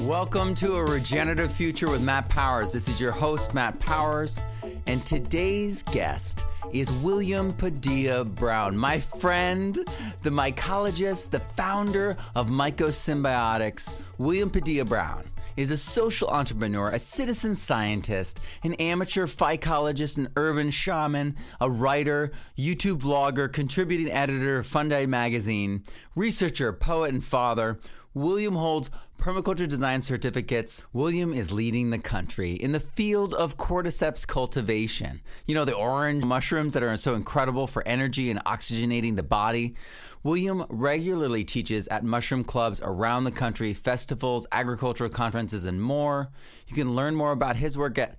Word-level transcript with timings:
Welcome 0.00 0.56
to 0.56 0.74
a 0.74 0.84
regenerative 0.84 1.52
future 1.52 1.88
with 1.88 2.02
Matt 2.02 2.28
Powers. 2.28 2.72
This 2.72 2.88
is 2.88 3.00
your 3.00 3.12
host, 3.12 3.54
Matt 3.54 3.78
Powers, 3.78 4.40
and 4.88 5.06
today's 5.06 5.84
guest 5.84 6.44
is 6.72 6.90
William 6.90 7.52
Padilla 7.52 8.24
Brown, 8.24 8.76
my 8.76 8.98
friend, 8.98 9.78
the 10.24 10.30
mycologist, 10.30 11.30
the 11.30 11.38
founder 11.38 12.16
of 12.34 12.48
Mycosymbiotics. 12.48 13.94
William 14.18 14.50
Padilla 14.50 14.84
Brown 14.84 15.22
is 15.58 15.72
a 15.72 15.76
social 15.76 16.28
entrepreneur, 16.28 16.88
a 16.88 17.00
citizen 17.00 17.52
scientist, 17.56 18.38
an 18.62 18.74
amateur 18.74 19.26
mycologist, 19.26 20.16
an 20.16 20.28
urban 20.36 20.70
shaman, 20.70 21.34
a 21.60 21.68
writer, 21.68 22.30
YouTube 22.56 23.00
vlogger, 23.00 23.52
contributing 23.52 24.08
editor 24.08 24.58
of 24.58 24.66
Fungi 24.68 25.04
Magazine, 25.04 25.82
researcher, 26.14 26.72
poet, 26.72 27.12
and 27.12 27.24
father. 27.24 27.80
William 28.14 28.56
holds 28.56 28.90
permaculture 29.18 29.68
design 29.68 30.00
certificates. 30.00 30.82
William 30.92 31.32
is 31.32 31.52
leading 31.52 31.90
the 31.90 31.98
country 31.98 32.52
in 32.52 32.72
the 32.72 32.80
field 32.80 33.34
of 33.34 33.58
cordyceps 33.58 34.26
cultivation. 34.26 35.20
You 35.46 35.54
know, 35.54 35.64
the 35.64 35.74
orange 35.74 36.24
mushrooms 36.24 36.72
that 36.72 36.82
are 36.82 36.96
so 36.96 37.14
incredible 37.14 37.66
for 37.66 37.86
energy 37.86 38.30
and 38.30 38.42
oxygenating 38.44 39.16
the 39.16 39.22
body. 39.22 39.74
William 40.22 40.64
regularly 40.68 41.44
teaches 41.44 41.86
at 41.88 42.02
mushroom 42.02 42.44
clubs 42.44 42.80
around 42.82 43.24
the 43.24 43.30
country, 43.30 43.74
festivals, 43.74 44.46
agricultural 44.52 45.10
conferences, 45.10 45.64
and 45.64 45.82
more. 45.82 46.30
You 46.66 46.74
can 46.74 46.96
learn 46.96 47.14
more 47.14 47.32
about 47.32 47.56
his 47.56 47.76
work 47.76 47.98
at 47.98 48.16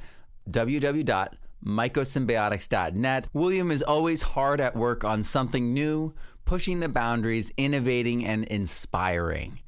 www.mycosymbiotics.net. 0.50 3.30
William 3.34 3.72
is 3.72 3.84
always 3.84 4.22
hard 4.22 4.62
at 4.62 4.76
work 4.76 5.04
on 5.04 5.24
something 5.24 5.74
new, 5.74 6.14
pushing 6.46 6.80
the 6.80 6.90
boundaries, 6.90 7.52
innovating, 7.58 8.24
and 8.26 8.46
inspiring. 8.46 9.60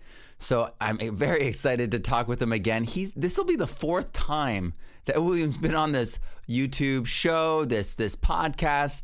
So 0.41 0.73
I'm 0.81 0.97
very 1.15 1.43
excited 1.43 1.91
to 1.91 1.99
talk 1.99 2.27
with 2.27 2.41
him 2.41 2.51
again. 2.51 2.83
He's 2.83 3.13
this 3.13 3.37
will 3.37 3.45
be 3.45 3.55
the 3.55 3.67
fourth 3.67 4.11
time 4.11 4.73
that 5.05 5.23
William's 5.23 5.59
been 5.59 5.75
on 5.75 5.91
this 5.91 6.17
YouTube 6.49 7.05
show, 7.05 7.63
this 7.63 7.93
this 7.93 8.15
podcast, 8.15 9.03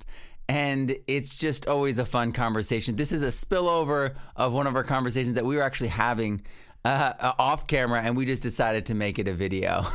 and 0.50 0.98
it's 1.06 1.38
just 1.38 1.68
always 1.68 2.00
a 2.00 2.06
fun 2.06 2.32
conversation. 2.32 2.96
This 2.96 3.12
is 3.12 3.22
a 3.22 3.28
spillover 3.28 4.16
of 4.36 4.52
one 4.52 4.66
of 4.66 4.76
our 4.76 4.84
conversations 4.84 5.36
that 5.36 5.46
we 5.46 5.56
were 5.56 5.62
actually 5.62 5.90
having 5.90 6.42
uh, 6.84 7.14
uh 7.20 7.34
off 7.38 7.68
camera, 7.68 8.02
and 8.02 8.18
we 8.18 8.26
just 8.26 8.42
decided 8.42 8.88
to 8.88 8.96
make 8.96 9.20
it 9.20 9.28
a 9.28 9.34
video. 9.36 9.86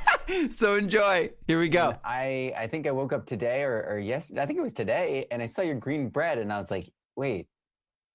so 0.50 0.74
enjoy. 0.74 1.30
Here 1.46 1.60
we 1.60 1.68
go. 1.68 1.96
I 2.02 2.52
I 2.56 2.66
think 2.66 2.88
I 2.88 2.90
woke 2.90 3.12
up 3.12 3.24
today 3.24 3.62
or, 3.62 3.86
or 3.88 3.98
yesterday. 4.00 4.42
I 4.42 4.46
think 4.46 4.58
it 4.58 4.62
was 4.62 4.72
today, 4.72 5.26
and 5.30 5.40
I 5.40 5.46
saw 5.46 5.62
your 5.62 5.76
green 5.76 6.08
bread, 6.08 6.38
and 6.38 6.52
I 6.52 6.58
was 6.58 6.72
like, 6.72 6.90
wait, 7.14 7.46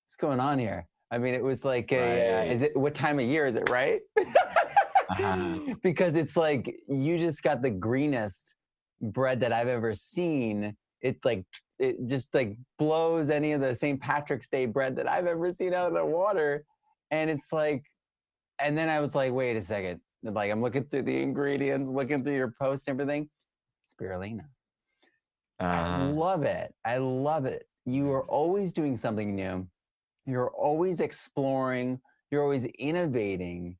what's 0.06 0.18
going 0.18 0.42
on 0.42 0.60
here? 0.60 0.86
I 1.14 1.20
mean, 1.20 1.36
it 1.36 1.44
was 1.44 1.64
like 1.64 1.92
a, 1.92 2.42
right. 2.42 2.50
uh, 2.50 2.52
is 2.52 2.64
it, 2.64 2.76
what 2.76 2.96
time 2.96 3.20
of 3.20 3.26
year 3.26 3.46
is 3.46 3.56
it, 3.56 3.70
right? 3.70 4.02
uh-huh. 4.18 5.60
Because 5.84 6.16
it's 6.16 6.36
like, 6.36 6.76
you 6.88 7.20
just 7.20 7.44
got 7.44 7.62
the 7.62 7.70
greenest 7.70 8.56
bread 9.00 9.40
that 9.42 9.54
I've 9.54 9.68
ever 9.68 9.94
seen. 9.94 10.76
It 11.02 11.24
like, 11.24 11.46
it 11.78 11.98
just 12.08 12.34
like 12.34 12.58
blows 12.80 13.30
any 13.30 13.52
of 13.52 13.62
the 13.62 13.76
St. 13.76 14.02
Patrick's 14.02 14.48
Day 14.48 14.66
bread 14.66 14.96
that 14.96 15.08
I've 15.08 15.28
ever 15.28 15.54
seen 15.54 15.72
out 15.76 15.90
of 15.90 15.94
the 15.94 16.04
water. 16.04 16.66
And 17.12 17.30
it's 17.30 17.54
like, 17.54 17.84
and 18.60 18.76
then 18.76 18.90
I 18.90 19.00
was 19.00 19.14
like, 19.14 19.34
wait 19.34 19.56
a 19.56 19.62
second. 19.62 20.00
Like, 20.24 20.52
I'm 20.52 20.64
looking 20.64 20.86
through 20.86 21.04
the 21.04 21.22
ingredients, 21.22 21.92
looking 21.92 22.24
through 22.24 22.38
your 22.38 22.56
post 22.60 22.88
and 22.88 23.00
everything. 23.00 23.30
Spirulina. 23.86 24.46
Uh, 25.60 25.64
I 25.64 25.78
uh-huh. 25.78 26.10
love 26.10 26.42
it. 26.42 26.74
I 26.84 26.98
love 26.98 27.46
it. 27.46 27.68
You 27.86 28.12
are 28.14 28.24
always 28.24 28.74
doing 28.74 28.98
something 28.98 29.36
new 29.36 29.68
you're 30.26 30.52
always 30.52 31.00
exploring 31.00 32.00
you're 32.32 32.44
always 32.44 32.66
innovating 32.80 33.78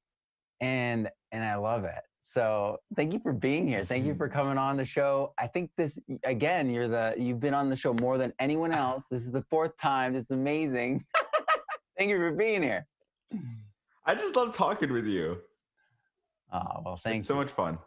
and 0.62 1.10
and 1.32 1.44
i 1.44 1.56
love 1.56 1.84
it. 1.84 2.02
So 2.26 2.78
thank 2.96 3.12
you 3.12 3.20
for 3.20 3.34
being 3.34 3.68
here. 3.68 3.84
Thank 3.84 4.06
you 4.06 4.12
mm-hmm. 4.12 4.18
for 4.18 4.30
coming 4.30 4.58
on 4.58 4.78
the 4.78 4.86
show. 4.86 5.34
I 5.38 5.46
think 5.46 5.72
this 5.76 6.00
again 6.24 6.70
you're 6.70 6.88
the 6.88 7.14
you've 7.18 7.42
been 7.42 7.54
on 7.54 7.70
the 7.70 7.76
show 7.76 7.94
more 7.96 8.18
than 8.18 8.32
anyone 8.40 8.72
else. 8.72 9.08
This 9.12 9.24
is 9.24 9.32
the 9.32 9.42
fourth 9.50 9.76
time. 9.78 10.14
This 10.14 10.26
is 10.26 10.32
amazing. 10.32 11.04
Thank 11.98 12.12
you 12.12 12.18
for 12.18 12.32
being 12.32 12.64
here. 12.64 12.88
I 14.06 14.16
just 14.16 14.38
love 14.38 14.56
talking 14.56 14.94
with 14.94 15.06
you. 15.06 15.40
Oh 16.54 16.82
well 16.86 16.98
thank 17.04 17.20
it's 17.20 17.30
you. 17.30 17.34
so 17.34 17.36
much 17.36 17.52
fun. 17.52 17.78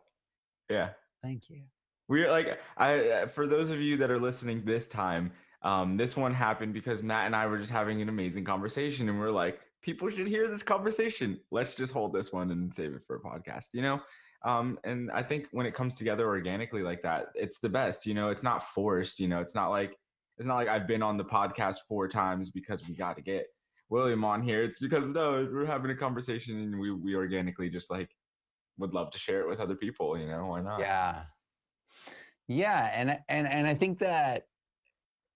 Yeah. 0.68 0.90
Thank 1.22 1.48
you. 1.48 1.62
We're 2.08 2.30
like 2.30 2.60
i 2.76 3.08
uh, 3.08 3.26
for 3.26 3.46
those 3.46 3.70
of 3.70 3.80
you 3.80 3.96
that 3.96 4.10
are 4.10 4.18
listening 4.18 4.66
this 4.66 4.86
time 4.86 5.32
um, 5.66 5.96
this 5.96 6.16
one 6.16 6.32
happened 6.32 6.72
because 6.72 7.02
Matt 7.02 7.26
and 7.26 7.34
I 7.34 7.44
were 7.48 7.58
just 7.58 7.72
having 7.72 8.00
an 8.00 8.08
amazing 8.08 8.44
conversation, 8.44 9.08
and 9.08 9.18
we 9.18 9.26
are 9.26 9.32
like, 9.32 9.58
people 9.82 10.08
should 10.08 10.28
hear 10.28 10.46
this 10.46 10.62
conversation. 10.62 11.40
Let's 11.50 11.74
just 11.74 11.92
hold 11.92 12.12
this 12.12 12.32
one 12.32 12.52
and 12.52 12.72
save 12.72 12.94
it 12.94 13.02
for 13.04 13.16
a 13.16 13.20
podcast, 13.20 13.74
you 13.74 13.82
know? 13.82 14.00
Um, 14.44 14.78
and 14.84 15.10
I 15.10 15.24
think 15.24 15.48
when 15.50 15.66
it 15.66 15.74
comes 15.74 15.96
together 15.96 16.28
organically 16.28 16.82
like 16.82 17.02
that, 17.02 17.30
it's 17.34 17.58
the 17.58 17.68
best. 17.68 18.06
You 18.06 18.14
know, 18.14 18.28
it's 18.28 18.44
not 18.44 18.62
forced. 18.62 19.18
You 19.18 19.26
know, 19.26 19.40
it's 19.40 19.56
not 19.56 19.70
like 19.70 19.96
it's 20.38 20.46
not 20.46 20.54
like 20.54 20.68
I've 20.68 20.86
been 20.86 21.02
on 21.02 21.16
the 21.16 21.24
podcast 21.24 21.78
four 21.88 22.06
times 22.06 22.52
because 22.52 22.86
we 22.86 22.94
got 22.94 23.16
to 23.16 23.22
get 23.22 23.46
William 23.88 24.24
on 24.24 24.42
here. 24.42 24.62
It's 24.62 24.78
because 24.78 25.08
no, 25.08 25.48
we're 25.52 25.66
having 25.66 25.90
a 25.90 25.96
conversation 25.96 26.60
and 26.60 26.78
we 26.78 26.92
we 26.92 27.16
organically 27.16 27.70
just 27.70 27.90
like 27.90 28.08
would 28.78 28.94
love 28.94 29.10
to 29.10 29.18
share 29.18 29.40
it 29.40 29.48
with 29.48 29.58
other 29.58 29.74
people. 29.74 30.16
You 30.16 30.28
know, 30.28 30.46
why 30.46 30.60
not? 30.60 30.78
Yeah, 30.78 31.24
yeah, 32.46 32.92
and 32.94 33.18
and 33.28 33.48
and 33.48 33.66
I 33.66 33.74
think 33.74 33.98
that 33.98 34.46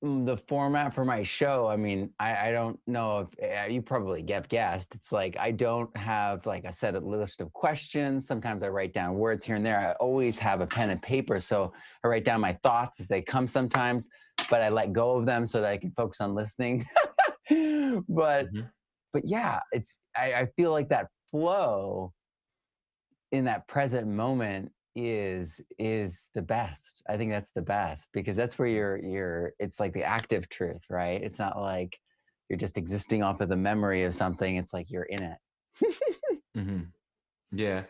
the 0.02 0.36
format 0.36 0.94
for 0.94 1.04
my 1.04 1.22
show 1.22 1.66
i 1.66 1.76
mean 1.76 2.10
i, 2.18 2.48
I 2.48 2.52
don't 2.52 2.78
know 2.86 3.28
if 3.38 3.64
uh, 3.64 3.70
you 3.70 3.82
probably 3.82 4.22
get 4.22 4.48
guessed 4.48 4.94
it's 4.94 5.12
like 5.12 5.36
i 5.38 5.50
don't 5.50 5.94
have 5.94 6.46
like 6.46 6.64
a 6.64 6.72
set 6.72 6.94
of 6.94 7.04
list 7.04 7.42
of 7.42 7.52
questions 7.52 8.26
sometimes 8.26 8.62
i 8.62 8.68
write 8.68 8.94
down 8.94 9.14
words 9.14 9.44
here 9.44 9.56
and 9.56 9.66
there 9.66 9.78
i 9.78 9.92
always 10.02 10.38
have 10.38 10.62
a 10.62 10.66
pen 10.66 10.88
and 10.88 11.02
paper 11.02 11.38
so 11.38 11.70
i 12.02 12.08
write 12.08 12.24
down 12.24 12.40
my 12.40 12.54
thoughts 12.62 12.98
as 12.98 13.08
they 13.08 13.20
come 13.20 13.46
sometimes 13.46 14.08
but 14.48 14.62
i 14.62 14.70
let 14.70 14.94
go 14.94 15.16
of 15.16 15.26
them 15.26 15.44
so 15.44 15.60
that 15.60 15.70
i 15.70 15.76
can 15.76 15.90
focus 15.90 16.22
on 16.22 16.34
listening 16.34 16.86
but 17.50 18.46
mm-hmm. 18.46 18.60
but 19.12 19.22
yeah 19.26 19.60
it's 19.72 19.98
I, 20.16 20.32
I 20.32 20.46
feel 20.56 20.70
like 20.70 20.88
that 20.88 21.08
flow 21.30 22.14
in 23.32 23.44
that 23.44 23.68
present 23.68 24.08
moment 24.08 24.72
is 25.08 25.60
is 25.78 26.30
the 26.34 26.42
best. 26.42 27.02
I 27.08 27.16
think 27.16 27.30
that's 27.30 27.52
the 27.52 27.62
best 27.62 28.10
because 28.12 28.36
that's 28.36 28.58
where 28.58 28.68
you're 28.68 28.98
you're 28.98 29.52
it's 29.58 29.80
like 29.80 29.92
the 29.92 30.04
active 30.04 30.48
truth 30.48 30.82
right? 30.90 31.22
It's 31.22 31.38
not 31.38 31.60
like 31.60 31.98
you're 32.48 32.58
just 32.58 32.78
existing 32.78 33.22
off 33.22 33.40
of 33.40 33.48
the 33.48 33.56
memory 33.56 34.04
of 34.04 34.14
something 34.14 34.56
it's 34.56 34.72
like 34.72 34.90
you're 34.90 35.04
in 35.04 35.22
it. 35.22 35.38
Mm-hmm. 36.58 36.80
yeah. 37.52 37.84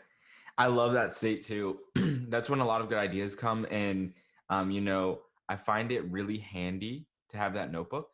I 0.58 0.66
love 0.66 0.92
that 0.92 1.14
state 1.14 1.42
too. 1.42 1.78
That's 2.28 2.50
when 2.50 2.60
a 2.60 2.64
lot 2.64 2.82
of 2.82 2.90
good 2.90 2.98
ideas 2.98 3.34
come 3.34 3.66
and 3.70 4.12
um, 4.50 4.70
you 4.70 4.82
know 4.82 5.20
i 5.48 5.56
find 5.56 5.90
it 5.90 6.04
really 6.10 6.36
handy 6.36 7.06
to 7.30 7.38
have 7.38 7.54
that 7.54 7.72
notebook. 7.72 8.08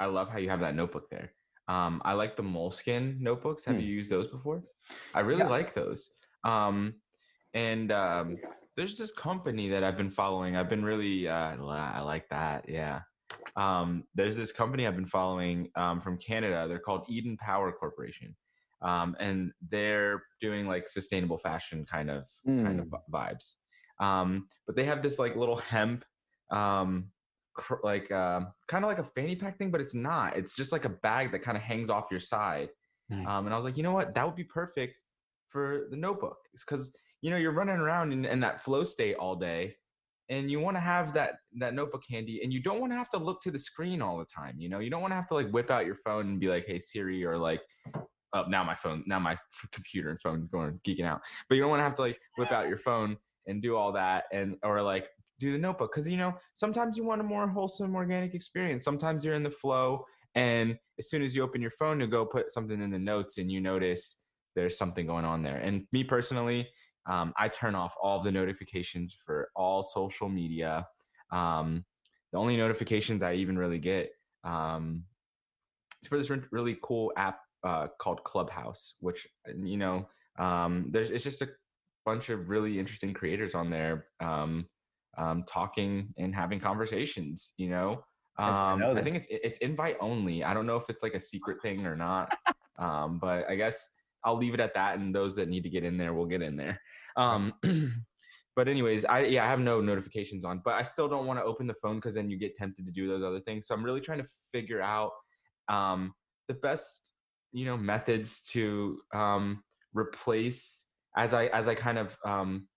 I 0.00 0.06
love 0.06 0.28
how 0.28 0.38
you 0.38 0.50
have 0.50 0.60
that 0.60 0.74
notebook 0.74 1.08
there. 1.10 1.30
Um, 1.68 2.02
i 2.04 2.12
like 2.12 2.36
the 2.36 2.42
Moleskine 2.42 3.20
notebooks. 3.20 3.64
Have 3.64 3.76
hmm. 3.76 3.82
you 3.82 3.86
used 3.86 4.10
those 4.10 4.26
before? 4.26 4.62
I 5.14 5.20
really 5.20 5.40
yeah. 5.40 5.48
like 5.48 5.72
those. 5.72 6.10
Um, 6.42 6.94
and 7.54 7.92
um, 7.92 8.36
there's 8.76 8.98
this 8.98 9.12
company 9.12 9.68
that 9.68 9.84
I've 9.84 9.96
been 9.96 10.10
following. 10.10 10.56
I've 10.56 10.68
been 10.68 10.84
really, 10.84 11.28
uh, 11.28 11.56
I 11.56 12.00
like 12.00 12.28
that. 12.30 12.68
Yeah. 12.68 13.00
Um, 13.56 14.04
there's 14.14 14.36
this 14.36 14.52
company 14.52 14.86
I've 14.86 14.96
been 14.96 15.06
following 15.06 15.70
um, 15.76 16.00
from 16.00 16.18
Canada. 16.18 16.66
They're 16.68 16.78
called 16.80 17.04
Eden 17.08 17.36
Power 17.36 17.70
Corporation. 17.70 18.34
Um, 18.82 19.16
and 19.20 19.52
they're 19.70 20.24
doing 20.40 20.66
like 20.66 20.88
sustainable 20.88 21.38
fashion 21.38 21.86
kind 21.86 22.10
of 22.10 22.24
mm. 22.46 22.62
kind 22.62 22.80
of 22.80 22.86
hmm. 22.88 23.14
vibes. 23.14 23.54
Um, 24.00 24.48
but 24.66 24.76
they 24.76 24.84
have 24.84 25.02
this 25.02 25.18
like 25.18 25.36
little 25.36 25.56
hemp, 25.56 26.04
um, 26.50 27.10
cr- 27.54 27.82
like 27.82 28.10
uh, 28.10 28.40
kind 28.68 28.84
of 28.84 28.88
like 28.88 28.98
a 28.98 29.04
fanny 29.04 29.36
pack 29.36 29.56
thing, 29.56 29.70
but 29.70 29.80
it's 29.80 29.94
not. 29.94 30.36
It's 30.36 30.54
just 30.54 30.72
like 30.72 30.84
a 30.84 30.90
bag 30.90 31.32
that 31.32 31.42
kind 31.42 31.56
of 31.56 31.62
hangs 31.62 31.88
off 31.88 32.08
your 32.10 32.20
side. 32.20 32.68
Nice. 33.08 33.26
Um, 33.26 33.46
and 33.46 33.54
I 33.54 33.56
was 33.56 33.64
like, 33.64 33.76
you 33.76 33.82
know 33.82 33.92
what, 33.92 34.14
that 34.14 34.26
would 34.26 34.36
be 34.36 34.44
perfect 34.44 34.98
for 35.48 35.86
the 35.90 35.96
notebook, 35.96 36.38
because 36.52 36.92
you 37.24 37.30
know 37.30 37.38
you're 37.38 37.52
running 37.52 37.78
around 37.78 38.12
in, 38.12 38.26
in 38.26 38.38
that 38.40 38.62
flow 38.62 38.84
state 38.84 39.16
all 39.16 39.34
day 39.34 39.74
and 40.28 40.50
you 40.50 40.60
want 40.60 40.76
to 40.76 40.80
have 40.80 41.14
that 41.14 41.36
that 41.58 41.72
notebook 41.72 42.02
handy 42.08 42.40
and 42.44 42.52
you 42.52 42.62
don't 42.62 42.80
want 42.80 42.92
to 42.92 42.96
have 42.96 43.08
to 43.08 43.16
look 43.16 43.40
to 43.40 43.50
the 43.50 43.58
screen 43.58 44.02
all 44.02 44.18
the 44.18 44.26
time 44.26 44.56
you 44.58 44.68
know? 44.68 44.78
You 44.78 44.90
don't 44.90 45.00
want 45.00 45.12
to 45.12 45.16
have 45.16 45.26
to 45.28 45.34
like 45.34 45.50
whip 45.50 45.70
out 45.70 45.86
your 45.86 45.96
phone 45.96 46.28
and 46.28 46.38
be 46.38 46.48
like 46.48 46.66
hey 46.66 46.78
siri 46.78 47.24
or 47.24 47.38
like 47.38 47.62
oh 48.34 48.44
now 48.48 48.62
my 48.62 48.74
phone 48.74 49.02
now 49.06 49.18
my 49.18 49.38
computer 49.72 50.10
and 50.10 50.20
phone 50.20 50.48
going 50.52 50.78
geeking 50.86 51.06
out. 51.06 51.22
But 51.48 51.54
you 51.54 51.62
don't 51.62 51.70
want 51.70 51.80
to 51.80 51.84
have 51.84 51.94
to 51.94 52.02
like 52.02 52.18
whip 52.36 52.52
out 52.52 52.68
your 52.68 52.76
phone 52.76 53.16
and 53.46 53.62
do 53.62 53.74
all 53.74 53.90
that 53.92 54.24
and 54.30 54.56
or 54.62 54.82
like 54.82 55.08
do 55.40 55.50
the 55.50 55.58
notebook 55.58 55.92
because 55.92 56.06
you 56.06 56.18
know 56.18 56.34
sometimes 56.56 56.98
you 56.98 57.04
want 57.04 57.22
a 57.22 57.24
more 57.24 57.48
wholesome 57.48 57.94
organic 57.94 58.34
experience. 58.34 58.84
Sometimes 58.84 59.24
you're 59.24 59.34
in 59.34 59.42
the 59.42 59.50
flow 59.50 60.04
and 60.34 60.76
as 60.98 61.08
soon 61.08 61.22
as 61.22 61.34
you 61.34 61.42
open 61.42 61.62
your 61.62 61.70
phone 61.70 61.98
to 62.00 62.06
go 62.06 62.26
put 62.26 62.50
something 62.50 62.82
in 62.82 62.90
the 62.90 62.98
notes 62.98 63.38
and 63.38 63.50
you 63.50 63.62
notice 63.62 64.18
there's 64.54 64.76
something 64.76 65.06
going 65.06 65.24
on 65.24 65.42
there. 65.42 65.56
And 65.56 65.86
me 65.90 66.04
personally 66.04 66.68
um, 67.06 67.32
I 67.36 67.48
turn 67.48 67.74
off 67.74 67.94
all 68.02 68.18
of 68.18 68.24
the 68.24 68.32
notifications 68.32 69.12
for 69.12 69.50
all 69.54 69.82
social 69.82 70.28
media. 70.28 70.86
Um, 71.30 71.84
the 72.32 72.38
only 72.38 72.56
notifications 72.56 73.22
I 73.22 73.34
even 73.34 73.58
really 73.58 73.78
get 73.78 74.10
um, 74.42 75.04
is 76.02 76.08
for 76.08 76.18
this 76.18 76.30
really 76.50 76.78
cool 76.82 77.12
app 77.16 77.40
uh, 77.62 77.88
called 77.98 78.22
Clubhouse, 78.24 78.94
which 79.00 79.26
you 79.62 79.76
know, 79.76 80.08
um, 80.38 80.86
there's 80.90 81.10
it's 81.10 81.24
just 81.24 81.42
a 81.42 81.48
bunch 82.04 82.28
of 82.28 82.48
really 82.48 82.78
interesting 82.78 83.14
creators 83.14 83.54
on 83.54 83.70
there 83.70 84.06
um, 84.20 84.66
um, 85.16 85.44
talking 85.46 86.12
and 86.18 86.34
having 86.34 86.60
conversations. 86.60 87.52
You 87.56 87.70
know, 87.70 87.90
um, 88.38 88.82
I, 88.82 88.92
I, 88.96 89.02
think 89.02 89.16
it's 89.16 89.26
it's 89.30 89.58
invite 89.58 89.96
only. 90.00 90.44
I 90.44 90.54
don't 90.54 90.66
know 90.66 90.76
if 90.76 90.90
it's 90.90 91.02
like 91.02 91.14
a 91.14 91.20
secret 91.20 91.62
thing 91.62 91.86
or 91.86 91.96
not, 91.96 92.36
um, 92.78 93.18
but 93.18 93.48
I 93.48 93.54
guess 93.54 93.88
I'll 94.24 94.36
leave 94.36 94.54
it 94.54 94.60
at 94.60 94.74
that. 94.74 94.98
And 94.98 95.14
those 95.14 95.34
that 95.36 95.48
need 95.48 95.62
to 95.62 95.70
get 95.70 95.84
in 95.84 95.96
there 95.96 96.14
will 96.14 96.26
get 96.26 96.42
in 96.42 96.56
there. 96.56 96.80
Um, 97.16 97.52
but 98.56 98.68
anyways, 98.68 99.04
I 99.04 99.24
yeah 99.24 99.44
I 99.44 99.48
have 99.48 99.60
no 99.60 99.80
notifications 99.80 100.44
on, 100.44 100.62
but 100.64 100.74
I 100.74 100.82
still 100.82 101.08
don't 101.08 101.26
want 101.26 101.38
to 101.38 101.44
open 101.44 101.66
the 101.66 101.74
phone 101.74 101.96
because 101.96 102.14
then 102.14 102.30
you 102.30 102.38
get 102.38 102.56
tempted 102.56 102.86
to 102.86 102.92
do 102.92 103.08
those 103.08 103.22
other 103.22 103.40
things. 103.40 103.66
So 103.66 103.74
I'm 103.74 103.84
really 103.84 104.00
trying 104.00 104.22
to 104.22 104.28
figure 104.52 104.80
out 104.80 105.10
um, 105.68 106.14
the 106.48 106.54
best 106.54 107.12
you 107.52 107.64
know 107.64 107.76
methods 107.76 108.42
to 108.50 108.98
um, 109.14 109.62
replace 109.94 110.86
as 111.16 111.32
I 111.32 111.46
as 111.46 111.68
I 111.68 111.74
kind 111.74 111.98
of 111.98 112.16
um, 112.24 112.68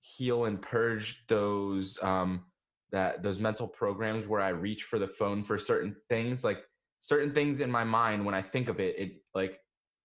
heal 0.00 0.44
and 0.44 0.60
purge 0.60 1.24
those 1.28 1.98
um, 2.02 2.44
that 2.92 3.22
those 3.22 3.38
mental 3.38 3.66
programs 3.66 4.26
where 4.26 4.40
I 4.40 4.50
reach 4.50 4.84
for 4.84 4.98
the 4.98 5.08
phone 5.08 5.42
for 5.42 5.58
certain 5.58 5.96
things, 6.08 6.44
like 6.44 6.62
certain 7.00 7.32
things 7.32 7.60
in 7.60 7.70
my 7.70 7.84
mind 7.84 8.24
when 8.24 8.34
I 8.34 8.42
think 8.42 8.68
of 8.68 8.80
it, 8.80 8.98
it 8.98 9.12
like 9.34 9.58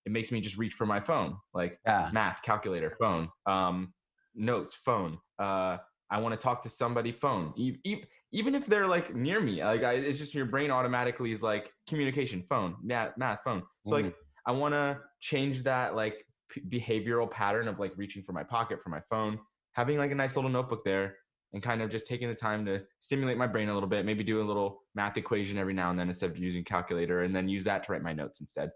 it 0.06 0.12
makes 0.12 0.32
me 0.32 0.42
just 0.42 0.58
reach 0.58 0.74
for 0.74 0.86
my 0.86 1.00
phone, 1.00 1.38
like 1.54 1.80
yeah. 1.86 2.10
math, 2.14 2.42
calculator, 2.42 2.96
phone, 3.00 3.30
um, 3.46 3.94
notes, 4.36 4.74
phone. 4.74 5.18
Uh, 5.38 5.78
I 6.12 6.20
want 6.20 6.34
to 6.34 6.44
talk 6.44 6.64
to 6.64 6.70
somebody, 6.70 7.12
phone. 7.12 7.54
Even, 7.58 8.02
even 8.32 8.56
if 8.56 8.66
they're 8.66 8.88
like 8.88 9.16
near 9.16 9.40
me, 9.40 9.64
like 9.64 9.84
I, 9.84 9.94
it's 9.94 10.18
just 10.18 10.34
your 10.34 10.46
brain 10.46 10.72
automatically 10.72 11.32
is 11.32 11.44
like 11.44 11.72
communication, 11.88 12.44
phone, 12.50 12.76
math, 12.82 13.12
math 13.18 13.40
phone. 13.44 13.64
So 13.86 13.96
mm. 13.96 14.04
like 14.04 14.16
I 14.48 14.52
want 14.52 14.74
to 14.74 15.00
change 15.20 15.64
that 15.64 15.96
like 15.96 16.26
p- 16.50 16.62
behavioral 16.62 17.30
pattern 17.30 17.68
of 17.68 17.80
like 17.80 17.94
reaching 17.96 18.24
for 18.24 18.32
my 18.34 18.44
pocket 18.44 18.82
for 18.82 18.90
my 18.90 19.02
phone, 19.10 19.40
having 19.74 19.98
like 19.98 20.12
a 20.12 20.16
nice 20.16 20.36
little 20.36 20.50
notebook 20.50 20.84
there, 20.84 21.18
and 21.54 21.62
kind 21.62 21.82
of 21.82 21.90
just 21.90 22.08
taking 22.08 22.28
the 22.28 22.36
time 22.36 22.66
to 22.66 22.82
stimulate 23.00 23.38
my 23.38 23.48
brain 23.48 23.70
a 23.70 23.74
little 23.74 23.90
bit, 23.90 24.06
maybe 24.06 24.24
do 24.24 24.42
a 24.42 24.44
little 24.44 24.84
math 24.96 25.18
equation 25.18 25.58
every 25.58 25.74
now 25.74 25.90
and 25.90 25.98
then 25.98 26.08
instead 26.08 26.30
of 26.30 26.38
using 26.38 26.64
calculator, 26.64 27.24
and 27.24 27.36
then 27.36 27.48
use 27.48 27.64
that 27.64 27.84
to 27.84 27.92
write 27.92 28.04
my 28.04 28.14
notes 28.14 28.40
instead. 28.40 28.70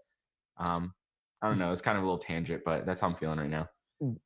Um, 0.56 0.92
I 1.44 1.48
don't 1.48 1.58
know. 1.58 1.72
It's 1.72 1.82
kind 1.82 1.98
of 1.98 2.04
a 2.04 2.06
little 2.06 2.18
tangent, 2.18 2.62
but 2.64 2.86
that's 2.86 3.02
how 3.02 3.08
I'm 3.08 3.14
feeling 3.14 3.38
right 3.38 3.50
now. 3.50 3.68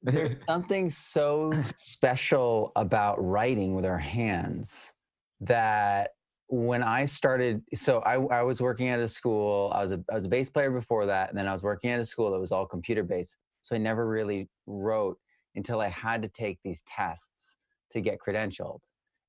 There's 0.03 0.37
something 0.49 0.88
so 0.88 1.53
special 1.76 2.70
about 2.76 3.17
writing 3.23 3.75
with 3.75 3.85
our 3.85 3.99
hands 3.99 4.93
that 5.41 6.11
when 6.47 6.81
I 6.85 7.06
started, 7.06 7.61
so 7.75 7.99
I, 8.06 8.15
I 8.32 8.43
was 8.43 8.61
working 8.61 8.87
at 8.87 9.00
a 9.00 9.09
school. 9.09 9.73
I 9.75 9.82
was 9.82 9.91
a 9.91 10.00
I 10.09 10.15
was 10.15 10.26
a 10.26 10.29
bass 10.29 10.49
player 10.49 10.70
before 10.70 11.06
that, 11.06 11.29
and 11.29 11.37
then 11.37 11.49
I 11.49 11.53
was 11.53 11.65
working 11.65 11.91
at 11.91 11.99
a 11.99 12.05
school 12.05 12.31
that 12.31 12.38
was 12.38 12.53
all 12.53 12.65
computer 12.65 13.03
based. 13.03 13.37
So 13.65 13.75
I 13.75 13.79
never 13.79 14.06
really 14.06 14.49
wrote 14.67 15.19
until 15.56 15.81
I 15.81 15.88
had 15.88 16.23
to 16.23 16.29
take 16.29 16.61
these 16.62 16.82
tests 16.87 17.56
to 17.91 18.00
get 18.00 18.20
credentialed. 18.25 18.79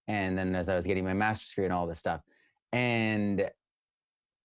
And 0.08 0.38
then 0.38 0.54
as 0.54 0.70
I 0.70 0.76
was 0.76 0.86
getting 0.86 1.04
my 1.04 1.16
master's 1.16 1.50
degree 1.50 1.66
and 1.66 1.74
all 1.74 1.88
this 1.88 1.98
stuff, 1.98 2.22
and 2.72 3.50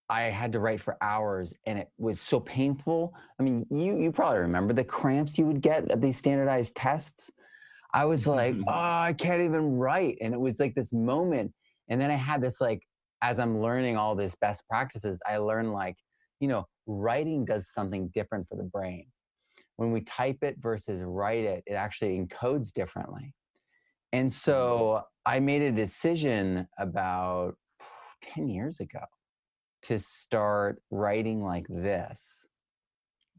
I 0.09 0.23
had 0.23 0.51
to 0.51 0.59
write 0.59 0.81
for 0.81 0.97
hours 1.01 1.53
and 1.65 1.79
it 1.79 1.89
was 1.97 2.21
so 2.21 2.39
painful. 2.39 3.13
I 3.39 3.43
mean, 3.43 3.65
you 3.71 3.97
you 3.97 4.11
probably 4.11 4.39
remember 4.39 4.73
the 4.73 4.83
cramps 4.83 5.37
you 5.37 5.45
would 5.47 5.61
get 5.61 5.89
at 5.91 6.01
these 6.01 6.17
standardized 6.17 6.75
tests. 6.75 7.31
I 7.93 8.05
was 8.05 8.27
like, 8.27 8.55
oh, 8.67 8.71
I 8.71 9.15
can't 9.17 9.41
even 9.41 9.77
write. 9.77 10.17
And 10.21 10.33
it 10.33 10.39
was 10.39 10.59
like 10.59 10.75
this 10.75 10.93
moment. 10.93 11.51
And 11.89 11.99
then 11.99 12.11
I 12.11 12.15
had 12.15 12.41
this 12.41 12.59
like, 12.59 12.81
as 13.21 13.39
I'm 13.39 13.61
learning 13.61 13.95
all 13.95 14.15
this 14.15 14.35
best 14.35 14.67
practices, 14.69 15.19
I 15.25 15.37
learned 15.37 15.73
like, 15.73 15.95
you 16.39 16.49
know, 16.49 16.65
writing 16.87 17.45
does 17.45 17.71
something 17.71 18.09
different 18.13 18.47
for 18.49 18.57
the 18.57 18.63
brain. 18.63 19.07
When 19.77 19.91
we 19.91 20.01
type 20.01 20.39
it 20.41 20.57
versus 20.59 21.01
write 21.03 21.45
it, 21.45 21.63
it 21.65 21.73
actually 21.73 22.19
encodes 22.19 22.71
differently. 22.71 23.33
And 24.13 24.29
mm-hmm. 24.29 24.51
so 24.51 25.03
I 25.25 25.39
made 25.39 25.61
a 25.61 25.71
decision 25.71 26.67
about 26.77 27.55
10 28.21 28.49
years 28.49 28.81
ago 28.81 28.99
to 29.85 29.99
start 29.99 30.81
writing 30.89 31.43
like 31.43 31.65
this. 31.69 32.47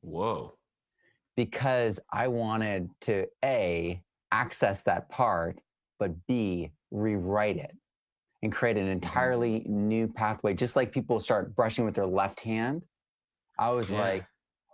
Whoa. 0.00 0.54
Because 1.36 1.98
I 2.12 2.28
wanted 2.28 2.88
to 3.02 3.26
A, 3.44 4.00
access 4.30 4.82
that 4.84 5.08
part, 5.08 5.58
but 5.98 6.12
B, 6.28 6.70
rewrite 6.92 7.56
it 7.56 7.76
and 8.42 8.52
create 8.52 8.76
an 8.76 8.84
mm-hmm. 8.84 8.92
entirely 8.92 9.64
new 9.66 10.06
pathway. 10.06 10.54
Just 10.54 10.76
like 10.76 10.92
people 10.92 11.18
start 11.18 11.54
brushing 11.56 11.84
with 11.84 11.94
their 11.94 12.06
left 12.06 12.38
hand, 12.40 12.82
I 13.58 13.70
was 13.70 13.90
yeah. 13.90 13.98
like, 14.00 14.26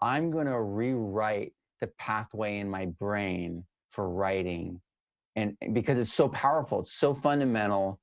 I'm 0.02 0.30
going 0.30 0.46
to 0.46 0.60
rewrite 0.60 1.54
the 1.80 1.86
pathway 1.98 2.58
in 2.58 2.68
my 2.68 2.86
brain 2.86 3.64
for 3.90 4.10
writing. 4.10 4.80
And 5.36 5.56
because 5.72 5.96
it's 5.96 6.12
so 6.12 6.28
powerful, 6.28 6.80
it's 6.80 6.92
so 6.92 7.14
fundamental, 7.14 7.98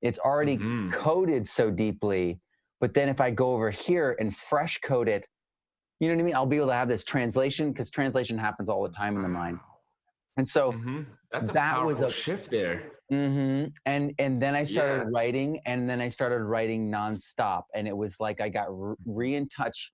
it's 0.00 0.18
already 0.18 0.56
mm-hmm. 0.56 0.90
coded 0.90 1.46
so 1.46 1.70
deeply 1.72 2.40
but 2.80 2.94
then 2.94 3.08
if 3.08 3.20
I 3.20 3.30
go 3.30 3.52
over 3.52 3.70
here 3.70 4.16
and 4.18 4.34
fresh 4.34 4.78
code 4.78 5.08
it, 5.08 5.26
you 6.00 6.08
know 6.08 6.14
what 6.14 6.20
I 6.20 6.24
mean? 6.24 6.34
I'll 6.34 6.46
be 6.46 6.56
able 6.56 6.68
to 6.68 6.74
have 6.74 6.88
this 6.88 7.04
translation 7.04 7.72
because 7.72 7.90
translation 7.90 8.38
happens 8.38 8.68
all 8.68 8.82
the 8.82 8.88
time 8.88 9.16
in 9.16 9.22
the 9.22 9.28
mind. 9.28 9.60
And 10.38 10.48
so 10.48 10.72
mm-hmm. 10.72 11.02
that 11.52 11.84
was 11.84 12.00
a 12.00 12.10
shift 12.10 12.50
there. 12.50 12.92
Mm-hmm. 13.12 13.68
And 13.86 14.14
and 14.18 14.40
then 14.40 14.54
I 14.54 14.64
started 14.64 15.02
yeah. 15.04 15.08
writing, 15.12 15.60
and 15.66 15.90
then 15.90 16.00
I 16.00 16.08
started 16.08 16.42
writing 16.44 16.90
nonstop, 16.90 17.64
and 17.74 17.88
it 17.88 17.96
was 17.96 18.16
like 18.20 18.40
I 18.40 18.48
got 18.48 18.68
re 19.04 19.34
in 19.34 19.48
touch. 19.48 19.92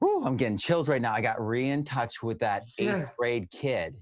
Whew, 0.00 0.22
I'm 0.24 0.36
getting 0.36 0.56
chills 0.56 0.88
right 0.88 1.00
now. 1.00 1.12
I 1.12 1.20
got 1.20 1.40
re 1.40 1.68
in 1.68 1.84
touch 1.84 2.22
with 2.22 2.38
that 2.38 2.64
eighth 2.78 3.06
grade 3.18 3.50
kid 3.50 3.94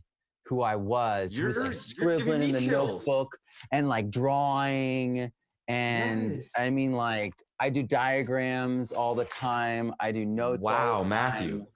who 0.47 0.62
I 0.62 0.76
was, 0.76 1.37
you're, 1.37 1.53
who 1.53 1.61
was 1.61 1.67
like 1.67 1.75
scribbling 1.75 2.43
in 2.43 2.53
the 2.53 2.61
chills. 2.61 3.05
notebook 3.06 3.37
and 3.73 3.88
like 3.88 4.11
drawing, 4.11 5.31
and 5.67 6.37
yes. 6.37 6.50
I 6.56 6.71
mean 6.71 6.93
like 6.93 7.35
I 7.61 7.71
do 7.71 7.83
diagrams 7.83 8.93
all 8.93 9.15
the 9.15 9.25
time. 9.27 9.93
I 10.01 10.13
do 10.13 10.25
notes. 10.25 10.63
Wow, 10.63 11.03
Matthew. 11.03 11.67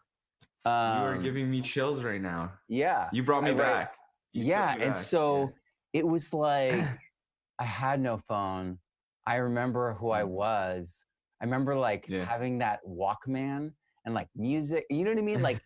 Um, 0.64 0.98
you 0.98 1.04
are 1.06 1.14
um, 1.14 1.22
giving 1.22 1.50
me 1.50 1.60
chills 1.60 2.04
right 2.04 2.20
now. 2.20 2.52
Yeah. 2.68 3.08
You 3.12 3.22
brought 3.22 3.42
me 3.42 3.50
I 3.50 3.54
back. 3.54 3.94
You 4.32 4.44
yeah. 4.44 4.74
Me 4.76 4.84
and 4.84 4.94
back. 4.94 5.02
so 5.02 5.52
yeah. 5.92 6.00
it 6.00 6.06
was 6.06 6.32
like 6.32 6.84
I 7.58 7.64
had 7.64 8.00
no 8.00 8.20
phone. 8.28 8.78
I 9.26 9.36
remember 9.36 9.94
who 9.94 10.10
I 10.10 10.22
mm. 10.22 10.28
was. 10.28 11.04
I 11.40 11.44
remember 11.44 11.74
like 11.74 12.06
yeah. 12.08 12.24
having 12.24 12.58
that 12.58 12.80
Walkman 12.88 13.72
and 14.04 14.14
like 14.14 14.28
music. 14.36 14.86
You 14.88 15.04
know 15.04 15.10
what 15.10 15.18
I 15.18 15.22
mean? 15.22 15.42
Like, 15.42 15.60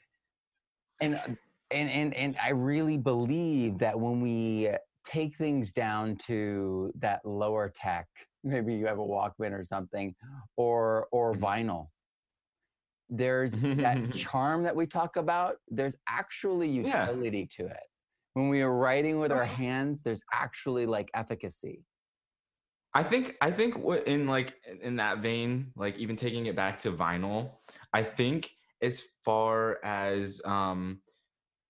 and 1.00 1.20
and 1.70 1.90
and 1.90 2.14
and 2.14 2.36
I 2.42 2.50
really 2.50 2.96
believe 2.96 3.78
that 3.78 3.98
when 3.98 4.20
we 4.20 4.70
take 5.06 5.36
things 5.36 5.72
down 5.72 6.16
to 6.26 6.92
that 6.98 7.24
lower 7.24 7.72
tech 7.74 8.06
maybe 8.46 8.74
you 8.74 8.86
have 8.86 8.98
a 8.98 9.02
Walkman 9.02 9.52
or 9.52 9.64
something, 9.64 10.14
or 10.56 11.08
or 11.12 11.34
mm-hmm. 11.34 11.44
vinyl. 11.44 11.88
There's 13.08 13.52
that 13.52 14.12
charm 14.14 14.62
that 14.62 14.74
we 14.74 14.86
talk 14.86 15.16
about. 15.16 15.56
There's 15.68 15.96
actually 16.08 16.68
utility 16.68 17.40
yeah. 17.40 17.64
to 17.64 17.70
it. 17.70 17.82
When 18.34 18.48
we 18.48 18.62
are 18.62 18.74
writing 18.74 19.18
with 19.18 19.32
our 19.32 19.44
hands, 19.44 20.02
there's 20.02 20.20
actually 20.32 20.86
like 20.86 21.10
efficacy. 21.14 21.84
I 22.94 23.02
think 23.02 23.36
I 23.40 23.50
think 23.50 23.76
in 24.06 24.26
like 24.26 24.54
in 24.82 24.96
that 24.96 25.18
vein, 25.18 25.72
like 25.76 25.96
even 25.98 26.16
taking 26.16 26.46
it 26.46 26.56
back 26.56 26.78
to 26.80 26.92
vinyl, 26.92 27.50
I 27.92 28.02
think 28.02 28.50
as 28.82 29.02
far 29.24 29.78
as 29.84 30.40
um 30.44 31.00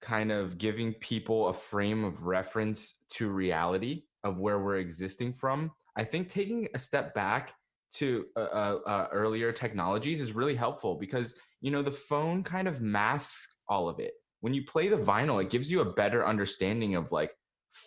kind 0.07 0.31
of 0.31 0.57
giving 0.57 0.95
people 0.95 1.49
a 1.49 1.53
frame 1.53 2.05
of 2.05 2.23
reference 2.23 3.01
to 3.11 3.29
reality 3.29 4.05
of 4.23 4.39
where 4.39 4.61
we're 4.61 4.79
existing 4.79 5.33
from, 5.33 5.73
I 5.97 6.05
think 6.05 6.29
taking 6.29 6.69
a 6.75 6.79
step 6.79 7.13
back 7.13 7.55
to 7.95 8.27
uh, 8.37 8.41
uh, 8.41 8.79
uh, 8.87 9.09
earlier 9.13 9.51
technologies 9.51 10.21
is 10.21 10.33
really 10.33 10.55
helpful 10.55 10.95
because 10.95 11.35
you 11.61 11.71
know 11.71 11.83
the 11.83 11.91
phone 11.91 12.43
kind 12.45 12.69
of 12.69 12.81
masks 12.81 13.57
all 13.69 13.89
of 13.89 13.99
it. 13.99 14.13
When 14.41 14.55
you 14.55 14.65
play 14.65 14.89
the 14.89 14.97
vinyl, 14.97 15.43
it 15.43 15.51
gives 15.51 15.71
you 15.73 15.81
a 15.81 15.93
better 15.93 16.25
understanding 16.25 16.95
of 16.95 17.11
like 17.11 17.33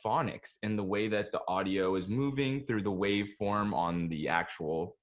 phonics 0.05 0.57
and 0.61 0.77
the 0.77 0.83
way 0.83 1.07
that 1.07 1.31
the 1.31 1.41
audio 1.47 1.95
is 1.95 2.09
moving 2.09 2.59
through 2.61 2.83
the 2.83 2.91
waveform 2.91 3.73
on 3.73 4.09
the 4.09 4.27
actual 4.27 4.97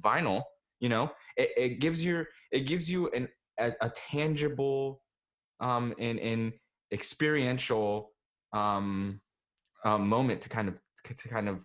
vinyl. 0.00 0.42
You 0.80 0.88
know, 0.88 1.10
it, 1.36 1.50
it 1.56 1.80
gives 1.80 2.02
you 2.02 2.24
it 2.50 2.60
gives 2.60 2.90
you 2.90 3.08
an 3.10 3.28
a, 3.58 3.72
a 3.82 3.90
tangible 3.90 5.02
um 5.60 5.94
and, 5.98 6.18
and 6.18 6.52
experiential 6.92 8.12
um, 8.52 9.20
um 9.84 10.08
moment 10.08 10.40
to 10.42 10.48
kind 10.48 10.68
of 10.68 10.78
to 11.04 11.28
kind 11.28 11.48
of 11.48 11.64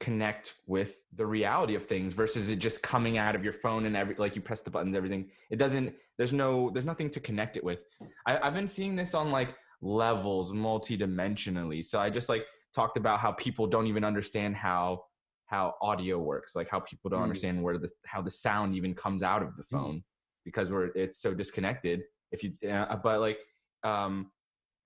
connect 0.00 0.54
with 0.66 1.02
the 1.14 1.26
reality 1.26 1.74
of 1.74 1.84
things 1.84 2.14
versus 2.14 2.48
it 2.48 2.56
just 2.56 2.82
coming 2.82 3.18
out 3.18 3.36
of 3.36 3.44
your 3.44 3.52
phone 3.52 3.84
and 3.84 3.94
every 3.94 4.14
like 4.16 4.34
you 4.34 4.40
press 4.40 4.62
the 4.62 4.70
buttons 4.70 4.96
everything 4.96 5.28
it 5.50 5.56
doesn't 5.56 5.94
there's 6.16 6.32
no 6.32 6.70
there's 6.72 6.86
nothing 6.86 7.10
to 7.10 7.20
connect 7.20 7.58
it 7.58 7.62
with 7.62 7.84
I, 8.26 8.38
have 8.42 8.54
been 8.54 8.66
seeing 8.66 8.96
this 8.96 9.14
on 9.14 9.30
like 9.30 9.54
levels 9.82 10.52
multidimensionally 10.52 11.84
so 11.84 12.00
i 12.00 12.08
just 12.08 12.30
like 12.30 12.44
talked 12.74 12.96
about 12.96 13.18
how 13.18 13.32
people 13.32 13.66
don't 13.66 13.86
even 13.86 14.02
understand 14.02 14.56
how 14.56 15.02
how 15.46 15.74
audio 15.82 16.18
works 16.18 16.56
like 16.56 16.68
how 16.68 16.80
people 16.80 17.10
don't 17.10 17.20
mm. 17.20 17.24
understand 17.24 17.62
where 17.62 17.76
the 17.76 17.90
how 18.06 18.22
the 18.22 18.30
sound 18.30 18.74
even 18.74 18.94
comes 18.94 19.22
out 19.22 19.42
of 19.42 19.54
the 19.56 19.64
mm. 19.64 19.70
phone 19.70 19.96
mm. 19.96 20.02
because 20.46 20.72
we're 20.72 20.86
it's 20.94 21.20
so 21.20 21.34
disconnected 21.34 22.00
if 22.32 22.42
you 22.42 22.52
uh, 22.70 22.96
but 22.96 23.20
like 23.20 23.38
um 23.84 24.30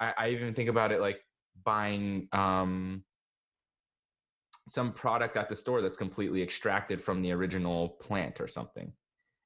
I, 0.00 0.14
I 0.16 0.28
even 0.30 0.54
think 0.54 0.68
about 0.68 0.92
it 0.92 1.00
like 1.00 1.20
buying 1.64 2.28
um 2.32 3.04
some 4.66 4.92
product 4.92 5.36
at 5.36 5.48
the 5.48 5.56
store 5.56 5.82
that's 5.82 5.96
completely 5.96 6.42
extracted 6.42 7.00
from 7.00 7.20
the 7.20 7.30
original 7.32 7.90
plant 8.00 8.40
or 8.40 8.48
something. 8.48 8.90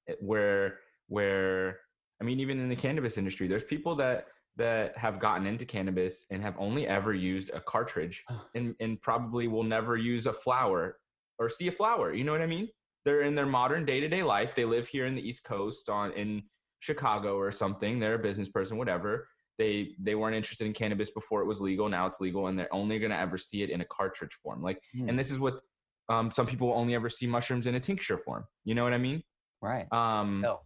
It, 0.07 0.17
where 0.21 0.79
where 1.09 1.81
i 2.21 2.25
mean 2.25 2.41
even 2.41 2.59
in 2.59 2.69
the 2.69 2.77
cannabis 2.77 3.19
industry 3.19 3.47
there's 3.47 3.65
people 3.65 3.95
that 3.97 4.29
that 4.57 4.97
have 4.97 5.21
gotten 5.21 5.47
into 5.47 5.65
cannabis 5.65 6.27
and 6.31 6.43
have 6.43 6.55
only 6.59 6.87
ever 6.87 7.15
used 7.15 7.51
a 7.55 7.61
cartridge 7.61 8.25
and, 8.55 8.75
and 8.81 9.01
probably 9.01 9.47
will 9.49 9.63
never 9.63 9.97
use 9.97 10.27
a 10.27 10.33
flower 10.33 10.99
or 11.39 11.49
see 11.49 11.69
a 11.69 11.73
flower 11.73 12.13
you 12.13 12.25
know 12.25 12.33
what 12.33 12.43
i 12.43 12.47
mean? 12.47 12.69
They're 13.05 13.23
in 13.23 13.35
their 13.35 13.47
modern 13.47 13.85
day-to-day 13.85 14.23
life 14.23 14.55
they 14.55 14.65
live 14.65 14.87
here 14.87 15.07
in 15.07 15.15
the 15.15 15.27
east 15.27 15.45
coast 15.45 15.89
on 15.89 16.13
in 16.13 16.43
chicago 16.81 17.37
or 17.37 17.51
something 17.51 17.99
they're 17.99 18.15
a 18.15 18.19
business 18.19 18.49
person 18.49 18.77
whatever 18.77 19.29
they 19.59 19.91
they 20.01 20.15
weren't 20.15 20.37
interested 20.37 20.67
in 20.67 20.73
cannabis 20.73 21.11
before 21.11 21.43
it 21.43 21.47
was 21.47 21.61
legal. 21.61 21.89
Now 21.89 22.07
it's 22.07 22.21
legal 22.21 22.47
and 22.47 22.59
they're 22.59 22.73
only 22.73 22.99
going 22.99 23.11
to 23.11 23.19
ever 23.19 23.37
see 23.37 23.63
it 23.63 23.71
in 23.71 23.81
a 23.81 23.85
cartridge 23.85 24.39
form. 24.43 24.63
Like 24.63 24.81
mm. 24.97 25.09
and 25.09 25.19
this 25.19 25.31
is 25.31 25.39
what 25.39 25.61
um, 26.09 26.31
some 26.31 26.47
people 26.47 26.73
only 26.75 26.95
ever 26.95 27.11
see 27.11 27.27
mushrooms 27.27 27.67
in 27.67 27.75
a 27.75 27.81
tincture 27.81 28.17
form. 28.19 28.45
You 28.65 28.75
know 28.75 28.85
what 28.85 28.95
i 28.95 28.99
mean? 28.99 29.23
Right. 29.61 29.93
Um 29.93 30.41
no. 30.41 30.61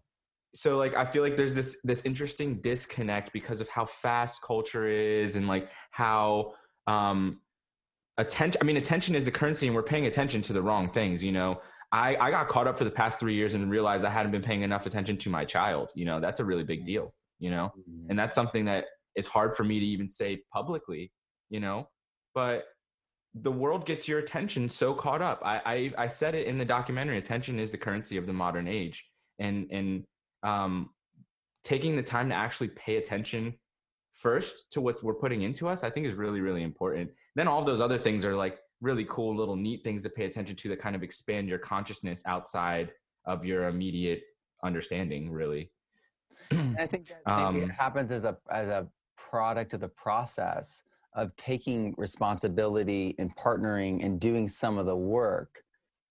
so 0.54 0.76
like 0.76 0.94
i 0.94 1.04
feel 1.04 1.22
like 1.22 1.36
there's 1.36 1.54
this 1.54 1.78
this 1.82 2.04
interesting 2.04 2.60
disconnect 2.60 3.32
because 3.32 3.60
of 3.60 3.68
how 3.68 3.86
fast 3.86 4.42
culture 4.42 4.86
is 4.86 5.34
and 5.36 5.48
like 5.48 5.70
how 5.90 6.52
um 6.86 7.40
attention 8.18 8.60
i 8.60 8.64
mean 8.64 8.76
attention 8.76 9.14
is 9.14 9.24
the 9.24 9.30
currency 9.30 9.66
and 9.66 9.74
we're 9.74 9.82
paying 9.82 10.06
attention 10.06 10.42
to 10.42 10.52
the 10.52 10.62
wrong 10.62 10.90
things 10.90 11.24
you 11.24 11.32
know? 11.32 11.60
I, 11.94 12.16
I 12.16 12.30
got 12.30 12.48
caught 12.48 12.66
up 12.66 12.78
for 12.78 12.84
the 12.84 12.90
past 12.90 13.20
three 13.20 13.34
years 13.34 13.52
and 13.52 13.70
realized 13.70 14.02
I 14.02 14.08
hadn't 14.08 14.32
been 14.32 14.40
paying 14.40 14.62
enough 14.62 14.86
attention 14.86 15.18
to 15.18 15.28
my 15.28 15.44
child. 15.44 15.90
You 15.94 16.06
know, 16.06 16.20
that's 16.20 16.40
a 16.40 16.44
really 16.44 16.64
big 16.64 16.86
deal 16.86 17.12
you 17.42 17.50
know? 17.50 17.66
Mm-hmm. 17.78 18.10
and 18.10 18.18
that's 18.18 18.34
something 18.34 18.64
that 18.66 18.86
is 19.14 19.26
hard 19.26 19.54
for 19.56 19.64
me 19.64 19.76
to 19.78 19.86
even 19.94 20.08
say 20.08 20.42
publicly 20.52 21.12
you 21.52 21.60
know? 21.60 21.86
But 22.34 22.64
the 23.34 23.52
world 23.52 23.86
gets 23.86 24.08
your 24.08 24.18
attention 24.18 24.68
so 24.68 24.92
caught 24.92 25.22
up. 25.22 25.40
I, 25.44 25.60
I 25.64 26.04
i 26.04 26.06
said 26.06 26.34
it 26.34 26.46
in 26.46 26.58
the 26.58 26.64
documentary 26.64 27.18
attention 27.18 27.60
is 27.60 27.70
the 27.70 27.78
currency 27.78 28.16
of 28.16 28.26
the 28.26 28.32
modern 28.32 28.66
age. 28.66 29.04
And 29.38 29.68
and 29.70 30.04
um 30.42 30.90
taking 31.62 31.94
the 31.94 32.02
time 32.02 32.28
to 32.30 32.34
actually 32.34 32.68
pay 32.68 32.96
attention 32.96 33.54
first 34.14 34.72
to 34.72 34.80
what 34.80 35.02
we're 35.02 35.14
putting 35.14 35.42
into 35.42 35.68
us 35.68 35.84
i 35.84 35.90
think 35.90 36.06
is 36.06 36.14
really 36.14 36.40
really 36.40 36.62
important. 36.62 37.10
Then 37.36 37.48
all 37.48 37.64
those 37.64 37.80
other 37.80 37.98
things 37.98 38.24
are 38.24 38.36
like 38.36 38.58
really 38.80 39.06
cool 39.08 39.36
little 39.36 39.56
neat 39.56 39.84
things 39.84 40.02
to 40.02 40.10
pay 40.10 40.24
attention 40.24 40.56
to 40.56 40.68
that 40.70 40.80
kind 40.80 40.96
of 40.96 41.02
expand 41.02 41.48
your 41.48 41.58
consciousness 41.58 42.22
outside 42.26 42.90
of 43.26 43.44
your 43.44 43.68
immediate 43.68 44.22
understanding 44.64 45.30
really 45.30 45.70
I 46.78 46.86
think 46.86 47.08
that 47.08 47.32
um, 47.32 47.62
it 47.62 47.70
happens 47.70 48.10
as 48.10 48.24
a 48.24 48.36
as 48.50 48.68
a 48.68 48.88
product 49.16 49.74
of 49.74 49.80
the 49.80 49.88
process 49.88 50.82
of 51.14 51.34
taking 51.36 51.94
responsibility 51.98 53.14
and 53.18 53.34
partnering 53.36 54.04
and 54.04 54.18
doing 54.18 54.48
some 54.48 54.78
of 54.78 54.86
the 54.86 54.96
work. 54.96 55.62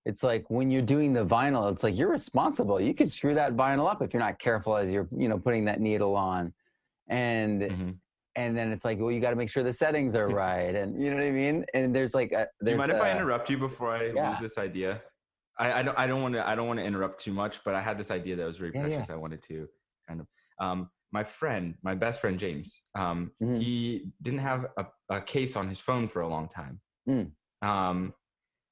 It's 0.05 0.23
like 0.23 0.49
when 0.49 0.71
you're 0.71 0.81
doing 0.81 1.13
the 1.13 1.25
vinyl, 1.25 1.71
it's 1.71 1.83
like 1.83 1.97
you're 1.97 2.09
responsible. 2.09 2.79
You 2.79 2.93
could 2.93 3.11
screw 3.11 3.35
that 3.35 3.55
vinyl 3.55 3.89
up 3.89 4.01
if 4.01 4.13
you're 4.13 4.21
not 4.21 4.39
careful 4.39 4.75
as 4.75 4.89
you're, 4.89 5.07
you 5.15 5.27
know, 5.27 5.37
putting 5.37 5.65
that 5.65 5.79
needle 5.79 6.15
on. 6.15 6.53
And 7.09 7.61
mm-hmm. 7.61 7.89
and 8.35 8.57
then 8.57 8.71
it's 8.71 8.85
like, 8.85 8.99
well, 8.99 9.11
you 9.11 9.19
got 9.19 9.31
to 9.31 9.35
make 9.35 9.49
sure 9.49 9.63
the 9.63 9.73
settings 9.73 10.15
are 10.15 10.27
right, 10.45 10.73
and 10.75 11.01
you 11.01 11.09
know 11.11 11.17
what 11.17 11.25
I 11.25 11.31
mean. 11.31 11.65
And 11.73 11.95
there's 11.95 12.15
like, 12.15 12.31
a, 12.31 12.47
there's 12.61 12.67
Do 12.67 12.71
you 12.71 12.77
mind 12.77 12.91
a, 12.91 12.95
if 12.95 13.01
I 13.01 13.11
interrupt 13.11 13.49
you 13.49 13.57
before 13.57 13.91
I 13.91 14.11
yeah. 14.15 14.31
lose 14.31 14.39
this 14.39 14.57
idea? 14.57 15.01
I, 15.59 15.79
I 15.79 15.83
don't 15.83 15.97
I 15.97 16.07
don't 16.07 16.21
want 16.21 16.33
to 16.35 16.47
I 16.47 16.55
don't 16.55 16.67
want 16.67 16.79
to 16.79 16.85
interrupt 16.85 17.19
too 17.19 17.33
much, 17.33 17.63
but 17.63 17.75
I 17.75 17.81
had 17.81 17.97
this 17.97 18.09
idea 18.09 18.35
that 18.35 18.45
was 18.45 18.61
really 18.61 18.73
yeah, 18.75 18.87
precious. 18.87 19.09
Yeah. 19.09 19.15
I 19.15 19.17
wanted 19.17 19.43
to 19.43 19.67
kind 20.11 20.21
of 20.21 20.27
um, 20.59 20.89
my 21.11 21.23
friend, 21.23 21.75
my 21.81 21.95
best 21.95 22.19
friend 22.21 22.39
James, 22.39 22.79
um, 22.95 23.31
mm. 23.41 23.61
he 23.61 24.05
didn't 24.21 24.39
have 24.39 24.67
a, 24.77 24.85
a, 25.09 25.21
case 25.21 25.55
on 25.55 25.67
his 25.67 25.79
phone 25.79 26.07
for 26.07 26.21
a 26.21 26.27
long 26.27 26.47
time. 26.47 26.79
Mm. 27.09 27.31
Um, 27.61 28.13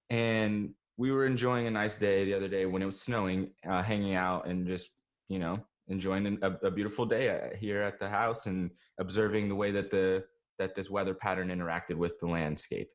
and 0.10 0.74
we 0.98 1.12
were 1.12 1.26
enjoying 1.26 1.68
a 1.68 1.72
nice 1.72 1.96
day 1.96 2.26
the 2.26 2.34
other 2.34 2.48
day 2.48 2.66
when 2.66 2.82
it 2.82 2.86
was 2.86 3.02
snowing, 3.02 3.52
uh, 3.68 3.82
hanging 3.82 4.16
out 4.16 4.48
and 4.48 4.68
just, 4.68 4.90
you 5.28 5.40
know, 5.40 5.60
enjoying 5.88 6.38
a, 6.42 6.52
a, 6.68 6.72
beautiful 6.72 7.06
day 7.06 7.30
uh, 7.30 7.58
here 7.58 7.82
at 7.82 8.00
the 8.00 8.08
house 8.08 8.46
and 8.46 8.72
observing 9.00 9.50
the 9.50 9.56
way 9.56 9.72
that 9.72 9.90
the 9.92 10.24
that 10.60 10.76
this 10.76 10.90
weather 10.90 11.14
pattern 11.14 11.50
interacted 11.50 11.96
with 11.96 12.20
the 12.20 12.28
landscape. 12.28 12.90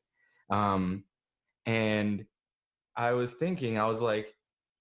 Um, 0.51 1.03
and 1.65 2.25
I 2.95 3.13
was 3.13 3.31
thinking, 3.31 3.79
I 3.79 3.87
was 3.87 4.01
like, 4.01 4.33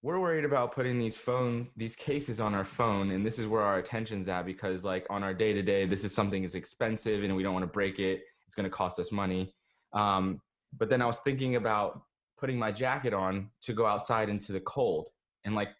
we're 0.04 0.20
worried 0.20 0.44
about 0.44 0.74
putting 0.74 0.98
these 0.98 1.16
phones 1.16 1.72
these 1.78 1.96
cases 1.96 2.38
on 2.38 2.54
our 2.54 2.62
phone 2.62 3.12
and 3.12 3.24
this 3.24 3.38
is 3.38 3.46
where 3.46 3.62
our 3.62 3.78
attention's 3.78 4.28
at 4.28 4.44
because 4.44 4.84
like 4.84 5.06
on 5.08 5.22
our 5.22 5.32
day 5.32 5.54
to 5.54 5.62
day 5.62 5.86
this 5.86 6.04
is 6.04 6.14
something 6.14 6.42
that's 6.42 6.54
expensive 6.54 7.24
and 7.24 7.34
we 7.34 7.42
don't 7.42 7.54
want 7.54 7.62
to 7.62 7.72
break 7.72 7.98
it. 7.98 8.20
It's 8.46 8.54
going 8.54 8.64
to 8.64 8.76
cost 8.76 8.98
us 8.98 9.10
money. 9.10 9.54
Um, 9.94 10.42
but 10.76 10.90
then 10.90 11.00
i 11.00 11.06
was 11.06 11.20
thinking 11.20 11.56
about 11.56 12.02
putting 12.38 12.58
my 12.58 12.70
jacket 12.70 13.14
on 13.14 13.48
to 13.62 13.72
go 13.72 13.86
outside 13.86 14.28
into 14.28 14.52
the 14.52 14.60
cold 14.60 15.08
and 15.44 15.54
like 15.54 15.70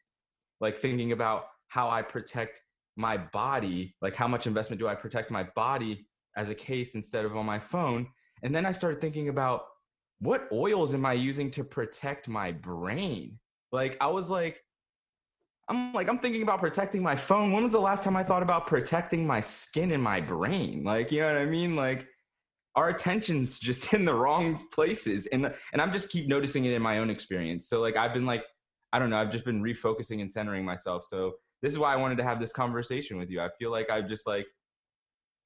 like 0.60 0.78
thinking 0.78 1.12
about 1.12 1.46
how 1.68 1.90
i 1.90 2.00
protect 2.00 2.62
my 2.96 3.18
body 3.18 3.94
like 4.00 4.14
how 4.14 4.28
much 4.28 4.46
investment 4.46 4.80
do 4.80 4.88
i 4.88 4.94
protect 4.94 5.30
my 5.30 5.42
body 5.54 6.06
as 6.36 6.48
a 6.48 6.54
case 6.54 6.94
instead 6.94 7.24
of 7.24 7.36
on 7.36 7.44
my 7.44 7.58
phone? 7.58 8.06
And 8.42 8.54
then 8.54 8.64
i 8.64 8.72
started 8.72 9.02
thinking 9.02 9.28
about 9.28 9.66
what 10.20 10.48
oils 10.50 10.94
am 10.94 11.04
i 11.04 11.12
using 11.12 11.50
to 11.50 11.62
protect 11.62 12.26
my 12.26 12.52
brain 12.52 13.38
like 13.74 13.96
I 14.00 14.06
was 14.06 14.30
like, 14.30 14.62
I'm 15.68 15.92
like, 15.92 16.08
I'm 16.08 16.18
thinking 16.18 16.42
about 16.42 16.60
protecting 16.60 17.02
my 17.02 17.16
phone. 17.16 17.52
When 17.52 17.62
was 17.62 17.72
the 17.72 17.80
last 17.80 18.04
time 18.04 18.16
I 18.16 18.22
thought 18.22 18.42
about 18.42 18.66
protecting 18.66 19.26
my 19.26 19.40
skin 19.40 19.90
and 19.92 20.02
my 20.02 20.20
brain? 20.20 20.84
Like, 20.84 21.10
you 21.10 21.20
know 21.20 21.32
what 21.32 21.42
I 21.42 21.46
mean? 21.46 21.74
Like 21.74 22.06
our 22.76 22.90
attention's 22.90 23.58
just 23.58 23.92
in 23.94 24.04
the 24.04 24.14
wrong 24.14 24.60
places. 24.72 25.26
And 25.26 25.52
and 25.72 25.82
I'm 25.82 25.92
just 25.92 26.08
keep 26.10 26.28
noticing 26.28 26.64
it 26.64 26.72
in 26.72 26.82
my 26.82 26.98
own 26.98 27.10
experience. 27.10 27.68
So 27.68 27.80
like 27.80 27.96
I've 27.96 28.14
been 28.14 28.26
like, 28.26 28.44
I 28.92 28.98
don't 28.98 29.10
know, 29.10 29.18
I've 29.18 29.32
just 29.32 29.44
been 29.44 29.62
refocusing 29.62 30.20
and 30.20 30.32
centering 30.32 30.64
myself. 30.64 31.04
So 31.04 31.34
this 31.62 31.72
is 31.72 31.78
why 31.78 31.92
I 31.92 31.96
wanted 31.96 32.18
to 32.18 32.24
have 32.24 32.38
this 32.38 32.52
conversation 32.52 33.18
with 33.18 33.30
you. 33.30 33.40
I 33.40 33.48
feel 33.58 33.70
like 33.70 33.90
I've 33.90 34.08
just 34.08 34.26
like 34.26 34.46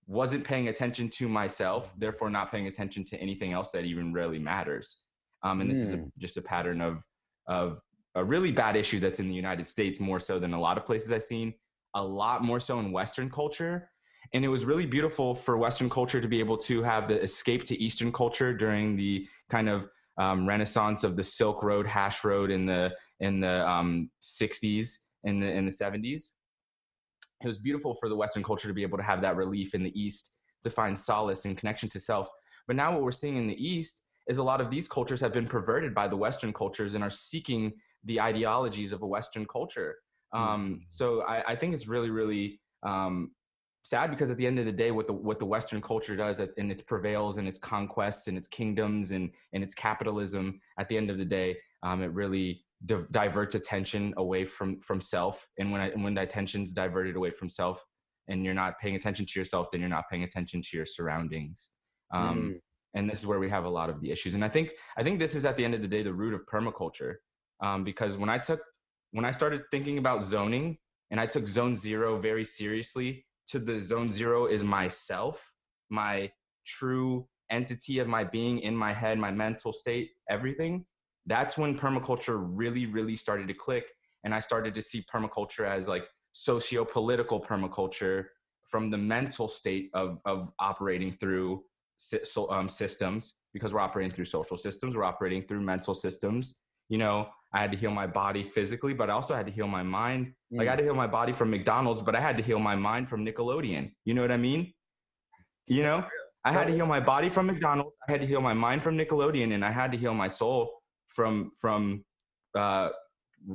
wasn't 0.06 0.42
paying 0.42 0.68
attention 0.68 1.08
to 1.10 1.28
myself, 1.28 1.94
therefore 1.96 2.28
not 2.28 2.50
paying 2.50 2.66
attention 2.66 3.04
to 3.04 3.16
anything 3.18 3.52
else 3.52 3.70
that 3.70 3.84
even 3.84 4.12
really 4.12 4.38
matters. 4.38 4.98
Um, 5.42 5.60
and 5.60 5.70
this 5.70 5.78
mm. 5.78 5.82
is 5.82 5.94
a, 5.94 5.96
hmm. 5.98 6.08
just 6.18 6.36
a 6.36 6.42
pattern 6.42 6.80
of 6.80 7.04
of 7.46 7.80
a 8.14 8.24
really 8.24 8.50
bad 8.50 8.76
issue 8.76 9.00
that's 9.00 9.20
in 9.20 9.28
the 9.28 9.34
United 9.34 9.66
States 9.66 10.00
more 10.00 10.20
so 10.20 10.38
than 10.38 10.54
a 10.54 10.60
lot 10.60 10.78
of 10.78 10.84
places 10.84 11.12
I've 11.12 11.22
seen, 11.22 11.54
a 11.94 12.02
lot 12.02 12.42
more 12.42 12.60
so 12.60 12.78
in 12.80 12.92
Western 12.92 13.30
culture. 13.30 13.90
And 14.34 14.44
it 14.44 14.48
was 14.48 14.64
really 14.64 14.86
beautiful 14.86 15.34
for 15.34 15.56
Western 15.56 15.88
culture 15.88 16.20
to 16.20 16.28
be 16.28 16.40
able 16.40 16.58
to 16.58 16.82
have 16.82 17.08
the 17.08 17.20
escape 17.22 17.64
to 17.64 17.80
Eastern 17.80 18.12
culture 18.12 18.52
during 18.52 18.96
the 18.96 19.26
kind 19.48 19.68
of 19.68 19.88
um, 20.18 20.46
renaissance 20.46 21.04
of 21.04 21.16
the 21.16 21.22
Silk 21.22 21.62
Road, 21.62 21.86
Hash 21.86 22.24
Road 22.24 22.50
in 22.50 22.66
the 22.66 22.92
in 23.20 23.40
the 23.40 23.66
um, 23.68 24.10
60s 24.22 24.98
and 25.24 25.42
the 25.42 25.46
in 25.46 25.64
the 25.64 25.70
70s. 25.70 26.30
It 27.42 27.46
was 27.46 27.58
beautiful 27.58 27.94
for 27.94 28.08
the 28.08 28.16
Western 28.16 28.42
culture 28.42 28.68
to 28.68 28.74
be 28.74 28.82
able 28.82 28.98
to 28.98 29.04
have 29.04 29.22
that 29.22 29.36
relief 29.36 29.74
in 29.74 29.82
the 29.82 29.98
East 29.98 30.32
to 30.62 30.70
find 30.70 30.98
solace 30.98 31.44
and 31.44 31.56
connection 31.56 31.88
to 31.90 32.00
self. 32.00 32.28
But 32.66 32.76
now 32.76 32.92
what 32.92 33.02
we're 33.02 33.12
seeing 33.12 33.36
in 33.36 33.46
the 33.46 33.64
East 33.64 34.02
is 34.28 34.38
a 34.38 34.42
lot 34.42 34.60
of 34.60 34.70
these 34.70 34.88
cultures 34.88 35.20
have 35.20 35.32
been 35.32 35.46
perverted 35.46 35.94
by 35.94 36.08
the 36.08 36.16
Western 36.16 36.52
cultures 36.52 36.94
and 36.94 37.02
are 37.02 37.10
seeking 37.10 37.72
the 38.04 38.20
ideologies 38.20 38.92
of 38.92 39.02
a 39.02 39.06
Western 39.06 39.46
culture. 39.46 39.96
Um, 40.32 40.42
mm-hmm. 40.42 40.74
So 40.88 41.22
I, 41.22 41.52
I, 41.52 41.56
think 41.56 41.74
it's 41.74 41.88
really, 41.88 42.10
really 42.10 42.60
um, 42.82 43.30
sad 43.82 44.10
because 44.10 44.30
at 44.30 44.36
the 44.36 44.46
end 44.46 44.58
of 44.58 44.66
the 44.66 44.72
day, 44.72 44.90
what 44.90 45.06
the 45.06 45.14
what 45.14 45.38
the 45.38 45.46
Western 45.46 45.80
culture 45.80 46.16
does 46.16 46.40
and 46.40 46.70
its 46.70 46.82
prevails 46.82 47.38
and 47.38 47.48
its 47.48 47.58
conquests 47.58 48.28
and 48.28 48.36
its 48.36 48.46
kingdoms 48.46 49.10
and 49.10 49.30
and 49.52 49.64
its 49.64 49.74
capitalism, 49.74 50.60
at 50.78 50.88
the 50.88 50.96
end 50.96 51.10
of 51.10 51.18
the 51.18 51.24
day, 51.24 51.56
um, 51.82 52.02
it 52.02 52.12
really 52.12 52.62
di- 52.84 53.06
diverts 53.10 53.54
attention 53.54 54.12
away 54.16 54.44
from 54.44 54.80
from 54.80 55.00
self. 55.00 55.48
And 55.58 55.72
when 55.72 55.80
I, 55.80 55.90
when 55.90 56.14
the 56.14 56.22
attention's 56.22 56.72
diverted 56.72 57.16
away 57.16 57.30
from 57.30 57.48
self, 57.48 57.84
and 58.28 58.44
you're 58.44 58.54
not 58.54 58.78
paying 58.78 58.96
attention 58.96 59.26
to 59.26 59.38
yourself, 59.38 59.68
then 59.72 59.80
you're 59.80 59.90
not 59.90 60.08
paying 60.10 60.24
attention 60.24 60.62
to 60.62 60.76
your 60.76 60.86
surroundings. 60.86 61.70
Um, 62.12 62.38
mm. 62.38 62.54
And 62.94 63.08
this 63.08 63.18
is 63.18 63.26
where 63.26 63.38
we 63.38 63.50
have 63.50 63.64
a 63.64 63.68
lot 63.68 63.90
of 63.90 64.00
the 64.00 64.10
issues. 64.10 64.34
And 64.34 64.44
I 64.44 64.48
think 64.48 64.72
I 64.96 65.02
think 65.02 65.18
this 65.18 65.34
is 65.34 65.44
at 65.44 65.56
the 65.56 65.64
end 65.64 65.74
of 65.74 65.82
the 65.82 65.88
day 65.88 66.02
the 66.02 66.12
root 66.12 66.34
of 66.34 66.44
permaculture 66.46 67.16
um, 67.60 67.84
because 67.84 68.16
when 68.16 68.28
I 68.28 68.38
took 68.38 68.60
when 69.12 69.24
I 69.24 69.30
started 69.30 69.62
thinking 69.70 69.98
about 69.98 70.24
zoning 70.24 70.76
and 71.10 71.18
I 71.18 71.26
took 71.26 71.48
zone 71.48 71.76
zero 71.76 72.20
very 72.20 72.44
seriously 72.44 73.24
to 73.48 73.58
the 73.58 73.80
zone 73.80 74.12
zero 74.12 74.46
is 74.46 74.62
myself, 74.62 75.52
my 75.88 76.30
true 76.66 77.26
entity 77.50 77.98
of 77.98 78.08
my 78.08 78.24
being 78.24 78.58
in 78.58 78.76
my 78.76 78.92
head, 78.92 79.18
my 79.18 79.30
mental 79.30 79.72
state, 79.72 80.10
everything. 80.28 80.84
That's 81.26 81.56
when 81.56 81.76
permaculture 81.78 82.38
really, 82.38 82.86
really 82.86 83.16
started 83.16 83.48
to 83.48 83.54
click. 83.54 83.86
And 84.24 84.34
I 84.34 84.40
started 84.40 84.74
to 84.74 84.82
see 84.82 85.04
permaculture 85.12 85.66
as 85.66 85.88
like 85.88 86.04
socio 86.32 86.84
political 86.84 87.40
permaculture 87.40 88.26
from 88.68 88.90
the 88.90 88.98
mental 88.98 89.48
state 89.48 89.90
of 89.94 90.18
of 90.24 90.52
operating 90.58 91.10
through 91.10 91.62
um, 92.50 92.68
systems 92.68 93.34
because 93.52 93.72
we're 93.72 93.80
operating 93.80 94.12
through 94.12 94.24
social 94.24 94.56
systems 94.56 94.94
we're 94.94 95.04
operating 95.04 95.42
through 95.42 95.60
mental 95.60 95.94
systems 95.94 96.60
you 96.88 96.98
know 96.98 97.26
i 97.52 97.60
had 97.60 97.70
to 97.72 97.76
heal 97.76 97.90
my 97.90 98.06
body 98.06 98.44
physically 98.44 98.94
but 98.94 99.10
i 99.10 99.12
also 99.12 99.34
had 99.34 99.46
to 99.46 99.52
heal 99.52 99.68
my 99.68 99.82
mind. 99.82 100.32
Like 100.50 100.68
i 100.68 100.70
had 100.72 100.78
to 100.78 100.84
heal 100.84 100.94
my 100.94 101.06
body 101.06 101.32
from 101.32 101.50
mcdonald's 101.50 102.02
but 102.02 102.14
i 102.14 102.20
had 102.20 102.36
to 102.36 102.42
heal 102.42 102.58
my 102.58 102.74
mind 102.74 103.08
from 103.08 103.24
nickelodeon. 103.24 103.92
You 104.04 104.14
know 104.14 104.22
what 104.22 104.32
i 104.32 104.36
mean? 104.36 104.72
You 105.66 105.82
know? 105.82 106.04
I 106.44 106.52
had 106.52 106.66
to 106.68 106.72
heal 106.72 106.86
my 106.86 107.00
body 107.00 107.28
from 107.28 107.46
mcdonald's. 107.46 107.94
I 108.08 108.12
had 108.12 108.20
to 108.20 108.26
heal 108.26 108.40
my 108.40 108.54
mind 108.54 108.82
from 108.82 108.96
nickelodeon 108.96 109.54
and 109.54 109.64
i 109.64 109.70
had 109.70 109.92
to 109.92 109.98
heal 109.98 110.14
my 110.14 110.28
soul 110.28 110.80
from 111.08 111.52
from 111.60 112.04
uh, 112.56 112.90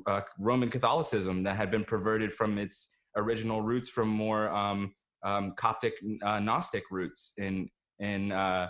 uh, 0.05 0.21
roman 0.39 0.69
catholicism 0.69 1.43
that 1.43 1.55
had 1.55 1.69
been 1.69 1.83
perverted 1.83 2.33
from 2.33 2.57
its 2.57 2.89
original 3.15 3.61
roots 3.61 3.89
from 3.89 4.07
more 4.07 4.49
um, 4.49 4.93
um, 5.23 5.53
coptic 5.57 5.93
uh, 6.23 6.39
gnostic 6.39 6.83
roots 6.91 7.33
in 7.37 7.69
in 7.99 8.31
uh, 8.31 8.67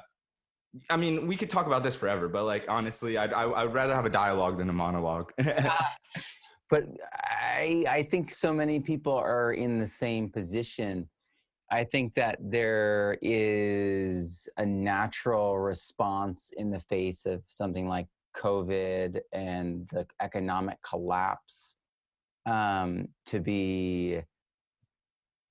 I 0.89 0.97
mean, 0.97 1.27
we 1.27 1.35
could 1.35 1.49
talk 1.49 1.67
about 1.67 1.83
this 1.83 1.95
forever, 1.95 2.27
but 2.27 2.45
like 2.45 2.65
honestly, 2.67 3.17
I'd 3.17 3.33
I, 3.33 3.45
would 3.45 3.55
i 3.55 3.63
would 3.63 3.73
rather 3.73 3.93
have 3.93 4.05
a 4.05 4.09
dialogue 4.09 4.57
than 4.57 4.69
a 4.69 4.73
monologue. 4.73 5.31
but 6.69 6.83
I 7.13 7.85
I 7.87 8.07
think 8.09 8.31
so 8.31 8.53
many 8.53 8.79
people 8.79 9.13
are 9.13 9.53
in 9.53 9.79
the 9.79 9.87
same 9.87 10.29
position. 10.29 11.07
I 11.71 11.83
think 11.83 12.13
that 12.15 12.37
there 12.39 13.17
is 13.21 14.47
a 14.57 14.65
natural 14.65 15.57
response 15.59 16.51
in 16.57 16.69
the 16.69 16.79
face 16.79 17.25
of 17.25 17.41
something 17.47 17.87
like 17.87 18.07
COVID 18.35 19.19
and 19.31 19.87
the 19.91 20.05
economic 20.21 20.81
collapse 20.81 21.75
um, 22.45 23.07
to 23.27 23.39
be 23.39 24.21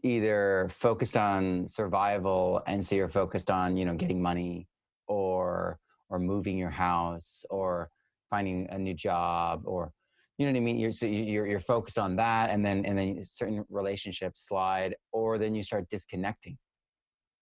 either 0.02 0.68
focused 0.68 1.16
on 1.16 1.66
survival 1.68 2.60
and 2.66 2.84
so 2.84 2.96
you're 2.96 3.08
focused 3.08 3.50
on 3.50 3.76
you 3.76 3.84
know 3.84 3.94
getting 3.94 4.20
money 4.20 4.66
or 5.12 5.78
or 6.08 6.18
moving 6.18 6.58
your 6.58 6.70
house 6.70 7.44
or 7.50 7.88
finding 8.30 8.68
a 8.70 8.78
new 8.78 8.94
job 8.94 9.62
or 9.64 9.92
you 10.38 10.46
know 10.46 10.52
what 10.52 10.58
I 10.58 10.60
mean? 10.62 10.78
You're 10.78 10.92
so 10.92 11.06
you're 11.06 11.46
you're 11.46 11.60
focused 11.60 11.98
on 11.98 12.16
that, 12.16 12.50
and 12.50 12.64
then 12.64 12.84
and 12.84 12.98
then 12.98 13.22
certain 13.22 13.64
relationships 13.68 14.46
slide, 14.48 14.96
or 15.12 15.38
then 15.38 15.54
you 15.54 15.62
start 15.62 15.88
disconnecting 15.90 16.56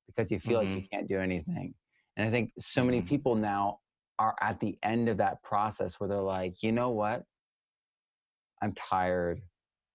because 0.06 0.30
you 0.30 0.38
feel 0.38 0.60
mm-hmm. 0.60 0.68
like 0.68 0.76
you 0.76 0.82
mm-hmm. 0.82 0.96
can't 0.96 1.08
do 1.08 1.18
anything. 1.18 1.72
And 2.16 2.28
I 2.28 2.30
think 2.30 2.50
so 2.58 2.84
many 2.84 2.98
mm-hmm. 2.98 3.08
people 3.08 3.34
now 3.36 3.78
are 4.18 4.34
at 4.42 4.60
the 4.60 4.76
end 4.82 5.08
of 5.08 5.16
that 5.18 5.42
process 5.42 5.98
where 5.98 6.08
they're 6.08 6.18
like, 6.18 6.62
you 6.62 6.72
know 6.72 6.90
what? 6.90 7.22
I'm 8.60 8.74
tired 8.74 9.40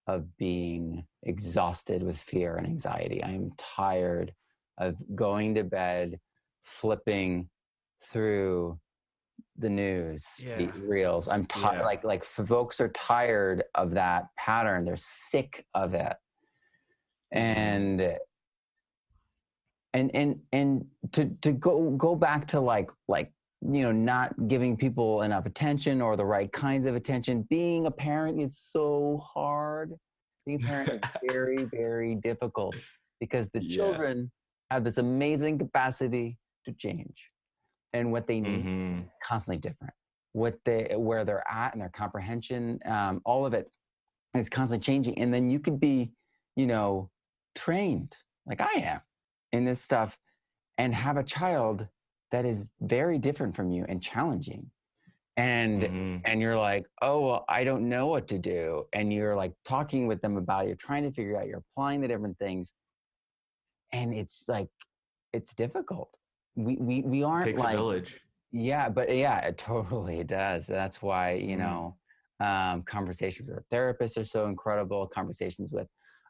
of 0.08 0.24
being 0.36 1.04
exhausted 1.22 2.02
with 2.02 2.18
fear 2.18 2.56
and 2.56 2.66
anxiety. 2.66 3.22
I'm 3.22 3.52
tired 3.56 4.32
of 4.78 4.96
going 5.14 5.54
to 5.54 5.64
bed, 5.64 6.18
flipping 6.64 7.48
through 8.12 8.78
the 9.58 9.68
news 9.68 10.24
yeah. 10.38 10.70
reels 10.84 11.28
i'm 11.28 11.46
tired 11.46 11.78
yeah. 11.78 11.84
like 11.84 12.04
like 12.04 12.24
folks 12.24 12.80
are 12.80 12.88
tired 12.88 13.64
of 13.74 13.94
that 13.94 14.26
pattern 14.36 14.84
they're 14.84 14.96
sick 14.96 15.64
of 15.74 15.94
it 15.94 16.14
mm-hmm. 17.34 17.38
and 17.38 18.18
and 19.94 20.10
and 20.14 20.38
and 20.52 20.84
to 21.12 21.30
to 21.40 21.52
go 21.52 21.90
go 21.92 22.14
back 22.14 22.46
to 22.46 22.60
like 22.60 22.90
like 23.08 23.32
you 23.62 23.82
know 23.82 23.92
not 23.92 24.34
giving 24.46 24.76
people 24.76 25.22
enough 25.22 25.46
attention 25.46 26.02
or 26.02 26.16
the 26.16 26.24
right 26.24 26.52
kinds 26.52 26.86
of 26.86 26.94
attention 26.94 27.46
being 27.48 27.86
a 27.86 27.90
parent 27.90 28.40
is 28.40 28.58
so 28.58 29.22
hard 29.24 29.94
being 30.44 30.62
a 30.62 30.66
parent 30.66 30.90
is 30.92 31.10
very 31.30 31.64
very 31.64 32.14
difficult 32.16 32.74
because 33.20 33.48
the 33.54 33.62
yeah. 33.62 33.76
children 33.76 34.30
have 34.70 34.84
this 34.84 34.98
amazing 34.98 35.58
capacity 35.58 36.36
to 36.66 36.72
change 36.72 37.30
and 37.92 38.10
what 38.12 38.26
they 38.26 38.40
need 38.40 38.64
mm-hmm. 38.64 39.00
constantly 39.22 39.58
different. 39.58 39.94
What 40.32 40.58
they 40.64 40.94
where 40.96 41.24
they're 41.24 41.44
at 41.50 41.72
and 41.72 41.80
their 41.80 41.88
comprehension 41.90 42.78
um, 42.84 43.22
all 43.24 43.46
of 43.46 43.54
it 43.54 43.70
is 44.34 44.50
constantly 44.50 44.84
changing 44.84 45.18
and 45.18 45.32
then 45.32 45.48
you 45.48 45.58
could 45.58 45.80
be 45.80 46.12
you 46.56 46.66
know 46.66 47.08
trained 47.54 48.14
like 48.44 48.60
i 48.60 48.70
am 48.74 49.00
in 49.52 49.64
this 49.64 49.80
stuff 49.80 50.18
and 50.78 50.94
have 50.94 51.16
a 51.16 51.22
child 51.22 51.88
that 52.32 52.44
is 52.44 52.70
very 52.80 53.18
different 53.18 53.54
from 53.54 53.70
you 53.70 53.84
and 53.88 54.02
challenging. 54.02 54.70
And 55.38 55.82
mm-hmm. 55.82 56.16
and 56.24 56.40
you're 56.40 56.56
like 56.56 56.86
oh 57.02 57.20
well, 57.26 57.44
i 57.48 57.62
don't 57.62 57.86
know 57.86 58.06
what 58.06 58.26
to 58.28 58.38
do. 58.38 58.86
And 58.94 59.12
you're 59.12 59.36
like 59.36 59.52
talking 59.64 60.06
with 60.06 60.22
them 60.22 60.36
about 60.38 60.64
it 60.64 60.68
you're 60.68 60.76
trying 60.76 61.02
to 61.02 61.12
figure 61.12 61.38
out 61.38 61.46
you're 61.46 61.62
applying 61.70 62.00
the 62.00 62.08
different 62.08 62.38
things. 62.38 62.72
And 63.92 64.14
it's 64.14 64.44
like 64.48 64.68
it's 65.34 65.52
difficult 65.52 66.08
we 66.56 66.76
we 66.76 67.02
we 67.02 67.22
aren't 67.22 67.46
takes 67.46 67.60
like 67.60 67.74
a 67.74 67.76
village. 67.76 68.20
Yeah, 68.52 68.88
but 68.88 69.14
yeah, 69.14 69.46
it 69.46 69.58
totally 69.58 70.24
does. 70.40 70.66
That's 70.66 71.02
why 71.02 71.34
you 71.34 71.56
mm. 71.56 71.60
know 71.60 71.96
um, 72.40 72.82
conversations 72.82 73.50
with 73.50 73.68
therapists 73.70 74.16
are 74.16 74.24
so 74.24 74.46
incredible. 74.46 75.06
Conversations 75.06 75.72
with 75.72 75.86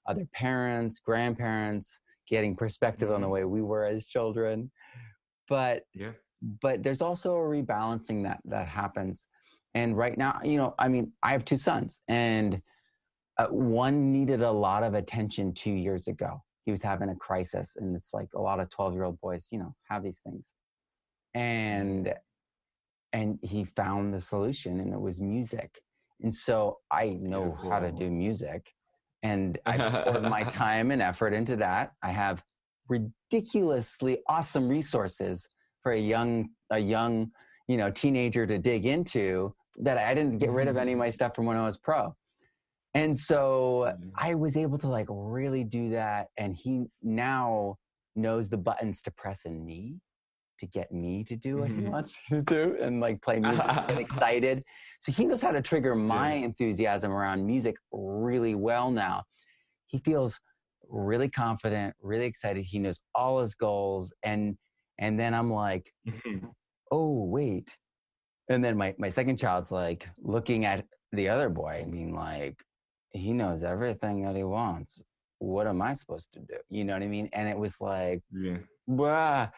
other 0.06 0.26
parents, 0.32 0.98
grandparents, 0.98 2.00
getting 2.28 2.56
perspective 2.56 3.08
mm. 3.08 3.14
on 3.14 3.20
the 3.20 3.26
mm-hmm. 3.26 3.34
way 3.34 3.44
we 3.44 3.62
were 3.62 3.86
as 3.86 4.06
children. 4.06 4.70
But 5.48 5.84
yeah, 5.94 6.12
but 6.60 6.82
there's 6.82 7.02
also 7.02 7.36
a 7.36 7.40
rebalancing 7.40 8.24
that 8.24 8.40
that 8.46 8.66
happens. 8.66 9.26
And 9.74 9.96
right 9.96 10.16
now, 10.16 10.40
you 10.42 10.56
know, 10.56 10.74
I 10.78 10.88
mean, 10.88 11.12
I 11.22 11.32
have 11.32 11.44
two 11.44 11.58
sons, 11.58 12.00
and 12.08 12.60
uh, 13.38 13.48
one 13.48 14.10
needed 14.10 14.42
a 14.42 14.50
lot 14.50 14.82
of 14.82 14.94
attention 14.94 15.52
two 15.52 15.72
years 15.72 16.08
ago 16.08 16.42
he 16.66 16.72
was 16.72 16.82
having 16.82 17.08
a 17.08 17.16
crisis 17.16 17.76
and 17.76 17.96
it's 17.96 18.12
like 18.12 18.28
a 18.34 18.40
lot 18.40 18.60
of 18.60 18.68
12 18.68 18.92
year 18.92 19.04
old 19.04 19.20
boys 19.20 19.48
you 19.50 19.58
know 19.58 19.74
have 19.88 20.02
these 20.02 20.18
things. 20.18 20.54
Mm-hmm. 21.34 21.40
And 21.40 22.14
and 23.12 23.38
he 23.40 23.64
found 23.64 24.12
the 24.12 24.20
solution 24.20 24.80
and 24.80 24.92
it 24.92 25.00
was 25.00 25.20
music. 25.20 25.80
And 26.22 26.34
so 26.34 26.78
i 26.90 27.10
know 27.20 27.56
how 27.62 27.78
to 27.78 27.92
do 27.92 28.10
music 28.10 28.72
and 29.22 29.58
i 29.64 30.02
put 30.10 30.22
my 30.22 30.42
time 30.64 30.90
and 30.90 31.00
effort 31.00 31.32
into 31.32 31.56
that. 31.56 31.92
I 32.02 32.10
have 32.10 32.42
ridiculously 32.88 34.18
awesome 34.28 34.68
resources 34.68 35.48
for 35.82 35.92
a 35.92 35.98
young 35.98 36.48
a 36.70 36.78
young 36.78 37.30
you 37.68 37.76
know 37.76 37.90
teenager 37.90 38.46
to 38.46 38.58
dig 38.58 38.86
into 38.86 39.54
that 39.76 39.98
i 39.98 40.14
didn't 40.14 40.38
get 40.38 40.50
rid 40.50 40.68
of 40.68 40.76
any 40.76 40.92
of 40.92 40.98
my 41.04 41.10
stuff 41.10 41.34
from 41.34 41.46
when 41.46 41.56
i 41.56 41.64
was 41.64 41.76
pro 41.76 42.14
and 42.96 43.16
so 43.16 43.92
mm-hmm. 43.92 44.08
I 44.16 44.34
was 44.34 44.56
able 44.56 44.78
to 44.78 44.88
like 44.88 45.06
really 45.10 45.64
do 45.64 45.90
that. 45.90 46.28
And 46.38 46.56
he 46.56 46.86
now 47.02 47.76
knows 48.16 48.48
the 48.48 48.56
buttons 48.56 49.02
to 49.02 49.10
press 49.10 49.44
in 49.44 49.62
me 49.62 50.00
to 50.60 50.66
get 50.66 50.90
me 50.90 51.22
to 51.24 51.36
do 51.36 51.58
what 51.58 51.68
mm-hmm. 51.68 51.84
he 51.84 51.90
wants 51.90 52.18
to 52.30 52.40
do 52.40 52.78
and 52.80 52.98
like 52.98 53.20
play 53.20 53.38
music 53.40 53.62
and 53.66 53.98
excited. 53.98 54.64
So 55.00 55.12
he 55.12 55.26
knows 55.26 55.42
how 55.42 55.50
to 55.50 55.60
trigger 55.60 55.94
my 55.94 56.32
enthusiasm 56.32 57.12
around 57.12 57.44
music 57.44 57.76
really 57.92 58.54
well 58.54 58.90
now. 58.90 59.24
He 59.88 59.98
feels 59.98 60.40
really 60.88 61.28
confident, 61.28 61.94
really 62.00 62.24
excited. 62.24 62.64
He 62.64 62.78
knows 62.78 62.98
all 63.14 63.40
his 63.40 63.54
goals. 63.54 64.10
And 64.22 64.56
and 64.98 65.20
then 65.20 65.34
I'm 65.34 65.52
like, 65.52 65.92
mm-hmm. 66.08 66.46
oh 66.90 67.24
wait. 67.24 67.76
And 68.48 68.64
then 68.64 68.78
my, 68.78 68.94
my 68.96 69.10
second 69.10 69.38
child's 69.38 69.70
like 69.70 70.08
looking 70.16 70.64
at 70.64 70.86
the 71.12 71.28
other 71.28 71.50
boy 71.50 71.80
and 71.82 71.92
being 71.92 72.14
like, 72.14 72.56
he 73.16 73.32
knows 73.32 73.62
everything 73.62 74.22
that 74.22 74.36
he 74.36 74.44
wants. 74.44 75.02
What 75.38 75.66
am 75.66 75.82
I 75.82 75.92
supposed 75.94 76.32
to 76.34 76.40
do? 76.40 76.56
You 76.70 76.84
know 76.84 76.94
what 76.94 77.02
I 77.02 77.08
mean? 77.08 77.28
And 77.32 77.48
it 77.48 77.58
was 77.58 77.80
like, 77.80 78.22
yeah. 78.32 79.48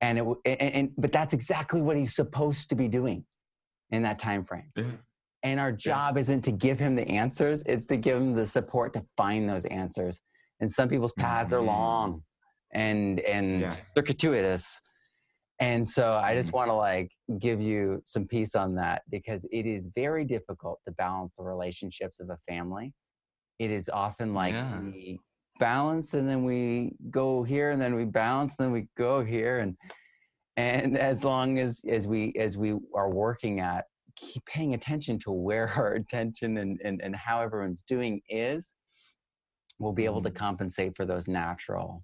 And 0.00 0.18
it 0.18 0.24
and, 0.44 0.60
and 0.60 0.92
but 0.98 1.12
that's 1.12 1.32
exactly 1.32 1.80
what 1.80 1.96
he's 1.96 2.14
supposed 2.14 2.68
to 2.68 2.74
be 2.74 2.88
doing 2.88 3.24
in 3.90 4.02
that 4.02 4.18
time 4.18 4.44
frame. 4.44 4.70
Yeah. 4.76 4.84
And 5.42 5.60
our 5.60 5.72
job 5.72 6.16
yeah. 6.16 6.22
isn't 6.22 6.42
to 6.42 6.52
give 6.52 6.78
him 6.78 6.94
the 6.94 7.06
answers; 7.08 7.62
it's 7.66 7.86
to 7.86 7.96
give 7.96 8.18
him 8.18 8.34
the 8.34 8.46
support 8.46 8.92
to 8.94 9.04
find 9.16 9.48
those 9.48 9.64
answers. 9.66 10.20
And 10.60 10.70
some 10.70 10.88
people's 10.88 11.12
paths 11.14 11.52
mm-hmm. 11.52 11.62
are 11.62 11.66
long 11.66 12.22
and 12.72 13.20
and 13.20 13.72
circuitous. 13.72 14.80
And 15.60 15.86
so 15.86 16.14
I 16.14 16.34
just 16.34 16.48
mm-hmm. 16.48 16.56
want 16.56 16.70
to 16.70 16.74
like 16.74 17.10
give 17.38 17.60
you 17.60 18.02
some 18.04 18.26
peace 18.26 18.54
on 18.54 18.74
that 18.76 19.02
because 19.10 19.44
it 19.52 19.66
is 19.66 19.88
very 19.94 20.24
difficult 20.24 20.80
to 20.86 20.92
balance 20.92 21.34
the 21.38 21.44
relationships 21.44 22.20
of 22.20 22.28
a 22.30 22.38
family. 22.48 22.92
It 23.58 23.70
is 23.70 23.88
often 23.88 24.34
like 24.34 24.52
yeah. 24.52 24.80
we 24.80 25.20
balance 25.60 26.14
and 26.14 26.28
then 26.28 26.44
we 26.44 26.96
go 27.10 27.44
here 27.44 27.70
and 27.70 27.80
then 27.80 27.94
we 27.94 28.04
balance 28.04 28.56
and 28.58 28.66
then 28.66 28.72
we 28.72 28.88
go 28.96 29.22
here 29.24 29.60
and 29.60 29.76
and 30.56 30.98
as 30.98 31.22
long 31.24 31.58
as 31.58 31.80
as 31.88 32.06
we 32.08 32.32
as 32.38 32.58
we 32.58 32.74
are 32.94 33.10
working 33.10 33.60
at 33.60 33.84
keep 34.16 34.44
paying 34.46 34.74
attention 34.74 35.18
to 35.18 35.30
where 35.30 35.68
our 35.76 35.94
attention 35.94 36.58
and 36.58 36.80
and, 36.84 37.00
and 37.02 37.14
how 37.14 37.40
everyone's 37.40 37.82
doing 37.82 38.20
is 38.28 38.74
we'll 39.78 39.92
be 39.92 40.04
able 40.04 40.22
to 40.22 40.28
mm-hmm. 40.28 40.38
compensate 40.38 40.96
for 40.96 41.04
those 41.04 41.28
natural 41.28 42.02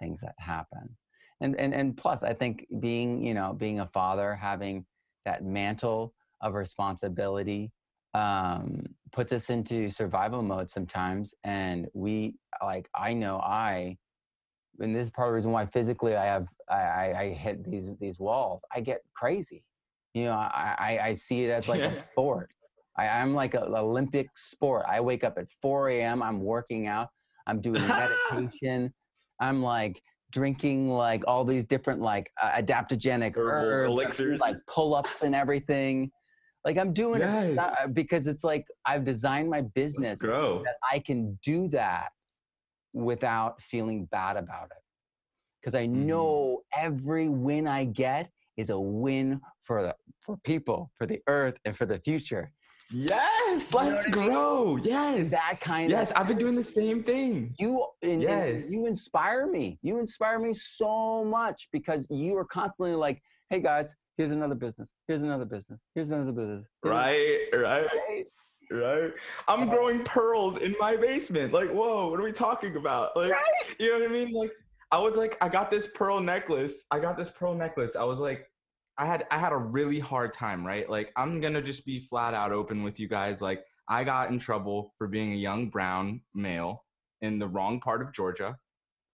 things 0.00 0.20
that 0.20 0.34
happen 0.38 0.96
and 1.40 1.58
and 1.58 1.74
and 1.74 1.96
plus 1.96 2.24
i 2.24 2.32
think 2.32 2.66
being 2.80 3.22
you 3.22 3.34
know 3.34 3.52
being 3.52 3.80
a 3.80 3.86
father 3.86 4.34
having 4.34 4.84
that 5.24 5.44
mantle 5.44 6.14
of 6.40 6.54
responsibility 6.54 7.70
um, 8.14 8.82
puts 9.12 9.32
us 9.32 9.50
into 9.50 9.90
survival 9.90 10.42
mode 10.42 10.70
sometimes 10.70 11.34
and 11.44 11.88
we 11.94 12.34
like 12.62 12.88
i 12.94 13.12
know 13.12 13.38
i 13.40 13.96
and 14.80 14.94
this 14.94 15.04
is 15.04 15.10
part 15.10 15.28
of 15.28 15.32
the 15.32 15.36
reason 15.36 15.52
why 15.52 15.66
physically 15.66 16.16
I 16.16 16.24
have 16.24 16.46
I, 16.68 17.12
I 17.16 17.28
hit 17.30 17.68
these 17.70 17.88
these 18.00 18.18
walls. 18.18 18.62
I 18.74 18.80
get 18.80 19.00
crazy. 19.14 19.64
You 20.14 20.24
know, 20.24 20.34
I 20.34 20.74
I, 20.78 20.98
I 21.08 21.12
see 21.14 21.44
it 21.44 21.50
as 21.50 21.68
like 21.68 21.80
yeah. 21.80 21.86
a 21.86 21.90
sport. 21.90 22.50
I, 22.96 23.06
am 23.06 23.32
like 23.32 23.54
an 23.54 23.74
Olympic 23.74 24.28
sport. 24.36 24.84
I 24.88 25.00
wake 25.00 25.22
up 25.22 25.38
at 25.38 25.46
4 25.62 25.90
a.m. 25.90 26.20
I'm 26.20 26.40
working 26.42 26.88
out. 26.88 27.08
I'm 27.46 27.60
doing 27.60 27.86
meditation. 27.88 28.92
I'm 29.40 29.62
like 29.62 30.02
drinking 30.32 30.90
like 30.90 31.22
all 31.26 31.44
these 31.44 31.66
different 31.66 32.00
like 32.00 32.30
uh, 32.42 32.50
adaptogenic 32.50 33.36
herbs, 33.36 33.90
elixirs, 33.90 34.40
like 34.40 34.56
pull-ups 34.66 35.22
and 35.22 35.34
everything. 35.34 36.10
Like 36.64 36.76
I'm 36.76 36.92
doing 36.92 37.20
yes. 37.20 37.74
it 37.84 37.94
because 37.94 38.26
it's 38.26 38.44
like 38.44 38.66
I've 38.84 39.04
designed 39.04 39.48
my 39.48 39.62
business 39.62 40.18
that 40.64 40.74
I 40.90 40.98
can 40.98 41.38
do 41.42 41.68
that 41.68 42.08
without 42.92 43.60
feeling 43.62 44.06
bad 44.06 44.36
about 44.36 44.66
it. 44.66 44.82
Because 45.60 45.74
I 45.74 45.86
mm-hmm. 45.86 46.06
know 46.06 46.62
mm. 46.74 46.82
every 46.82 47.28
win 47.28 47.66
I 47.66 47.84
get 47.84 48.30
is 48.56 48.70
a 48.70 48.78
win 48.78 49.40
for 49.64 49.82
the 49.82 49.94
for 50.20 50.36
people, 50.44 50.90
for 50.98 51.06
the 51.06 51.20
earth, 51.26 51.54
and 51.64 51.76
for 51.76 51.86
the 51.86 51.98
future. 52.00 52.50
Yes, 52.90 53.74
let's 53.74 54.06
you 54.06 54.14
know 54.14 54.28
grow. 54.28 54.72
I 54.72 54.76
mean? 54.76 54.84
Yes, 54.84 55.30
that 55.32 55.58
kind. 55.60 55.92
Of 55.92 55.98
yes, 55.98 56.12
I've 56.12 56.26
been 56.26 56.38
doing 56.38 56.54
the 56.54 56.64
same 56.64 57.02
thing. 57.02 57.54
You, 57.58 57.86
and, 58.02 58.22
yes, 58.22 58.64
and 58.64 58.72
you 58.72 58.86
inspire 58.86 59.46
me. 59.46 59.78
You 59.82 59.98
inspire 59.98 60.38
me 60.38 60.54
so 60.54 61.24
much 61.24 61.68
because 61.70 62.06
you 62.10 62.36
are 62.36 62.46
constantly 62.46 62.94
like, 62.94 63.20
"Hey 63.50 63.60
guys, 63.60 63.94
here's 64.16 64.30
another 64.30 64.54
business. 64.54 64.90
Here's 65.06 65.22
another 65.22 65.44
business. 65.44 65.80
Here's 65.94 66.10
another 66.10 66.32
business." 66.32 66.66
Here's 66.82 66.92
right, 66.94 67.38
right, 67.52 67.86
right, 68.08 68.24
right. 68.70 69.12
I'm 69.48 69.68
growing 69.68 70.02
pearls 70.04 70.56
in 70.56 70.74
my 70.80 70.96
basement. 70.96 71.52
Like, 71.52 71.70
whoa, 71.70 72.08
what 72.08 72.18
are 72.18 72.24
we 72.24 72.32
talking 72.32 72.76
about? 72.76 73.14
Like, 73.16 73.32
right? 73.32 73.44
you 73.78 73.90
know 73.90 74.00
what 74.00 74.08
I 74.08 74.12
mean? 74.12 74.32
Like, 74.32 74.52
I 74.90 74.98
was 74.98 75.16
like, 75.16 75.36
I 75.42 75.50
got 75.50 75.70
this 75.70 75.86
pearl 75.94 76.20
necklace. 76.20 76.84
I 76.90 77.00
got 77.00 77.18
this 77.18 77.28
pearl 77.28 77.54
necklace. 77.54 77.96
I 77.96 78.04
was 78.04 78.18
like, 78.18 78.46
I 78.98 79.06
had 79.06 79.26
I 79.30 79.38
had 79.38 79.52
a 79.52 79.56
really 79.56 80.00
hard 80.00 80.32
time, 80.32 80.66
right? 80.66 80.88
Like 80.90 81.12
I'm 81.16 81.40
gonna 81.40 81.62
just 81.62 81.86
be 81.86 82.00
flat 82.00 82.34
out 82.34 82.50
open 82.52 82.82
with 82.82 82.98
you 82.98 83.08
guys. 83.08 83.40
Like 83.40 83.64
I 83.88 84.04
got 84.04 84.30
in 84.30 84.38
trouble 84.38 84.92
for 84.98 85.06
being 85.06 85.32
a 85.32 85.36
young 85.36 85.70
brown 85.70 86.20
male 86.34 86.84
in 87.22 87.38
the 87.38 87.48
wrong 87.48 87.80
part 87.80 88.02
of 88.02 88.12
Georgia 88.12 88.58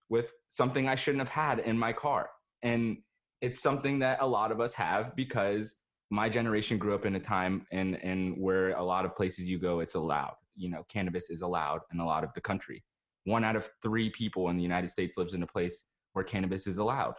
with 0.09 0.33
something 0.49 0.89
I 0.89 0.95
shouldn't 0.95 1.21
have 1.21 1.29
had 1.29 1.59
in 1.61 1.79
my 1.79 1.93
car. 1.93 2.31
And 2.63 2.99
it's 3.41 3.61
something 3.61 3.99
that 3.99 4.19
a 4.21 4.27
lot 4.27 4.53
of 4.53 4.61
us 4.61 4.73
have 4.75 5.15
because 5.17 5.77
my 6.11 6.29
generation 6.29 6.79
grew 6.79 6.95
up 6.95 7.05
in 7.05 7.17
a 7.17 7.21
time 7.21 7.67
and 7.71 8.03
and 8.03 8.37
where 8.39 8.71
a 8.71 8.83
lot 8.83 9.05
of 9.05 9.15
places 9.15 9.47
you 9.47 9.59
go 9.59 9.81
it's 9.81 9.95
allowed. 9.95 10.35
You 10.57 10.71
know, 10.71 10.85
cannabis 10.89 11.29
is 11.29 11.43
allowed 11.43 11.81
in 11.93 12.01
a 12.01 12.07
lot 12.07 12.25
of 12.25 12.33
the 12.35 12.41
country. 12.41 12.83
One 13.25 13.45
out 13.45 13.57
of 13.57 13.69
3 13.83 14.11
people 14.11 14.49
in 14.49 14.57
the 14.57 14.63
United 14.63 14.89
States 14.89 15.19
lives 15.19 15.35
in 15.35 15.43
a 15.43 15.47
place 15.47 15.85
where 16.15 16.25
cannabis 16.25 16.67
is 16.67 16.79
allowed. 16.79 17.15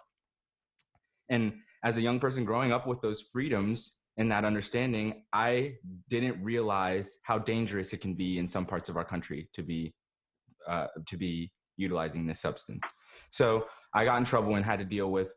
And 1.29 1.53
as 1.85 1.97
a 1.97 2.01
young 2.01 2.19
person 2.19 2.43
growing 2.43 2.71
up 2.71 2.87
with 2.87 2.99
those 2.99 3.21
freedoms 3.21 3.97
and 4.17 4.29
that 4.31 4.43
understanding, 4.43 5.23
I 5.31 5.75
didn't 6.09 6.43
realize 6.43 7.19
how 7.21 7.37
dangerous 7.37 7.93
it 7.93 8.01
can 8.01 8.15
be 8.15 8.39
in 8.39 8.49
some 8.49 8.65
parts 8.65 8.89
of 8.89 8.97
our 8.97 9.05
country 9.05 9.47
to 9.53 9.61
be 9.61 9.93
uh, 10.67 10.87
to 11.05 11.15
be 11.15 11.51
utilizing 11.77 12.25
this 12.25 12.39
substance. 12.39 12.83
So 13.29 13.67
I 13.93 14.03
got 14.03 14.17
in 14.17 14.25
trouble 14.25 14.55
and 14.55 14.65
had 14.65 14.79
to 14.79 14.85
deal 14.85 15.11
with 15.11 15.29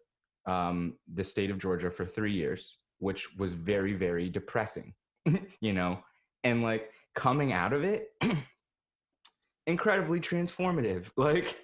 um, 0.47 0.95
the 1.13 1.23
state 1.23 1.51
of 1.51 1.59
Georgia 1.59 1.91
for 1.91 2.07
three 2.07 2.33
years, 2.33 2.79
which 2.99 3.29
was 3.37 3.53
very 3.53 3.93
very 3.93 4.31
depressing, 4.31 4.95
you 5.61 5.75
know, 5.75 5.99
and 6.45 6.63
like 6.63 6.91
coming 7.15 7.53
out 7.53 7.75
of 7.75 7.85
it, 7.85 8.09
incredibly 9.67 10.19
transformative, 10.19 11.11
like 11.19 11.59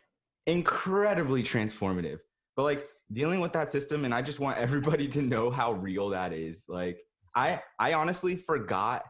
incredibly 0.47 1.43
transformative. 1.43 2.19
But 2.55 2.65
like 2.65 2.89
dealing 3.13 3.41
with 3.41 3.53
that 3.53 3.71
system 3.71 4.05
and 4.05 4.15
i 4.15 4.23
just 4.23 4.41
want 4.41 4.57
everybody 4.67 5.09
to 5.09 5.23
know 5.23 5.51
how 5.51 5.73
real 5.73 6.09
that 6.09 6.33
is 6.33 6.65
like 6.69 6.99
i 7.37 7.61
i 7.79 7.93
honestly 7.93 8.37
forgot 8.37 9.05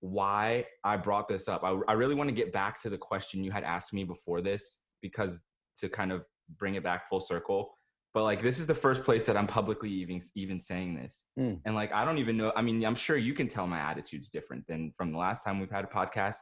why 0.00 0.64
i 0.82 0.96
brought 0.96 1.28
this 1.28 1.46
up. 1.46 1.62
I, 1.62 1.78
I 1.88 1.92
really 1.92 2.14
want 2.14 2.28
to 2.28 2.34
get 2.34 2.52
back 2.52 2.80
to 2.82 2.90
the 2.90 2.96
question 2.96 3.44
you 3.44 3.50
had 3.50 3.64
asked 3.64 3.92
me 3.92 4.04
before 4.04 4.40
this 4.40 4.78
because 5.02 5.40
to 5.78 5.88
kind 5.88 6.10
of 6.10 6.24
bring 6.56 6.74
it 6.74 6.82
back 6.82 7.08
full 7.08 7.20
circle 7.20 7.72
but 8.12 8.24
like 8.24 8.42
this 8.42 8.58
is 8.58 8.66
the 8.66 8.74
first 8.74 9.04
place 9.04 9.26
that 9.26 9.36
i'm 9.36 9.46
publicly 9.46 9.90
even 9.90 10.20
even 10.34 10.58
saying 10.58 10.94
this. 10.94 11.22
Mm. 11.38 11.60
and 11.64 11.74
like 11.74 11.92
i 11.92 12.04
don't 12.04 12.18
even 12.18 12.36
know 12.36 12.52
i 12.56 12.62
mean 12.62 12.84
i'm 12.84 12.94
sure 12.94 13.16
you 13.16 13.34
can 13.34 13.46
tell 13.46 13.66
my 13.66 13.78
attitude's 13.78 14.30
different 14.30 14.66
than 14.66 14.92
from 14.96 15.12
the 15.12 15.18
last 15.18 15.44
time 15.44 15.60
we've 15.60 15.70
had 15.70 15.84
a 15.84 15.88
podcast 15.88 16.36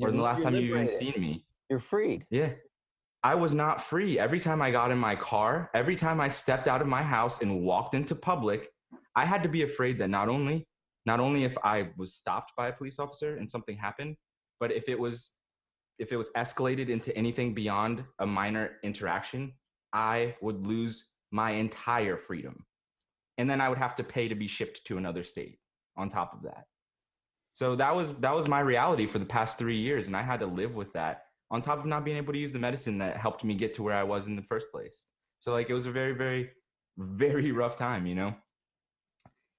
or 0.00 0.08
you're, 0.08 0.12
the 0.12 0.22
last 0.22 0.42
time 0.42 0.54
you've 0.54 0.64
even 0.64 0.90
seen 0.90 1.12
me. 1.18 1.44
You're 1.68 1.78
freed. 1.78 2.26
Yeah 2.30 2.50
I 3.24 3.34
was 3.36 3.54
not 3.54 3.80
free. 3.80 4.18
Every 4.18 4.40
time 4.40 4.60
I 4.60 4.70
got 4.70 4.90
in 4.90 4.98
my 4.98 5.14
car, 5.14 5.70
every 5.74 5.94
time 5.94 6.20
I 6.20 6.28
stepped 6.28 6.66
out 6.66 6.80
of 6.80 6.88
my 6.88 7.02
house 7.02 7.40
and 7.40 7.62
walked 7.62 7.94
into 7.94 8.16
public, 8.16 8.68
I 9.14 9.24
had 9.24 9.42
to 9.44 9.48
be 9.48 9.62
afraid 9.62 9.98
that 9.98 10.10
not 10.10 10.28
only 10.28 10.66
not 11.04 11.18
only 11.20 11.44
if 11.44 11.56
I 11.64 11.90
was 11.96 12.14
stopped 12.14 12.52
by 12.56 12.68
a 12.68 12.72
police 12.72 12.98
officer 12.98 13.36
and 13.36 13.50
something 13.50 13.76
happened, 13.76 14.16
but 14.60 14.72
if 14.72 14.88
it 14.88 14.98
was 14.98 15.30
if 15.98 16.10
it 16.12 16.16
was 16.16 16.30
escalated 16.36 16.88
into 16.88 17.16
anything 17.16 17.54
beyond 17.54 18.04
a 18.18 18.26
minor 18.26 18.72
interaction, 18.82 19.52
I 19.92 20.34
would 20.40 20.66
lose 20.66 21.08
my 21.30 21.52
entire 21.52 22.16
freedom. 22.16 22.64
And 23.38 23.48
then 23.48 23.60
I 23.60 23.68
would 23.68 23.78
have 23.78 23.94
to 23.96 24.04
pay 24.04 24.28
to 24.28 24.34
be 24.34 24.46
shipped 24.48 24.84
to 24.86 24.98
another 24.98 25.22
state 25.22 25.58
on 25.96 26.08
top 26.08 26.34
of 26.34 26.42
that. 26.42 26.64
So 27.54 27.76
that 27.76 27.94
was 27.94 28.12
that 28.14 28.34
was 28.34 28.48
my 28.48 28.60
reality 28.60 29.06
for 29.06 29.18
the 29.18 29.26
past 29.26 29.58
3 29.58 29.76
years 29.76 30.06
and 30.08 30.16
I 30.16 30.22
had 30.22 30.40
to 30.40 30.46
live 30.46 30.74
with 30.74 30.92
that 30.94 31.26
on 31.52 31.60
top 31.60 31.78
of 31.78 31.86
not 31.86 32.04
being 32.04 32.16
able 32.16 32.32
to 32.32 32.38
use 32.38 32.50
the 32.50 32.58
medicine 32.58 32.98
that 32.98 33.18
helped 33.18 33.44
me 33.44 33.54
get 33.54 33.74
to 33.74 33.82
where 33.82 33.94
I 33.94 34.02
was 34.02 34.26
in 34.26 34.34
the 34.34 34.42
first 34.42 34.72
place. 34.72 35.04
So 35.38 35.52
like 35.52 35.68
it 35.68 35.74
was 35.74 35.86
a 35.86 35.92
very, 35.92 36.12
very, 36.12 36.50
very 36.96 37.52
rough 37.62 37.76
time, 37.76 38.06
you 38.06 38.14
know? 38.14 38.34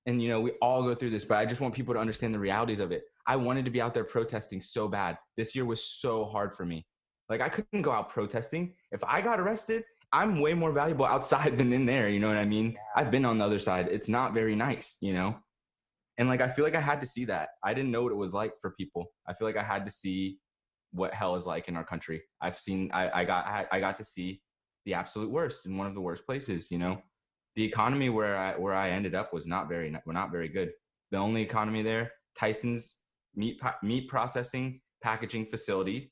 And 0.05 0.21
you 0.21 0.27
know, 0.27 0.41
we 0.41 0.51
all 0.61 0.83
go 0.83 0.95
through 0.95 1.11
this, 1.11 1.23
but 1.23 1.37
I 1.37 1.45
just 1.45 1.61
want 1.61 1.73
people 1.73 1.93
to 1.93 1.99
understand 1.99 2.33
the 2.33 2.39
realities 2.39 2.79
of 2.79 2.91
it. 2.91 3.03
I 3.25 3.37
wanted 3.37 3.63
to 3.65 3.71
be 3.71 3.79
out 3.79 3.93
there 3.93 4.03
protesting 4.03 4.59
so 4.59 4.87
bad. 4.87 5.17
This 5.37 5.55
year 5.55 5.65
was 5.65 5.81
so 5.85 6.25
hard 6.25 6.55
for 6.55 6.65
me. 6.65 6.85
Like 7.29 7.39
I 7.39 7.47
couldn't 7.47 7.83
go 7.83 7.91
out 7.91 8.09
protesting. 8.09 8.73
If 8.91 9.01
I 9.03 9.21
got 9.21 9.39
arrested, 9.39 9.83
I'm 10.11 10.41
way 10.41 10.53
more 10.53 10.71
valuable 10.71 11.05
outside 11.05 11.57
than 11.59 11.71
in 11.71 11.85
there, 11.85 12.09
you 12.09 12.19
know 12.19 12.27
what 12.27 12.37
I 12.37 12.45
mean? 12.45 12.75
I've 12.95 13.11
been 13.11 13.23
on 13.23 13.37
the 13.37 13.45
other 13.45 13.59
side. 13.59 13.87
It's 13.89 14.09
not 14.09 14.33
very 14.33 14.55
nice, 14.55 14.97
you 14.99 15.13
know? 15.13 15.35
And 16.17 16.27
like 16.27 16.41
I 16.41 16.49
feel 16.49 16.65
like 16.65 16.75
I 16.75 16.81
had 16.81 16.99
to 17.01 17.07
see 17.07 17.25
that. 17.25 17.49
I 17.63 17.73
didn't 17.73 17.91
know 17.91 18.03
what 18.03 18.11
it 18.11 18.17
was 18.17 18.33
like 18.33 18.53
for 18.61 18.71
people. 18.71 19.05
I 19.27 19.33
feel 19.33 19.47
like 19.47 19.57
I 19.57 19.63
had 19.63 19.85
to 19.85 19.91
see 19.91 20.37
what 20.93 21.13
hell 21.13 21.35
is 21.35 21.45
like 21.45 21.67
in 21.67 21.75
our 21.75 21.83
country. 21.83 22.21
I've 22.41 22.57
seen, 22.57 22.89
I, 22.93 23.21
I 23.21 23.25
got, 23.25 23.45
I, 23.45 23.65
I 23.71 23.79
got 23.79 23.95
to 23.97 24.03
see 24.03 24.41
the 24.85 24.93
absolute 24.93 25.29
worst 25.29 25.65
in 25.65 25.77
one 25.77 25.87
of 25.87 25.95
the 25.95 26.01
worst 26.01 26.25
places. 26.25 26.69
You 26.71 26.77
know, 26.77 27.01
the 27.55 27.63
economy 27.63 28.09
where 28.09 28.37
I 28.37 28.55
where 28.57 28.73
I 28.73 28.91
ended 28.91 29.15
up 29.15 29.33
was 29.33 29.45
not 29.47 29.67
very, 29.67 29.95
were 30.05 30.13
not 30.13 30.31
very 30.31 30.49
good. 30.49 30.71
The 31.11 31.17
only 31.17 31.41
economy 31.41 31.83
there, 31.83 32.11
Tyson's 32.37 32.95
meat 33.35 33.59
meat 33.81 34.07
processing 34.07 34.81
packaging 35.01 35.45
facility. 35.47 36.11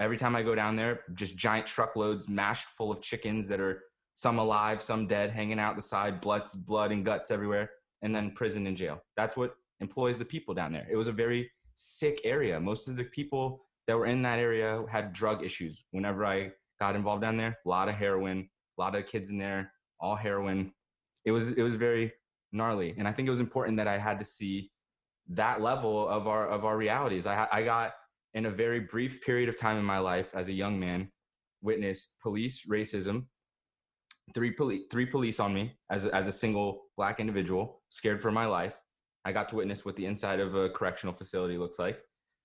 Every 0.00 0.16
time 0.16 0.34
I 0.34 0.42
go 0.42 0.54
down 0.54 0.76
there, 0.76 1.00
just 1.14 1.36
giant 1.36 1.66
truckloads 1.66 2.28
mashed 2.28 2.68
full 2.76 2.90
of 2.90 3.02
chickens 3.02 3.48
that 3.48 3.60
are 3.60 3.82
some 4.14 4.38
alive, 4.38 4.82
some 4.82 5.06
dead, 5.06 5.30
hanging 5.30 5.58
out 5.58 5.76
the 5.76 5.82
side, 5.82 6.20
blood, 6.20 6.42
blood 6.66 6.92
and 6.92 7.04
guts 7.04 7.30
everywhere, 7.30 7.70
and 8.02 8.14
then 8.14 8.32
prison 8.32 8.66
and 8.66 8.76
jail. 8.76 9.02
That's 9.16 9.36
what 9.36 9.54
employs 9.80 10.18
the 10.18 10.24
people 10.24 10.54
down 10.54 10.72
there. 10.72 10.86
It 10.90 10.96
was 10.96 11.08
a 11.08 11.12
very 11.12 11.50
sick 11.74 12.20
area. 12.24 12.58
Most 12.60 12.88
of 12.88 12.96
the 12.96 13.04
people 13.04 13.64
that 13.86 13.96
were 13.96 14.06
in 14.06 14.22
that 14.22 14.38
area 14.38 14.84
had 14.90 15.12
drug 15.12 15.44
issues. 15.44 15.84
Whenever 15.90 16.24
I 16.24 16.52
got 16.80 16.96
involved 16.96 17.22
down 17.22 17.36
there, 17.36 17.58
a 17.64 17.68
lot 17.68 17.88
of 17.88 17.96
heroin, 17.96 18.48
a 18.78 18.80
lot 18.80 18.94
of 18.94 19.06
kids 19.06 19.30
in 19.30 19.38
there, 19.38 19.72
all 20.00 20.16
heroin. 20.16 20.72
It 21.24 21.32
was 21.32 21.52
it 21.52 21.62
was 21.62 21.74
very 21.74 22.12
gnarly, 22.52 22.94
and 22.98 23.06
I 23.06 23.12
think 23.12 23.26
it 23.26 23.30
was 23.30 23.40
important 23.40 23.76
that 23.78 23.88
I 23.88 23.98
had 23.98 24.18
to 24.18 24.24
see 24.24 24.70
that 25.28 25.60
level 25.60 26.08
of 26.08 26.26
our 26.26 26.48
of 26.48 26.64
our 26.64 26.76
realities. 26.76 27.26
I 27.26 27.46
I 27.52 27.62
got 27.62 27.92
in 28.34 28.46
a 28.46 28.50
very 28.50 28.80
brief 28.80 29.22
period 29.22 29.48
of 29.48 29.58
time 29.58 29.78
in 29.78 29.84
my 29.84 29.98
life 29.98 30.30
as 30.34 30.48
a 30.48 30.52
young 30.52 30.78
man 30.78 31.10
witness 31.62 32.08
police 32.20 32.66
racism 32.68 33.24
three 34.34 34.50
police 34.50 34.82
three 34.90 35.06
police 35.06 35.38
on 35.38 35.52
me 35.54 35.72
as 35.90 36.06
a, 36.06 36.14
as 36.14 36.28
a 36.28 36.32
single 36.32 36.84
black 36.96 37.20
individual 37.20 37.82
scared 37.90 38.20
for 38.20 38.32
my 38.32 38.46
life 38.46 38.74
i 39.24 39.32
got 39.32 39.48
to 39.48 39.56
witness 39.56 39.84
what 39.84 39.96
the 39.96 40.06
inside 40.06 40.40
of 40.40 40.54
a 40.54 40.70
correctional 40.70 41.14
facility 41.14 41.56
looks 41.56 41.78
like 41.78 42.00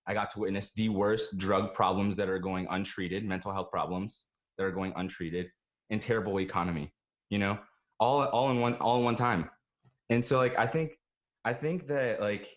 I 0.07 0.13
got 0.13 0.29
to 0.31 0.39
witness 0.39 0.73
the 0.73 0.89
worst 0.89 1.37
drug 1.37 1.73
problems 1.73 2.15
that 2.15 2.29
are 2.29 2.39
going 2.39 2.67
untreated, 2.69 3.25
mental 3.25 3.51
health 3.51 3.69
problems 3.71 4.25
that 4.57 4.63
are 4.63 4.71
going 4.71 4.93
untreated, 4.95 5.49
and 5.89 6.01
terrible 6.01 6.39
economy. 6.39 6.91
You 7.29 7.39
know, 7.39 7.59
all 7.99 8.23
all 8.25 8.49
in 8.51 8.59
one 8.59 8.75
all 8.75 8.99
in 8.99 9.03
one 9.03 9.15
time. 9.15 9.49
And 10.09 10.25
so, 10.25 10.37
like, 10.37 10.57
I 10.57 10.65
think 10.65 10.97
I 11.43 11.53
think 11.53 11.87
that 11.87 12.21
like 12.21 12.49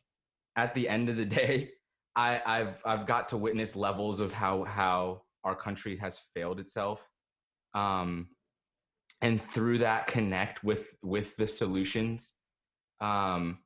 at 0.56 0.74
the 0.74 0.88
end 0.88 1.08
of 1.08 1.16
the 1.16 1.24
day, 1.40 1.70
I, 2.16 2.40
I've 2.44 2.80
I've 2.84 3.06
got 3.06 3.28
to 3.30 3.36
witness 3.36 3.76
levels 3.76 4.20
of 4.20 4.32
how 4.32 4.64
how 4.64 5.22
our 5.44 5.56
country 5.56 5.96
has 5.96 6.20
failed 6.34 6.60
itself, 6.60 7.08
um, 7.74 8.28
and 9.22 9.40
through 9.42 9.78
that 9.78 10.06
connect 10.06 10.62
with 10.62 10.94
with 11.02 11.36
the 11.36 11.46
solutions. 11.46 12.32
Um, 13.00 13.58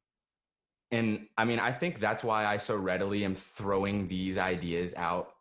and 0.95 1.27
I 1.37 1.45
mean, 1.45 1.59
I 1.59 1.73
think 1.73 1.99
that's 1.99 2.23
why 2.23 2.47
I 2.47 2.57
so 2.57 2.77
readily 2.77 3.25
am 3.25 3.35
throwing 3.35 4.07
these 4.07 4.39
ideas 4.39 4.95
out 4.97 5.33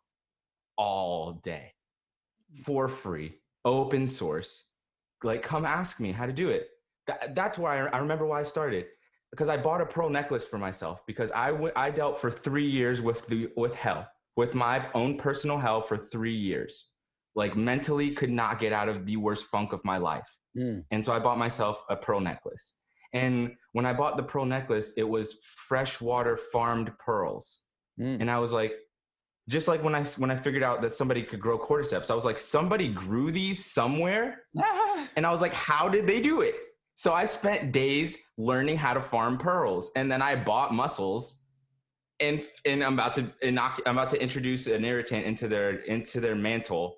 all 0.76 1.34
day 1.44 1.72
for 2.64 2.88
free 2.88 3.34
open 3.64 4.08
source. 4.08 4.64
Like, 5.22 5.42
come 5.42 5.64
ask 5.64 6.00
me 6.00 6.12
how 6.12 6.26
to 6.26 6.32
do 6.32 6.48
it. 6.50 6.68
That, 7.06 7.34
that's 7.34 7.56
why 7.56 7.78
I, 7.78 7.86
I 7.86 7.98
remember 7.98 8.26
why 8.26 8.40
I 8.40 8.42
started 8.42 8.86
because 9.30 9.48
I 9.48 9.56
bought 9.56 9.80
a 9.80 9.86
pearl 9.86 10.10
necklace 10.10 10.44
for 10.44 10.58
myself 10.58 11.02
because 11.06 11.30
I, 11.32 11.50
w- 11.50 11.72
I 11.76 11.90
dealt 11.90 12.20
for 12.20 12.30
three 12.30 12.68
years 12.68 13.00
with 13.00 13.26
the 13.26 13.50
with 13.56 13.74
hell 13.74 14.08
with 14.36 14.54
my 14.54 14.86
own 14.94 15.16
personal 15.16 15.58
hell 15.58 15.80
for 15.80 15.96
three 15.96 16.34
years 16.34 16.88
like 17.34 17.56
mentally 17.56 18.12
could 18.12 18.30
not 18.30 18.60
get 18.60 18.72
out 18.72 18.88
of 18.88 19.06
the 19.06 19.16
worst 19.16 19.46
funk 19.46 19.72
of 19.72 19.84
my 19.84 19.98
life 19.98 20.38
mm. 20.56 20.84
and 20.92 21.04
so 21.04 21.12
I 21.12 21.18
bought 21.18 21.36
myself 21.36 21.84
a 21.90 21.96
pearl 21.96 22.20
necklace 22.20 22.74
and 23.14 23.52
when 23.72 23.86
I 23.86 23.92
bought 23.92 24.16
the 24.16 24.22
pearl 24.22 24.44
necklace 24.44 24.92
it 24.96 25.04
was 25.04 25.38
freshwater 25.42 26.36
farmed 26.36 26.90
pearls. 26.98 27.60
Mm. 28.00 28.20
and 28.20 28.30
I 28.30 28.38
was 28.38 28.52
like 28.52 28.72
just 29.48 29.68
like 29.68 29.82
when 29.82 29.94
I 29.94 30.04
when 30.18 30.30
I 30.30 30.36
figured 30.36 30.62
out 30.62 30.82
that 30.82 30.94
somebody 30.94 31.22
could 31.22 31.40
grow 31.40 31.58
cordyceps 31.58 32.10
I 32.10 32.14
was 32.14 32.24
like 32.24 32.38
somebody 32.38 32.92
grew 32.92 33.30
these 33.30 33.64
somewhere? 33.64 34.42
And 35.16 35.24
I 35.24 35.30
was 35.30 35.40
like 35.40 35.52
how 35.52 35.88
did 35.88 36.06
they 36.08 36.20
do 36.20 36.40
it? 36.40 36.56
So 36.96 37.12
I 37.12 37.26
spent 37.26 37.72
days 37.72 38.18
learning 38.38 38.76
how 38.76 38.94
to 38.94 39.02
farm 39.02 39.36
pearls, 39.36 39.90
and 39.96 40.10
then 40.10 40.22
I 40.22 40.36
bought 40.36 40.72
mussels, 40.72 41.38
and 42.20 42.42
and 42.64 42.84
I'm 42.84 42.94
about 42.94 43.14
to 43.14 43.22
inoc- 43.42 43.80
I'm 43.84 43.98
about 43.98 44.10
to 44.10 44.22
introduce 44.22 44.68
an 44.68 44.84
irritant 44.84 45.26
into 45.26 45.48
their 45.48 45.70
into 45.86 46.20
their 46.20 46.36
mantle, 46.36 46.96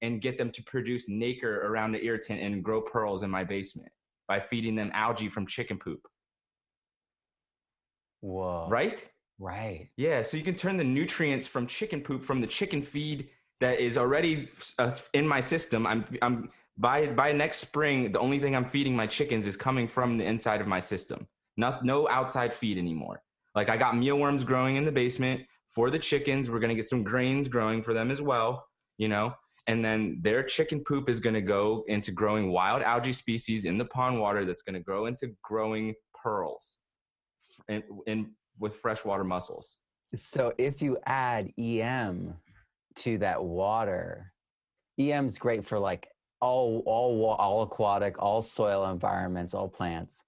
and 0.00 0.22
get 0.22 0.38
them 0.38 0.50
to 0.52 0.62
produce 0.62 1.08
nacre 1.08 1.66
around 1.66 1.92
the 1.92 2.02
irritant 2.02 2.40
and 2.40 2.64
grow 2.64 2.80
pearls 2.80 3.22
in 3.22 3.30
my 3.30 3.44
basement 3.44 3.90
by 4.28 4.40
feeding 4.40 4.74
them 4.74 4.90
algae 4.94 5.28
from 5.28 5.46
chicken 5.46 5.78
poop. 5.78 6.00
Whoa! 8.20 8.68
Right? 8.68 9.04
Right. 9.38 9.90
Yeah. 9.96 10.22
So 10.22 10.36
you 10.36 10.42
can 10.42 10.54
turn 10.54 10.76
the 10.76 10.84
nutrients 10.84 11.46
from 11.46 11.66
chicken 11.66 12.00
poop 12.00 12.22
from 12.22 12.40
the 12.40 12.46
chicken 12.46 12.82
feed 12.82 13.28
that 13.60 13.80
is 13.80 13.98
already 13.98 14.48
uh, 14.78 14.90
in 15.12 15.26
my 15.26 15.40
system. 15.40 15.86
I'm 15.86 16.04
I'm 16.22 16.50
by 16.78 17.06
by 17.08 17.32
next 17.32 17.58
spring, 17.58 18.12
the 18.12 18.18
only 18.18 18.38
thing 18.38 18.54
I'm 18.54 18.64
feeding 18.64 18.94
my 18.94 19.06
chickens 19.06 19.46
is 19.46 19.56
coming 19.56 19.88
from 19.88 20.18
the 20.18 20.24
inside 20.24 20.60
of 20.60 20.66
my 20.66 20.80
system. 20.80 21.26
No, 21.56 21.78
no 21.82 22.08
outside 22.08 22.52
feed 22.52 22.76
anymore. 22.76 23.22
Like 23.54 23.70
I 23.70 23.76
got 23.76 23.96
mealworms 23.96 24.44
growing 24.44 24.76
in 24.76 24.84
the 24.84 24.92
basement 24.92 25.42
for 25.68 25.90
the 25.90 25.98
chickens. 25.98 26.50
We're 26.50 26.60
gonna 26.60 26.74
get 26.74 26.88
some 26.88 27.02
grains 27.02 27.48
growing 27.48 27.82
for 27.82 27.94
them 27.94 28.10
as 28.10 28.20
well. 28.20 28.66
You 28.98 29.08
know, 29.08 29.34
and 29.66 29.84
then 29.84 30.18
their 30.22 30.42
chicken 30.42 30.80
poop 30.80 31.08
is 31.08 31.20
gonna 31.20 31.40
go 31.40 31.84
into 31.88 32.12
growing 32.12 32.50
wild 32.52 32.82
algae 32.82 33.12
species 33.12 33.64
in 33.64 33.78
the 33.78 33.84
pond 33.84 34.20
water. 34.20 34.44
That's 34.44 34.62
gonna 34.62 34.80
grow 34.80 35.06
into 35.06 35.34
growing 35.42 35.94
pearls, 36.14 36.78
in, 37.68 37.82
in 38.06 38.30
with 38.58 38.76
freshwater 38.76 39.24
mussels. 39.24 39.78
So 40.14 40.52
if 40.56 40.80
you 40.80 40.98
add 41.06 41.50
EM 41.58 42.34
to 42.96 43.18
that 43.18 43.42
water, 43.42 44.32
EM's 44.98 45.36
great 45.36 45.64
for 45.64 45.78
like 45.78 46.08
all 46.40 46.82
all 46.86 47.24
all 47.24 47.62
aquatic, 47.62 48.16
all 48.18 48.42
soil 48.42 48.86
environments, 48.90 49.52
all 49.52 49.68
plants. 49.68 50.22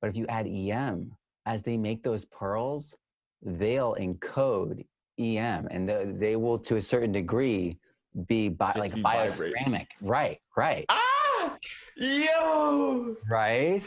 But 0.00 0.10
if 0.10 0.16
you 0.16 0.26
add 0.28 0.46
EM, 0.46 1.12
as 1.46 1.62
they 1.62 1.78
make 1.78 2.02
those 2.02 2.24
pearls, 2.26 2.94
they'll 3.42 3.94
encode 3.98 4.84
EM, 5.18 5.68
and 5.70 6.20
they 6.20 6.36
will, 6.36 6.58
to 6.58 6.76
a 6.76 6.82
certain 6.82 7.12
degree, 7.12 7.78
be 8.26 8.48
bi- 8.48 8.72
like 8.76 8.94
be 8.94 9.02
bioceramic. 9.02 9.86
Right, 10.00 10.38
right. 10.56 10.86
Ah, 10.88 11.56
yo, 11.96 13.14
right. 13.28 13.82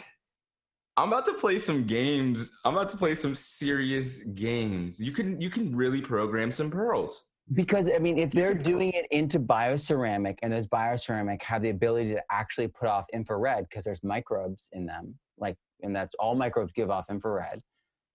I'm 0.98 1.08
about 1.08 1.26
to 1.28 1.34
play 1.34 1.60
some 1.60 1.86
games. 1.86 2.52
I'm 2.66 2.76
about 2.76 2.90
to 2.90 2.98
play 2.98 3.16
some 3.16 3.34
serious 3.34 4.20
games. 4.20 5.00
You 5.00 5.12
can 5.12 5.40
you 5.40 5.50
can 5.50 5.76
really 5.76 6.02
program 6.02 6.52
some 6.52 6.70
pearls. 6.70 7.26
Because 7.54 7.90
I 7.90 7.98
mean, 7.98 8.20
if 8.20 8.32
they're 8.32 8.54
doing 8.54 8.92
it 8.92 9.08
into 9.10 9.40
bioceramic 9.40 10.38
and 10.44 10.54
those 10.54 10.68
bioceramic 10.68 11.42
have 11.42 11.64
the 11.64 11.70
ability 11.70 12.10
to 12.14 12.24
actually 12.30 12.68
put 12.68 12.88
off 12.88 13.06
infrared 13.12 13.66
because 13.70 13.84
there's 13.84 14.04
microbes 14.04 14.70
in 14.74 14.86
them, 14.86 15.16
like, 15.38 15.58
and 15.82 15.96
that's 15.96 16.14
all 16.20 16.36
microbes 16.36 16.72
give 16.74 16.92
off 16.92 17.06
infrared, 17.10 17.62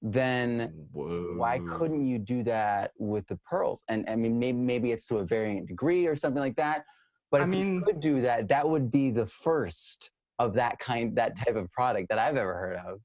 then 0.05 0.87
Whoa. 0.93 1.33
why 1.37 1.61
couldn't 1.67 2.07
you 2.07 2.19
do 2.19 2.43
that 2.43 2.93
with 2.99 3.27
the 3.27 3.38
pearls? 3.38 3.83
And 3.88 4.05
I 4.09 4.17
mean, 4.17 4.38
maybe 4.38 4.59
maybe 4.59 4.93
it's 4.93 5.07
to 5.07 5.19
a 5.19 5.25
varying 5.25 5.64
degree 5.64 6.07
or 6.07 6.14
something 6.14 6.43
like 6.43 6.57
that. 6.57 6.85
But 7.31 7.40
I 7.40 7.45
if 7.45 7.51
mean, 7.51 7.77
you 7.77 7.81
could 7.81 8.01
do 8.01 8.21
that, 8.21 8.47
that 8.49 8.69
would 8.69 8.93
be 8.93 9.11
the 9.11 9.27
first 9.27 10.11
of 10.38 10.53
that 10.55 10.79
kind, 10.79 11.17
that 11.17 11.37
type 11.37 11.57
of 11.57 11.73
product 11.73 12.11
that 12.11 12.19
I've 12.19 12.37
ever 12.37 12.55
heard 12.55 12.77
of. 12.87 13.01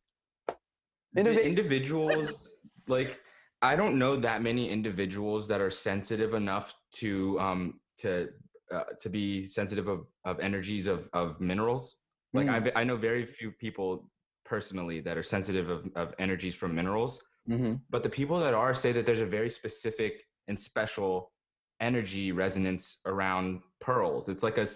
individuals 1.45 2.49
like 2.87 3.19
I 3.61 3.75
don't 3.77 3.97
know 3.97 4.15
that 4.17 4.41
many 4.41 4.69
individuals 4.69 5.47
that 5.47 5.61
are 5.61 5.71
sensitive 5.71 6.33
enough 6.33 6.75
to 6.95 7.39
um 7.39 7.79
to 7.99 8.27
uh, 8.73 8.83
to 8.99 9.09
be 9.09 9.45
sensitive 9.45 9.87
of 9.87 10.05
of 10.25 10.39
energies 10.41 10.87
of 10.87 11.07
of 11.13 11.39
minerals. 11.39 11.95
Like 12.33 12.47
mm. 12.47 12.75
I 12.75 12.81
I 12.81 12.83
know 12.83 12.97
very 12.97 13.25
few 13.25 13.51
people 13.51 14.11
personally 14.49 14.99
that 15.01 15.17
are 15.17 15.23
sensitive 15.23 15.69
of 15.69 15.87
of 15.95 16.13
energies 16.19 16.55
from 16.55 16.73
minerals. 16.73 17.21
Mm-hmm. 17.49 17.75
But 17.89 18.03
the 18.03 18.09
people 18.09 18.39
that 18.39 18.53
are 18.53 18.73
say 18.73 18.91
that 18.91 19.05
there's 19.05 19.21
a 19.21 19.25
very 19.25 19.49
specific 19.49 20.23
and 20.47 20.59
special 20.59 21.31
energy 21.79 22.31
resonance 22.31 22.97
around 23.05 23.61
pearls. 23.79 24.27
It's 24.29 24.43
like 24.43 24.57
a 24.57 24.67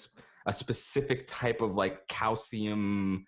a 0.46 0.54
specific 0.54 1.26
type 1.28 1.62
of 1.62 1.76
like 1.76 2.08
calcium 2.08 3.26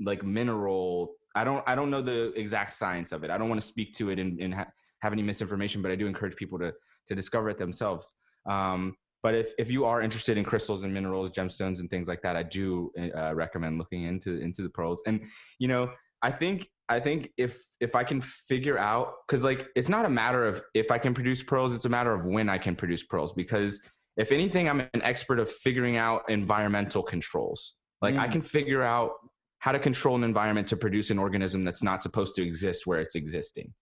like 0.00 0.24
mineral 0.24 1.14
I 1.34 1.44
don't 1.44 1.62
I 1.68 1.74
don't 1.74 1.90
know 1.90 2.02
the 2.02 2.32
exact 2.34 2.74
science 2.74 3.12
of 3.12 3.22
it. 3.24 3.30
I 3.30 3.38
don't 3.38 3.48
want 3.48 3.60
to 3.60 3.66
speak 3.66 3.94
to 3.94 4.10
it 4.10 4.18
and, 4.18 4.40
and 4.40 4.54
ha- 4.54 4.72
have 5.00 5.12
any 5.12 5.22
misinformation, 5.22 5.82
but 5.82 5.92
I 5.92 5.94
do 5.94 6.06
encourage 6.06 6.36
people 6.36 6.58
to 6.58 6.72
to 7.08 7.14
discover 7.14 7.48
it 7.48 7.58
themselves. 7.58 8.12
Um, 8.48 8.96
but 9.22 9.34
if, 9.34 9.52
if 9.58 9.70
you 9.70 9.84
are 9.84 10.00
interested 10.00 10.38
in 10.38 10.44
crystals 10.44 10.84
and 10.84 10.94
minerals, 10.94 11.30
gemstones 11.30 11.80
and 11.80 11.90
things 11.90 12.08
like 12.08 12.22
that, 12.22 12.36
I 12.36 12.42
do 12.42 12.90
uh, 13.16 13.34
recommend 13.34 13.78
looking 13.78 14.04
into 14.04 14.40
into 14.40 14.62
the 14.62 14.70
pearls. 14.70 15.02
And 15.06 15.20
you 15.58 15.68
know, 15.68 15.90
I 16.22 16.30
think 16.30 16.68
I 16.88 17.00
think 17.00 17.30
if 17.36 17.62
if 17.80 17.94
I 17.94 18.04
can 18.04 18.20
figure 18.20 18.78
out 18.78 19.14
because 19.26 19.44
like 19.44 19.68
it's 19.74 19.88
not 19.88 20.04
a 20.04 20.08
matter 20.08 20.46
of 20.46 20.62
if 20.74 20.90
I 20.90 20.98
can 20.98 21.14
produce 21.14 21.42
pearls, 21.42 21.74
it's 21.74 21.84
a 21.84 21.88
matter 21.88 22.14
of 22.14 22.24
when 22.24 22.48
I 22.48 22.58
can 22.58 22.76
produce 22.76 23.02
pearls. 23.02 23.32
Because 23.32 23.80
if 24.16 24.32
anything, 24.32 24.68
I'm 24.68 24.80
an 24.80 25.02
expert 25.02 25.38
of 25.38 25.50
figuring 25.50 25.96
out 25.96 26.28
environmental 26.28 27.02
controls. 27.02 27.74
Like 28.00 28.14
mm. 28.14 28.20
I 28.20 28.28
can 28.28 28.40
figure 28.40 28.82
out 28.82 29.12
how 29.58 29.72
to 29.72 29.78
control 29.78 30.16
an 30.16 30.24
environment 30.24 30.68
to 30.68 30.76
produce 30.76 31.10
an 31.10 31.18
organism 31.18 31.64
that's 31.64 31.82
not 31.82 32.02
supposed 32.02 32.34
to 32.36 32.42
exist 32.42 32.86
where 32.86 33.00
it's 33.00 33.16
existing. 33.16 33.74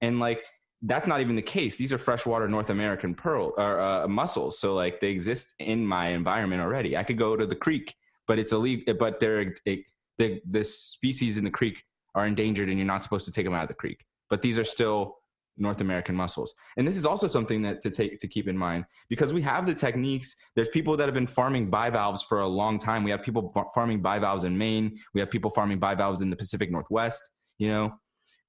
And 0.00 0.18
like 0.18 0.42
that's 0.82 1.06
not 1.06 1.20
even 1.20 1.36
the 1.36 1.42
case. 1.42 1.76
These 1.76 1.92
are 1.92 1.98
freshwater 1.98 2.48
North 2.48 2.70
American 2.70 3.14
pearl 3.14 3.52
or 3.56 3.80
uh, 3.80 4.08
mussels, 4.08 4.58
so 4.58 4.74
like 4.74 5.00
they 5.00 5.08
exist 5.08 5.54
in 5.58 5.86
my 5.86 6.08
environment 6.08 6.62
already. 6.62 6.96
I 6.96 7.02
could 7.02 7.18
go 7.18 7.36
to 7.36 7.46
the 7.46 7.54
creek, 7.54 7.94
but 8.26 8.38
it's 8.38 8.52
illegal. 8.52 8.94
But 8.94 9.20
they're 9.20 9.54
it, 9.66 9.80
the 10.18 10.40
the 10.48 10.64
species 10.64 11.36
in 11.36 11.44
the 11.44 11.50
creek 11.50 11.82
are 12.14 12.26
endangered, 12.26 12.68
and 12.68 12.78
you're 12.78 12.86
not 12.86 13.02
supposed 13.02 13.26
to 13.26 13.32
take 13.32 13.44
them 13.44 13.54
out 13.54 13.62
of 13.62 13.68
the 13.68 13.74
creek. 13.74 14.04
But 14.30 14.40
these 14.40 14.58
are 14.58 14.64
still 14.64 15.18
North 15.58 15.82
American 15.82 16.14
mussels, 16.14 16.54
and 16.78 16.88
this 16.88 16.96
is 16.96 17.04
also 17.04 17.26
something 17.26 17.60
that 17.62 17.82
to 17.82 17.90
take 17.90 18.18
to 18.18 18.26
keep 18.26 18.48
in 18.48 18.56
mind 18.56 18.86
because 19.10 19.34
we 19.34 19.42
have 19.42 19.66
the 19.66 19.74
techniques. 19.74 20.34
There's 20.56 20.68
people 20.68 20.96
that 20.96 21.04
have 21.04 21.14
been 21.14 21.26
farming 21.26 21.68
bivalves 21.68 22.22
for 22.22 22.40
a 22.40 22.48
long 22.48 22.78
time. 22.78 23.04
We 23.04 23.10
have 23.10 23.22
people 23.22 23.52
farming 23.74 24.00
bivalves 24.00 24.44
in 24.44 24.56
Maine. 24.56 24.98
We 25.12 25.20
have 25.20 25.30
people 25.30 25.50
farming 25.50 25.78
bivalves 25.78 26.22
in 26.22 26.30
the 26.30 26.36
Pacific 26.36 26.70
Northwest. 26.70 27.30
You 27.58 27.68
know, 27.68 28.00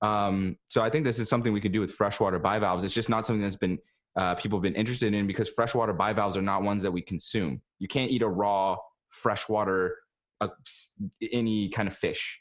um, 0.01 0.57
so 0.67 0.81
I 0.81 0.89
think 0.89 1.05
this 1.05 1.19
is 1.19 1.29
something 1.29 1.53
we 1.53 1.61
could 1.61 1.71
do 1.71 1.81
with 1.81 1.91
freshwater 1.91 2.39
bivalves. 2.39 2.83
It's 2.83 2.93
just 2.93 3.09
not 3.09 3.25
something 3.25 3.41
that's 3.41 3.55
been 3.55 3.77
uh, 4.17 4.35
people 4.35 4.57
have 4.57 4.63
been 4.63 4.75
interested 4.75 5.13
in 5.13 5.25
because 5.25 5.47
freshwater 5.47 5.93
bivalves 5.93 6.35
are 6.35 6.41
not 6.41 6.63
ones 6.63 6.83
that 6.83 6.91
we 6.91 7.01
consume. 7.01 7.61
You 7.79 7.87
can't 7.87 8.11
eat 8.11 8.21
a 8.21 8.27
raw 8.27 8.75
freshwater 9.09 9.95
uh, 10.41 10.49
any 11.31 11.69
kind 11.69 11.87
of 11.87 11.95
fish. 11.95 12.39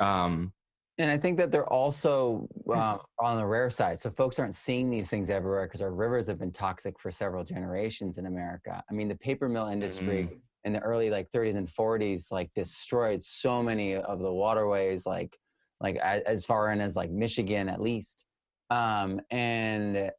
Um, 0.00 0.52
and 0.98 1.10
I 1.10 1.16
think 1.16 1.38
that 1.38 1.50
they're 1.50 1.68
also 1.68 2.48
uh, 2.72 2.98
on 3.20 3.36
the 3.36 3.46
rare 3.46 3.70
side. 3.70 3.98
So 3.98 4.10
folks 4.10 4.38
aren't 4.38 4.54
seeing 4.54 4.90
these 4.90 5.08
things 5.08 5.30
everywhere 5.30 5.66
because 5.66 5.80
our 5.80 5.92
rivers 5.92 6.26
have 6.26 6.38
been 6.38 6.52
toxic 6.52 6.98
for 6.98 7.10
several 7.10 7.44
generations 7.44 8.18
in 8.18 8.26
America. 8.26 8.82
I 8.90 8.92
mean, 8.92 9.08
the 9.08 9.16
paper 9.16 9.48
mill 9.48 9.68
industry 9.68 10.24
mm-hmm. 10.24 10.34
in 10.64 10.72
the 10.72 10.80
early 10.80 11.10
like 11.10 11.30
30s 11.32 11.56
and 11.56 11.68
40s 11.68 12.30
like 12.30 12.50
destroyed 12.54 13.22
so 13.22 13.62
many 13.62 13.94
of 13.94 14.18
the 14.18 14.32
waterways, 14.32 15.06
like 15.06 15.36
like 15.82 15.96
as, 15.96 16.22
as 16.22 16.44
far 16.44 16.72
in 16.72 16.80
as 16.80 16.96
like 16.96 17.10
Michigan 17.10 17.68
at 17.68 17.80
least. 17.80 18.24
Um, 18.70 19.20
and 19.30 20.10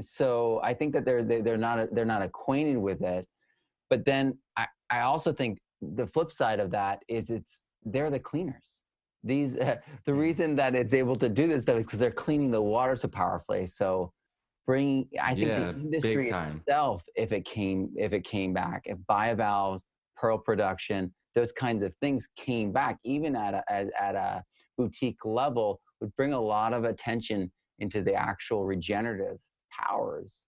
so 0.00 0.60
I 0.62 0.74
think 0.74 0.92
that 0.92 1.04
they're 1.04 1.22
they're 1.22 1.56
not 1.56 1.94
they're 1.94 2.04
not 2.04 2.22
acquainted 2.22 2.76
with 2.76 3.02
it. 3.02 3.26
But 3.88 4.04
then 4.04 4.38
I, 4.56 4.66
I 4.90 5.00
also 5.00 5.32
think 5.32 5.58
the 5.80 6.06
flip 6.06 6.32
side 6.32 6.60
of 6.60 6.70
that 6.72 7.02
is 7.08 7.30
it's 7.30 7.64
they're 7.84 8.10
the 8.10 8.20
cleaners. 8.20 8.82
These 9.24 9.56
uh, 9.56 9.76
the 10.06 10.14
reason 10.14 10.56
that 10.56 10.74
it's 10.74 10.94
able 10.94 11.16
to 11.16 11.28
do 11.28 11.46
this 11.46 11.64
though 11.64 11.78
is 11.78 11.86
because 11.86 11.98
they're 11.98 12.10
cleaning 12.10 12.50
the 12.50 12.62
water 12.62 12.96
so 12.96 13.08
powerfully. 13.08 13.66
So 13.66 14.12
bring 14.66 15.08
I 15.20 15.34
think 15.34 15.48
yeah, 15.48 15.60
the 15.60 15.70
industry 15.70 16.30
itself, 16.30 17.02
if 17.14 17.32
it 17.32 17.44
came 17.44 17.90
if 17.96 18.12
it 18.12 18.24
came 18.24 18.52
back, 18.52 18.82
if 18.86 18.98
bivalves, 19.06 19.84
pearl 20.16 20.38
production, 20.38 21.12
those 21.34 21.52
kinds 21.52 21.82
of 21.82 21.94
things 21.96 22.28
came 22.36 22.72
back, 22.72 22.98
even 23.04 23.34
at 23.36 23.54
a, 23.54 23.64
at, 23.70 23.88
at 23.98 24.14
a 24.14 24.42
boutique 24.76 25.24
level, 25.24 25.80
would 26.00 26.14
bring 26.16 26.32
a 26.32 26.40
lot 26.40 26.72
of 26.72 26.84
attention 26.84 27.50
into 27.78 28.02
the 28.02 28.14
actual 28.14 28.64
regenerative 28.64 29.38
powers 29.70 30.46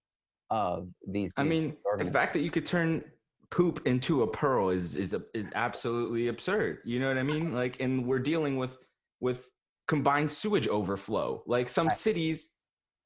of 0.51 0.89
these. 1.09 1.33
I 1.37 1.45
mean, 1.45 1.77
the 1.99 2.05
fact 2.05 2.33
that 2.35 2.41
you 2.41 2.51
could 2.51 2.67
turn 2.67 3.03
poop 3.51 3.87
into 3.87 4.23
a 4.23 4.27
pearl 4.27 4.71
is 4.71 4.97
is 4.97 5.17
is 5.33 5.49
absolutely 5.55 6.29
absurd. 6.29 6.79
You 6.85 7.01
know 7.01 7.09
what 7.09 7.19
I 7.19 7.23
mean? 7.23 7.53
Like, 7.53 7.81
and 7.81 8.07
we're 8.07 8.19
dealing 8.19 8.57
with 8.57 8.79
with 9.21 9.49
combined 9.89 10.31
sewage 10.31 10.69
overflow. 10.69 11.43
Like 11.47 11.69
some 11.69 11.89
right. 11.89 11.97
cities, 11.97 12.51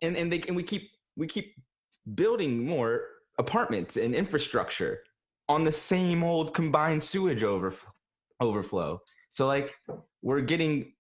and 0.03 0.17
and 0.17 0.33
they 0.33 0.43
and 0.49 0.57
we 0.57 0.63
keep 0.63 0.91
we 1.17 1.27
keep 1.27 1.55
building 2.15 2.65
more 2.65 3.03
apartments 3.39 3.97
and 3.97 4.15
infrastructure 4.15 5.01
on 5.49 5.65
the 5.65 5.73
same 5.73 6.23
old 6.23 6.55
combined 6.55 7.03
sewage 7.03 7.43
overflow 7.43 7.91
overflow. 8.41 9.01
So 9.31 9.47
like 9.47 9.75
we're 10.23 10.41
getting 10.41 10.93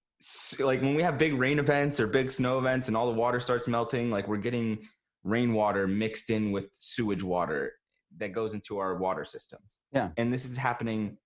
like 0.58 0.80
when 0.80 0.94
we 0.94 1.02
have 1.02 1.18
big 1.18 1.34
rain 1.34 1.58
events 1.58 2.00
or 2.00 2.06
big 2.06 2.30
snow 2.30 2.58
events 2.58 2.88
and 2.88 2.96
all 2.96 3.06
the 3.06 3.16
water 3.16 3.38
starts 3.38 3.68
melting, 3.68 4.11
like 4.11 4.26
we're 4.26 4.37
getting 4.37 4.78
rainwater 5.24 5.87
mixed 5.87 6.30
in 6.30 6.50
with 6.50 6.68
sewage 6.72 7.22
water 7.22 7.72
that 8.16 8.32
goes 8.32 8.54
into 8.54 8.78
our 8.78 8.96
water 8.96 9.24
systems. 9.24 9.78
Yeah. 9.92 10.11
And 10.16 10.32
this 10.32 10.44
is 10.44 10.56
happening 10.56 11.16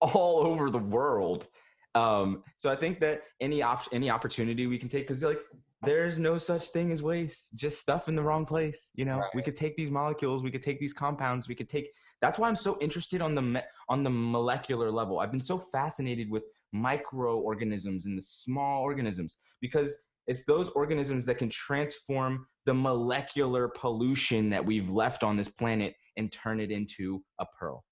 all 0.00 0.40
over 0.46 0.70
the 0.70 0.78
world. 0.78 1.46
Um, 1.94 2.42
so 2.56 2.70
I 2.70 2.76
think 2.76 3.00
that 3.00 3.22
any 3.40 3.62
op- 3.62 3.88
any 3.92 4.10
opportunity 4.10 4.66
we 4.66 4.78
can 4.78 4.88
take, 4.88 5.06
because 5.06 5.22
like 5.22 5.40
there's 5.82 6.18
no 6.18 6.38
such 6.38 6.68
thing 6.68 6.90
as 6.90 7.02
waste, 7.02 7.54
just 7.54 7.80
stuff 7.80 8.08
in 8.08 8.16
the 8.16 8.22
wrong 8.22 8.46
place. 8.46 8.90
You 8.94 9.04
know, 9.04 9.18
right. 9.18 9.30
we 9.34 9.42
could 9.42 9.56
take 9.56 9.76
these 9.76 9.90
molecules, 9.90 10.42
we 10.42 10.50
could 10.50 10.62
take 10.62 10.80
these 10.80 10.92
compounds, 10.92 11.48
we 11.48 11.54
could 11.54 11.68
take. 11.68 11.88
That's 12.22 12.38
why 12.38 12.48
I'm 12.48 12.56
so 12.56 12.78
interested 12.80 13.20
on 13.20 13.34
the 13.34 13.42
me- 13.42 13.60
on 13.88 14.02
the 14.02 14.10
molecular 14.10 14.90
level. 14.90 15.18
I've 15.18 15.32
been 15.32 15.42
so 15.42 15.58
fascinated 15.58 16.30
with 16.30 16.44
microorganisms 16.72 18.06
and 18.06 18.16
the 18.16 18.22
small 18.22 18.82
organisms 18.82 19.36
because 19.60 19.98
it's 20.28 20.44
those 20.44 20.68
organisms 20.70 21.26
that 21.26 21.36
can 21.36 21.50
transform 21.50 22.46
the 22.64 22.72
molecular 22.72 23.68
pollution 23.68 24.48
that 24.50 24.64
we've 24.64 24.88
left 24.88 25.24
on 25.24 25.36
this 25.36 25.48
planet 25.48 25.94
and 26.16 26.30
turn 26.32 26.60
it 26.60 26.70
into 26.70 27.22
a 27.40 27.46
pearl. 27.58 27.84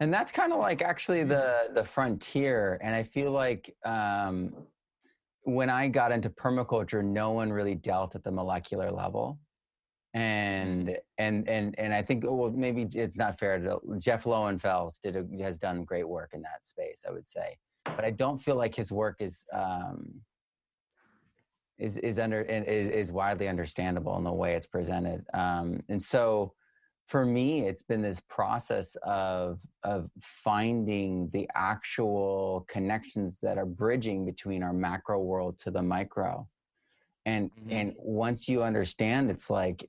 And 0.00 0.12
that's 0.12 0.30
kind 0.30 0.52
of 0.52 0.58
like 0.58 0.82
actually 0.82 1.24
the 1.24 1.70
the 1.74 1.84
frontier. 1.84 2.78
And 2.82 2.94
i 2.94 3.02
feel 3.02 3.32
like 3.32 3.74
um, 3.84 4.52
when 5.44 5.70
i 5.70 5.88
got 5.88 6.12
into 6.12 6.28
permaculture 6.28 7.02
no 7.02 7.30
one 7.30 7.50
really 7.50 7.74
dealt 7.74 8.14
at 8.14 8.22
the 8.22 8.30
molecular 8.30 8.90
level 8.90 9.38
and 10.14 10.96
and 11.18 11.48
and 11.48 11.78
and 11.78 11.94
i 11.94 12.02
think 12.02 12.24
well 12.26 12.50
maybe 12.50 12.82
it's 12.94 13.16
not 13.16 13.38
fair 13.38 13.60
to 13.60 13.78
jeff 13.98 14.24
lowenfels 14.24 15.00
did 15.00 15.14
a, 15.14 15.24
has 15.42 15.56
done 15.56 15.84
great 15.84 16.08
work 16.08 16.30
in 16.32 16.42
that 16.42 16.66
space 16.66 17.04
i 17.08 17.12
would 17.12 17.28
say. 17.28 17.56
But 17.84 18.04
i 18.04 18.10
don't 18.10 18.38
feel 18.38 18.56
like 18.56 18.74
his 18.74 18.90
work 18.90 19.16
is 19.20 19.46
um, 19.52 20.20
is 21.80 21.96
is 21.96 22.18
under 22.18 22.42
is, 22.42 22.90
is 22.90 23.12
widely 23.12 23.48
understandable 23.48 24.16
in 24.18 24.24
the 24.24 24.32
way 24.32 24.54
it's 24.54 24.66
presented. 24.66 25.24
Um, 25.34 25.82
and 25.88 26.02
so 26.02 26.52
for 27.06 27.26
me 27.26 27.62
it's 27.62 27.82
been 27.82 28.02
this 28.02 28.20
process 28.28 28.94
of 29.02 29.60
of 29.82 30.10
finding 30.20 31.28
the 31.32 31.48
actual 31.54 32.66
connections 32.68 33.40
that 33.42 33.58
are 33.58 33.66
bridging 33.66 34.24
between 34.24 34.62
our 34.62 34.72
macro 34.72 35.20
world 35.20 35.58
to 35.60 35.70
the 35.70 35.82
micro. 35.82 36.46
And 37.26 37.50
mm-hmm. 37.50 37.72
and 37.72 37.94
once 37.98 38.46
you 38.46 38.62
understand 38.62 39.30
it's 39.30 39.50
like 39.50 39.88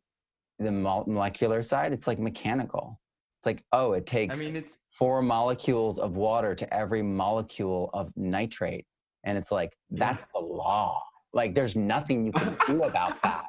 the 0.61 0.71
molecular 0.71 1.63
side 1.63 1.91
it's 1.91 2.07
like 2.07 2.19
mechanical 2.19 2.99
it's 3.39 3.45
like 3.45 3.63
oh 3.71 3.93
it 3.93 4.05
takes 4.05 4.41
I 4.41 4.45
mean, 4.45 4.55
it's, 4.55 4.79
four 4.91 5.21
molecules 5.21 5.97
of 5.97 6.15
water 6.15 6.53
to 6.53 6.73
every 6.73 7.01
molecule 7.01 7.89
of 7.93 8.11
nitrate 8.15 8.85
and 9.25 9.37
it's 9.37 9.51
like 9.51 9.75
that's 9.89 10.21
yeah. 10.21 10.39
the 10.41 10.45
law 10.45 11.01
like 11.33 11.55
there's 11.55 11.75
nothing 11.75 12.25
you 12.25 12.31
can 12.31 12.57
do 12.67 12.83
about 12.83 13.21
that. 13.23 13.45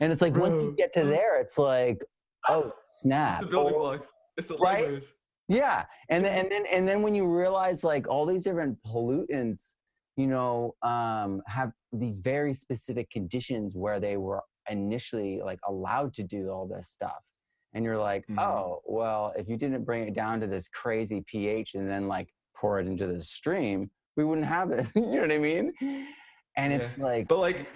And 0.00 0.12
it's 0.12 0.22
like 0.22 0.34
Bro. 0.34 0.50
once 0.50 0.62
you 0.62 0.74
get 0.76 0.92
to 0.94 1.04
there, 1.04 1.40
it's 1.40 1.58
like, 1.58 2.02
oh 2.48 2.72
snap. 2.74 3.40
It's 3.40 3.46
the 3.46 3.50
building 3.50 3.78
blocks. 3.78 4.06
It's 4.36 4.48
the 4.48 4.56
right? 4.56 4.88
Legos. 4.88 5.12
Yeah. 5.48 5.84
And 6.08 6.24
then 6.24 6.38
and 6.38 6.50
then 6.50 6.64
and 6.70 6.88
then 6.88 7.02
when 7.02 7.14
you 7.14 7.26
realize 7.26 7.84
like 7.84 8.08
all 8.08 8.26
these 8.26 8.44
different 8.44 8.78
pollutants, 8.86 9.74
you 10.16 10.26
know, 10.26 10.74
um, 10.82 11.42
have 11.46 11.72
these 11.92 12.18
very 12.18 12.54
specific 12.54 13.10
conditions 13.10 13.74
where 13.74 13.98
they 13.98 14.16
were 14.16 14.42
initially 14.70 15.40
like 15.44 15.60
allowed 15.68 16.14
to 16.14 16.22
do 16.22 16.50
all 16.50 16.66
this 16.66 16.88
stuff. 16.88 17.22
And 17.72 17.84
you're 17.84 17.98
like, 17.98 18.22
mm-hmm. 18.22 18.38
oh, 18.38 18.80
well, 18.84 19.32
if 19.36 19.48
you 19.48 19.56
didn't 19.56 19.84
bring 19.84 20.06
it 20.06 20.14
down 20.14 20.40
to 20.40 20.46
this 20.46 20.68
crazy 20.68 21.24
pH 21.26 21.74
and 21.74 21.90
then 21.90 22.06
like 22.06 22.28
pour 22.56 22.78
it 22.78 22.86
into 22.86 23.06
the 23.06 23.22
stream, 23.22 23.90
we 24.16 24.24
wouldn't 24.24 24.46
have 24.46 24.70
it. 24.70 24.86
you 24.94 25.02
know 25.02 25.22
what 25.22 25.32
I 25.32 25.38
mean? 25.38 25.72
and 26.56 26.72
yeah. 26.72 26.78
it's 26.78 26.98
like 26.98 27.28
but 27.28 27.38
like 27.38 27.66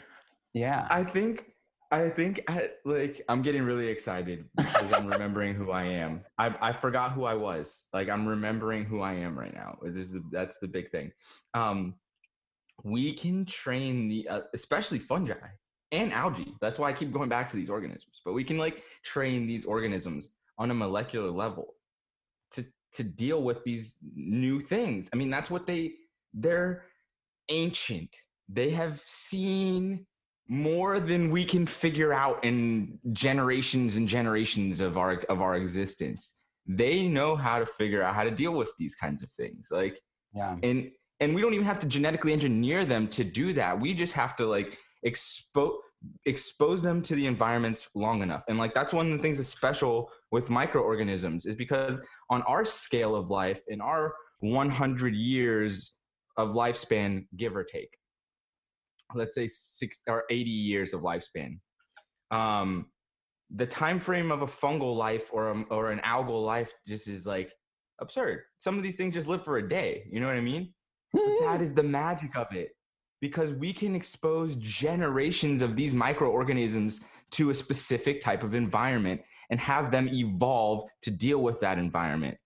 yeah 0.54 0.86
i 0.90 1.02
think 1.02 1.52
i 1.90 2.08
think 2.08 2.42
I, 2.48 2.70
like 2.84 3.22
i'm 3.28 3.42
getting 3.42 3.62
really 3.62 3.88
excited 3.88 4.44
because 4.56 4.92
i'm 4.92 5.06
remembering 5.06 5.54
who 5.54 5.70
i 5.70 5.84
am 5.84 6.22
I, 6.38 6.54
I 6.60 6.72
forgot 6.72 7.12
who 7.12 7.24
i 7.24 7.34
was 7.34 7.84
like 7.92 8.08
i'm 8.08 8.26
remembering 8.26 8.84
who 8.84 9.00
i 9.00 9.14
am 9.14 9.38
right 9.38 9.54
now 9.54 9.78
this 9.82 10.06
is 10.06 10.12
the, 10.12 10.24
that's 10.30 10.58
the 10.58 10.68
big 10.68 10.90
thing 10.90 11.12
um 11.54 11.94
we 12.84 13.12
can 13.12 13.44
train 13.44 14.08
the 14.08 14.28
uh, 14.28 14.40
especially 14.54 14.98
fungi 14.98 15.34
and 15.92 16.12
algae. 16.12 16.54
That's 16.60 16.78
why 16.78 16.90
i 16.90 16.92
keep 16.92 17.12
going 17.12 17.28
back 17.28 17.48
to 17.50 17.56
these 17.56 17.70
organisms. 17.70 18.20
But 18.24 18.34
we 18.34 18.44
can 18.44 18.58
like 18.58 18.82
train 19.04 19.46
these 19.46 19.64
organisms 19.64 20.30
on 20.58 20.70
a 20.70 20.74
molecular 20.74 21.30
level 21.30 21.74
to 22.52 22.64
to 22.92 23.02
deal 23.04 23.42
with 23.42 23.62
these 23.64 23.96
new 24.14 24.60
things. 24.60 25.08
I 25.12 25.16
mean 25.16 25.30
that's 25.30 25.50
what 25.50 25.66
they 25.66 25.92
they're 26.34 26.84
ancient. 27.48 28.14
They 28.48 28.70
have 28.70 29.02
seen 29.06 30.06
more 30.48 30.98
than 30.98 31.30
we 31.30 31.44
can 31.44 31.66
figure 31.66 32.12
out 32.12 32.42
in 32.42 32.98
generations 33.12 33.96
and 33.96 34.08
generations 34.08 34.80
of 34.80 34.96
our 34.96 35.16
of 35.28 35.40
our 35.40 35.56
existence. 35.56 36.34
They 36.66 37.06
know 37.06 37.34
how 37.36 37.58
to 37.58 37.66
figure 37.66 38.02
out 38.02 38.14
how 38.14 38.24
to 38.24 38.30
deal 38.30 38.52
with 38.52 38.72
these 38.78 38.94
kinds 38.94 39.22
of 39.22 39.30
things. 39.32 39.68
Like 39.70 40.00
yeah. 40.34 40.56
and 40.62 40.90
and 41.20 41.34
we 41.34 41.40
don't 41.40 41.54
even 41.54 41.66
have 41.66 41.80
to 41.80 41.86
genetically 41.86 42.32
engineer 42.32 42.84
them 42.84 43.08
to 43.08 43.24
do 43.24 43.52
that. 43.54 43.78
We 43.78 43.92
just 43.94 44.12
have 44.14 44.36
to 44.36 44.46
like 44.46 44.78
expose 45.02 45.78
expose 46.26 46.80
them 46.82 47.02
to 47.02 47.14
the 47.14 47.26
environments 47.26 47.88
long 47.94 48.22
enough. 48.22 48.44
And 48.48 48.56
like 48.56 48.72
that's 48.72 48.92
one 48.92 49.06
of 49.06 49.12
the 49.12 49.18
things 49.18 49.38
that's 49.38 49.48
special 49.48 50.10
with 50.30 50.48
microorganisms 50.48 51.44
is 51.46 51.56
because 51.56 52.00
on 52.30 52.42
our 52.42 52.64
scale 52.64 53.16
of 53.16 53.30
life 53.30 53.60
in 53.68 53.80
our 53.80 54.14
100 54.40 55.14
years 55.14 55.92
of 56.36 56.54
lifespan 56.54 57.26
give 57.36 57.56
or 57.56 57.64
take 57.64 57.90
let's 59.14 59.34
say 59.34 59.48
six 59.48 60.00
or 60.06 60.24
80 60.30 60.48
years 60.48 60.94
of 60.94 61.00
lifespan 61.00 61.58
um 62.30 62.86
the 63.56 63.66
time 63.66 63.98
frame 63.98 64.30
of 64.30 64.42
a 64.42 64.46
fungal 64.46 64.94
life 64.94 65.30
or 65.32 65.50
a, 65.50 65.62
or 65.70 65.90
an 65.90 66.00
algal 66.00 66.44
life 66.44 66.70
just 66.86 67.08
is 67.08 67.26
like 67.26 67.52
absurd. 68.00 68.42
Some 68.58 68.76
of 68.76 68.82
these 68.82 68.94
things 68.94 69.14
just 69.14 69.26
live 69.26 69.42
for 69.42 69.58
a 69.58 69.68
day 69.68 70.04
you 70.10 70.20
know 70.20 70.26
what 70.26 70.36
i 70.36 70.40
mean? 70.40 70.72
But 71.12 71.22
that 71.40 71.62
is 71.62 71.72
the 71.72 71.82
magic 71.82 72.36
of 72.36 72.54
it 72.54 72.70
because 73.20 73.52
we 73.52 73.72
can 73.72 73.94
expose 73.94 74.54
generations 74.56 75.62
of 75.62 75.76
these 75.76 75.94
microorganisms 75.94 77.00
to 77.32 77.50
a 77.50 77.54
specific 77.54 78.20
type 78.20 78.42
of 78.42 78.54
environment 78.54 79.20
and 79.50 79.58
have 79.60 79.90
them 79.90 80.08
evolve 80.08 80.88
to 81.02 81.10
deal 81.10 81.38
with 81.38 81.60
that 81.60 81.78
environment 81.78 82.36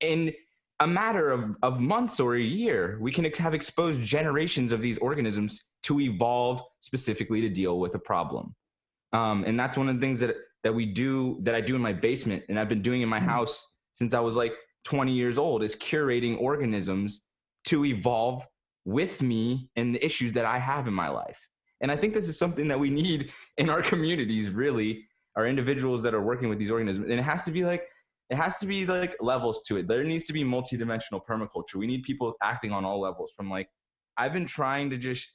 in 0.00 0.32
a 0.80 0.86
matter 0.86 1.30
of, 1.30 1.56
of 1.62 1.80
months 1.80 2.20
or 2.20 2.36
a 2.36 2.40
year 2.40 2.98
we 3.00 3.10
can 3.10 3.24
have 3.24 3.54
exposed 3.54 4.00
generations 4.00 4.72
of 4.72 4.80
these 4.80 4.98
organisms 4.98 5.64
to 5.82 6.00
evolve 6.00 6.62
specifically 6.80 7.40
to 7.40 7.48
deal 7.48 7.78
with 7.80 7.94
a 7.94 7.98
problem. 7.98 8.54
Um, 9.12 9.44
and 9.44 9.58
that's 9.58 9.76
one 9.76 9.88
of 9.88 9.96
the 9.96 10.00
things 10.00 10.20
that 10.20 10.36
that 10.64 10.74
we 10.74 10.86
do 10.86 11.38
that 11.42 11.54
I 11.54 11.60
do 11.60 11.76
in 11.76 11.80
my 11.80 11.92
basement 11.92 12.42
and 12.48 12.58
I've 12.58 12.68
been 12.68 12.82
doing 12.82 13.00
in 13.02 13.08
my 13.08 13.20
mm-hmm. 13.20 13.28
house 13.28 13.66
since 13.92 14.12
I 14.12 14.20
was 14.20 14.36
like 14.36 14.52
20 14.84 15.12
years 15.12 15.38
old 15.38 15.62
is 15.62 15.76
curating 15.76 16.40
organisms 16.40 17.26
to 17.66 17.84
evolve 17.84 18.44
with 18.88 19.20
me 19.20 19.68
and 19.76 19.94
the 19.94 20.02
issues 20.02 20.32
that 20.32 20.46
I 20.46 20.58
have 20.58 20.88
in 20.88 20.94
my 20.94 21.10
life. 21.10 21.38
And 21.82 21.92
I 21.92 21.96
think 21.96 22.14
this 22.14 22.26
is 22.26 22.38
something 22.38 22.68
that 22.68 22.80
we 22.80 22.88
need 22.88 23.30
in 23.58 23.68
our 23.68 23.82
communities 23.82 24.48
really 24.48 25.06
are 25.36 25.46
individuals 25.46 26.02
that 26.04 26.14
are 26.14 26.22
working 26.22 26.48
with 26.48 26.58
these 26.58 26.70
organisms 26.70 27.10
and 27.10 27.20
it 27.20 27.22
has 27.22 27.42
to 27.44 27.50
be 27.52 27.64
like 27.64 27.82
it 28.30 28.36
has 28.36 28.56
to 28.58 28.66
be 28.66 28.86
like 28.86 29.14
levels 29.20 29.60
to 29.66 29.76
it. 29.76 29.88
There 29.88 30.02
needs 30.04 30.24
to 30.24 30.32
be 30.32 30.42
multidimensional 30.42 31.20
permaculture. 31.28 31.76
We 31.76 31.86
need 31.86 32.02
people 32.02 32.34
acting 32.42 32.72
on 32.72 32.84
all 32.84 33.00
levels 33.00 33.32
from 33.36 33.50
like 33.50 33.68
I've 34.16 34.32
been 34.32 34.46
trying 34.46 34.88
to 34.90 34.96
just 34.96 35.34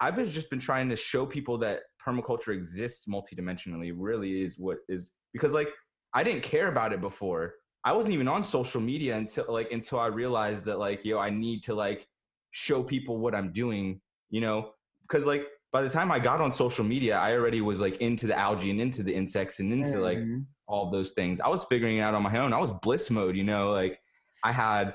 I've 0.00 0.14
been 0.14 0.30
just 0.30 0.50
been 0.50 0.60
trying 0.60 0.90
to 0.90 0.96
show 0.96 1.24
people 1.24 1.56
that 1.58 1.80
permaculture 2.06 2.54
exists 2.54 3.06
multidimensionally. 3.08 3.92
Really 3.96 4.42
is 4.42 4.58
what 4.58 4.78
is 4.90 5.10
because 5.32 5.54
like 5.54 5.70
I 6.12 6.22
didn't 6.22 6.42
care 6.42 6.68
about 6.68 6.92
it 6.92 7.00
before. 7.00 7.54
I 7.82 7.92
wasn't 7.92 8.12
even 8.12 8.28
on 8.28 8.44
social 8.44 8.80
media 8.80 9.16
until 9.16 9.46
like 9.48 9.72
until 9.72 9.98
I 10.00 10.08
realized 10.08 10.66
that 10.66 10.78
like 10.78 11.02
yo 11.02 11.18
I 11.18 11.30
need 11.30 11.62
to 11.62 11.74
like 11.74 12.06
show 12.50 12.82
people 12.82 13.18
what 13.18 13.34
I'm 13.34 13.52
doing. 13.52 14.00
You 14.30 14.40
know, 14.40 14.72
because 15.02 15.26
like 15.26 15.46
by 15.72 15.82
the 15.82 15.90
time 15.90 16.10
I 16.10 16.18
got 16.18 16.40
on 16.40 16.52
social 16.52 16.84
media, 16.84 17.16
I 17.16 17.32
already 17.32 17.60
was 17.60 17.80
like 17.80 17.96
into 17.98 18.26
the 18.26 18.38
algae 18.38 18.70
and 18.70 18.80
into 18.80 19.02
the 19.02 19.14
insects 19.14 19.60
and 19.60 19.72
into 19.72 19.90
mm-hmm. 19.90 20.02
like 20.02 20.18
all 20.66 20.90
those 20.90 21.12
things. 21.12 21.40
I 21.40 21.48
was 21.48 21.64
figuring 21.64 21.98
it 21.98 22.00
out 22.00 22.14
on 22.14 22.22
my 22.22 22.36
own. 22.38 22.52
I 22.52 22.58
was 22.58 22.72
bliss 22.72 23.10
mode, 23.10 23.36
you 23.36 23.44
know, 23.44 23.70
like 23.70 23.98
I 24.44 24.52
had 24.52 24.94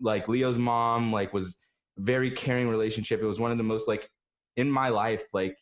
like 0.00 0.28
Leo's 0.28 0.58
mom 0.58 1.12
like 1.12 1.32
was 1.32 1.56
very 1.98 2.30
caring 2.30 2.68
relationship. 2.68 3.20
It 3.20 3.26
was 3.26 3.40
one 3.40 3.50
of 3.50 3.58
the 3.58 3.64
most 3.64 3.88
like 3.88 4.08
in 4.56 4.70
my 4.70 4.88
life, 4.88 5.24
like 5.32 5.56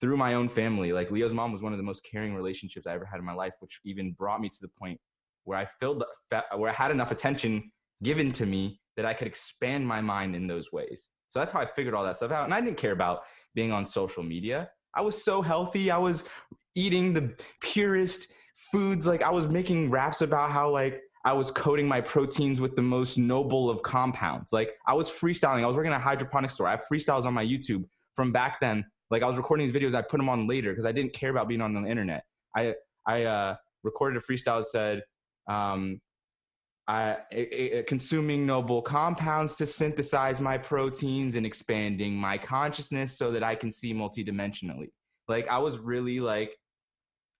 through 0.00 0.16
my 0.16 0.34
own 0.34 0.48
family, 0.48 0.92
like 0.92 1.10
Leo's 1.10 1.32
mom 1.32 1.52
was 1.52 1.62
one 1.62 1.72
of 1.72 1.78
the 1.78 1.84
most 1.84 2.06
caring 2.08 2.34
relationships 2.34 2.86
I 2.86 2.94
ever 2.94 3.04
had 3.04 3.18
in 3.18 3.24
my 3.24 3.32
life, 3.32 3.54
which 3.60 3.80
even 3.84 4.12
brought 4.12 4.40
me 4.40 4.48
to 4.48 4.60
the 4.60 4.68
point 4.78 5.00
where 5.44 5.58
I 5.58 5.66
filled 5.80 6.04
where 6.56 6.70
I 6.70 6.74
had 6.74 6.90
enough 6.90 7.10
attention 7.10 7.70
given 8.02 8.32
to 8.32 8.46
me 8.46 8.80
that 8.96 9.06
I 9.06 9.14
could 9.14 9.26
expand 9.26 9.86
my 9.86 10.00
mind 10.00 10.36
in 10.36 10.46
those 10.46 10.72
ways. 10.72 11.08
So 11.28 11.38
that's 11.38 11.52
how 11.52 11.60
I 11.60 11.66
figured 11.66 11.94
all 11.94 12.04
that 12.04 12.16
stuff 12.16 12.30
out. 12.30 12.44
And 12.44 12.54
I 12.54 12.60
didn't 12.60 12.76
care 12.76 12.92
about 12.92 13.22
being 13.54 13.72
on 13.72 13.84
social 13.84 14.22
media. 14.22 14.70
I 14.94 15.00
was 15.00 15.24
so 15.24 15.42
healthy. 15.42 15.90
I 15.90 15.98
was 15.98 16.24
eating 16.74 17.12
the 17.12 17.34
purest 17.60 18.32
foods. 18.70 19.06
Like 19.06 19.22
I 19.22 19.30
was 19.30 19.48
making 19.48 19.90
raps 19.90 20.22
about 20.22 20.50
how 20.50 20.70
like 20.70 21.00
I 21.24 21.32
was 21.32 21.50
coating 21.50 21.88
my 21.88 22.00
proteins 22.00 22.60
with 22.60 22.76
the 22.76 22.82
most 22.82 23.18
noble 23.18 23.70
of 23.70 23.82
compounds. 23.82 24.52
Like 24.52 24.74
I 24.86 24.94
was 24.94 25.10
freestyling. 25.10 25.64
I 25.64 25.66
was 25.66 25.76
working 25.76 25.92
at 25.92 26.00
a 26.00 26.04
hydroponic 26.04 26.50
store. 26.50 26.66
I 26.66 26.72
have 26.72 26.84
freestyles 26.90 27.24
on 27.24 27.34
my 27.34 27.44
YouTube 27.44 27.84
from 28.14 28.30
back 28.30 28.60
then. 28.60 28.84
Like 29.10 29.22
I 29.22 29.26
was 29.26 29.36
recording 29.36 29.66
these 29.66 29.74
videos. 29.74 29.94
I 29.94 30.02
put 30.02 30.18
them 30.18 30.28
on 30.28 30.46
later 30.46 30.70
because 30.70 30.84
I 30.84 30.92
didn't 30.92 31.14
care 31.14 31.30
about 31.30 31.48
being 31.48 31.60
on 31.60 31.74
the 31.74 31.88
internet. 31.88 32.24
I 32.56 32.74
I 33.06 33.24
uh, 33.24 33.56
recorded 33.82 34.22
a 34.22 34.24
freestyle 34.24 34.60
that 34.60 34.68
said, 34.68 35.02
um, 35.48 36.00
I, 36.86 37.16
consuming 37.86 38.44
noble 38.44 38.82
compounds 38.82 39.56
to 39.56 39.66
synthesize 39.66 40.40
my 40.40 40.58
proteins 40.58 41.34
and 41.36 41.46
expanding 41.46 42.14
my 42.14 42.36
consciousness 42.36 43.16
so 43.16 43.30
that 43.32 43.42
I 43.42 43.54
can 43.54 43.72
see 43.72 43.94
multidimensionally. 43.94 44.90
Like 45.26 45.48
I 45.48 45.58
was 45.58 45.78
really 45.78 46.20
like, 46.20 46.54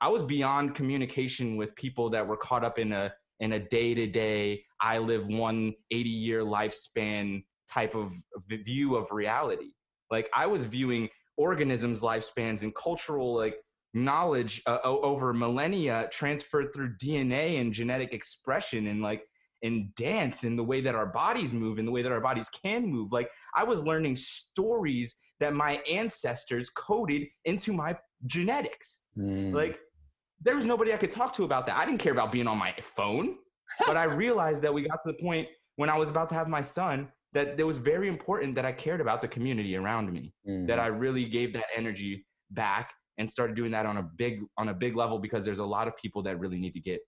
I 0.01 0.09
was 0.09 0.23
beyond 0.23 0.75
communication 0.75 1.57
with 1.57 1.75
people 1.77 2.11
that 2.11 2.27
were 2.27 2.39
caught 2.39 2.65
up 2.65 2.79
in 2.79 2.93
a 2.93 3.13
in 3.41 3.53
a 3.53 3.59
day 3.59 3.95
to 3.95 4.07
day. 4.07 4.65
I 4.81 4.99
live 4.99 5.27
one 5.27 5.75
80 5.91 6.09
year 6.09 6.43
lifespan 6.43 7.45
type 7.71 7.95
of 7.95 8.13
view 8.49 8.97
of 8.97 9.11
reality. 9.11 9.73
Like 10.11 10.31
I 10.35 10.47
was 10.47 10.65
viewing 10.65 11.11
organisms' 11.37 12.01
lifespans 12.01 12.63
and 12.63 12.75
cultural 12.75 13.35
like 13.37 13.57
knowledge 13.93 14.63
uh, 14.67 14.79
over 14.85 15.33
millennia 15.33 16.09
transferred 16.11 16.73
through 16.73 16.97
DNA 16.97 17.61
and 17.61 17.73
genetic 17.73 18.13
expression 18.13 18.89
and 18.89 19.03
like 19.03 19.23
in 19.65 19.91
dance 19.97 20.45
and 20.45 20.59
the 20.59 20.63
way 20.63 20.83
that 20.83 20.95
our 20.95 21.07
bodies 21.07 21.53
move 21.55 21.79
and 21.79 21.89
the 21.89 21.93
way 21.93 22.03
that 22.03 22.13
our 22.13 22.21
bodies 22.21 22.51
can 22.51 22.87
move. 22.87 23.11
Like 23.11 23.31
I 23.57 23.65
was 23.65 23.83
learning 23.83 24.17
stories 24.17 25.17
that 25.41 25.55
my 25.55 25.77
ancestors 25.91 26.69
coded 26.69 27.27
into 27.47 27.73
my 27.73 27.97
genetics. 28.27 29.01
Mm. 29.19 29.55
Like 29.55 29.79
there 30.43 30.55
was 30.55 30.67
nobody 30.67 30.93
I 30.93 30.99
could 30.99 31.11
talk 31.11 31.33
to 31.37 31.45
about 31.45 31.65
that. 31.67 31.77
I 31.77 31.87
didn't 31.87 32.01
care 32.01 32.13
about 32.13 32.31
being 32.31 32.47
on 32.47 32.59
my 32.59 32.75
phone, 32.83 33.37
but 33.87 33.97
I 33.97 34.05
realized 34.05 34.61
that 34.63 34.73
we 34.73 34.87
got 34.87 35.03
to 35.05 35.13
the 35.13 35.19
point 35.19 35.49
when 35.77 35.89
I 35.89 35.97
was 35.97 36.11
about 36.11 36.29
to 36.29 36.35
have 36.35 36.47
my 36.47 36.61
son 36.61 37.09
that 37.33 37.59
it 37.59 37.65
was 37.65 37.79
very 37.79 38.07
important 38.07 38.55
that 38.55 38.67
I 38.67 38.71
cared 38.71 39.01
about 39.01 39.23
the 39.23 39.27
community 39.27 39.77
around 39.77 40.13
me, 40.13 40.33
mm. 40.47 40.67
that 40.69 40.79
I 40.79 40.87
really 40.87 41.25
gave 41.25 41.55
that 41.55 41.65
energy 41.75 42.25
back 42.51 42.93
and 43.17 43.29
started 43.29 43.57
doing 43.57 43.71
that 43.73 43.87
on 43.87 43.97
a 43.97 44.03
big 44.03 44.43
on 44.59 44.69
a 44.69 44.75
big 44.75 44.95
level 44.95 45.19
because 45.19 45.43
there's 45.43 45.59
a 45.59 45.65
lot 45.65 45.89
of 45.89 45.97
people 45.97 46.23
that 46.25 46.39
really 46.39 46.59
need 46.59 46.75
to 46.75 46.81
get 46.81 47.01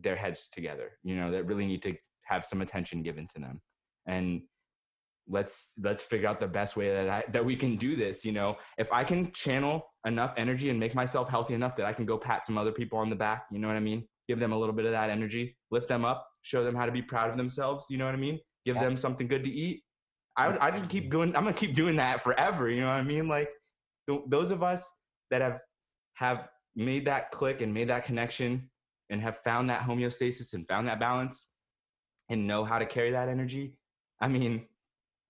their 0.00 0.16
heads 0.16 0.48
together 0.50 0.92
you 1.02 1.14
know 1.14 1.30
that 1.30 1.44
really 1.44 1.66
need 1.66 1.82
to 1.82 1.94
have 2.32 2.44
some 2.44 2.62
attention 2.62 3.02
given 3.02 3.26
to 3.34 3.40
them. 3.40 3.60
And 4.06 4.42
let's 5.28 5.72
let's 5.80 6.02
figure 6.02 6.28
out 6.28 6.40
the 6.40 6.48
best 6.48 6.76
way 6.76 6.92
that 6.92 7.08
I 7.08 7.22
that 7.32 7.44
we 7.44 7.54
can 7.54 7.76
do 7.76 7.94
this 7.94 8.24
you 8.24 8.32
know? 8.32 8.56
If 8.76 8.88
i 8.92 9.04
can 9.04 9.30
channel 9.32 9.86
enough 10.04 10.34
energy 10.36 10.70
and 10.70 10.80
make 10.80 10.94
myself 10.96 11.28
healthy 11.28 11.54
enough 11.54 11.76
that 11.76 11.86
i 11.86 11.92
can 11.92 12.04
go 12.04 12.18
pat 12.18 12.44
some 12.44 12.58
other 12.58 12.72
people 12.72 12.98
on 12.98 13.08
the 13.08 13.16
back 13.16 13.46
you 13.52 13.58
know 13.58 13.68
what 13.68 13.76
i 13.76 13.80
mean? 13.80 14.04
Give 14.28 14.38
them 14.38 14.52
a 14.52 14.58
little 14.58 14.74
bit 14.74 14.86
of 14.86 14.92
that 14.92 15.10
energy 15.10 15.56
lift 15.70 15.88
them 15.88 16.04
up 16.04 16.26
show 16.42 16.64
them 16.64 16.74
how 16.74 16.86
to 16.86 16.92
be 16.92 17.02
proud 17.02 17.30
of 17.30 17.36
themselves 17.36 17.86
you 17.88 17.98
know 17.98 18.06
what 18.06 18.14
i 18.14 18.18
mean? 18.18 18.38
Give 18.64 18.76
yeah. 18.76 18.84
them 18.84 18.96
something 18.96 19.28
good 19.28 19.44
to 19.44 19.50
eat. 19.50 19.82
I 20.36 20.56
i 20.66 20.70
just 20.70 20.88
keep 20.88 21.08
going 21.08 21.36
i'm 21.36 21.44
gonna 21.44 21.54
keep 21.54 21.74
doing 21.74 21.96
that 21.96 22.22
forever 22.22 22.68
you 22.68 22.80
know 22.80 22.88
what 22.88 22.94
i 22.94 23.02
mean? 23.02 23.28
Like 23.28 23.50
those 24.28 24.50
of 24.50 24.62
us 24.62 24.90
that 25.30 25.40
have 25.40 25.60
have 26.14 26.48
made 26.74 27.04
that 27.04 27.30
click 27.30 27.60
and 27.60 27.72
made 27.72 27.88
that 27.88 28.04
connection 28.04 28.68
and 29.10 29.20
have 29.20 29.38
found 29.38 29.68
that 29.70 29.82
homeostasis 29.82 30.54
and 30.54 30.66
found 30.66 30.88
that 30.88 31.00
balance 31.00 31.48
and 32.28 32.46
know 32.46 32.64
how 32.64 32.78
to 32.78 32.86
carry 32.86 33.10
that 33.10 33.28
energy 33.28 33.74
i 34.20 34.28
mean 34.28 34.64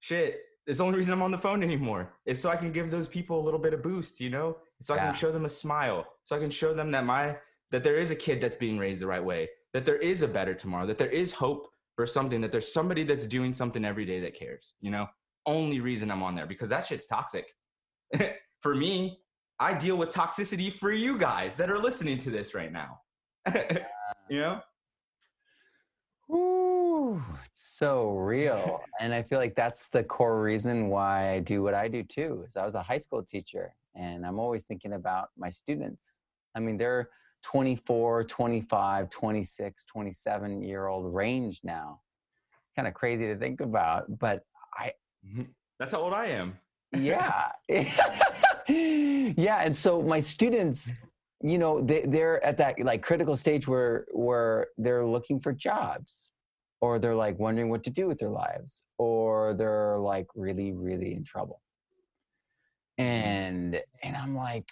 shit 0.01 0.41
it's 0.66 0.79
the 0.79 0.85
only 0.85 0.97
reason 0.97 1.12
i'm 1.12 1.23
on 1.23 1.31
the 1.31 1.39
phone 1.39 1.62
anymore 1.62 2.12
is 2.27 2.41
so 2.41 2.51
i 2.51 2.57
can 2.57 2.73
give 2.73 2.91
those 2.91 3.07
people 3.07 3.41
a 3.41 3.45
little 3.45 3.61
bit 3.61 3.75
of 3.75 3.83
boost 3.83 4.20
you 4.20 4.31
know? 4.31 4.57
So 4.81 4.95
i 4.95 4.99
can 4.99 5.14
show 5.14 5.31
them 5.31 5.45
a 5.45 5.49
smile 5.49 6.07
so 6.25 6.37
i 6.37 6.39
can 6.39 6.51
show 6.51 6.75
them 6.75 6.91
that 6.91 7.05
my 7.05 7.37
that 7.70 7.83
there 7.83 7.97
is 7.97 8.11
a 8.11 8.16
kid 8.16 8.41
that's 8.41 8.57
being 8.57 8.79
raised 8.79 9.01
the 9.01 9.07
right 9.07 9.25
way 9.25 9.49
that 9.73 9.85
there 9.85 9.97
is 9.97 10.23
a 10.23 10.29
better 10.29 10.55
tomorrow 10.55 10.87
that 10.87 10.99
there 10.99 11.09
is 11.09 11.33
hope 11.33 11.68
for 11.97 12.07
something 12.07 12.41
that 12.41 12.51
there's 12.51 12.73
somebody 12.73 13.05
that's 13.05 13.27
doing 13.27 13.55
something 13.55 13.85
every 13.85 14.05
day 14.05 14.20
that 14.20 14.35
cares 14.35 14.75
you 14.81 14.91
know? 14.91 15.07
Only 15.47 15.81
reason 15.81 16.11
i'm 16.11 16.23
on 16.23 16.35
there 16.35 16.47
because 16.47 16.68
that 16.68 16.87
shit's 16.87 17.07
toxic. 17.07 17.47
For 18.61 18.77
me 18.77 19.18
I 19.62 19.75
deal 19.75 19.97
with 19.97 20.11
toxicity 20.11 20.73
for 20.73 20.91
you 20.91 21.16
guys 21.16 21.55
that 21.55 21.70
are 21.70 21.79
listening 21.79 22.16
to 22.18 22.31
this 22.31 22.53
right 22.53 22.73
now. 22.73 23.01
you 24.28 24.38
know? 24.38 24.61
Ooh, 26.32 27.22
it's 27.45 27.61
so 27.78 28.11
real. 28.11 28.80
and 29.01 29.12
I 29.12 29.22
feel 29.22 29.38
like 29.38 29.55
that's 29.55 29.88
the 29.88 30.05
core 30.05 30.43
reason 30.43 30.88
why 30.88 31.30
I 31.30 31.40
do 31.40 31.62
what 31.62 31.74
I 31.74 31.88
do 31.88 32.03
too. 32.03 32.45
Is 32.47 32.57
I 32.57 32.64
was 32.64 32.74
a 32.74 32.82
high 32.82 32.99
school 32.99 33.22
teacher 33.22 33.74
and 33.95 34.24
I'm 34.24 34.38
always 34.38 34.64
thinking 34.64 34.95
about 34.95 35.28
my 35.36 35.51
students. 35.51 36.20
I 36.55 36.61
mean, 36.61 36.76
they're 36.76 37.11
24, 37.43 38.24
25, 38.24 39.11
26, 39.11 39.84
27 39.84 40.62
year 40.62 40.86
old 40.86 41.12
range 41.12 41.61
now. 41.64 42.01
Kind 42.76 42.88
of 42.88 42.95
crazy 42.95 43.26
to 43.26 43.36
think 43.36 43.61
about, 43.61 44.18
but 44.18 44.45
I 44.78 44.93
mm-hmm. 45.26 45.43
That's 45.78 45.93
how 45.93 45.99
old 45.99 46.12
I 46.14 46.26
am. 46.26 46.57
yeah. 46.93 47.51
yeah, 48.68 49.59
and 49.62 49.76
so 49.76 50.01
my 50.01 50.20
students, 50.20 50.93
you 51.43 51.59
know, 51.59 51.80
they, 51.82 52.03
they're 52.03 52.45
at 52.45 52.57
that 52.59 52.78
like 52.80 53.03
critical 53.03 53.36
stage 53.36 53.66
where 53.66 54.07
where 54.12 54.68
they're 54.78 55.07
looking 55.07 55.40
for 55.40 55.53
jobs, 55.53 56.30
or 56.80 56.99
they're 56.99 57.14
like 57.14 57.38
wondering 57.38 57.68
what 57.68 57.82
to 57.84 57.90
do 57.90 58.07
with 58.07 58.18
their 58.18 58.30
lives, 58.30 58.82
or 58.99 59.55
they're 59.55 59.99
like 59.99 60.26
really, 60.34 60.72
really 60.72 61.14
in 61.14 61.24
trouble. 61.24 61.61
Mm-hmm. 62.99 63.28
And 63.28 63.82
and 64.03 64.16
I'm 64.16 64.36
like, 64.36 64.68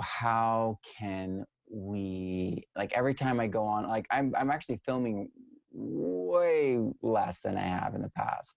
how 0.00 0.78
can 0.98 1.44
we 1.70 2.66
like 2.76 2.92
every 2.92 3.14
time 3.14 3.38
I 3.40 3.46
go 3.46 3.64
on, 3.64 3.88
like 3.88 4.06
I'm 4.10 4.34
I'm 4.36 4.50
actually 4.50 4.80
filming 4.84 5.28
way 5.72 6.78
less 7.02 7.40
than 7.40 7.56
I 7.56 7.62
have 7.62 7.94
in 7.94 8.02
the 8.02 8.10
past. 8.10 8.56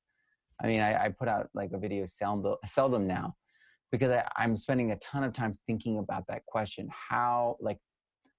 I 0.61 0.67
mean, 0.67 0.81
I, 0.81 1.05
I 1.05 1.09
put 1.09 1.27
out 1.27 1.49
like 1.53 1.71
a 1.73 1.77
video 1.77 2.05
seldom, 2.05 2.55
seldom 2.65 3.07
now 3.07 3.35
because 3.91 4.11
I, 4.11 4.27
I'm 4.35 4.57
spending 4.57 4.91
a 4.91 4.97
ton 4.97 5.23
of 5.23 5.33
time 5.33 5.55
thinking 5.65 5.99
about 5.99 6.25
that 6.27 6.45
question. 6.45 6.89
How, 6.91 7.57
like, 7.59 7.77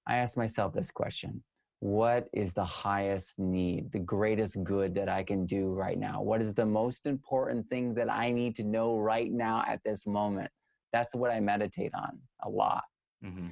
I 0.07 0.17
ask 0.17 0.37
myself 0.37 0.73
this 0.73 0.91
question 0.91 1.43
What 1.79 2.27
is 2.33 2.53
the 2.53 2.65
highest 2.65 3.39
need, 3.39 3.91
the 3.91 3.99
greatest 3.99 4.63
good 4.63 4.93
that 4.95 5.09
I 5.09 5.23
can 5.23 5.45
do 5.45 5.73
right 5.73 5.97
now? 5.97 6.21
What 6.21 6.41
is 6.41 6.53
the 6.53 6.65
most 6.65 7.05
important 7.05 7.67
thing 7.69 7.93
that 7.95 8.11
I 8.11 8.31
need 8.31 8.55
to 8.55 8.63
know 8.63 8.97
right 8.97 9.31
now 9.31 9.63
at 9.67 9.81
this 9.83 10.05
moment? 10.05 10.49
That's 10.93 11.13
what 11.15 11.31
I 11.31 11.39
meditate 11.39 11.91
on 11.93 12.19
a 12.43 12.49
lot. 12.49 12.83
Mm-hmm. 13.23 13.49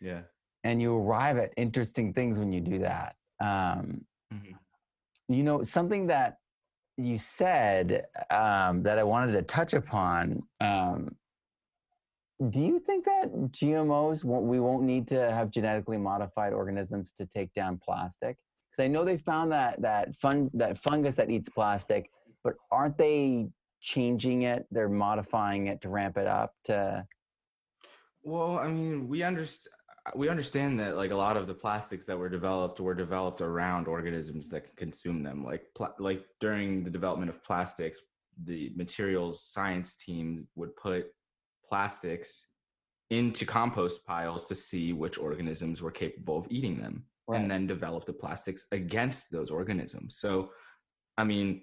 Yeah. 0.00 0.22
And 0.64 0.82
you 0.82 0.96
arrive 0.96 1.38
at 1.38 1.52
interesting 1.56 2.12
things 2.12 2.38
when 2.38 2.52
you 2.52 2.60
do 2.60 2.78
that. 2.80 3.16
Um, 3.40 4.04
mm-hmm. 4.32 4.52
You 5.28 5.42
know, 5.42 5.62
something 5.62 6.06
that 6.08 6.36
you 6.98 7.16
said 7.18 8.06
um, 8.30 8.82
that 8.82 8.98
I 8.98 9.04
wanted 9.04 9.32
to 9.32 9.42
touch 9.42 9.72
upon. 9.72 10.42
Um, 10.60 11.14
do 12.50 12.60
you 12.60 12.80
think 12.80 13.04
that 13.04 13.32
GMOs 13.52 14.24
we 14.24 14.60
won't 14.60 14.82
need 14.82 15.08
to 15.08 15.32
have 15.32 15.50
genetically 15.50 15.96
modified 15.96 16.52
organisms 16.52 17.12
to 17.16 17.26
take 17.26 17.52
down 17.52 17.80
plastic? 17.82 18.36
Because 18.70 18.84
I 18.84 18.88
know 18.88 19.04
they 19.04 19.16
found 19.16 19.50
that 19.52 19.80
that 19.80 20.14
fun 20.16 20.50
that 20.54 20.78
fungus 20.78 21.14
that 21.16 21.30
eats 21.30 21.48
plastic, 21.48 22.10
but 22.44 22.54
aren't 22.70 22.98
they 22.98 23.48
changing 23.80 24.42
it? 24.42 24.66
They're 24.70 24.88
modifying 24.88 25.68
it 25.68 25.80
to 25.82 25.88
ramp 25.88 26.16
it 26.16 26.26
up 26.26 26.52
to. 26.64 27.06
Well, 28.22 28.58
I 28.58 28.68
mean, 28.68 29.08
we 29.08 29.22
understand 29.22 29.74
we 30.14 30.28
understand 30.28 30.78
that 30.80 30.96
like 30.96 31.10
a 31.10 31.16
lot 31.16 31.36
of 31.36 31.46
the 31.46 31.54
plastics 31.54 32.04
that 32.06 32.18
were 32.18 32.28
developed 32.28 32.80
were 32.80 32.94
developed 32.94 33.40
around 33.40 33.88
organisms 33.88 34.48
that 34.50 34.66
can 34.66 34.76
consume 34.76 35.22
them. 35.22 35.44
Like 35.44 35.66
pl- 35.76 35.94
like 35.98 36.24
during 36.40 36.84
the 36.84 36.90
development 36.90 37.30
of 37.30 37.42
plastics 37.42 38.00
the 38.44 38.72
materials 38.76 39.42
science 39.42 39.96
team 39.96 40.46
would 40.54 40.74
put 40.76 41.06
plastics 41.68 42.46
into 43.10 43.44
compost 43.44 44.04
piles 44.06 44.44
to 44.46 44.54
see 44.54 44.92
which 44.92 45.18
organisms 45.18 45.82
were 45.82 45.90
capable 45.90 46.38
of 46.38 46.46
eating 46.50 46.78
them 46.78 47.04
right. 47.26 47.40
and 47.40 47.50
then 47.50 47.66
develop 47.66 48.04
the 48.04 48.12
plastics 48.12 48.66
against 48.72 49.30
those 49.30 49.50
organisms. 49.50 50.18
So 50.18 50.50
i 51.16 51.24
mean 51.24 51.62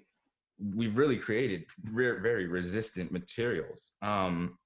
we've 0.74 0.96
really 0.96 1.18
created 1.18 1.64
re- 1.92 2.20
very 2.20 2.46
resistant 2.46 3.12
materials. 3.12 3.90
Um, 4.02 4.58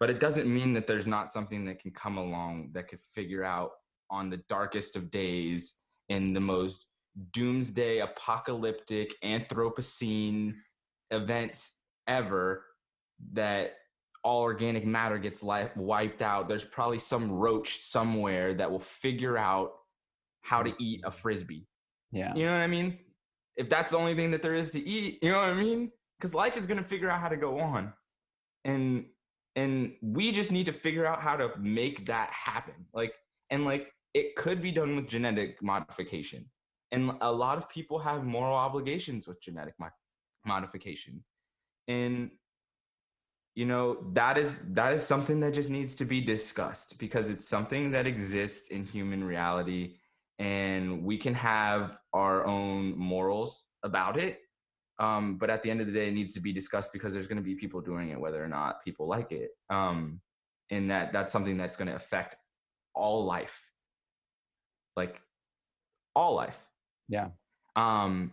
but 0.00 0.10
it 0.10 0.20
doesn't 0.20 0.52
mean 0.52 0.72
that 0.74 0.86
there's 0.86 1.06
not 1.06 1.30
something 1.30 1.64
that 1.64 1.80
can 1.80 1.90
come 1.90 2.18
along 2.18 2.70
that 2.72 2.88
could 2.88 3.00
figure 3.14 3.44
out 3.44 3.70
on 4.10 4.30
the 4.30 4.40
darkest 4.48 4.96
of 4.96 5.10
days 5.10 5.76
in 6.08 6.32
the 6.32 6.40
most 6.40 6.86
doomsday 7.32 7.98
apocalyptic 7.98 9.14
anthropocene 9.24 10.54
events 11.10 11.78
ever 12.06 12.64
that 13.32 13.74
all 14.24 14.42
organic 14.42 14.86
matter 14.86 15.18
gets 15.18 15.42
li- 15.42 15.70
wiped 15.76 16.22
out 16.22 16.48
there's 16.48 16.64
probably 16.64 16.98
some 16.98 17.30
roach 17.30 17.78
somewhere 17.80 18.54
that 18.54 18.70
will 18.70 18.80
figure 18.80 19.36
out 19.36 19.72
how 20.42 20.62
to 20.62 20.72
eat 20.78 21.02
a 21.04 21.10
frisbee. 21.10 21.66
Yeah. 22.10 22.34
You 22.34 22.46
know 22.46 22.52
what 22.52 22.60
I 22.60 22.66
mean? 22.66 22.98
If 23.56 23.68
that's 23.68 23.90
the 23.90 23.98
only 23.98 24.14
thing 24.14 24.30
that 24.30 24.40
there 24.40 24.54
is 24.54 24.70
to 24.70 24.80
eat, 24.80 25.18
you 25.22 25.30
know 25.30 25.38
what 25.38 25.50
I 25.50 25.54
mean? 25.54 25.90
Because 26.18 26.34
life 26.34 26.56
is 26.56 26.66
gonna 26.66 26.84
figure 26.84 27.10
out 27.10 27.20
how 27.20 27.28
to 27.28 27.36
go 27.36 27.58
on. 27.58 27.92
And 28.64 29.06
and 29.58 29.94
we 30.00 30.30
just 30.30 30.52
need 30.52 30.66
to 30.66 30.72
figure 30.72 31.04
out 31.04 31.20
how 31.20 31.36
to 31.36 31.50
make 31.58 32.06
that 32.06 32.30
happen. 32.30 32.74
Like 32.94 33.14
and 33.50 33.64
like 33.64 33.92
it 34.14 34.36
could 34.36 34.62
be 34.62 34.70
done 34.70 34.94
with 34.94 35.08
genetic 35.08 35.60
modification. 35.60 36.46
And 36.92 37.12
a 37.20 37.32
lot 37.32 37.58
of 37.58 37.68
people 37.68 37.98
have 37.98 38.24
moral 38.24 38.54
obligations 38.54 39.26
with 39.26 39.42
genetic 39.42 39.74
mo- 39.80 39.88
modification. 40.46 41.24
And 41.88 42.30
you 43.56 43.64
know 43.64 43.98
that 44.12 44.38
is 44.38 44.60
that 44.74 44.92
is 44.92 45.04
something 45.04 45.40
that 45.40 45.54
just 45.54 45.70
needs 45.70 45.96
to 45.96 46.04
be 46.04 46.20
discussed 46.20 46.96
because 46.98 47.28
it's 47.28 47.48
something 47.48 47.90
that 47.90 48.06
exists 48.06 48.68
in 48.68 48.84
human 48.84 49.24
reality 49.24 49.96
and 50.38 51.02
we 51.02 51.18
can 51.18 51.34
have 51.34 51.96
our 52.12 52.46
own 52.46 52.96
morals 52.96 53.64
about 53.82 54.16
it 54.16 54.38
um, 54.98 55.36
but 55.38 55.50
at 55.50 55.62
the 55.62 55.70
end 55.70 55.80
of 55.80 55.86
the 55.86 55.92
day 55.92 56.08
it 56.08 56.12
needs 56.14 56.34
to 56.34 56.40
be 56.40 56.52
discussed 56.52 56.92
because 56.92 57.12
there's 57.12 57.26
going 57.26 57.36
to 57.36 57.42
be 57.42 57.54
people 57.54 57.80
doing 57.80 58.10
it 58.10 58.20
whether 58.20 58.42
or 58.42 58.48
not 58.48 58.82
people 58.84 59.06
like 59.06 59.32
it 59.32 59.50
um, 59.70 60.20
and 60.70 60.90
that 60.90 61.12
that's 61.12 61.32
something 61.32 61.56
that's 61.56 61.76
going 61.76 61.88
to 61.88 61.94
affect 61.94 62.36
all 62.94 63.24
life 63.24 63.70
like 64.96 65.20
all 66.14 66.34
life 66.34 66.58
Yeah. 67.08 67.28
um 67.76 68.32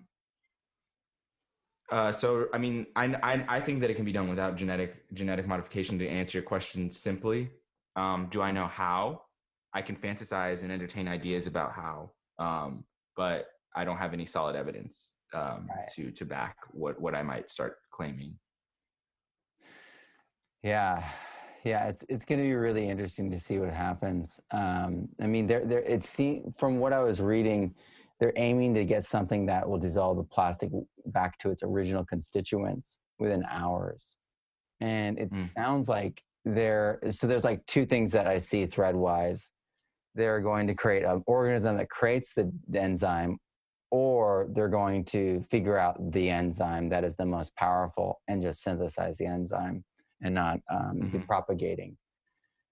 uh, 1.92 2.12
so 2.12 2.48
I 2.54 2.58
mean, 2.58 2.88
I, 2.96 3.06
I 3.22 3.46
I 3.48 3.60
think 3.60 3.82
that 3.82 3.90
it 3.92 3.94
can 3.94 4.06
be 4.06 4.12
done 4.12 4.28
without 4.28 4.56
genetic 4.56 5.06
genetic 5.14 5.48
modification. 5.48 6.00
To 6.00 6.08
answer 6.08 6.40
your 6.40 6.44
question 6.44 6.92
simply, 6.92 7.52
um, 7.96 8.28
do 8.32 8.42
I 8.42 8.52
know 8.52 8.66
how? 8.68 9.22
I 9.74 9.82
can 9.82 9.96
fantasize 9.96 10.64
and 10.64 10.72
entertain 10.72 11.08
ideas 11.08 11.48
about 11.48 11.74
how, 11.74 12.12
um, 12.40 12.86
but 13.16 13.48
I 13.76 13.84
don't 13.84 13.98
have 13.98 14.14
any 14.14 14.26
solid 14.26 14.56
evidence 14.56 15.12
um, 15.34 15.68
Right. 15.70 15.88
to 15.96 16.12
to 16.12 16.26
back 16.26 16.58
what 16.72 17.00
what 17.00 17.16
I 17.16 17.24
might 17.24 17.50
start 17.50 17.78
claiming. 17.92 18.38
Yeah, 20.64 21.08
yeah, 21.64 21.88
it's 21.88 22.04
it's 22.10 22.26
going 22.26 22.40
to 22.40 22.46
be 22.46 22.54
really 22.54 22.90
interesting 22.90 23.30
to 23.32 23.40
see 23.40 23.60
what 23.60 23.72
happens. 23.72 24.40
Um, 24.52 25.10
I 25.22 25.28
mean, 25.28 25.48
there 25.48 25.66
there 25.66 25.82
it 25.82 26.04
seems 26.04 26.54
from 26.58 26.80
what 26.80 26.94
I 26.94 27.00
was 27.00 27.22
reading, 27.22 27.74
they're 28.20 28.34
aiming 28.36 28.74
to 28.76 28.86
get 28.86 29.04
something 29.04 29.46
that 29.48 29.68
will 29.68 29.78
dissolve 29.78 30.18
the 30.18 30.24
plastic 30.24 30.72
back 31.08 31.38
to 31.40 31.50
its 31.50 31.64
original 31.64 32.06
constituents 32.06 32.98
within 33.20 33.44
hours, 33.50 34.18
and 34.82 35.20
it 35.20 35.32
Mm. 35.32 35.54
sounds 35.54 35.88
like 35.90 36.22
there. 36.46 37.00
So 37.10 37.28
there's 37.28 37.46
like 37.46 37.66
two 37.66 37.86
things 37.86 38.12
that 38.12 38.28
I 38.28 38.38
see 38.38 38.66
thread 38.66 38.96
wise. 38.96 39.50
They're 40.16 40.40
going 40.40 40.66
to 40.68 40.74
create 40.74 41.04
an 41.04 41.24
organism 41.28 41.78
that 41.78 41.90
creates 41.90 42.34
the, 42.34 42.50
the 42.70 42.82
enzyme, 42.82 43.38
or 43.96 44.50
they're 44.52 44.68
going 44.68 45.06
to 45.06 45.42
figure 45.44 45.78
out 45.78 45.96
the 46.12 46.30
enzyme 46.30 46.90
that 46.90 47.06
is 47.06 47.16
the 47.16 47.26
most 47.26 47.56
powerful 47.56 48.20
and 48.28 48.42
just 48.42 48.62
synthesize 48.62 49.18
the 49.18 49.26
enzyme 49.26 49.86
and 50.22 50.36
not 50.36 50.60
um, 50.70 51.08
be 51.14 51.18
Mhm. 51.18 51.26
propagating. 51.28 51.98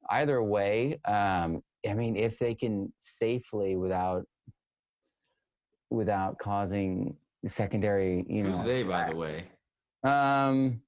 Either 0.09 0.43
way, 0.43 0.99
um, 1.05 1.63
I 1.89 1.93
mean, 1.93 2.17
if 2.17 2.39
they 2.39 2.53
can 2.53 2.91
safely 2.97 3.77
without 3.77 4.25
without 5.89 6.37
causing 6.39 7.15
secondary, 7.45 8.25
you 8.27 8.43
Who's 8.43 8.57
know, 8.57 8.65
they, 8.65 8.83
by 8.83 9.09
the 9.09 9.15
way? 9.15 9.47
um, 10.03 10.81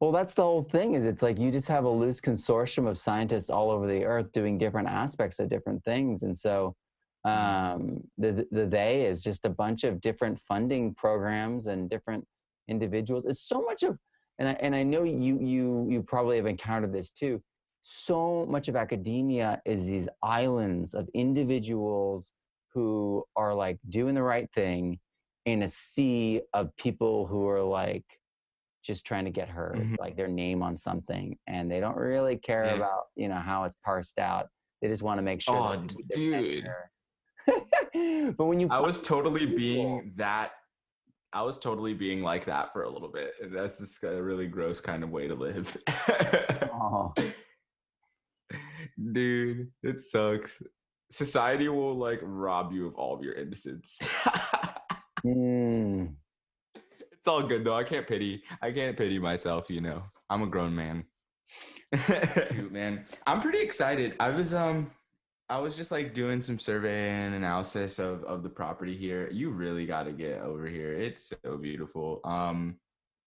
well, 0.00 0.12
that's 0.12 0.34
the 0.34 0.42
whole 0.42 0.62
thing. 0.64 0.92
Is 0.92 1.06
it's 1.06 1.22
like 1.22 1.38
you 1.38 1.50
just 1.50 1.68
have 1.68 1.84
a 1.84 1.88
loose 1.88 2.20
consortium 2.20 2.86
of 2.86 2.98
scientists 2.98 3.48
all 3.48 3.70
over 3.70 3.86
the 3.86 4.04
earth 4.04 4.30
doing 4.32 4.58
different 4.58 4.88
aspects 4.88 5.38
of 5.38 5.48
different 5.48 5.82
things, 5.84 6.22
and 6.22 6.36
so 6.36 6.76
um, 7.24 8.00
the 8.18 8.46
the 8.50 8.66
they 8.66 9.04
is 9.06 9.22
just 9.22 9.44
a 9.44 9.50
bunch 9.50 9.84
of 9.84 10.00
different 10.00 10.38
funding 10.48 10.94
programs 10.94 11.66
and 11.66 11.88
different 11.90 12.24
individuals. 12.68 13.24
It's 13.26 13.42
so 13.42 13.60
much 13.62 13.82
of, 13.82 13.98
and 14.38 14.48
I, 14.48 14.52
and 14.52 14.74
I 14.74 14.82
know 14.82 15.02
you 15.02 15.38
you 15.40 15.86
you 15.88 16.02
probably 16.02 16.36
have 16.36 16.46
encountered 16.46 16.92
this 16.92 17.10
too. 17.10 17.42
So 17.82 18.46
much 18.46 18.68
of 18.68 18.76
academia 18.76 19.60
is 19.64 19.86
these 19.86 20.08
islands 20.22 20.94
of 20.94 21.08
individuals 21.14 22.32
who 22.72 23.24
are 23.36 23.54
like 23.54 23.78
doing 23.88 24.14
the 24.14 24.22
right 24.22 24.48
thing 24.54 24.98
in 25.46 25.62
a 25.62 25.68
sea 25.68 26.42
of 26.54 26.74
people 26.76 27.26
who 27.26 27.48
are 27.48 27.62
like 27.62 28.04
just 28.82 29.04
trying 29.04 29.24
to 29.26 29.30
get 29.30 29.48
heard, 29.48 29.76
Mhm. 29.78 29.96
like 29.98 30.16
their 30.16 30.28
name 30.28 30.62
on 30.62 30.76
something, 30.76 31.38
and 31.46 31.70
they 31.70 31.80
don't 31.80 31.96
really 31.96 32.36
care 32.36 32.64
Yeah. 32.64 32.76
about 32.76 33.08
you 33.14 33.28
know 33.28 33.34
how 33.36 33.64
it's 33.64 33.76
parsed 33.84 34.18
out. 34.18 34.48
They 34.80 34.88
just 34.88 35.02
want 35.02 35.18
to 35.18 35.22
make 35.22 35.42
sure. 35.42 35.56
Oh, 35.56 35.76
dude. 36.08 36.64
but 38.36 38.44
when 38.44 38.60
you, 38.60 38.68
I 38.70 38.80
was 38.80 39.00
totally 39.00 39.46
being 39.46 40.10
that. 40.16 40.52
I 41.32 41.42
was 41.42 41.58
totally 41.60 41.94
being 41.94 42.22
like 42.22 42.44
that 42.46 42.72
for 42.72 42.82
a 42.82 42.90
little 42.90 43.08
bit. 43.08 43.34
That's 43.52 43.78
just 43.78 44.02
a 44.02 44.20
really 44.20 44.48
gross 44.48 44.80
kind 44.80 45.04
of 45.04 45.10
way 45.10 45.28
to 45.28 45.34
live. 45.36 45.76
oh, 46.72 47.14
Dude, 49.12 49.68
it 49.84 50.02
sucks. 50.02 50.60
Society 51.10 51.68
will 51.68 51.96
like 51.96 52.18
rob 52.22 52.72
you 52.72 52.88
of 52.88 52.96
all 52.96 53.14
of 53.14 53.22
your 53.22 53.34
innocence. 53.34 53.98
mm, 55.24 56.12
it's 57.12 57.28
all 57.28 57.42
good 57.42 57.64
though. 57.64 57.76
I 57.76 57.84
can't 57.84 58.06
pity. 58.06 58.42
I 58.60 58.72
can't 58.72 58.96
pity 58.96 59.18
myself. 59.18 59.70
You 59.70 59.80
know, 59.80 60.02
I'm 60.28 60.42
a 60.42 60.46
grown 60.46 60.74
man. 60.74 61.04
Man, 62.70 63.04
I'm 63.26 63.40
pretty 63.40 63.60
excited. 63.60 64.14
I 64.20 64.30
was 64.30 64.54
um, 64.54 64.90
I 65.50 65.58
was 65.58 65.76
just 65.76 65.90
like 65.90 66.14
doing 66.14 66.40
some 66.40 66.60
survey 66.60 67.10
and 67.10 67.34
analysis 67.34 67.98
of 67.98 68.22
of 68.22 68.44
the 68.44 68.48
property 68.48 68.96
here. 68.96 69.28
You 69.32 69.50
really 69.50 69.84
got 69.84 70.04
to 70.04 70.12
get 70.12 70.40
over 70.42 70.66
here. 70.66 70.92
It's 70.92 71.32
so 71.44 71.56
beautiful. 71.56 72.20
Um, 72.24 72.78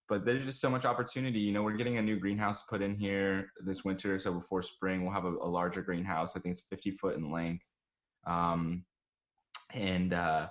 but 0.08 0.24
there's 0.24 0.46
just 0.46 0.60
so 0.60 0.70
much 0.70 0.86
opportunity. 0.86 1.38
You 1.38 1.52
know, 1.52 1.62
we're 1.62 1.76
getting 1.76 1.98
a 1.98 2.02
new 2.02 2.18
greenhouse 2.18 2.62
put 2.62 2.80
in 2.80 2.94
here 2.96 3.50
this 3.66 3.84
winter. 3.84 4.18
So 4.18 4.32
before 4.32 4.62
spring, 4.62 5.04
we'll 5.04 5.12
have 5.12 5.26
a, 5.26 5.34
a 5.36 5.48
larger 5.48 5.82
greenhouse. 5.82 6.34
I 6.34 6.40
think 6.40 6.54
it's 6.54 6.66
50 6.70 6.92
foot 6.92 7.16
in 7.16 7.30
length. 7.30 7.70
Um, 8.26 8.84
and 9.74 10.14
uh, 10.14 10.48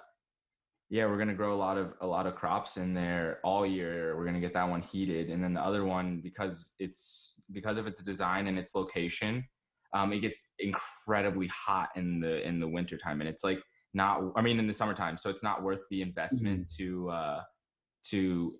yeah, 0.91 1.07
we're 1.07 1.17
gonna 1.17 1.33
grow 1.33 1.55
a 1.55 1.57
lot 1.57 1.79
of 1.79 1.93
a 2.01 2.07
lot 2.07 2.27
of 2.27 2.35
crops 2.35 2.77
in 2.77 2.93
there 2.93 3.39
all 3.43 3.65
year. 3.65 4.15
We're 4.15 4.25
gonna 4.25 4.39
get 4.39 4.53
that 4.53 4.69
one 4.69 4.83
heated, 4.83 5.31
and 5.31 5.43
then 5.43 5.55
the 5.55 5.61
other 5.61 5.85
one 5.85 6.21
because 6.21 6.73
it's 6.77 7.33
because 7.51 7.79
of 7.79 7.87
its 7.87 8.03
design 8.03 8.45
and 8.45 8.59
its 8.59 8.75
location, 8.75 9.43
um, 9.93 10.11
it 10.11 10.19
gets 10.19 10.51
incredibly 10.59 11.47
hot 11.47 11.89
in 11.95 12.19
the 12.19 12.45
in 12.47 12.59
the 12.59 12.67
wintertime, 12.67 13.21
and 13.21 13.29
it's 13.29 13.43
like 13.43 13.59
not. 13.93 14.21
I 14.35 14.41
mean, 14.41 14.59
in 14.59 14.67
the 14.67 14.73
summertime, 14.73 15.17
so 15.17 15.29
it's 15.29 15.43
not 15.43 15.63
worth 15.63 15.81
the 15.89 16.01
investment 16.01 16.71
to 16.77 17.09
uh, 17.09 17.41
to 18.09 18.55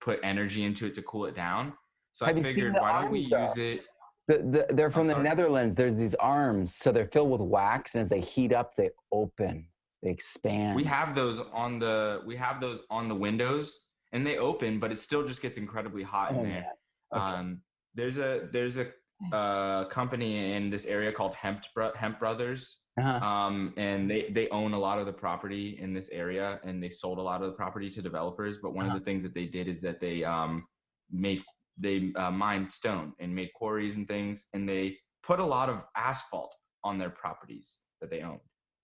put 0.00 0.18
energy 0.22 0.64
into 0.64 0.86
it 0.86 0.94
to 0.94 1.02
cool 1.02 1.26
it 1.26 1.34
down. 1.34 1.72
So 2.12 2.26
Have 2.26 2.36
I 2.36 2.42
figured, 2.42 2.74
why 2.74 3.02
don't 3.02 3.10
we 3.10 3.28
though? 3.28 3.44
use 3.46 3.56
it? 3.56 3.82
the, 4.28 4.38
the, 4.68 4.74
they're 4.74 4.90
from 4.90 5.06
the. 5.06 5.18
Netherlands. 5.18 5.74
There's 5.74 5.96
these 5.96 6.14
arms, 6.16 6.74
so 6.74 6.92
they're 6.92 7.06
filled 7.06 7.30
with 7.30 7.40
wax, 7.40 7.94
and 7.94 8.02
as 8.02 8.08
they 8.08 8.20
heat 8.20 8.52
up, 8.52 8.76
they 8.76 8.90
open, 9.12 9.66
they 10.02 10.10
expand. 10.10 10.76
We 10.76 10.84
have 10.84 11.14
those 11.14 11.40
on 11.52 11.78
the 11.78 12.20
we 12.26 12.36
have 12.36 12.60
those 12.60 12.82
on 12.90 13.08
the 13.08 13.14
windows, 13.14 13.80
and 14.12 14.26
they 14.26 14.38
open, 14.38 14.78
but 14.78 14.92
it 14.92 14.98
still 14.98 15.26
just 15.26 15.42
gets 15.42 15.58
incredibly 15.58 16.02
hot 16.02 16.30
in 16.32 16.36
Oh, 16.38 16.42
there. 16.44 16.66
Okay. 17.14 17.22
Um, 17.24 17.60
there's 17.94 18.18
a 18.18 18.48
there's 18.52 18.78
a 18.78 18.88
uh, 19.30 19.84
company 19.86 20.52
in 20.54 20.70
this 20.70 20.86
area 20.86 21.12
called 21.12 21.34
Hempt 21.34 21.68
Bro- 21.74 21.92
Hempt 21.94 22.18
Brothers, 22.18 22.78
Uh-huh. 22.98 23.24
um, 23.24 23.72
and 23.76 24.10
they 24.10 24.22
they 24.30 24.48
own 24.50 24.72
a 24.72 24.78
lot 24.78 24.98
of 24.98 25.06
the 25.06 25.12
property 25.12 25.78
in 25.80 25.94
this 25.94 26.08
area, 26.10 26.60
and 26.64 26.82
they 26.82 26.90
sold 26.90 27.18
a 27.18 27.22
lot 27.22 27.40
of 27.42 27.48
the 27.50 27.56
property 27.56 27.88
to 27.90 28.02
developers. 28.02 28.58
But 28.58 28.74
one 28.74 28.86
Uh-huh. 28.86 28.96
of 28.96 29.00
the 29.00 29.04
things 29.04 29.22
that 29.22 29.34
they 29.34 29.46
did 29.46 29.68
is 29.68 29.80
that 29.80 30.00
they 30.00 30.24
um, 30.24 30.66
made 31.10 31.42
they 31.78 32.12
uh, 32.16 32.30
mined 32.30 32.70
stone 32.70 33.14
and 33.20 33.34
made 33.34 33.50
quarries 33.54 33.96
and 33.96 34.06
things, 34.06 34.46
and 34.52 34.68
they 34.68 34.98
put 35.22 35.38
a 35.40 35.44
lot 35.44 35.68
of 35.68 35.84
asphalt 35.96 36.54
on 36.84 36.98
their 36.98 37.10
properties 37.10 37.80
that 38.00 38.10
they 38.10 38.20
owned. 38.22 38.40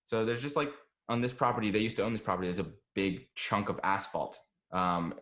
So 0.07 0.25
there's 0.25 0.41
just 0.41 0.57
like 0.57 0.73
on 1.09 1.21
this 1.21 1.33
property, 1.33 1.71
they 1.71 1.81
used 1.81 1.97
to 1.97 2.05
own 2.05 2.13
this 2.13 2.23
property. 2.23 2.47
There's 2.49 2.67
a 2.67 2.73
big 2.95 3.27
chunk 3.35 3.69
of 3.69 3.79
asphalt, 3.83 4.39
um, 4.73 5.15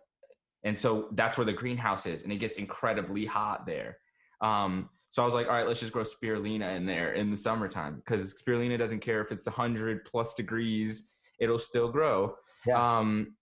and 0.62 0.78
so 0.78 1.08
that's 1.12 1.36
where 1.38 1.44
the 1.44 1.52
greenhouse 1.52 2.06
is, 2.06 2.22
and 2.22 2.30
it 2.32 2.36
gets 2.36 2.56
incredibly 2.58 3.24
hot 3.24 3.66
there. 3.66 3.98
Um, 4.40 4.90
so 5.10 5.22
I 5.22 5.24
was 5.24 5.34
like, 5.34 5.46
all 5.46 5.52
right, 5.52 5.66
let's 5.66 5.80
just 5.80 5.92
grow 5.92 6.04
spirulina 6.04 6.76
in 6.76 6.84
there 6.84 7.14
in 7.14 7.30
the 7.30 7.36
summertime 7.36 7.96
because 7.96 8.34
spirulina 8.34 8.78
doesn't 8.78 9.00
care 9.00 9.20
if 9.20 9.32
it's 9.32 9.46
100 9.46 10.04
plus 10.04 10.34
degrees, 10.34 11.08
it'll 11.40 11.58
still 11.58 11.88
grow. 11.88 12.34
Yeah. 12.66 12.98
Um, 12.98 13.36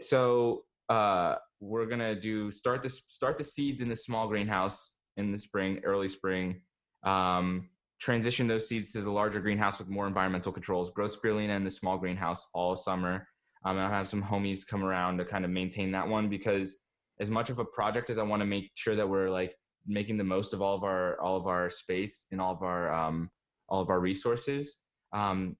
so 0.00 0.64
uh, 0.88 1.36
we're 1.60 1.86
gonna 1.86 2.18
do 2.18 2.50
start 2.50 2.82
this 2.82 3.02
start 3.08 3.38
the 3.38 3.44
seeds 3.44 3.80
in 3.80 3.88
the 3.88 3.96
small 3.96 4.28
greenhouse 4.28 4.90
in 5.16 5.32
the 5.32 5.38
spring, 5.38 5.80
early 5.84 6.08
spring. 6.08 6.60
Um, 7.04 7.70
transition 7.98 8.46
those 8.46 8.68
seeds 8.68 8.92
to 8.92 9.00
the 9.00 9.10
larger 9.10 9.40
greenhouse 9.40 9.78
with 9.78 9.88
more 9.88 10.06
environmental 10.06 10.52
controls. 10.52 10.90
Grow 10.90 11.06
spirulina 11.06 11.56
in 11.56 11.64
the 11.64 11.70
small 11.70 11.96
greenhouse 11.96 12.46
all 12.52 12.76
summer. 12.76 13.26
Um, 13.64 13.78
I'll 13.78 13.90
have 13.90 14.08
some 14.08 14.22
homies 14.22 14.66
come 14.66 14.84
around 14.84 15.18
to 15.18 15.24
kind 15.24 15.44
of 15.44 15.50
maintain 15.50 15.90
that 15.92 16.06
one 16.06 16.28
because 16.28 16.76
as 17.20 17.30
much 17.30 17.48
of 17.48 17.58
a 17.58 17.64
project 17.64 18.10
as 18.10 18.18
I 18.18 18.22
want 18.22 18.40
to 18.40 18.46
make 18.46 18.70
sure 18.74 18.94
that 18.94 19.08
we're 19.08 19.30
like 19.30 19.54
making 19.86 20.16
the 20.16 20.24
most 20.24 20.52
of 20.52 20.62
all 20.62 20.74
of 20.74 20.84
our 20.84 21.20
all 21.20 21.36
of 21.36 21.46
our 21.46 21.70
space 21.70 22.26
and 22.32 22.40
all 22.40 22.52
of 22.52 22.62
our 22.62 22.92
um, 22.92 23.30
all 23.68 23.80
of 23.80 23.90
our 23.90 24.00
resources. 24.00 24.78
Um, 25.12 25.56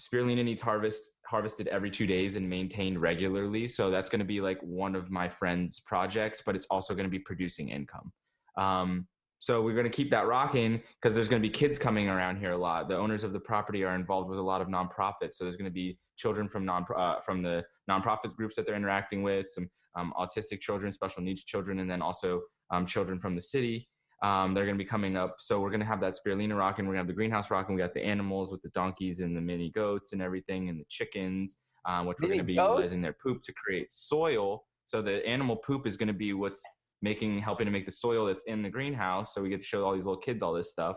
spirulina 0.00 0.44
needs 0.44 0.62
harvest 0.62 1.10
harvested 1.26 1.68
every 1.68 1.90
two 1.90 2.06
days 2.06 2.36
and 2.36 2.48
maintained 2.48 3.00
regularly. 3.00 3.66
So 3.66 3.90
that's 3.90 4.08
going 4.08 4.20
to 4.20 4.24
be 4.24 4.40
like 4.40 4.60
one 4.60 4.94
of 4.94 5.10
my 5.10 5.28
friend's 5.28 5.80
projects, 5.80 6.42
but 6.44 6.54
it's 6.54 6.66
also 6.66 6.94
going 6.94 7.06
to 7.06 7.10
be 7.10 7.18
producing 7.18 7.70
income. 7.70 8.12
Um, 8.56 9.06
so 9.38 9.60
we're 9.60 9.74
going 9.74 9.90
to 9.90 9.90
keep 9.90 10.10
that 10.10 10.26
rocking 10.26 10.80
because 11.00 11.16
there's 11.16 11.28
going 11.28 11.42
to 11.42 11.48
be 11.48 11.52
kids 11.52 11.76
coming 11.78 12.08
around 12.08 12.36
here 12.36 12.52
a 12.52 12.56
lot. 12.56 12.88
The 12.88 12.96
owners 12.96 13.24
of 13.24 13.32
the 13.32 13.40
property 13.40 13.82
are 13.82 13.94
involved 13.94 14.30
with 14.30 14.38
a 14.38 14.42
lot 14.42 14.60
of 14.60 14.68
nonprofits. 14.68 15.34
So 15.34 15.44
there's 15.44 15.56
going 15.56 15.70
to 15.70 15.74
be 15.74 15.98
children 16.16 16.48
from 16.48 16.64
non 16.64 16.86
uh, 16.96 17.20
from 17.20 17.42
the 17.42 17.64
nonprofit 17.90 18.36
groups 18.36 18.54
that 18.54 18.66
they're 18.66 18.76
interacting 18.76 19.22
with, 19.22 19.50
some 19.50 19.68
um, 19.96 20.12
autistic 20.16 20.60
children, 20.60 20.92
special 20.92 21.22
needs 21.22 21.42
children, 21.42 21.80
and 21.80 21.90
then 21.90 22.00
also 22.00 22.42
um, 22.72 22.86
children 22.86 23.20
from 23.20 23.36
the 23.36 23.42
city. 23.42 23.88
Um, 24.22 24.54
they're 24.54 24.64
going 24.64 24.76
to 24.76 24.82
be 24.82 24.88
coming 24.88 25.16
up. 25.16 25.36
So 25.40 25.60
we're 25.60 25.70
going 25.70 25.80
to 25.80 25.86
have 25.86 26.00
that 26.00 26.14
spirulina 26.14 26.56
rock 26.56 26.78
and 26.78 26.86
We're 26.86 26.94
going 26.94 27.04
to 27.04 27.06
have 27.06 27.06
the 27.08 27.12
greenhouse 27.12 27.50
rock 27.50 27.68
and 27.68 27.76
We 27.76 27.82
got 27.82 27.92
the 27.92 28.04
animals 28.04 28.52
with 28.52 28.62
the 28.62 28.68
donkeys 28.70 29.20
and 29.20 29.36
the 29.36 29.40
mini 29.40 29.70
goats 29.70 30.12
and 30.12 30.22
everything, 30.22 30.68
and 30.68 30.80
the 30.80 30.84
chickens, 30.88 31.58
um, 31.88 32.06
which 32.06 32.18
we're 32.20 32.28
going 32.28 32.38
to 32.38 32.44
be 32.44 32.56
goat? 32.56 32.70
utilizing 32.70 33.02
their 33.02 33.14
poop 33.14 33.42
to 33.42 33.52
create 33.52 33.92
soil. 33.92 34.64
So 34.86 35.02
the 35.02 35.26
animal 35.26 35.56
poop 35.56 35.86
is 35.86 35.96
going 35.96 36.08
to 36.08 36.14
be 36.14 36.32
what's 36.34 36.62
making 37.02 37.40
helping 37.40 37.66
to 37.66 37.72
make 37.72 37.84
the 37.84 37.92
soil 37.92 38.26
that's 38.26 38.44
in 38.44 38.62
the 38.62 38.70
greenhouse. 38.70 39.34
So 39.34 39.42
we 39.42 39.48
get 39.48 39.60
to 39.60 39.66
show 39.66 39.84
all 39.84 39.92
these 39.92 40.04
little 40.04 40.20
kids 40.20 40.42
all 40.42 40.52
this 40.52 40.70
stuff. 40.70 40.96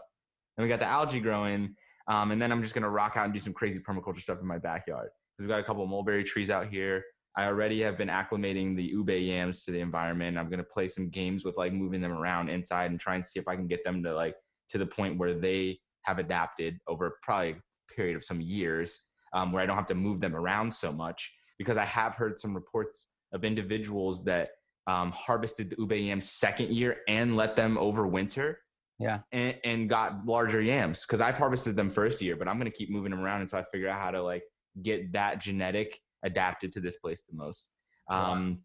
And 0.57 0.63
we 0.63 0.69
got 0.69 0.79
the 0.79 0.85
algae 0.85 1.19
growing. 1.19 1.75
Um, 2.07 2.31
and 2.31 2.39
then 2.39 2.51
I'm 2.51 2.61
just 2.61 2.75
gonna 2.75 2.89
rock 2.89 3.13
out 3.17 3.25
and 3.25 3.33
do 3.33 3.39
some 3.39 3.53
crazy 3.53 3.79
permaculture 3.79 4.21
stuff 4.21 4.37
in 4.39 4.47
my 4.47 4.59
backyard. 4.59 5.09
Because 5.37 5.47
we've 5.47 5.49
got 5.49 5.59
a 5.59 5.63
couple 5.63 5.83
of 5.83 5.89
mulberry 5.89 6.23
trees 6.23 6.51
out 6.51 6.67
here. 6.67 7.03
I 7.37 7.47
already 7.47 7.81
have 7.81 7.97
been 7.97 8.07
acclimating 8.07 8.75
the 8.75 8.83
ube 8.83 9.09
yams 9.09 9.63
to 9.65 9.71
the 9.71 9.79
environment. 9.79 10.37
I'm 10.37 10.49
gonna 10.49 10.63
play 10.63 10.87
some 10.87 11.09
games 11.09 11.43
with 11.43 11.57
like 11.57 11.73
moving 11.73 12.01
them 12.01 12.13
around 12.13 12.49
inside 12.49 12.91
and 12.91 12.99
try 12.99 13.15
and 13.15 13.25
see 13.25 13.39
if 13.39 13.47
I 13.47 13.55
can 13.55 13.67
get 13.67 13.83
them 13.83 14.03
to 14.03 14.13
like 14.13 14.35
to 14.69 14.77
the 14.77 14.85
point 14.85 15.17
where 15.17 15.33
they 15.33 15.79
have 16.03 16.19
adapted 16.19 16.79
over 16.87 17.17
probably 17.21 17.51
a 17.51 17.93
period 17.93 18.15
of 18.15 18.23
some 18.23 18.41
years, 18.41 18.99
um, 19.33 19.51
where 19.51 19.61
I 19.61 19.65
don't 19.65 19.75
have 19.75 19.85
to 19.87 19.95
move 19.95 20.19
them 20.19 20.35
around 20.35 20.73
so 20.73 20.91
much. 20.91 21.31
Because 21.57 21.77
I 21.77 21.85
have 21.85 22.15
heard 22.15 22.37
some 22.39 22.53
reports 22.53 23.07
of 23.31 23.43
individuals 23.43 24.23
that 24.25 24.49
um, 24.87 25.11
harvested 25.11 25.69
the 25.69 25.75
ube 25.79 25.93
yams 25.93 26.29
second 26.29 26.69
year 26.69 26.97
and 27.07 27.35
let 27.35 27.55
them 27.55 27.77
overwinter. 27.77 28.55
Yeah. 28.99 29.19
And, 29.31 29.55
and 29.65 29.89
got 29.89 30.25
larger 30.25 30.61
yams 30.61 31.01
because 31.01 31.19
I've 31.19 31.37
harvested 31.37 31.75
them 31.75 31.89
first 31.89 32.21
year, 32.21 32.37
but 32.37 32.47
I'm 32.47 32.57
going 32.57 32.71
to 32.71 32.77
keep 32.77 32.89
moving 32.89 33.11
them 33.11 33.19
around 33.19 33.41
until 33.41 33.59
I 33.59 33.63
figure 33.71 33.89
out 33.89 33.99
how 33.99 34.11
to 34.11 34.21
like 34.21 34.43
get 34.81 35.11
that 35.13 35.41
genetic 35.41 35.99
adapted 36.25 36.71
to 36.73 36.79
this 36.79 36.97
place 36.97 37.23
the 37.29 37.35
most. 37.35 37.67
Um, 38.09 38.59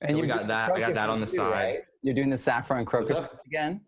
and 0.00 0.16
so 0.16 0.20
we 0.20 0.26
got 0.26 0.48
that. 0.48 0.72
I 0.72 0.80
got 0.80 0.94
that 0.94 1.08
on 1.08 1.20
the 1.20 1.26
too, 1.26 1.36
side. 1.36 1.50
Right? 1.50 1.78
You're 2.02 2.14
doing 2.14 2.30
the 2.30 2.38
saffron 2.38 2.84
crocus 2.84 3.18
again. 3.46 3.82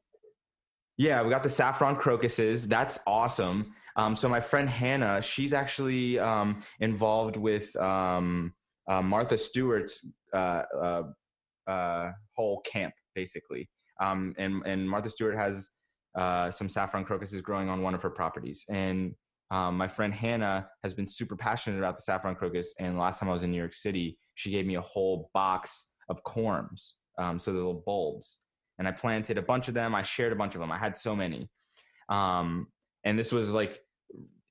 Yeah, 0.96 1.22
we 1.22 1.30
got 1.30 1.42
the 1.42 1.50
saffron 1.50 1.96
crocuses. 1.96 2.68
That's 2.68 3.00
awesome. 3.06 3.74
Um, 3.96 4.14
so 4.14 4.28
my 4.28 4.40
friend 4.40 4.68
Hannah, 4.68 5.20
she's 5.20 5.52
actually 5.52 6.18
um, 6.18 6.62
involved 6.80 7.36
with 7.36 7.74
um, 7.76 8.52
uh, 8.88 9.02
Martha 9.02 9.36
Stewart's 9.36 10.06
uh, 10.32 10.62
uh, 10.76 11.02
uh, 11.66 12.12
whole 12.36 12.60
camp 12.60 12.94
basically. 13.14 13.68
Um, 14.00 14.34
and 14.38 14.62
and 14.66 14.88
Martha 14.88 15.10
Stewart 15.10 15.36
has 15.36 15.68
uh, 16.16 16.50
some 16.50 16.68
saffron 16.68 17.04
crocuses 17.04 17.40
growing 17.40 17.68
on 17.68 17.82
one 17.82 17.94
of 17.94 18.02
her 18.02 18.10
properties. 18.10 18.64
And 18.68 19.14
um, 19.50 19.76
my 19.76 19.88
friend 19.88 20.12
Hannah 20.12 20.68
has 20.82 20.94
been 20.94 21.06
super 21.06 21.36
passionate 21.36 21.78
about 21.78 21.96
the 21.96 22.02
saffron 22.02 22.34
crocus. 22.34 22.74
And 22.80 22.98
last 22.98 23.20
time 23.20 23.28
I 23.28 23.32
was 23.32 23.42
in 23.42 23.50
New 23.50 23.58
York 23.58 23.74
City, 23.74 24.18
she 24.34 24.50
gave 24.50 24.66
me 24.66 24.76
a 24.76 24.80
whole 24.80 25.30
box 25.34 25.90
of 26.08 26.22
corms, 26.24 26.92
um, 27.18 27.38
so 27.38 27.52
the 27.52 27.58
little 27.58 27.82
bulbs. 27.86 28.38
And 28.78 28.88
I 28.88 28.92
planted 28.92 29.38
a 29.38 29.42
bunch 29.42 29.68
of 29.68 29.74
them. 29.74 29.94
I 29.94 30.02
shared 30.02 30.32
a 30.32 30.36
bunch 30.36 30.54
of 30.54 30.60
them. 30.60 30.72
I 30.72 30.78
had 30.78 30.98
so 30.98 31.14
many. 31.14 31.48
Um, 32.08 32.66
and 33.04 33.18
this 33.18 33.30
was 33.30 33.52
like 33.52 33.80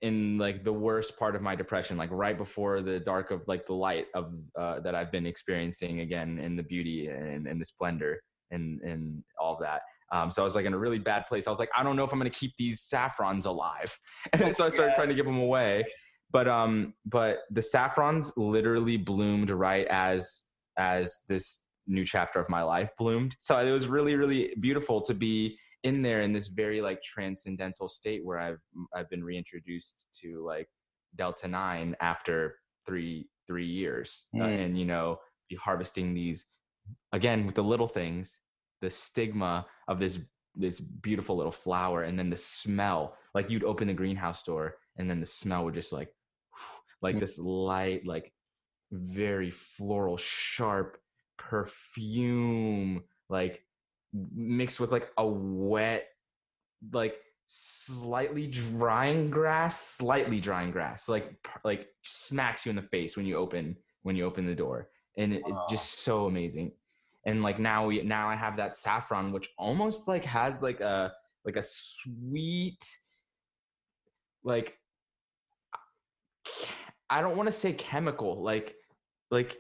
in 0.02 0.38
like 0.38 0.66
the 0.66 0.74
worst 0.74 1.18
part 1.18 1.34
of 1.34 1.42
my 1.42 1.56
depression 1.56 1.98
like 1.98 2.10
right 2.12 2.38
before 2.38 2.82
the 2.82 3.00
dark 3.00 3.32
of 3.32 3.42
like 3.48 3.66
the 3.66 3.74
light 3.74 4.08
of 4.14 4.34
uh, 4.60 4.80
that 4.82 4.94
i've 4.94 5.12
been 5.14 5.26
experiencing 5.26 6.02
again 6.02 6.38
in 6.40 6.58
the 6.58 6.64
beauty 6.64 7.08
and, 7.08 7.48
and 7.48 7.60
the 7.60 7.66
splendor 7.66 8.22
and 8.52 8.82
and 8.82 9.24
all 9.40 9.58
that 9.60 9.82
um, 10.14 10.32
so 10.32 10.42
i 10.42 10.46
was 10.46 10.56
like 10.56 10.66
in 10.66 10.74
a 10.74 10.78
really 10.78 11.00
bad 11.00 11.26
place. 11.28 11.48
I 11.48 11.50
was 11.50 11.60
like 11.60 11.72
i 11.76 11.84
don't 11.84 11.96
know 11.96 12.04
if 12.04 12.14
i'm 12.14 12.20
going 12.20 12.32
to 12.32 12.38
keep 12.38 12.54
these 12.58 12.82
saffrons 12.82 13.46
alive. 13.46 13.98
And 14.34 14.56
so 14.56 14.66
i 14.66 14.70
started 14.70 14.96
trying 14.96 15.10
to 15.10 15.16
give 15.16 15.26
them 15.26 15.40
away. 15.40 15.84
But 16.32 16.48
um 16.48 16.94
but 17.06 17.40
the 17.52 17.62
saffrons 17.62 18.32
literally 18.38 18.98
bloomed 18.98 19.50
right 19.50 19.88
as 19.88 20.46
as 20.78 21.20
this 21.28 21.66
new 21.86 22.06
chapter 22.06 22.40
of 22.40 22.50
my 22.50 22.64
life 22.64 22.92
bloomed. 22.98 23.36
So 23.40 23.58
it 23.58 23.72
was 23.72 23.88
really 23.88 24.16
really 24.16 24.54
beautiful 24.60 25.02
to 25.02 25.14
be 25.14 25.58
in 25.84 26.02
there 26.02 26.22
in 26.22 26.32
this 26.32 26.48
very 26.48 26.82
like 26.82 27.02
transcendental 27.02 27.88
state 27.88 28.24
where 28.24 28.40
I've 28.40 28.62
I've 28.96 29.10
been 29.10 29.24
reintroduced 29.24 30.06
to 30.22 30.44
like 30.46 30.68
Delta 31.16 31.48
Nine 31.48 31.96
after 32.00 32.56
three 32.86 33.28
three 33.48 33.68
years, 33.68 34.26
mm. 34.36 34.42
uh, 34.42 34.46
and 34.46 34.78
you 34.78 34.86
know, 34.86 35.18
be 35.50 35.56
harvesting 35.56 36.14
these 36.14 36.46
again 37.12 37.46
with 37.46 37.56
the 37.56 37.64
little 37.64 37.88
things, 37.88 38.40
the 38.84 38.90
stigma 38.90 39.66
of 39.88 39.98
this 39.98 40.20
this 40.56 40.80
beautiful 40.80 41.36
little 41.36 41.52
flower, 41.52 42.04
and 42.04 42.20
then 42.20 42.30
the 42.30 42.38
smell. 42.38 43.18
Like 43.34 43.50
you'd 43.50 43.64
open 43.64 43.88
the 43.88 43.94
greenhouse 43.94 44.44
door, 44.44 44.76
and 44.98 45.10
then 45.10 45.20
the 45.20 45.26
smell 45.26 45.64
would 45.64 45.74
just 45.74 45.92
like 45.92 46.14
like 47.02 47.20
this 47.20 47.40
light, 47.40 48.06
like 48.06 48.32
very 48.92 49.50
floral, 49.50 50.18
sharp 50.18 50.98
perfume, 51.38 53.04
like 53.30 53.64
mixed 54.14 54.80
with 54.80 54.92
like 54.92 55.10
a 55.18 55.26
wet, 55.26 56.08
like 56.92 57.16
slightly 57.48 58.48
drying 58.48 59.30
grass, 59.30 59.80
slightly 59.80 60.40
drying 60.40 60.72
grass, 60.72 61.08
like 61.08 61.34
like 61.64 61.88
smacks 62.04 62.66
you 62.66 62.70
in 62.70 62.76
the 62.76 62.82
face 62.82 63.16
when 63.16 63.26
you 63.26 63.38
open 63.38 63.78
when 64.04 64.18
you 64.18 64.26
open 64.26 64.46
the 64.46 64.54
door, 64.54 64.90
and 65.18 65.34
it, 65.34 65.42
wow. 65.48 65.66
it 65.66 65.72
just 65.72 66.04
so 66.04 66.26
amazing. 66.26 66.74
And 67.26 67.42
like 67.42 67.60
now 67.60 67.88
we 67.88 68.02
now 68.02 68.28
I 68.30 68.36
have 68.36 68.58
that 68.58 68.76
saffron, 68.76 69.32
which 69.32 69.50
almost 69.58 70.08
like 70.08 70.26
has 70.26 70.62
like 70.62 70.82
a 70.82 71.14
like 71.46 71.56
a 71.56 71.64
sweet, 71.64 72.84
like 74.44 74.78
I 77.10 77.22
don't 77.22 77.38
want 77.38 77.48
to 77.48 77.52
say 77.52 77.74
chemical, 77.74 78.42
like 78.42 78.76
like, 79.32 79.58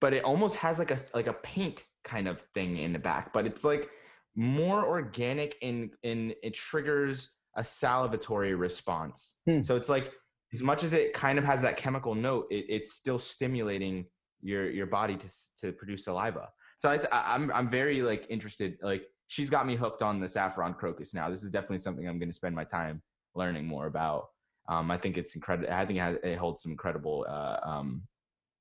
but 0.00 0.12
it 0.12 0.24
almost 0.24 0.56
has 0.56 0.78
like 0.78 0.90
a 0.90 0.98
like 1.14 1.28
a 1.28 1.34
paint 1.34 1.84
kind 2.04 2.26
of 2.26 2.40
thing 2.54 2.78
in 2.78 2.92
the 2.92 2.98
back, 2.98 3.32
but 3.32 3.46
it's 3.46 3.62
like 3.64 3.88
more 4.34 4.84
organic 4.86 5.56
and 5.62 5.90
and 6.02 6.34
it 6.42 6.54
triggers 6.54 7.30
a 7.56 7.62
salivatory 7.62 8.58
response. 8.58 9.36
Hmm. 9.46 9.62
So 9.62 9.76
it's 9.76 9.88
like 9.88 10.10
as 10.54 10.62
much 10.62 10.84
as 10.84 10.92
it 10.92 11.12
kind 11.12 11.38
of 11.38 11.44
has 11.44 11.62
that 11.62 11.76
chemical 11.76 12.14
note, 12.14 12.46
it, 12.50 12.66
it's 12.68 12.92
still 12.92 13.18
stimulating 13.18 14.06
your 14.40 14.70
your 14.70 14.86
body 14.86 15.16
to 15.16 15.28
to 15.60 15.72
produce 15.72 16.04
saliva. 16.04 16.48
So 16.82 16.90
I, 16.90 16.98
I'm 17.12 17.52
I'm 17.52 17.70
very 17.70 18.02
like 18.02 18.26
interested. 18.28 18.76
Like 18.82 19.04
she's 19.28 19.48
got 19.48 19.68
me 19.68 19.76
hooked 19.76 20.02
on 20.02 20.18
the 20.18 20.26
saffron 20.26 20.74
crocus 20.74 21.14
now. 21.14 21.30
This 21.30 21.44
is 21.44 21.50
definitely 21.52 21.78
something 21.78 22.08
I'm 22.08 22.18
going 22.18 22.28
to 22.28 22.34
spend 22.34 22.56
my 22.56 22.64
time 22.64 23.00
learning 23.36 23.66
more 23.66 23.86
about. 23.86 24.30
Um, 24.68 24.90
I 24.90 24.98
think 24.98 25.16
it's 25.16 25.36
incredible. 25.36 25.72
I 25.72 25.86
think 25.86 26.00
it, 26.00 26.02
has, 26.02 26.16
it 26.24 26.38
holds 26.38 26.60
some 26.60 26.72
incredible 26.72 27.24
uh, 27.28 27.58
um, 27.62 28.02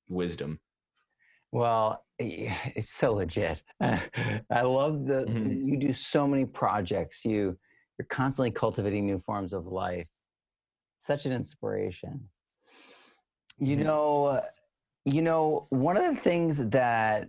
wisdom. 0.07 0.59
Well, 1.51 2.05
it's 2.19 2.93
so 2.93 3.13
legit. 3.13 3.63
I 3.81 4.61
love 4.61 5.07
the 5.07 5.25
mm-hmm. 5.25 5.67
you 5.67 5.77
do 5.77 5.91
so 5.91 6.27
many 6.27 6.45
projects. 6.45 7.25
You 7.25 7.57
you're 7.97 8.05
constantly 8.07 8.51
cultivating 8.51 9.07
new 9.07 9.17
forms 9.17 9.51
of 9.51 9.65
life. 9.65 10.05
Such 10.99 11.25
an 11.25 11.31
inspiration. 11.31 12.29
You 13.57 13.77
mm-hmm. 13.77 13.85
know, 13.85 14.43
you 15.05 15.23
know, 15.23 15.65
one 15.71 15.97
of 15.97 16.03
the 16.03 16.21
things 16.21 16.59
that 16.69 17.27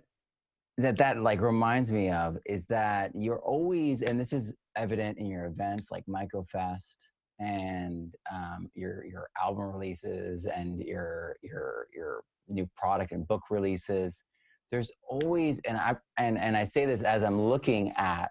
that 0.77 0.97
that 0.97 1.21
like 1.21 1.41
reminds 1.41 1.91
me 1.91 2.09
of 2.09 2.37
is 2.45 2.65
that 2.65 3.11
you're 3.13 3.39
always 3.39 4.01
and 4.01 4.19
this 4.19 4.33
is 4.33 4.55
evident 4.75 5.17
in 5.17 5.27
your 5.27 5.45
events 5.45 5.89
like 5.91 6.03
MycoFest 6.07 6.97
and 7.39 8.15
um, 8.33 8.69
your 8.73 9.05
your 9.05 9.29
album 9.41 9.71
releases 9.71 10.45
and 10.45 10.81
your 10.81 11.35
your 11.41 11.87
your 11.93 12.23
new 12.47 12.67
product 12.75 13.11
and 13.11 13.27
book 13.27 13.41
releases 13.49 14.23
there's 14.71 14.91
always 15.07 15.59
and 15.59 15.77
i 15.77 15.95
and, 16.17 16.37
and 16.37 16.57
i 16.57 16.63
say 16.63 16.85
this 16.85 17.03
as 17.03 17.23
i'm 17.23 17.41
looking 17.41 17.91
at 17.91 18.29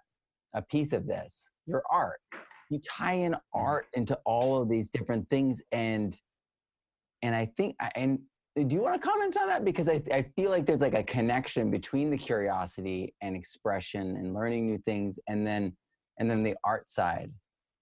a 0.55 0.63
piece 0.63 0.93
of 0.93 1.07
this 1.07 1.45
your 1.67 1.83
art 1.91 2.21
you 2.71 2.81
tie 2.81 3.15
in 3.15 3.33
mm-hmm. 3.33 3.61
art 3.61 3.87
into 3.95 4.19
all 4.27 4.61
of 4.61 4.69
these 4.69 4.89
different 4.91 5.29
things 5.31 5.63
and 5.73 6.19
and 7.23 7.35
i 7.35 7.51
think 7.57 7.75
and 7.95 8.19
do 8.55 8.75
you 8.75 8.83
want 8.83 9.01
to 9.01 9.09
comment 9.09 9.37
on 9.37 9.49
that 9.49 9.65
because 9.65 9.89
I, 9.89 10.03
I 10.13 10.23
feel 10.37 10.51
like 10.51 10.67
there's 10.67 10.81
like 10.81 10.95
a 10.95 11.03
connection 11.03 11.71
between 11.71 12.11
the 12.11 12.19
curiosity 12.19 13.15
and 13.23 13.35
expression 13.35 14.17
and 14.17 14.35
learning 14.35 14.67
new 14.67 14.79
things 14.79 15.19
and 15.29 15.47
then 15.47 15.75
and 16.19 16.31
then 16.31 16.43
the 16.43 16.55
art 16.65 16.91
side 16.91 17.33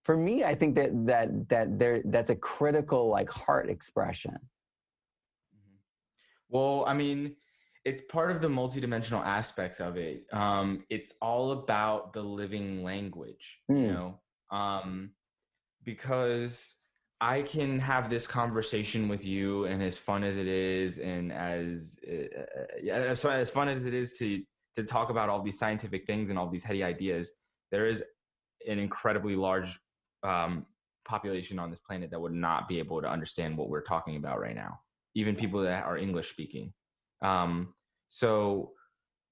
for 0.04 0.16
me 0.16 0.44
i 0.44 0.54
think 0.54 0.76
that 0.76 0.90
that 1.06 1.48
that 1.48 1.78
there 1.78 2.02
that's 2.06 2.30
a 2.30 2.36
critical 2.36 3.08
like 3.08 3.28
heart 3.28 3.68
expression 3.68 4.38
mm-hmm. 5.54 5.76
well 6.48 6.84
i 6.86 6.94
mean 6.94 7.34
it's 7.84 8.02
part 8.02 8.30
of 8.30 8.40
the 8.40 8.48
multidimensional 8.48 9.24
aspects 9.24 9.80
of 9.80 9.96
it. 9.96 10.26
Um, 10.32 10.84
it's 10.90 11.14
all 11.22 11.52
about 11.52 12.12
the 12.12 12.22
living 12.22 12.84
language, 12.84 13.60
mm. 13.70 13.80
you 13.80 13.86
hmm. 13.86 13.94
know, 13.94 14.20
um, 14.50 15.10
because 15.84 16.74
I 17.20 17.42
can 17.42 17.78
have 17.80 18.08
this 18.08 18.26
conversation 18.26 19.08
with 19.08 19.24
you, 19.24 19.66
and 19.66 19.82
as 19.82 19.98
fun 19.98 20.24
as 20.24 20.38
it 20.38 20.46
is, 20.46 20.98
and 20.98 21.32
as 21.32 22.00
uh, 22.08 22.90
as, 22.90 23.24
as 23.24 23.50
fun 23.50 23.68
as 23.68 23.84
it 23.84 23.92
is 23.92 24.16
to 24.18 24.42
to 24.76 24.84
talk 24.84 25.10
about 25.10 25.28
all 25.28 25.42
these 25.42 25.58
scientific 25.58 26.06
things 26.06 26.30
and 26.30 26.38
all 26.38 26.48
these 26.48 26.62
heady 26.62 26.82
ideas, 26.82 27.32
there 27.70 27.86
is 27.86 28.02
an 28.66 28.78
incredibly 28.78 29.36
large 29.36 29.78
um, 30.22 30.64
population 31.04 31.58
on 31.58 31.70
this 31.70 31.80
planet 31.80 32.10
that 32.10 32.20
would 32.20 32.32
not 32.32 32.68
be 32.68 32.78
able 32.78 33.02
to 33.02 33.08
understand 33.08 33.56
what 33.56 33.68
we're 33.68 33.82
talking 33.82 34.16
about 34.16 34.40
right 34.40 34.54
now, 34.54 34.78
even 35.14 35.34
people 35.34 35.62
that 35.62 35.84
are 35.84 35.98
English 35.98 36.30
speaking. 36.30 36.72
Um, 37.20 37.74
so 38.08 38.72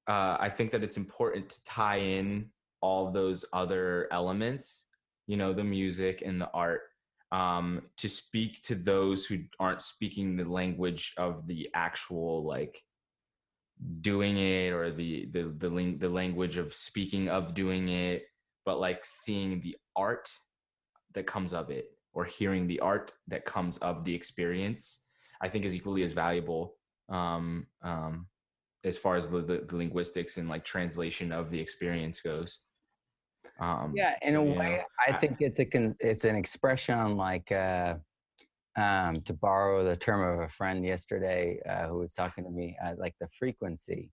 uh, 0.09 0.36
I 0.41 0.51
think 0.51 0.72
that 0.72 0.82
it's 0.82 0.97
important 0.97 1.51
to 1.51 1.64
tie 1.64 1.99
in 1.99 2.51
all 2.80 3.11
those 3.11 3.45
other 3.53 4.09
elements, 4.11 4.84
you 5.26 5.36
know, 5.36 5.53
the 5.53 5.64
music 5.64 6.22
and 6.24 6.41
the 6.41 6.51
art 6.53 6.82
um, 7.33 7.83
to 7.99 8.09
speak 8.09 8.62
to 8.62 8.74
those 8.74 9.26
who 9.26 9.39
aren't 9.61 9.83
speaking 9.83 10.37
the 10.37 10.45
language 10.45 11.12
of 11.16 11.47
the 11.47 11.68
actual 11.74 12.45
like 12.45 12.83
doing 14.01 14.37
it 14.39 14.72
or 14.72 14.91
the 14.91 15.29
the 15.33 15.55
the, 15.59 15.97
the 15.99 16.09
language 16.09 16.57
of 16.57 16.74
speaking 16.74 17.29
of 17.29 17.55
doing 17.55 17.89
it 17.89 18.24
but 18.64 18.81
like 18.81 19.05
seeing 19.05 19.61
the 19.61 19.76
art 19.95 20.29
that 21.14 21.26
comes 21.26 21.53
of 21.53 21.70
it 21.70 21.91
or 22.12 22.24
hearing 22.24 22.66
the 22.66 22.81
art 22.81 23.12
that 23.29 23.45
comes 23.45 23.79
of 23.79 24.05
the 24.05 24.14
experience 24.14 25.05
i 25.41 25.49
think 25.49 25.64
is 25.64 25.74
equally 25.74 26.03
as 26.03 26.12
valuable 26.12 26.74
um, 27.11 27.66
um, 27.83 28.26
as 28.85 28.99
far 28.99 29.16
as 29.16 29.29
the, 29.29 29.41
the, 29.41 29.64
the 29.66 29.76
linguistics 29.76 30.37
and 30.37 30.49
like 30.49 30.64
translation 30.64 31.33
of 31.33 31.51
the 31.51 31.61
experience 31.61 32.20
goes 32.20 32.59
um, 33.61 33.92
yeah, 33.94 34.14
in 34.22 34.34
so, 34.34 34.40
a 34.40 34.44
way, 34.44 34.76
know, 34.76 34.82
I, 35.07 35.12
I, 35.12 35.18
think 35.18 35.38
it's 35.40 35.59
a 35.59 35.64
con- 35.64 35.96
it's 36.01 36.24
an 36.24 36.36
expression 36.36 37.16
like 37.16 37.51
uh, 37.53 37.94
um, 38.76 39.20
to 39.22 39.32
borrow 39.32 39.84
the 39.84 39.96
term 39.96 40.22
of 40.22 40.40
a 40.40 40.49
friend 40.49 40.84
yesterday 40.84 41.61
uh, 41.68 41.88
who 41.88 41.99
was 41.99 42.14
talking 42.14 42.44
to 42.44 42.51
me, 42.51 42.76
uh, 42.84 42.94
like 42.96 43.14
the 43.20 43.28
frequency, 43.36 44.11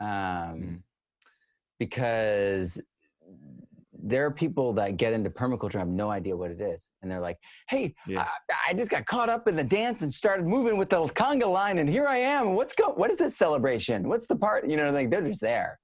um, 0.00 0.08
mm. 0.08 0.82
because 1.78 2.80
there 4.02 4.26
are 4.26 4.30
people 4.30 4.72
that 4.72 4.96
get 4.96 5.12
into 5.12 5.30
permaculture 5.30 5.74
and 5.74 5.82
have 5.82 5.88
no 5.88 6.10
idea 6.10 6.36
what 6.36 6.50
it 6.50 6.60
is, 6.60 6.90
and 7.02 7.10
they're 7.10 7.20
like, 7.20 7.38
"Hey, 7.68 7.94
yeah. 8.08 8.26
I, 8.50 8.70
I, 8.70 8.74
just 8.74 8.90
got 8.90 9.06
caught 9.06 9.28
up 9.28 9.46
in 9.46 9.54
the 9.54 9.64
dance 9.64 10.02
and 10.02 10.12
started 10.12 10.46
moving 10.46 10.76
with 10.76 10.90
the 10.90 11.06
conga 11.08 11.50
line, 11.50 11.78
and 11.78 11.88
here 11.88 12.08
I 12.08 12.18
am. 12.18 12.54
What's 12.54 12.74
go? 12.74 12.88
What 12.88 13.12
is 13.12 13.18
this 13.18 13.36
celebration? 13.36 14.08
What's 14.08 14.26
the 14.26 14.36
part? 14.36 14.68
You 14.68 14.76
know, 14.76 14.90
like 14.90 15.10
they're 15.10 15.22
just 15.22 15.40
there." 15.40 15.78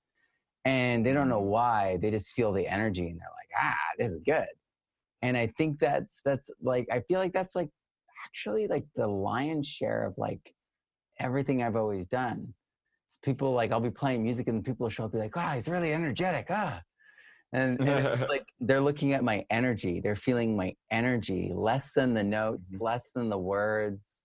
And 0.69 1.05
they 1.05 1.15
don't 1.15 1.31
know 1.31 1.41
mm-hmm. 1.41 1.51
why 1.51 1.99
they 2.03 2.11
just 2.11 2.35
feel 2.35 2.53
the 2.53 2.67
energy 2.69 3.09
and 3.09 3.19
they're 3.19 3.29
like 3.29 3.51
ah 3.57 3.91
this 3.99 4.11
is 4.11 4.19
good. 4.19 4.49
And 5.23 5.37
i 5.37 5.47
think 5.59 5.81
that's 5.81 6.21
that's 6.25 6.51
like 6.63 6.87
i 6.93 7.01
feel 7.01 7.19
like 7.19 7.33
that's 7.33 7.57
like 7.57 7.71
actually 8.27 8.67
like 8.69 8.85
the 8.95 9.07
lion's 9.07 9.67
share 9.67 10.05
of 10.05 10.15
like 10.19 10.55
everything 11.19 11.63
i've 11.63 11.77
always 11.77 12.07
done. 12.07 12.53
It's 13.07 13.19
people 13.23 13.53
like 13.53 13.73
i'll 13.73 13.81
be 13.81 13.91
playing 13.91 14.23
music 14.23 14.49
and 14.49 14.65
people 14.65 14.85
will 14.85 14.91
show 14.91 15.05
up 15.05 15.13
be 15.13 15.19
like 15.19 15.35
wow 15.35 15.49
oh, 15.51 15.55
he's 15.55 15.69
really 15.69 15.93
energetic 15.93 16.47
ah. 16.51 16.83
And, 17.55 17.81
and 17.81 18.21
like 18.29 18.47
they're 18.61 18.81
looking 18.89 19.15
at 19.15 19.25
my 19.25 19.47
energy 19.51 20.01
they're 20.01 20.17
feeling 20.29 20.55
my 20.55 20.75
energy 20.91 21.51
less 21.55 21.93
than 21.93 22.13
the 22.13 22.25
notes 22.25 22.75
mm-hmm. 22.75 22.85
less 22.85 23.11
than 23.15 23.31
the 23.31 23.39
words. 23.39 24.23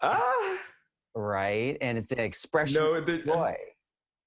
Ah! 0.00 0.58
Right? 1.16 1.78
And 1.80 1.96
it's 1.98 2.12
an 2.12 2.20
expression 2.20 2.82
no, 2.82 3.00
the, 3.00 3.14
of 3.14 3.24
joy 3.24 3.56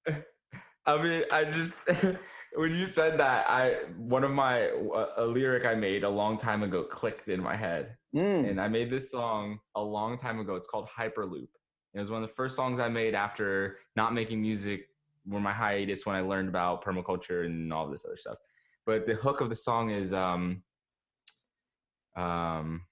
I 0.86 1.02
mean, 1.02 1.22
I 1.30 1.44
just 1.44 1.78
when 2.54 2.74
you 2.74 2.86
said 2.86 3.18
that, 3.20 3.48
I 3.48 3.84
one 3.96 4.24
of 4.24 4.30
my 4.30 4.70
a 5.16 5.24
lyric 5.24 5.64
I 5.64 5.74
made 5.74 6.04
a 6.04 6.08
long 6.08 6.38
time 6.38 6.62
ago 6.62 6.82
clicked 6.82 7.28
in 7.28 7.42
my 7.42 7.56
head, 7.56 7.96
mm. 8.14 8.48
and 8.48 8.60
I 8.60 8.68
made 8.68 8.90
this 8.90 9.10
song 9.10 9.60
a 9.74 9.82
long 9.82 10.16
time 10.16 10.40
ago. 10.40 10.54
It's 10.56 10.66
called 10.66 10.88
Hyperloop. 10.88 11.48
It 11.94 11.98
was 11.98 12.10
one 12.10 12.22
of 12.22 12.28
the 12.28 12.34
first 12.34 12.56
songs 12.56 12.80
I 12.80 12.88
made 12.88 13.14
after 13.14 13.78
not 13.96 14.14
making 14.14 14.40
music, 14.40 14.88
were 15.26 15.40
my 15.40 15.52
hiatus 15.52 16.06
when 16.06 16.16
I 16.16 16.20
learned 16.20 16.48
about 16.48 16.84
permaculture 16.84 17.44
and 17.46 17.72
all 17.72 17.88
this 17.88 18.04
other 18.04 18.16
stuff. 18.16 18.38
But 18.86 19.06
the 19.06 19.14
hook 19.14 19.40
of 19.40 19.48
the 19.48 19.56
song 19.56 19.90
is 19.90 20.12
um 20.12 20.62
um 22.16 22.82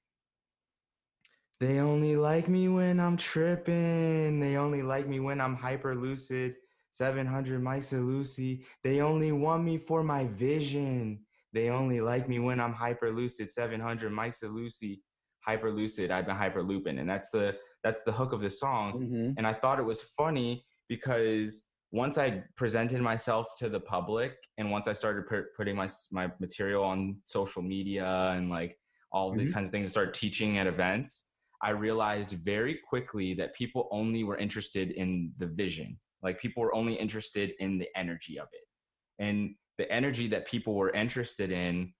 they 1.60 1.80
only 1.80 2.14
like 2.14 2.48
me 2.48 2.68
when 2.68 3.00
I'm 3.00 3.16
tripping. 3.16 4.38
They 4.38 4.56
only 4.56 4.82
like 4.82 5.08
me 5.08 5.18
when 5.18 5.40
I'm 5.40 5.56
hyper 5.56 5.96
lucid. 5.96 6.54
700 6.98 7.62
mics 7.62 7.92
of 7.92 8.00
Lucy. 8.00 8.64
They 8.82 9.00
only 9.00 9.30
want 9.30 9.62
me 9.62 9.78
for 9.78 10.02
my 10.02 10.24
vision. 10.24 11.20
They 11.52 11.70
only 11.70 12.00
like 12.00 12.28
me 12.28 12.40
when 12.40 12.60
I'm 12.60 12.72
hyper 12.72 13.10
lucid. 13.10 13.52
700 13.52 14.12
mics 14.12 14.42
of 14.42 14.50
Lucy. 14.50 15.00
Hyper 15.46 15.70
lucid. 15.70 16.10
I've 16.10 16.26
been 16.26 16.36
hyper 16.36 16.62
looping. 16.62 16.98
And 16.98 17.08
that's 17.08 17.30
the 17.30 17.56
that's 17.84 18.02
the 18.04 18.10
hook 18.10 18.32
of 18.32 18.40
the 18.40 18.50
song. 18.50 18.94
Mm-hmm. 18.94 19.30
And 19.38 19.46
I 19.46 19.54
thought 19.54 19.78
it 19.78 19.84
was 19.84 20.02
funny 20.16 20.64
because 20.88 21.62
once 21.92 22.18
I 22.18 22.42
presented 22.56 23.00
myself 23.00 23.46
to 23.58 23.68
the 23.68 23.80
public 23.80 24.34
and 24.58 24.70
once 24.72 24.88
I 24.88 24.92
started 24.92 25.24
putting 25.56 25.76
my 25.76 25.88
my 26.10 26.32
material 26.40 26.82
on 26.82 27.18
social 27.26 27.62
media 27.62 28.32
and 28.34 28.50
like 28.50 28.76
all 29.12 29.32
these 29.32 29.50
mm-hmm. 29.50 29.54
kinds 29.54 29.68
of 29.68 29.70
things 29.70 29.84
and 29.84 29.90
started 29.92 30.14
teaching 30.14 30.58
at 30.58 30.66
events, 30.66 31.28
I 31.62 31.70
realized 31.70 32.32
very 32.44 32.80
quickly 32.88 33.34
that 33.34 33.54
people 33.54 33.88
only 33.92 34.24
were 34.24 34.36
interested 34.36 34.90
in 34.90 35.32
the 35.38 35.46
vision 35.46 35.96
like 36.22 36.40
people 36.40 36.62
were 36.62 36.74
only 36.74 36.94
interested 36.94 37.52
in 37.60 37.78
the 37.78 37.88
energy 37.96 38.38
of 38.38 38.48
it. 38.52 39.22
And 39.22 39.54
the 39.76 39.90
energy 39.90 40.28
that 40.28 40.46
people 40.46 40.74
were 40.74 40.90
interested 40.90 41.50
in 41.50 41.92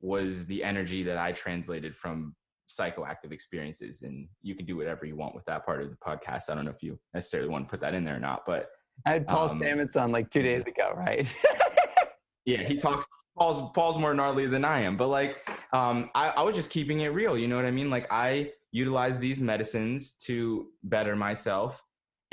was 0.00 0.46
the 0.46 0.62
energy 0.62 1.02
that 1.04 1.16
I 1.16 1.32
translated 1.32 1.96
from 1.96 2.34
psychoactive 2.68 3.32
experiences. 3.32 4.02
And 4.02 4.28
you 4.42 4.54
can 4.54 4.66
do 4.66 4.76
whatever 4.76 5.06
you 5.06 5.16
want 5.16 5.34
with 5.34 5.44
that 5.46 5.64
part 5.64 5.82
of 5.82 5.90
the 5.90 5.96
podcast. 5.96 6.48
I 6.48 6.54
don't 6.54 6.64
know 6.64 6.70
if 6.70 6.82
you 6.82 6.98
necessarily 7.14 7.48
want 7.48 7.66
to 7.66 7.70
put 7.70 7.80
that 7.80 7.94
in 7.94 8.04
there 8.04 8.16
or 8.16 8.20
not, 8.20 8.42
but 8.46 8.70
I 9.06 9.12
had 9.12 9.26
Paul 9.26 9.50
um, 9.50 9.60
Stamets 9.60 9.96
on 9.96 10.12
like 10.12 10.30
two 10.30 10.42
days 10.42 10.64
ago, 10.64 10.92
right? 10.96 11.26
yeah, 12.44 12.62
he 12.62 12.76
talks 12.76 13.06
Paul's 13.38 13.70
Paul's 13.72 13.98
more 13.98 14.14
gnarly 14.14 14.46
than 14.46 14.64
I 14.64 14.80
am, 14.80 14.96
but 14.96 15.08
like 15.08 15.48
um, 15.72 16.10
I, 16.14 16.28
I 16.28 16.42
was 16.42 16.54
just 16.54 16.70
keeping 16.70 17.00
it 17.00 17.08
real. 17.08 17.38
You 17.38 17.48
know 17.48 17.56
what 17.56 17.64
I 17.64 17.70
mean? 17.70 17.90
Like 17.90 18.06
I 18.10 18.52
utilize 18.70 19.18
these 19.18 19.40
medicines 19.40 20.14
to 20.26 20.68
better 20.84 21.16
myself 21.16 21.82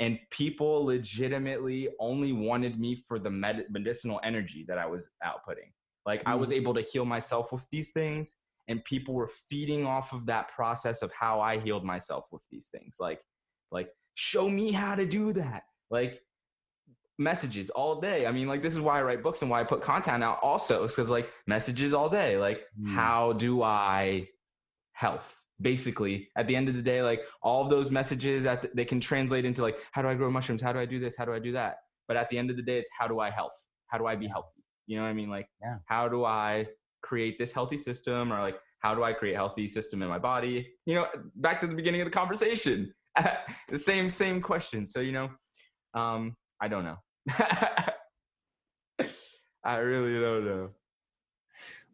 and 0.00 0.18
people 0.30 0.86
legitimately 0.86 1.90
only 2.00 2.32
wanted 2.32 2.80
me 2.80 2.96
for 3.06 3.18
the 3.18 3.30
med- 3.30 3.66
medicinal 3.70 4.18
energy 4.24 4.64
that 4.66 4.78
I 4.78 4.86
was 4.86 5.10
outputting. 5.22 5.70
Like 6.06 6.20
mm-hmm. 6.20 6.30
I 6.30 6.34
was 6.34 6.50
mm. 6.50 6.54
able 6.54 6.74
to 6.74 6.80
heal 6.80 7.04
myself 7.04 7.52
with 7.52 7.68
these 7.70 7.90
things, 7.90 8.34
and 8.66 8.82
people 8.84 9.14
were 9.14 9.30
feeding 9.48 9.86
off 9.86 10.12
of 10.12 10.26
that 10.26 10.48
process 10.48 11.02
of 11.02 11.12
how 11.12 11.40
I 11.40 11.58
healed 11.58 11.84
myself 11.84 12.24
with 12.32 12.42
these 12.50 12.68
things. 12.68 12.96
Like, 12.98 13.20
like 13.70 13.90
show 14.14 14.48
me 14.48 14.72
how 14.72 14.94
to 14.94 15.04
do 15.04 15.32
that. 15.34 15.64
Like 15.90 16.20
messages 17.18 17.68
all 17.68 18.00
day. 18.00 18.26
I 18.26 18.32
mean, 18.32 18.48
like 18.48 18.62
this 18.62 18.72
is 18.72 18.80
why 18.80 18.98
I 18.98 19.02
write 19.02 19.22
books 19.22 19.42
and 19.42 19.50
why 19.50 19.60
I 19.60 19.64
put 19.64 19.82
content 19.82 20.24
out 20.24 20.38
also, 20.42 20.86
because 20.86 21.10
like 21.10 21.28
messages 21.46 21.92
all 21.92 22.08
day. 22.08 22.38
Like, 22.38 22.62
mm. 22.80 22.88
how 22.88 23.34
do 23.34 23.62
I 23.62 24.28
health? 24.92 25.36
Basically 25.60 26.28
at 26.36 26.46
the 26.46 26.56
end 26.56 26.68
of 26.68 26.74
the 26.74 26.82
day 26.82 27.02
like 27.02 27.20
all 27.42 27.62
of 27.62 27.70
those 27.70 27.90
messages 27.90 28.42
that 28.44 28.74
they 28.74 28.84
can 28.84 29.00
translate 29.00 29.44
into 29.44 29.62
like 29.62 29.78
how 29.92 30.02
do 30.02 30.08
i 30.08 30.14
grow 30.14 30.30
mushrooms? 30.30 30.62
How 30.62 30.72
do 30.72 30.78
i 30.78 30.86
do 30.86 30.98
this? 30.98 31.16
How 31.16 31.24
do 31.24 31.32
i 31.32 31.38
do 31.38 31.52
that? 31.52 31.76
But 32.08 32.16
at 32.16 32.28
the 32.28 32.38
end 32.38 32.50
of 32.50 32.56
the 32.56 32.62
day 32.62 32.78
it's 32.78 32.90
how 32.96 33.06
do 33.08 33.20
i 33.20 33.30
health? 33.30 33.52
How 33.88 33.98
do 33.98 34.06
i 34.06 34.16
be 34.16 34.26
healthy? 34.26 34.64
You 34.86 34.96
know 34.96 35.02
what 35.02 35.10
i 35.10 35.12
mean? 35.12 35.30
Like 35.30 35.48
yeah. 35.60 35.76
how 35.86 36.08
do 36.08 36.24
i 36.24 36.66
create 37.02 37.38
this 37.38 37.52
healthy 37.52 37.78
system? 37.78 38.32
Or 38.32 38.40
like 38.40 38.56
how 38.80 38.94
do 38.94 39.02
i 39.04 39.12
create 39.12 39.36
healthy 39.36 39.68
system 39.68 40.02
in 40.02 40.08
my 40.08 40.18
body? 40.18 40.68
You 40.86 40.94
know 40.94 41.06
back 41.36 41.60
to 41.60 41.66
the 41.66 41.74
beginning 41.74 42.00
of 42.00 42.06
the 42.06 42.12
conversation. 42.12 42.92
The 43.68 43.78
same 43.78 44.10
same 44.10 44.40
question. 44.40 44.86
So 44.86 45.00
you 45.00 45.12
know 45.12 45.30
um 45.94 46.36
i 46.60 46.68
don't 46.68 46.84
know. 46.84 46.96
I 49.62 49.76
really 49.76 50.18
don't 50.18 50.44
know 50.46 50.70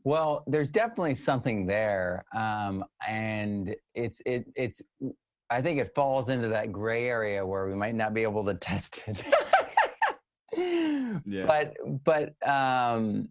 well, 0.06 0.44
there's 0.46 0.68
definitely 0.68 1.16
something 1.16 1.66
there, 1.66 2.24
um, 2.32 2.84
and 3.08 3.74
it's 3.96 4.22
it 4.24 4.46
it's. 4.54 4.80
I 5.50 5.60
think 5.60 5.80
it 5.80 5.96
falls 5.96 6.28
into 6.28 6.46
that 6.46 6.70
gray 6.70 7.08
area 7.08 7.44
where 7.44 7.66
we 7.66 7.74
might 7.74 7.96
not 7.96 8.14
be 8.14 8.22
able 8.22 8.44
to 8.44 8.54
test 8.68 9.02
it. 9.08 9.24
yeah. 11.24 11.46
But 11.46 11.74
but 12.04 12.48
um, 12.48 13.30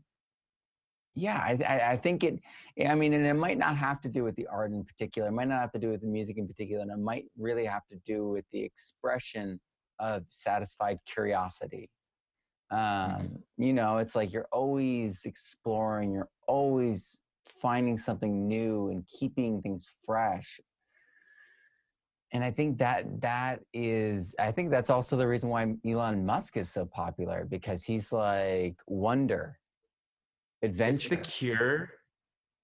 yeah, 1.15 1.37
I, 1.37 1.91
I 1.93 1.95
think 1.95 2.25
it. 2.25 2.41
I 2.85 2.93
mean, 2.93 3.13
and 3.13 3.25
it 3.25 3.35
might 3.35 3.57
not 3.57 3.77
have 3.77 4.01
to 4.01 4.09
do 4.09 4.25
with 4.25 4.35
the 4.35 4.47
art 4.47 4.71
in 4.71 4.83
particular. 4.83 5.29
It 5.29 5.31
might 5.31 5.47
not 5.47 5.61
have 5.61 5.71
to 5.71 5.79
do 5.79 5.91
with 5.91 6.01
the 6.01 6.07
music 6.07 6.37
in 6.37 6.45
particular, 6.45 6.81
and 6.81 6.91
it 6.91 6.99
might 6.99 7.23
really 7.37 7.63
have 7.63 7.87
to 7.89 7.95
do 8.05 8.27
with 8.27 8.43
the 8.51 8.61
expression 8.61 9.61
of 9.99 10.25
satisfied 10.27 10.99
curiosity. 11.05 11.89
Mm-hmm. 12.71 13.15
um, 13.15 13.39
you 13.57 13.73
know 13.73 13.97
it's 13.97 14.15
like 14.15 14.33
you're 14.33 14.47
always 14.51 15.25
exploring 15.25 16.11
you're 16.13 16.29
always 16.47 17.19
finding 17.61 17.97
something 17.97 18.47
new 18.47 18.89
and 18.89 19.05
keeping 19.07 19.61
things 19.61 19.87
fresh 20.05 20.59
and 22.31 22.43
i 22.43 22.49
think 22.49 22.79
that 22.79 23.21
that 23.21 23.59
is 23.73 24.35
i 24.39 24.51
think 24.51 24.71
that's 24.71 24.89
also 24.89 25.15
the 25.15 25.27
reason 25.27 25.49
why 25.49 25.75
elon 25.85 26.25
musk 26.25 26.57
is 26.57 26.69
so 26.69 26.85
popular 26.85 27.45
because 27.49 27.83
he's 27.83 28.11
like 28.11 28.75
wonder 28.87 29.59
adventure 30.63 31.13
it's 31.13 31.27
the 31.27 31.31
cure 31.31 31.89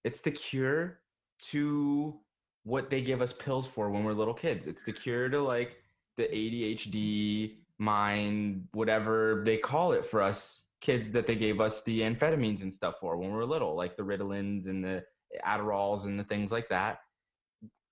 it's 0.04 0.22
the 0.22 0.32
cure 0.32 1.00
to 1.40 2.20
what 2.64 2.90
they 2.90 3.02
give 3.02 3.22
us 3.22 3.34
pills 3.34 3.68
for 3.68 3.90
when 3.90 4.04
we're 4.04 4.14
little 4.14 4.34
kids. 4.34 4.68
It's 4.68 4.84
the 4.84 4.94
cure 4.94 5.30
to 5.30 5.42
like 5.42 5.78
the 6.18 6.24
ADHD, 6.24 7.58
mind, 7.82 8.68
whatever 8.74 9.42
they 9.44 9.58
call 9.58 9.92
it 9.92 10.06
for 10.06 10.22
us 10.22 10.62
kids 10.82 11.12
that 11.12 11.28
they 11.28 11.36
gave 11.36 11.60
us 11.60 11.82
the 11.84 12.02
amphetamines 12.02 12.62
and 12.62 12.74
stuff 12.74 12.96
for 13.00 13.18
when 13.18 13.30
we 13.32 13.36
were 13.36 13.46
little, 13.46 13.76
like 13.76 13.98
the 13.98 14.04
Ritalins 14.04 14.68
and 14.68 14.84
the 14.84 15.04
Adderalls 15.46 16.06
and 16.06 16.20
the 16.20 16.24
things 16.24 16.52
like 16.52 16.70
that. 16.70 17.00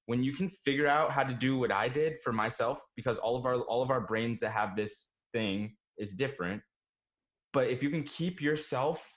When 0.05 0.23
you 0.23 0.33
can 0.33 0.49
figure 0.49 0.87
out 0.87 1.11
how 1.11 1.23
to 1.23 1.33
do 1.33 1.57
what 1.57 1.71
I 1.71 1.89
did 1.89 2.21
for 2.23 2.31
myself, 2.31 2.81
because 2.95 3.17
all 3.17 3.35
of 3.35 3.45
our 3.45 3.55
all 3.61 3.81
of 3.81 3.89
our 3.89 4.01
brains 4.01 4.39
that 4.41 4.51
have 4.51 4.75
this 4.75 5.05
thing 5.33 5.75
is 5.97 6.13
different. 6.13 6.61
But 7.53 7.69
if 7.69 7.83
you 7.83 7.89
can 7.89 8.03
keep 8.03 8.41
yourself 8.41 9.07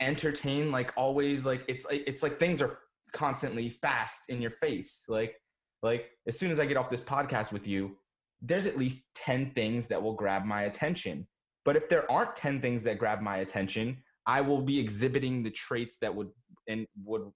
entertained, 0.00 0.72
like 0.72 0.92
always, 0.96 1.44
like 1.44 1.64
it's 1.68 1.86
it's 1.90 2.22
like 2.22 2.38
things 2.38 2.62
are 2.62 2.78
constantly 3.12 3.70
fast 3.82 4.30
in 4.30 4.40
your 4.40 4.52
face. 4.52 5.04
Like 5.08 5.34
like 5.82 6.06
as 6.26 6.38
soon 6.38 6.50
as 6.50 6.58
I 6.58 6.64
get 6.66 6.78
off 6.78 6.90
this 6.90 7.00
podcast 7.00 7.52
with 7.52 7.66
you, 7.66 7.96
there's 8.42 8.66
at 8.66 8.76
least 8.76 9.04
10 9.14 9.52
things 9.52 9.86
that 9.88 10.02
will 10.02 10.14
grab 10.14 10.44
my 10.44 10.64
attention. 10.64 11.26
But 11.64 11.76
if 11.76 11.88
there 11.88 12.10
aren't 12.10 12.34
10 12.34 12.60
things 12.60 12.82
that 12.82 12.98
grab 12.98 13.20
my 13.20 13.38
attention, 13.38 14.02
I 14.26 14.40
will 14.40 14.60
be 14.60 14.78
exhibiting 14.78 15.42
the 15.42 15.50
traits 15.50 15.96
that 15.98 16.14
would 16.14 16.28
and 16.68 16.86
would 17.04 17.30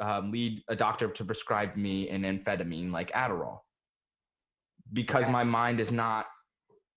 um, 0.00 0.30
lead 0.30 0.62
a 0.68 0.76
doctor 0.76 1.08
to 1.08 1.24
prescribe 1.24 1.76
me 1.76 2.08
an 2.08 2.22
amphetamine 2.22 2.90
like 2.90 3.12
Adderall 3.12 3.58
because 4.92 5.28
my 5.28 5.44
mind 5.44 5.80
is 5.80 5.92
not 5.92 6.26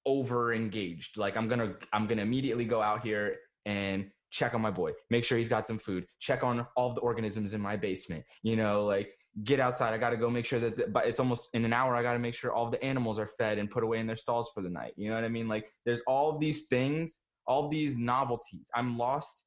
over 0.05 0.53
engaged. 0.53 1.17
Like 1.17 1.37
I'm 1.37 1.47
gonna 1.47 1.73
I'm 1.93 2.07
gonna 2.07 2.21
immediately 2.21 2.65
go 2.65 2.81
out 2.81 3.03
here 3.03 3.37
and 3.65 4.09
check 4.31 4.53
on 4.53 4.61
my 4.61 4.71
boy, 4.71 4.91
make 5.09 5.23
sure 5.23 5.37
he's 5.37 5.49
got 5.49 5.65
some 5.65 5.77
food, 5.77 6.05
check 6.19 6.43
on 6.43 6.65
all 6.75 6.93
the 6.93 7.01
organisms 7.01 7.53
in 7.53 7.61
my 7.61 7.75
basement. 7.75 8.23
You 8.43 8.55
know, 8.55 8.85
like 8.85 9.09
get 9.43 9.59
outside. 9.59 9.93
I 9.93 9.97
got 9.97 10.11
to 10.11 10.17
go 10.17 10.29
make 10.29 10.45
sure 10.45 10.59
that, 10.59 10.77
the, 10.77 10.87
but 10.87 11.07
it's 11.07 11.19
almost 11.19 11.49
in 11.53 11.65
an 11.65 11.73
hour. 11.73 11.95
I 11.95 12.01
got 12.01 12.13
to 12.13 12.19
make 12.19 12.35
sure 12.35 12.53
all 12.53 12.69
the 12.69 12.81
animals 12.83 13.19
are 13.19 13.27
fed 13.27 13.57
and 13.57 13.69
put 13.69 13.83
away 13.83 13.99
in 13.99 14.07
their 14.07 14.15
stalls 14.15 14.51
for 14.53 14.61
the 14.61 14.69
night. 14.69 14.93
You 14.95 15.09
know 15.09 15.15
what 15.15 15.23
I 15.23 15.29
mean? 15.29 15.47
Like 15.47 15.65
there's 15.85 16.01
all 16.07 16.29
of 16.29 16.39
these 16.39 16.67
things, 16.67 17.19
all 17.47 17.67
these 17.67 17.97
novelties. 17.97 18.69
I'm 18.73 18.97
lost 18.97 19.43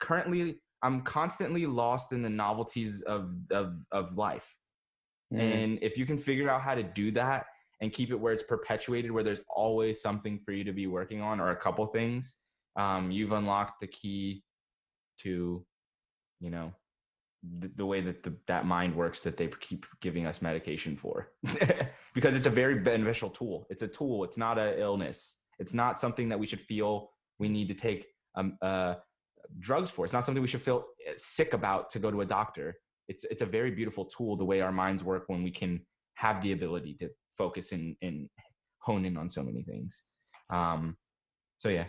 currently. 0.00 0.60
I'm 0.82 1.02
constantly 1.02 1.66
lost 1.66 2.12
in 2.12 2.22
the 2.22 2.30
novelties 2.30 3.02
of 3.02 3.34
of 3.50 3.74
of 3.90 4.16
life. 4.16 4.58
Mm. 5.32 5.40
And 5.40 5.78
if 5.82 5.96
you 5.96 6.06
can 6.06 6.18
figure 6.18 6.48
out 6.48 6.60
how 6.60 6.74
to 6.74 6.82
do 6.82 7.10
that 7.12 7.46
and 7.80 7.92
keep 7.92 8.10
it 8.10 8.16
where 8.16 8.32
it's 8.32 8.42
perpetuated, 8.42 9.10
where 9.10 9.24
there's 9.24 9.40
always 9.48 10.00
something 10.00 10.38
for 10.44 10.52
you 10.52 10.62
to 10.64 10.72
be 10.72 10.86
working 10.86 11.20
on 11.20 11.40
or 11.40 11.50
a 11.50 11.56
couple 11.56 11.84
things, 11.86 12.36
um, 12.76 13.10
you've 13.10 13.32
unlocked 13.32 13.80
the 13.80 13.86
key 13.88 14.42
to, 15.20 15.64
you 16.40 16.50
know, 16.50 16.72
the, 17.58 17.70
the 17.76 17.86
way 17.86 18.00
that 18.00 18.22
the, 18.22 18.34
that 18.46 18.66
mind 18.66 18.94
works 18.94 19.20
that 19.22 19.36
they 19.36 19.48
keep 19.60 19.86
giving 20.00 20.26
us 20.26 20.42
medication 20.42 20.96
for. 20.96 21.30
Because 22.14 22.34
it's 22.34 22.46
a 22.46 22.50
very 22.50 22.78
beneficial 22.78 23.30
tool. 23.30 23.66
It's 23.70 23.80
a 23.80 23.88
tool. 23.88 24.24
It's 24.24 24.36
not 24.36 24.58
an 24.58 24.78
illness. 24.78 25.36
It's 25.58 25.72
not 25.72 25.98
something 25.98 26.28
that 26.28 26.38
we 26.38 26.46
should 26.46 26.60
feel 26.60 27.08
we 27.38 27.48
need 27.48 27.68
to 27.68 27.74
take 27.74 28.06
um, 28.34 28.58
uh, 28.60 28.96
drugs 29.58 29.90
for. 29.90 30.04
It's 30.04 30.12
not 30.12 30.26
something 30.26 30.42
we 30.42 30.48
should 30.48 30.60
feel 30.60 30.84
eh, 31.06 31.12
sick 31.16 31.54
about 31.54 31.88
to 31.90 31.98
go 31.98 32.10
to 32.10 32.20
a 32.20 32.26
doctor. 32.26 32.76
It's 33.08 33.24
it's 33.24 33.40
a 33.40 33.46
very 33.46 33.70
beautiful 33.70 34.04
tool 34.04 34.36
the 34.36 34.44
way 34.44 34.60
our 34.60 34.72
minds 34.72 35.02
work 35.02 35.24
when 35.28 35.42
we 35.42 35.50
can 35.50 35.80
have 36.14 36.42
the 36.42 36.52
ability 36.52 36.96
to 37.00 37.08
focus 37.38 37.72
and, 37.72 37.96
and 38.02 38.28
hone 38.80 39.06
in 39.06 39.16
on 39.16 39.30
so 39.30 39.42
many 39.42 39.62
things. 39.62 40.02
Um 40.50 40.98
so 41.60 41.70
yeah. 41.70 41.86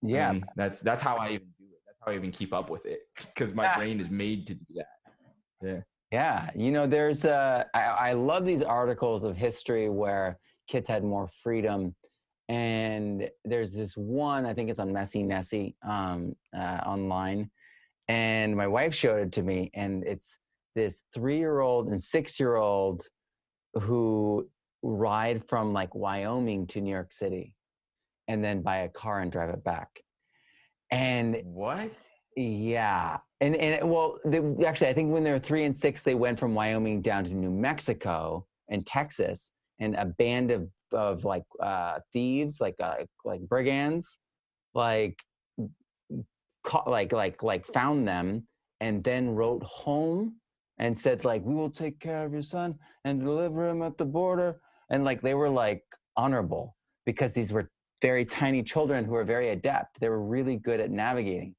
Yeah. 0.00 0.38
That's 0.56 0.80
that's 0.80 1.02
how 1.02 1.16
i 1.16 1.28
even 1.32 1.48
do 1.58 1.66
it. 1.70 1.80
That's 1.86 1.98
how 2.02 2.12
i 2.12 2.14
even 2.16 2.32
keep 2.32 2.54
up 2.54 2.70
with 2.70 2.86
it. 2.86 3.00
Because 3.26 3.52
my 3.52 3.74
brain 3.76 4.00
is 4.00 4.08
made 4.10 4.46
to 4.46 4.54
do 4.54 4.64
that 4.76 4.86
yeah. 5.66 5.80
Yeah. 6.12 6.50
You 6.54 6.70
know, 6.70 6.86
there's, 6.86 7.24
uh, 7.24 7.64
I, 7.74 7.80
I 7.82 8.12
love 8.12 8.44
these 8.44 8.62
articles 8.62 9.24
of 9.24 9.36
history 9.36 9.88
where 9.88 10.38
kids 10.68 10.88
had 10.88 11.02
more 11.02 11.28
freedom. 11.42 11.94
And 12.48 13.28
there's 13.44 13.72
this 13.72 13.96
one, 13.96 14.46
I 14.46 14.54
think 14.54 14.70
it's 14.70 14.78
on 14.78 14.92
Messy 14.92 15.24
Nessy 15.24 15.74
um, 15.86 16.36
uh, 16.56 16.80
online. 16.86 17.50
And 18.08 18.56
my 18.56 18.68
wife 18.68 18.94
showed 18.94 19.20
it 19.20 19.32
to 19.32 19.42
me. 19.42 19.70
And 19.74 20.04
it's 20.04 20.38
this 20.76 21.02
three 21.12 21.38
year 21.38 21.58
old 21.60 21.88
and 21.88 22.00
six 22.00 22.38
year 22.38 22.54
old 22.54 23.02
who 23.74 24.48
ride 24.82 25.42
from 25.48 25.72
like 25.72 25.94
Wyoming 25.94 26.68
to 26.68 26.80
New 26.80 26.92
York 26.92 27.12
City 27.12 27.52
and 28.28 28.44
then 28.44 28.62
buy 28.62 28.78
a 28.78 28.88
car 28.88 29.20
and 29.20 29.32
drive 29.32 29.50
it 29.50 29.64
back. 29.64 29.88
And 30.92 31.42
what? 31.44 31.90
Yeah. 32.36 33.18
And 33.40 33.54
and 33.56 33.90
well, 33.90 34.18
they, 34.24 34.40
actually, 34.64 34.88
I 34.88 34.94
think 34.94 35.12
when 35.12 35.22
they 35.22 35.30
were 35.30 35.38
three 35.38 35.64
and 35.64 35.76
six, 35.76 36.02
they 36.02 36.14
went 36.14 36.38
from 36.38 36.54
Wyoming 36.54 37.02
down 37.02 37.24
to 37.24 37.34
New 37.34 37.50
Mexico 37.50 38.46
and 38.70 38.86
Texas, 38.86 39.50
and 39.78 39.94
a 39.96 40.06
band 40.06 40.50
of 40.50 40.70
of 40.92 41.24
like 41.24 41.44
uh, 41.60 42.00
thieves, 42.12 42.60
like 42.60 42.76
uh, 42.80 43.04
like 43.24 43.42
brigands, 43.42 44.18
like 44.74 45.18
caught, 46.64 46.88
like 46.88 47.12
like 47.12 47.42
like 47.42 47.66
found 47.66 48.08
them, 48.08 48.46
and 48.80 49.04
then 49.04 49.30
wrote 49.30 49.62
home 49.64 50.36
and 50.78 50.98
said 50.98 51.24
like, 51.26 51.44
"We 51.44 51.54
will 51.54 51.70
take 51.70 52.00
care 52.00 52.24
of 52.24 52.32
your 52.32 52.42
son 52.42 52.78
and 53.04 53.20
deliver 53.20 53.68
him 53.68 53.82
at 53.82 53.98
the 53.98 54.06
border," 54.06 54.60
and 54.88 55.04
like 55.04 55.20
they 55.20 55.34
were 55.34 55.50
like 55.50 55.82
honorable 56.16 56.74
because 57.04 57.32
these 57.34 57.52
were 57.52 57.70
very 58.00 58.24
tiny 58.24 58.62
children 58.62 59.04
who 59.04 59.12
were 59.12 59.24
very 59.24 59.50
adept. 59.50 60.00
They 60.00 60.08
were 60.08 60.22
really 60.22 60.56
good 60.56 60.80
at 60.80 60.90
navigating. 60.90 61.54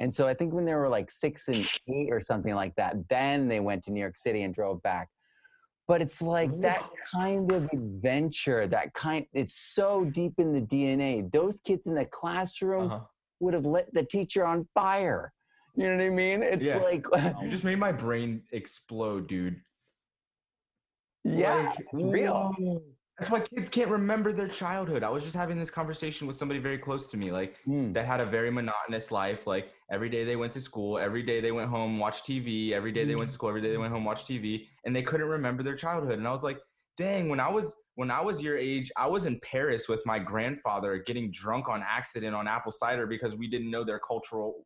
And 0.00 0.12
so 0.12 0.26
I 0.26 0.32
think 0.32 0.54
when 0.54 0.64
they 0.64 0.74
were 0.74 0.88
like 0.88 1.10
six 1.10 1.46
and 1.48 1.68
eight 1.88 2.08
or 2.10 2.20
something 2.20 2.54
like 2.54 2.74
that, 2.76 2.96
then 3.10 3.48
they 3.48 3.60
went 3.60 3.84
to 3.84 3.92
New 3.92 4.00
York 4.00 4.16
City 4.16 4.42
and 4.42 4.54
drove 4.54 4.82
back. 4.82 5.08
But 5.86 6.00
it's 6.00 6.22
like 6.22 6.58
that 6.60 6.88
kind 7.12 7.52
of 7.52 7.68
adventure, 7.72 8.66
that 8.66 8.94
kind, 8.94 9.26
it's 9.34 9.54
so 9.74 10.04
deep 10.04 10.34
in 10.38 10.52
the 10.52 10.62
DNA. 10.62 11.30
Those 11.30 11.60
kids 11.60 11.86
in 11.86 11.94
the 11.94 12.06
classroom 12.06 12.90
uh-huh. 12.90 13.04
would 13.40 13.54
have 13.54 13.66
lit 13.66 13.92
the 13.92 14.04
teacher 14.04 14.46
on 14.46 14.66
fire. 14.72 15.32
You 15.76 15.88
know 15.88 15.96
what 15.96 16.04
I 16.04 16.10
mean? 16.10 16.42
It's 16.42 16.64
yeah. 16.64 16.78
like. 16.78 17.06
you 17.42 17.50
just 17.50 17.64
made 17.64 17.78
my 17.78 17.92
brain 17.92 18.42
explode, 18.52 19.28
dude. 19.28 19.60
Yeah, 21.24 21.54
like, 21.54 21.80
it's 21.80 21.88
real. 21.92 22.54
That's 23.18 23.30
why 23.30 23.40
kids 23.40 23.68
can't 23.68 23.90
remember 23.90 24.32
their 24.32 24.48
childhood. 24.48 25.02
I 25.02 25.10
was 25.10 25.22
just 25.22 25.36
having 25.36 25.58
this 25.58 25.70
conversation 25.70 26.26
with 26.26 26.36
somebody 26.36 26.58
very 26.58 26.78
close 26.78 27.10
to 27.10 27.18
me, 27.18 27.30
like 27.30 27.56
mm. 27.68 27.92
that 27.92 28.06
had 28.06 28.20
a 28.20 28.24
very 28.24 28.50
monotonous 28.50 29.10
life. 29.10 29.46
Like 29.46 29.72
every 29.90 30.08
day 30.08 30.24
they 30.24 30.36
went 30.36 30.52
to 30.52 30.60
school, 30.60 30.98
every 30.98 31.22
day 31.22 31.40
they 31.40 31.52
went 31.52 31.68
home, 31.68 31.98
watched 31.98 32.24
TV, 32.24 32.72
every 32.72 32.92
day 32.92 33.04
they 33.04 33.16
went 33.16 33.28
to 33.28 33.32
mm. 33.32 33.34
school, 33.34 33.48
every 33.48 33.60
day 33.60 33.70
they 33.70 33.76
went 33.76 33.92
home, 33.92 34.04
watched 34.04 34.28
TV, 34.28 34.66
and 34.84 34.94
they 34.94 35.02
couldn't 35.02 35.28
remember 35.28 35.62
their 35.62 35.74
childhood. 35.74 36.18
And 36.18 36.26
I 36.26 36.32
was 36.32 36.44
like, 36.44 36.58
dang, 36.96 37.28
when 37.28 37.40
I 37.40 37.48
was 37.48 37.74
when 37.96 38.10
I 38.10 38.20
was 38.20 38.40
your 38.40 38.56
age, 38.56 38.90
I 38.96 39.06
was 39.06 39.26
in 39.26 39.40
Paris 39.40 39.88
with 39.88 40.04
my 40.06 40.18
grandfather 40.18 41.02
getting 41.04 41.30
drunk 41.32 41.68
on 41.68 41.84
accident 41.86 42.34
on 42.34 42.46
apple 42.48 42.72
cider 42.72 43.06
because 43.06 43.34
we 43.36 43.48
didn't 43.48 43.70
know 43.70 43.84
their 43.84 43.98
cultural 43.98 44.64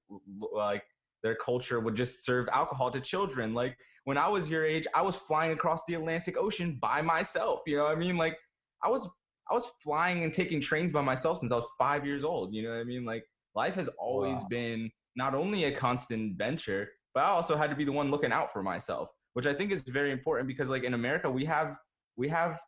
like 0.52 0.82
their 1.22 1.34
culture 1.34 1.80
would 1.80 1.96
just 1.96 2.24
serve 2.24 2.48
alcohol 2.52 2.90
to 2.90 3.00
children. 3.00 3.54
Like 3.54 3.76
when 4.04 4.18
I 4.18 4.28
was 4.28 4.50
your 4.50 4.64
age, 4.64 4.86
I 4.94 5.02
was 5.02 5.16
flying 5.16 5.52
across 5.52 5.82
the 5.88 5.94
Atlantic 5.94 6.36
Ocean 6.36 6.78
by 6.80 7.00
myself. 7.00 7.60
You 7.66 7.78
know 7.78 7.84
what 7.84 7.92
I 7.92 7.96
mean? 7.96 8.16
Like 8.16 8.38
I 8.82 8.88
was 8.88 9.08
I 9.50 9.54
was 9.54 9.66
flying 9.82 10.22
and 10.22 10.32
taking 10.32 10.60
trains 10.60 10.92
by 10.92 11.00
myself 11.00 11.38
since 11.38 11.50
I 11.50 11.56
was 11.56 11.66
five 11.78 12.06
years 12.06 12.24
old. 12.24 12.54
You 12.54 12.62
know 12.62 12.70
what 12.70 12.80
I 12.80 12.84
mean? 12.84 13.04
Like 13.04 13.24
life 13.54 13.74
has 13.74 13.88
always 13.98 14.40
wow. 14.40 14.48
been 14.48 14.90
not 15.16 15.34
only 15.34 15.64
a 15.64 15.72
constant 15.72 16.36
venture, 16.36 16.88
but 17.14 17.24
I 17.24 17.28
also 17.28 17.56
had 17.56 17.70
to 17.70 17.76
be 17.76 17.84
the 17.84 17.92
one 17.92 18.10
looking 18.10 18.32
out 18.32 18.52
for 18.52 18.62
myself, 18.62 19.08
which 19.34 19.46
I 19.46 19.54
think 19.54 19.70
is 19.70 19.82
very 19.82 20.10
important 20.10 20.48
because 20.48 20.68
like 20.68 20.84
in 20.84 20.94
America 20.94 21.30
we 21.30 21.44
have 21.44 21.76
we 22.16 22.28
have 22.28 22.58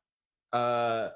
uh, 0.53 1.09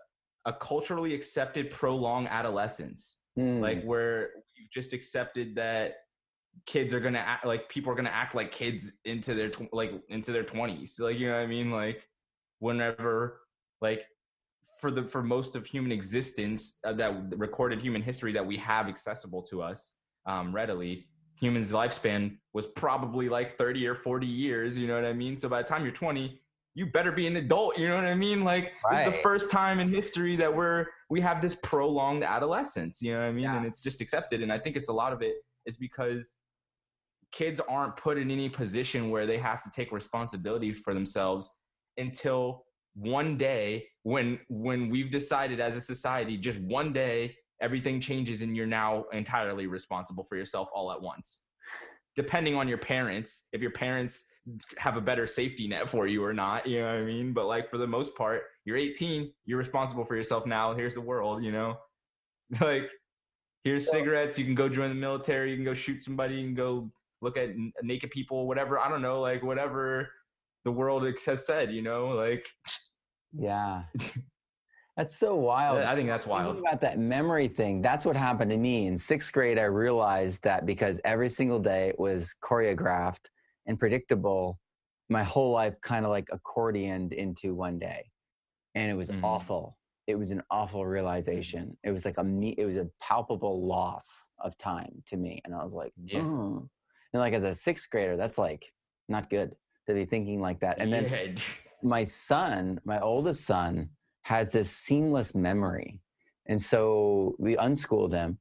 a 0.45 0.53
culturally 0.53 1.15
accepted 1.15 1.71
prolonged 1.71 2.29
adolescence, 2.29 3.17
mm. 3.39 3.61
like 3.61 3.83
where 3.85 4.31
you've 4.57 4.71
just 4.71 4.93
accepted 4.93 5.55
that 5.57 5.95
kids 6.67 6.93
are 6.93 7.01
gonna 7.01 7.19
act 7.19 7.47
like 7.47 7.69
people 7.69 7.93
are 7.93 7.95
gonna 7.95 8.11
act 8.11 8.35
like 8.35 8.51
kids 8.51 8.93
into 9.05 9.35
their 9.35 9.49
tw- 9.49 9.73
like 9.73 9.93
into 10.09 10.33
their 10.33 10.43
20s 10.43 10.99
like 10.99 11.17
you 11.17 11.29
know 11.29 11.35
what 11.35 11.43
i 11.43 11.47
mean? 11.47 11.71
Like 11.71 12.07
whenever 12.59 13.41
like 13.81 14.03
for 14.81 14.91
the 14.91 15.05
for 15.05 15.23
most 15.23 15.57
of 15.57 15.67
human 15.67 15.93
existence 15.93 16.79
uh, 16.85 16.93
that 16.95 17.15
recorded 17.37 17.81
human 17.81 18.03
history 18.03 18.33
that 18.33 18.45
we 18.45 18.57
have 18.57 18.89
accessible 18.89 19.43
to 19.43 19.63
us 19.63 19.93
um, 20.27 20.55
readily 20.55 21.09
humans 21.41 21.73
lifespan 21.73 22.37
was 22.53 22.67
probably 22.67 23.29
like 23.29 23.57
30 23.57 23.87
or 23.87 23.95
40 23.95 24.27
years 24.27 24.77
you 24.77 24.87
know 24.87 24.95
what 24.95 25.05
i 25.05 25.13
mean 25.13 25.37
so 25.37 25.49
by 25.49 25.63
the 25.63 25.69
time 25.69 25.83
you're 25.83 25.93
20 25.93 26.41
you 26.75 26.87
better 26.87 27.11
be 27.11 27.27
an 27.27 27.37
adult 27.37 27.77
you 27.79 27.89
know 27.89 27.97
what 27.97 28.05
i 28.05 28.15
mean 28.15 28.45
like 28.45 28.75
right. 28.85 29.05
this 29.05 29.09
is 29.09 29.17
the 29.17 29.23
first 29.23 29.51
time 29.51 29.81
in 29.81 29.89
history 29.93 30.37
that 30.37 30.55
we're 30.55 30.87
we 31.09 31.21
have 31.21 31.41
this 31.41 31.57
prolonged 31.57 32.23
adolescence 32.23 33.01
you 33.01 33.13
know 33.13 33.21
what 33.21 33.27
i 33.27 33.33
mean 33.33 33.45
yeah. 33.45 33.57
and 33.57 33.67
it's 33.67 33.83
just 33.83 34.01
accepted 34.01 34.43
and 34.43 34.53
i 34.53 34.59
think 34.59 34.77
it's 34.77 34.89
a 34.89 34.93
lot 34.93 35.13
of 35.13 35.23
it 35.23 35.37
is 35.67 35.77
because 35.77 36.37
kids 37.33 37.61
aren't 37.69 37.97
put 37.97 38.19
in 38.19 38.31
any 38.31 38.49
position 38.49 39.11
where 39.11 39.27
they 39.27 39.39
have 39.39 39.63
to 39.63 39.71
take 39.71 39.93
responsibility 39.93 40.73
for 40.73 40.95
themselves 40.95 41.51
until 41.97 42.65
one 42.95 43.37
day 43.37 43.87
when 44.03 44.39
when 44.49 44.89
we've 44.89 45.11
decided 45.11 45.61
as 45.61 45.77
a 45.77 45.81
society 45.81 46.37
just 46.37 46.59
one 46.61 46.93
day 46.93 47.35
everything 47.61 48.01
changes 48.01 48.43
and 48.43 48.57
you're 48.57 48.67
now 48.67 49.05
entirely 49.13 49.67
responsible 49.67 50.25
for 50.25 50.37
yourself 50.37 50.69
all 50.75 50.91
at 50.93 51.01
once 51.01 51.43
depending 52.17 52.55
on 52.55 52.69
your 52.69 52.79
parents, 52.79 53.45
if 53.53 53.61
your 53.61 53.71
parents 53.71 54.25
have 54.79 54.97
a 54.97 55.01
better 55.01 55.27
safety 55.27 55.69
net 55.69 55.89
for 55.89 56.07
you 56.07 56.25
or 56.25 56.33
not, 56.33 56.67
you 56.67 56.81
know 56.81 56.87
what 56.87 56.97
I 56.97 57.03
mean? 57.03 57.33
But 57.33 57.47
like 57.47 57.71
for 57.71 57.79
the 57.79 57.87
most 57.87 58.15
part, 58.17 58.43
you're 58.65 58.77
18, 58.77 59.33
you're 59.45 59.59
responsible 59.59 60.05
for 60.05 60.17
yourself 60.17 60.47
now. 60.47 60.75
Here's 60.75 60.95
the 60.95 61.01
world, 61.01 61.43
you 61.43 61.53
know? 61.53 61.77
Like 62.61 62.91
here's 63.63 63.89
cigarettes, 63.89 64.37
you 64.37 64.45
can 64.45 64.57
go 64.57 64.69
join 64.69 64.89
the 64.89 64.95
military, 64.97 65.51
you 65.51 65.57
can 65.57 65.65
go 65.65 65.75
shoot 65.75 66.03
somebody, 66.03 66.35
you 66.35 66.47
can 66.47 66.55
go 66.55 66.91
look 67.23 67.37
at 67.37 67.51
naked 67.81 68.11
people, 68.11 68.49
whatever. 68.49 68.77
I 68.77 68.89
don't 68.89 69.03
know, 69.03 69.21
like 69.21 69.45
whatever 69.45 70.09
the 70.65 70.73
world 70.73 71.07
has 71.27 71.47
said, 71.47 71.71
you 71.71 71.81
know, 71.81 72.09
like 72.09 72.49
yeah. 73.33 73.85
That's 75.01 75.17
so 75.17 75.35
wild. 75.35 75.79
I 75.79 75.97
think 75.97 76.11
that's 76.11 76.27
wild. 76.27 76.57
Thinking 76.57 76.69
about 76.69 76.83
that 76.83 76.99
memory 76.99 77.49
thing, 77.49 77.81
that's 77.81 78.05
what 78.05 78.15
happened 78.15 78.51
to 78.51 78.59
me 78.59 78.87
in 78.87 78.99
sixth 78.99 79.33
grade. 79.33 79.59
I 79.59 79.63
realized 79.63 80.43
that 80.43 80.67
because 80.67 81.01
every 81.07 81.31
single 81.31 81.59
day 81.59 81.95
was 81.97 82.35
choreographed 82.45 83.31
and 83.65 83.79
predictable, 83.79 84.59
my 85.09 85.23
whole 85.23 85.53
life 85.53 85.75
kind 85.81 86.05
of 86.05 86.11
like 86.11 86.29
accordioned 86.29 87.15
into 87.15 87.55
one 87.55 87.79
day, 87.79 88.11
and 88.75 88.91
it 88.91 88.95
was 88.95 89.09
mm-hmm. 89.09 89.25
awful. 89.25 89.79
It 90.07 90.19
was 90.19 90.33
an 90.33 90.43
awful 90.51 90.85
realization. 90.85 91.75
It 91.83 91.93
was 91.93 92.05
like 92.05 92.19
a 92.19 92.25
me. 92.25 92.55
It 92.59 92.67
was 92.67 92.77
a 92.77 92.87
palpable 93.01 93.67
loss 93.67 94.29
of 94.41 94.55
time 94.59 95.03
to 95.07 95.17
me, 95.17 95.41
and 95.47 95.55
I 95.55 95.65
was 95.65 95.73
like, 95.73 95.95
yeah. 95.97 96.21
Mm. 96.21 96.69
and 97.15 97.21
like 97.23 97.33
as 97.33 97.45
a 97.45 97.55
sixth 97.55 97.89
grader, 97.89 98.19
that's 98.19 98.37
like 98.37 98.71
not 99.09 99.31
good 99.31 99.57
to 99.89 99.95
be 99.95 100.05
thinking 100.05 100.43
like 100.43 100.61
that. 100.61 100.77
And 100.79 100.93
then 100.93 101.09
yeah. 101.09 101.43
my 101.83 102.05
son, 102.05 102.79
my 102.85 103.01
oldest 103.01 103.47
son 103.47 103.89
has 104.31 104.53
this 104.53 104.71
seamless 104.71 105.35
memory. 105.35 105.99
And 106.47 106.63
so 106.63 107.35
we 107.41 107.57
unschooled 107.57 108.13
him 108.13 108.39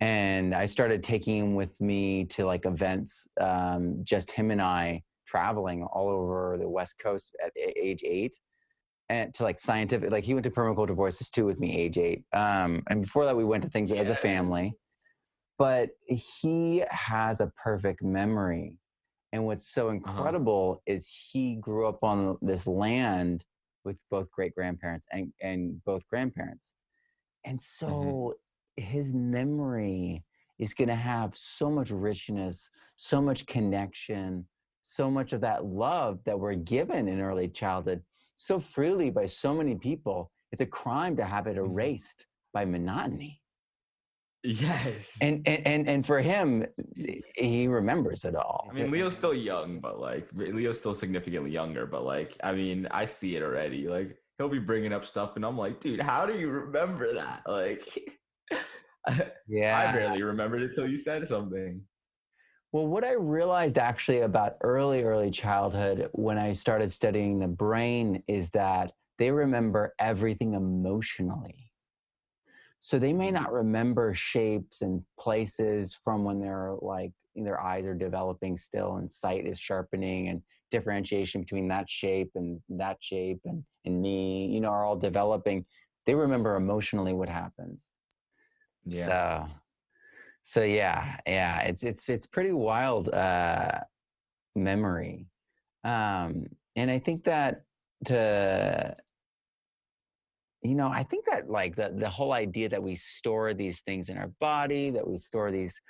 and 0.00 0.54
I 0.54 0.66
started 0.66 1.02
taking 1.02 1.36
him 1.38 1.54
with 1.56 1.80
me 1.80 2.26
to 2.26 2.46
like 2.46 2.64
events, 2.64 3.26
um, 3.40 3.98
just 4.04 4.30
him 4.30 4.52
and 4.52 4.62
I 4.62 5.02
traveling 5.26 5.82
all 5.82 6.08
over 6.08 6.56
the 6.58 6.68
West 6.68 6.94
Coast 7.00 7.34
at 7.44 7.50
age 7.56 8.04
eight 8.04 8.38
and 9.08 9.34
to 9.34 9.42
like 9.42 9.58
scientific, 9.58 10.12
like 10.12 10.22
he 10.22 10.32
went 10.32 10.44
to 10.44 10.50
permaculture 10.50 10.94
voices 10.94 11.28
too 11.28 11.44
with 11.44 11.58
me 11.58 11.76
age 11.76 11.98
eight. 11.98 12.22
Um, 12.32 12.84
and 12.88 13.02
before 13.02 13.24
that 13.24 13.36
we 13.36 13.44
went 13.44 13.64
to 13.64 13.68
things 13.68 13.90
yeah. 13.90 13.96
as 13.96 14.10
a 14.10 14.16
family, 14.16 14.74
but 15.58 15.90
he 16.06 16.84
has 16.88 17.40
a 17.40 17.50
perfect 17.60 18.00
memory. 18.00 18.76
And 19.32 19.44
what's 19.44 19.74
so 19.74 19.88
uh-huh. 19.88 19.96
incredible 19.96 20.74
uh-huh. 20.86 20.94
is 20.94 21.12
he 21.32 21.56
grew 21.56 21.88
up 21.88 22.04
on 22.04 22.38
this 22.42 22.68
land 22.68 23.44
with 23.84 23.98
both 24.10 24.30
great 24.30 24.54
grandparents 24.54 25.06
and, 25.12 25.32
and 25.42 25.82
both 25.84 26.06
grandparents. 26.08 26.74
And 27.44 27.58
mm-hmm. 27.58 27.86
so 27.86 28.34
mm-hmm. 28.78 28.84
his 28.84 29.12
memory 29.12 30.24
is 30.58 30.74
going 30.74 30.88
to 30.88 30.94
have 30.94 31.34
so 31.36 31.70
much 31.70 31.90
richness, 31.90 32.68
so 32.96 33.20
much 33.20 33.46
connection, 33.46 34.46
so 34.82 35.10
much 35.10 35.32
of 35.32 35.40
that 35.40 35.64
love 35.64 36.20
that 36.24 36.38
we're 36.38 36.54
given 36.54 37.08
in 37.08 37.20
early 37.20 37.48
childhood 37.48 38.02
so 38.36 38.58
freely 38.58 39.10
by 39.10 39.26
so 39.26 39.54
many 39.54 39.76
people. 39.76 40.30
It's 40.50 40.62
a 40.62 40.66
crime 40.66 41.16
to 41.16 41.24
have 41.24 41.46
it 41.46 41.56
mm-hmm. 41.56 41.70
erased 41.70 42.26
by 42.52 42.64
monotony. 42.64 43.41
Yes. 44.44 45.16
And, 45.20 45.46
and 45.46 45.66
and 45.66 45.88
and 45.88 46.06
for 46.06 46.20
him, 46.20 46.64
he 47.36 47.68
remembers 47.68 48.24
it 48.24 48.34
all. 48.34 48.68
I 48.72 48.74
mean, 48.74 48.90
Leo's 48.90 49.14
still 49.14 49.34
young, 49.34 49.78
but 49.78 50.00
like 50.00 50.28
Leo's 50.34 50.78
still 50.78 50.94
significantly 50.94 51.50
younger. 51.50 51.86
But 51.86 52.04
like, 52.04 52.36
I 52.42 52.52
mean, 52.52 52.88
I 52.90 53.04
see 53.04 53.36
it 53.36 53.42
already. 53.42 53.88
Like, 53.88 54.16
he'll 54.38 54.48
be 54.48 54.58
bringing 54.58 54.92
up 54.92 55.04
stuff, 55.04 55.36
and 55.36 55.44
I'm 55.44 55.56
like, 55.56 55.80
dude, 55.80 56.00
how 56.00 56.26
do 56.26 56.36
you 56.36 56.48
remember 56.50 57.14
that? 57.14 57.42
Like, 57.46 57.86
yeah, 59.48 59.78
I 59.78 59.92
barely 59.92 60.22
remembered 60.22 60.62
it 60.62 60.74
till 60.74 60.88
you 60.88 60.96
said 60.96 61.26
something. 61.28 61.80
Well, 62.72 62.86
what 62.86 63.04
I 63.04 63.12
realized 63.12 63.76
actually 63.76 64.20
about 64.20 64.56
early, 64.62 65.02
early 65.02 65.30
childhood 65.30 66.08
when 66.12 66.38
I 66.38 66.52
started 66.54 66.90
studying 66.90 67.38
the 67.38 67.46
brain 67.46 68.22
is 68.26 68.48
that 68.50 68.92
they 69.18 69.30
remember 69.30 69.94
everything 69.98 70.54
emotionally. 70.54 71.71
So 72.84 72.98
they 72.98 73.12
may 73.12 73.30
not 73.30 73.52
remember 73.52 74.12
shapes 74.12 74.82
and 74.82 75.04
places 75.18 75.96
from 76.02 76.24
when 76.24 76.40
they're 76.40 76.72
like 76.80 77.12
their 77.36 77.60
eyes 77.60 77.86
are 77.86 77.94
developing 77.94 78.56
still 78.56 78.96
and 78.96 79.08
sight 79.08 79.46
is 79.46 79.58
sharpening 79.58 80.28
and 80.28 80.42
differentiation 80.72 81.40
between 81.42 81.68
that 81.68 81.88
shape 81.88 82.32
and 82.34 82.60
that 82.68 82.96
shape 82.98 83.40
and, 83.44 83.62
and 83.84 84.02
me, 84.02 84.46
you 84.46 84.60
know, 84.60 84.70
are 84.70 84.84
all 84.84 84.96
developing. 84.96 85.64
They 86.06 86.16
remember 86.16 86.56
emotionally 86.56 87.12
what 87.12 87.28
happens. 87.28 87.88
Yeah. 88.84 89.44
So, 89.44 89.50
so 90.42 90.62
yeah, 90.64 91.20
yeah, 91.24 91.60
it's 91.60 91.84
it's 91.84 92.08
it's 92.08 92.26
pretty 92.26 92.50
wild 92.50 93.10
uh 93.14 93.78
memory. 94.56 95.28
Um 95.84 96.46
and 96.74 96.90
I 96.90 96.98
think 96.98 97.22
that 97.24 97.62
to 98.06 98.96
you 100.62 100.74
know 100.74 100.88
i 100.88 101.02
think 101.02 101.24
that 101.26 101.50
like 101.50 101.74
the, 101.76 101.92
the 101.96 102.08
whole 102.08 102.32
idea 102.32 102.68
that 102.68 102.82
we 102.82 102.94
store 102.94 103.54
these 103.54 103.80
things 103.80 104.08
in 104.08 104.16
our 104.16 104.30
body 104.40 104.90
that 104.90 105.06
we 105.06 105.18
store 105.18 105.50
these 105.50 105.80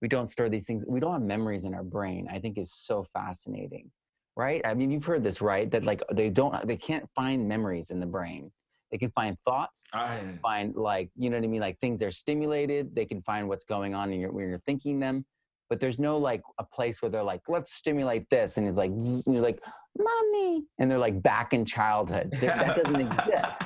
we 0.00 0.08
don't 0.08 0.28
store 0.28 0.48
these 0.48 0.66
things 0.66 0.84
we 0.88 1.00
don't 1.00 1.12
have 1.12 1.22
memories 1.22 1.64
in 1.64 1.74
our 1.74 1.84
brain 1.84 2.26
i 2.30 2.38
think 2.38 2.58
is 2.58 2.72
so 2.72 3.04
fascinating 3.12 3.90
right? 4.36 4.62
I 4.64 4.74
mean 4.74 4.90
you've 4.90 5.04
heard 5.04 5.22
this 5.22 5.40
right? 5.40 5.70
That 5.70 5.84
like 5.84 6.02
they 6.12 6.30
don't 6.30 6.66
they 6.66 6.76
can't 6.76 7.08
find 7.14 7.46
memories 7.48 7.90
in 7.90 8.00
the 8.00 8.06
brain. 8.06 8.50
They 8.90 8.98
can 8.98 9.10
find 9.12 9.38
thoughts 9.44 9.84
I... 9.92 10.20
find 10.42 10.74
like 10.74 11.10
you 11.16 11.30
know 11.30 11.38
what 11.38 11.44
i 11.44 11.48
mean? 11.48 11.60
Like 11.60 11.78
things 11.78 12.02
are 12.02 12.10
stimulated 12.10 12.94
they 12.94 13.06
can 13.06 13.22
find 13.22 13.48
what's 13.48 13.64
going 13.64 13.94
on 13.94 14.12
in 14.12 14.20
your, 14.20 14.32
when 14.32 14.48
you're 14.48 14.58
thinking 14.66 15.00
them 15.00 15.24
but 15.70 15.80
there's 15.80 15.98
no 15.98 16.18
like 16.18 16.42
a 16.58 16.64
place 16.64 17.00
where 17.00 17.10
they're 17.10 17.22
like 17.22 17.40
let's 17.48 17.72
stimulate 17.72 18.28
this 18.28 18.58
and 18.58 18.66
he's 18.66 18.76
like 18.76 18.90
and 18.90 19.22
you're 19.26 19.40
like 19.40 19.62
mommy 19.98 20.64
and 20.78 20.90
they're 20.90 20.98
like 20.98 21.22
back 21.22 21.52
in 21.52 21.64
childhood. 21.64 22.30
That 22.40 22.82
doesn't 22.82 23.00
exist 23.00 23.62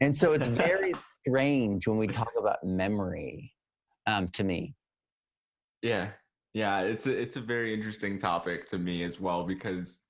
and 0.00 0.16
so 0.16 0.32
it's 0.32 0.46
very 0.46 0.92
strange 1.20 1.86
when 1.86 1.96
we 1.96 2.06
talk 2.06 2.32
about 2.38 2.62
memory 2.64 3.52
um, 4.06 4.28
to 4.28 4.44
me. 4.44 4.74
Yeah. 5.82 6.08
Yeah. 6.54 6.80
It's 6.80 7.06
a, 7.06 7.10
it's 7.10 7.36
a 7.36 7.40
very 7.40 7.72
interesting 7.72 8.18
topic 8.18 8.68
to 8.70 8.78
me 8.78 9.02
as 9.02 9.20
well 9.20 9.44
because 9.44 10.00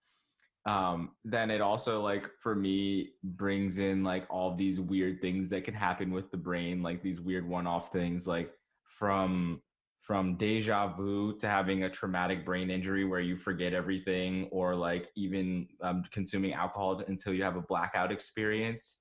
um, 0.66 1.12
then 1.24 1.50
it 1.50 1.60
also 1.60 2.00
like 2.00 2.28
for 2.40 2.54
me 2.54 3.10
brings 3.22 3.78
in 3.78 4.02
like 4.02 4.26
all 4.28 4.54
these 4.54 4.80
weird 4.80 5.20
things 5.20 5.48
that 5.50 5.64
can 5.64 5.74
happen 5.74 6.10
with 6.10 6.30
the 6.30 6.36
brain, 6.36 6.82
like 6.82 7.02
these 7.02 7.20
weird 7.20 7.48
one-off 7.48 7.92
things, 7.92 8.26
like 8.26 8.52
from 8.84 9.62
from 10.00 10.36
deja 10.36 10.86
vu 10.96 11.36
to 11.36 11.48
having 11.48 11.82
a 11.82 11.90
traumatic 11.90 12.44
brain 12.44 12.70
injury 12.70 13.04
where 13.04 13.20
you 13.20 13.36
forget 13.36 13.72
everything, 13.72 14.48
or 14.52 14.74
like 14.74 15.08
even 15.16 15.66
um, 15.82 16.04
consuming 16.12 16.52
alcohol 16.52 17.02
until 17.08 17.32
you 17.32 17.42
have 17.42 17.56
a 17.56 17.62
blackout 17.62 18.12
experience 18.12 18.98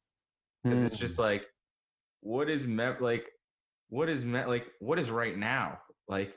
because 0.66 0.82
mm. 0.82 0.88
it's 0.88 0.98
just 0.98 1.20
like 1.20 1.46
what 2.22 2.50
is 2.50 2.66
meant 2.66 3.02
like 3.02 3.30
what 3.90 4.10
is 4.10 4.26
meant 4.26 4.50
like 4.50 4.68
what 4.80 4.98
is 4.98 5.12
right 5.12 5.38
now? 5.38 5.78
Like 6.08 6.34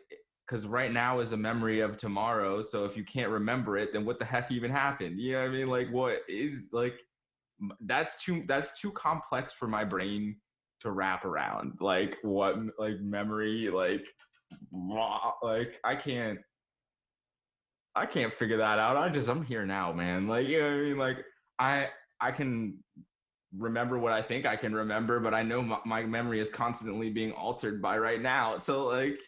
because 0.47 0.67
right 0.67 0.93
now 0.93 1.21
is 1.21 1.33
a 1.33 1.37
memory 1.37 1.81
of 1.81 1.97
tomorrow 1.97 2.63
so 2.63 2.85
if 2.85 2.97
you 2.97 3.05
can't 3.05 3.31
remember 3.31 3.77
it 3.77 3.93
then 3.93 4.05
what 4.05 4.19
the 4.19 4.25
heck 4.25 4.53
even 4.53 4.71
happened? 4.71 5.19
You 5.19 5.33
know 5.33 5.41
what 5.41 5.49
i 5.49 5.53
mean? 5.53 5.69
Like 5.69 5.89
what 5.91 6.19
is 6.29 6.69
like 6.73 6.95
that's 7.87 8.23
too 8.23 8.45
that's 8.47 8.79
too 8.79 8.93
complex 8.93 9.53
for 9.53 9.67
my 9.67 9.85
brain 9.85 10.37
to 10.81 10.91
wrap 10.91 11.25
around. 11.25 11.73
Like 11.81 12.19
what 12.23 12.57
like 12.79 13.01
memory 13.01 13.71
like 13.71 14.07
like 15.43 15.79
i 15.85 15.95
can't 15.95 16.39
i 17.97 18.05
can't 18.05 18.33
figure 18.33 18.59
that 18.59 18.79
out. 18.79 18.97
I 18.99 19.09
just 19.09 19.29
i'm 19.29 19.43
here 19.43 19.65
now 19.65 19.93
man. 19.93 20.29
Like 20.29 20.47
you 20.49 20.61
know 20.61 20.67
what 20.67 20.75
i 20.75 20.83
mean? 20.83 20.99
Like 20.99 21.25
i 21.59 21.89
i 22.21 22.31
can 22.31 22.79
remember 23.57 23.99
what 23.99 24.13
I 24.13 24.23
think 24.23 24.47
I 24.47 24.57
can 24.57 24.75
remember, 24.75 25.21
but 25.21 25.35
I 25.35 25.43
know 25.43 25.63
my, 25.63 25.79
my, 25.85 26.03
memory 26.03 26.41
is 26.41 26.51
constantly 26.51 27.11
being 27.11 27.33
altered 27.33 27.81
by 27.81 27.99
right 27.99 28.21
now. 28.21 28.57
So 28.57 28.87
like, 28.87 29.19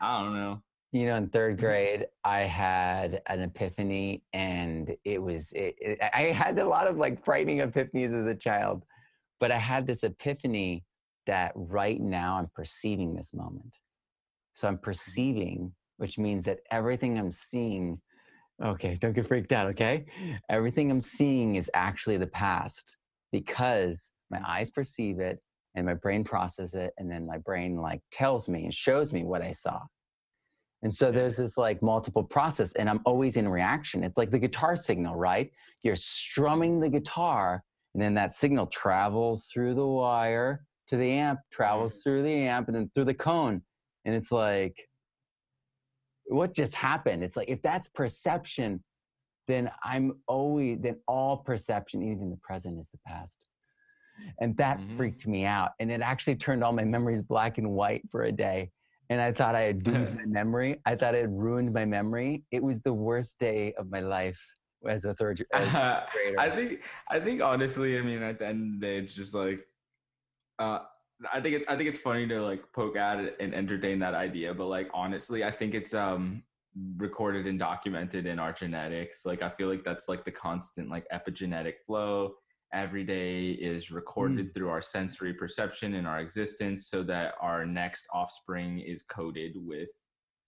I 0.00 0.22
don't 0.22 0.34
know. 0.34 0.62
You 0.92 1.06
know, 1.06 1.16
in 1.16 1.28
third 1.28 1.56
mm-hmm. 1.56 1.66
grade, 1.66 2.06
I 2.24 2.42
had 2.42 3.22
an 3.26 3.40
epiphany, 3.40 4.22
and 4.32 4.94
it 5.04 5.20
was 5.20 5.52
it, 5.52 5.74
it, 5.78 5.98
I 6.00 6.22
had 6.26 6.58
a 6.58 6.66
lot 6.66 6.86
of 6.86 6.96
like 6.96 7.24
frightening 7.24 7.58
epiphanies 7.58 8.12
as 8.12 8.28
a 8.28 8.34
child, 8.34 8.84
but 9.40 9.50
I 9.50 9.58
had 9.58 9.86
this 9.86 10.04
epiphany 10.04 10.84
that 11.26 11.52
right 11.54 12.00
now 12.00 12.38
I'm 12.38 12.48
perceiving 12.54 13.14
this 13.14 13.34
moment. 13.34 13.74
So 14.52 14.68
I'm 14.68 14.74
mm-hmm. 14.74 14.84
perceiving, 14.84 15.72
which 15.96 16.18
means 16.18 16.44
that 16.44 16.60
everything 16.70 17.18
I'm 17.18 17.32
seeing. 17.32 18.00
Okay, 18.64 18.96
don't 19.00 19.14
get 19.14 19.26
freaked 19.26 19.50
out. 19.50 19.66
Okay, 19.68 20.06
everything 20.48 20.90
I'm 20.90 21.00
seeing 21.00 21.56
is 21.56 21.68
actually 21.74 22.18
the 22.18 22.28
past 22.28 22.96
because 23.34 24.12
my 24.30 24.40
eyes 24.46 24.70
perceive 24.70 25.18
it 25.18 25.40
and 25.74 25.84
my 25.84 25.94
brain 25.94 26.22
processes 26.22 26.74
it 26.74 26.94
and 26.98 27.10
then 27.10 27.26
my 27.26 27.36
brain 27.38 27.76
like 27.76 28.00
tells 28.12 28.48
me 28.48 28.62
and 28.62 28.72
shows 28.72 29.12
me 29.12 29.24
what 29.24 29.42
i 29.42 29.50
saw. 29.50 29.80
And 30.84 30.94
so 30.94 31.10
there's 31.10 31.36
this 31.36 31.56
like 31.56 31.82
multiple 31.82 32.22
process 32.22 32.72
and 32.74 32.88
i'm 32.88 33.00
always 33.04 33.36
in 33.36 33.48
reaction. 33.48 34.04
It's 34.04 34.16
like 34.16 34.30
the 34.30 34.38
guitar 34.38 34.76
signal 34.76 35.16
right? 35.16 35.50
You're 35.82 35.96
strumming 35.96 36.78
the 36.78 36.88
guitar 36.88 37.64
and 37.94 38.00
then 38.00 38.14
that 38.14 38.32
signal 38.32 38.68
travels 38.68 39.50
through 39.52 39.74
the 39.74 39.86
wire 39.86 40.64
to 40.86 40.96
the 40.96 41.10
amp 41.10 41.40
mm-hmm. 41.40 41.56
travels 41.56 42.04
through 42.04 42.22
the 42.22 42.34
amp 42.34 42.68
and 42.68 42.76
then 42.76 42.88
through 42.94 43.06
the 43.06 43.14
cone 43.14 43.60
and 44.04 44.14
it's 44.14 44.30
like 44.30 44.76
what 46.26 46.54
just 46.54 46.76
happened? 46.76 47.24
It's 47.24 47.36
like 47.36 47.50
if 47.50 47.60
that's 47.62 47.88
perception, 47.88 48.82
then 49.46 49.70
I'm 49.82 50.16
always 50.26 50.78
then 50.80 50.96
all 51.06 51.38
perception, 51.38 52.02
even 52.02 52.30
the 52.30 52.38
present, 52.38 52.78
is 52.78 52.88
the 52.88 52.98
past. 53.06 53.38
And 54.40 54.56
that 54.58 54.78
mm-hmm. 54.78 54.96
freaked 54.96 55.26
me 55.26 55.44
out. 55.44 55.72
And 55.80 55.90
it 55.90 56.00
actually 56.00 56.36
turned 56.36 56.62
all 56.62 56.72
my 56.72 56.84
memories 56.84 57.22
black 57.22 57.58
and 57.58 57.70
white 57.70 58.02
for 58.10 58.24
a 58.24 58.32
day. 58.32 58.70
And 59.10 59.20
I 59.20 59.32
thought 59.32 59.54
I 59.54 59.62
had 59.62 59.82
doomed 59.82 60.14
my 60.16 60.24
memory. 60.24 60.80
I 60.86 60.94
thought 60.94 61.14
it 61.14 61.22
had 61.22 61.36
ruined 61.36 61.72
my 61.72 61.84
memory. 61.84 62.44
It 62.50 62.62
was 62.62 62.80
the 62.80 62.92
worst 62.92 63.38
day 63.38 63.74
of 63.76 63.90
my 63.90 64.00
life 64.00 64.40
as 64.88 65.04
a 65.04 65.14
third 65.14 65.44
as 65.52 65.68
a 65.68 66.06
grader. 66.12 66.40
I 66.40 66.50
think 66.50 66.82
I 67.08 67.20
think 67.20 67.42
honestly, 67.42 67.98
I 67.98 68.02
mean 68.02 68.22
at 68.22 68.38
the 68.38 68.46
end 68.46 68.74
of 68.74 68.80
the 68.80 68.86
day, 68.86 68.98
it's 68.98 69.12
just 69.12 69.34
like 69.34 69.66
uh 70.58 70.80
I 71.32 71.40
think 71.40 71.56
it's 71.56 71.66
I 71.68 71.76
think 71.76 71.88
it's 71.88 71.98
funny 71.98 72.26
to 72.28 72.40
like 72.42 72.62
poke 72.72 72.96
at 72.96 73.20
it 73.20 73.36
and 73.40 73.54
entertain 73.54 73.98
that 74.00 74.14
idea, 74.14 74.54
but 74.54 74.66
like 74.66 74.90
honestly, 74.92 75.44
I 75.44 75.50
think 75.50 75.74
it's 75.74 75.94
um 75.94 76.42
recorded 76.96 77.46
and 77.46 77.58
documented 77.58 78.26
in 78.26 78.38
our 78.38 78.52
genetics. 78.52 79.24
Like 79.24 79.42
I 79.42 79.50
feel 79.50 79.68
like 79.68 79.84
that's 79.84 80.08
like 80.08 80.24
the 80.24 80.30
constant 80.30 80.90
like 80.90 81.06
epigenetic 81.12 81.74
flow. 81.86 82.34
Every 82.72 83.04
day 83.04 83.50
is 83.50 83.92
recorded 83.92 84.50
mm. 84.50 84.54
through 84.54 84.68
our 84.68 84.82
sensory 84.82 85.32
perception 85.32 85.94
in 85.94 86.06
our 86.06 86.18
existence 86.18 86.88
so 86.88 87.04
that 87.04 87.34
our 87.40 87.64
next 87.64 88.08
offspring 88.12 88.80
is 88.80 89.02
coded 89.02 89.52
with 89.54 89.88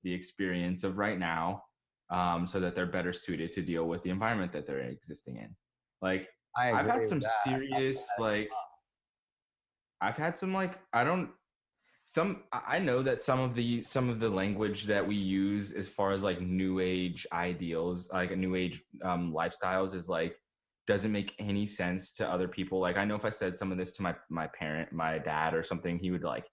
the 0.02 0.12
experience 0.12 0.82
of 0.82 0.98
right 0.98 1.18
now 1.18 1.62
um, 2.10 2.46
so 2.46 2.58
that 2.60 2.74
they're 2.74 2.86
better 2.86 3.12
suited 3.12 3.52
to 3.52 3.62
deal 3.62 3.84
with 3.84 4.02
the 4.02 4.10
environment 4.10 4.52
that 4.52 4.66
they're 4.66 4.80
existing 4.80 5.36
in. 5.36 5.54
Like 6.02 6.28
I've 6.56 6.86
had 6.86 7.06
some 7.06 7.22
serious 7.44 8.06
like 8.18 8.48
I've 10.00 10.16
had 10.16 10.38
some 10.38 10.52
like 10.52 10.78
I 10.92 11.04
don't 11.04 11.30
some 12.06 12.44
I 12.52 12.78
know 12.78 13.02
that 13.02 13.20
some 13.20 13.40
of 13.40 13.54
the 13.54 13.82
some 13.82 14.08
of 14.08 14.20
the 14.20 14.30
language 14.30 14.84
that 14.84 15.06
we 15.06 15.16
use 15.16 15.72
as 15.72 15.88
far 15.88 16.12
as 16.12 16.22
like 16.22 16.40
new 16.40 16.78
age 16.78 17.26
ideals, 17.32 18.10
like 18.12 18.30
a 18.30 18.36
new 18.36 18.54
age 18.54 18.80
um, 19.02 19.34
lifestyles, 19.34 19.92
is 19.92 20.08
like 20.08 20.36
doesn't 20.86 21.10
make 21.10 21.34
any 21.40 21.66
sense 21.66 22.12
to 22.12 22.28
other 22.28 22.46
people. 22.46 22.78
Like 22.78 22.96
I 22.96 23.04
know 23.04 23.16
if 23.16 23.24
I 23.24 23.30
said 23.30 23.58
some 23.58 23.72
of 23.72 23.78
this 23.78 23.92
to 23.96 24.02
my 24.02 24.14
my 24.30 24.46
parent, 24.46 24.92
my 24.92 25.18
dad, 25.18 25.52
or 25.52 25.64
something, 25.64 25.98
he 25.98 26.12
would 26.12 26.22
like, 26.22 26.46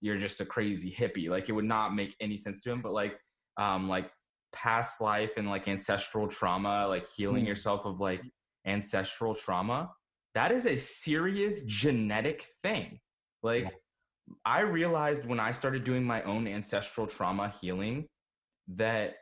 "You're 0.00 0.18
just 0.18 0.40
a 0.40 0.46
crazy 0.46 0.94
hippie." 0.96 1.28
Like 1.28 1.48
it 1.48 1.52
would 1.52 1.64
not 1.64 1.94
make 1.94 2.14
any 2.20 2.36
sense 2.36 2.62
to 2.62 2.70
him. 2.70 2.80
But 2.80 2.92
like, 2.92 3.18
um, 3.56 3.88
like 3.88 4.10
past 4.52 5.00
life 5.00 5.36
and 5.36 5.50
like 5.50 5.66
ancestral 5.66 6.28
trauma, 6.28 6.86
like 6.86 7.06
healing 7.16 7.44
mm. 7.44 7.48
yourself 7.48 7.86
of 7.86 8.00
like 8.00 8.22
ancestral 8.66 9.34
trauma 9.34 9.90
that 10.36 10.52
is 10.52 10.66
a 10.66 10.76
serious 10.76 11.64
genetic 11.64 12.44
thing. 12.62 13.00
Like, 13.42 13.64
yeah. 13.64 13.70
I 14.44 14.60
realized 14.60 15.24
when 15.24 15.40
I 15.40 15.52
started 15.52 15.84
doing 15.84 16.04
my 16.04 16.22
own 16.22 16.46
ancestral 16.46 17.06
trauma 17.06 17.54
healing 17.60 18.06
that 18.68 19.14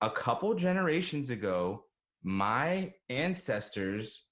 a 0.00 0.10
couple 0.10 0.54
generations 0.54 1.30
ago, 1.30 1.84
my 2.22 2.92
ancestors 3.08 4.24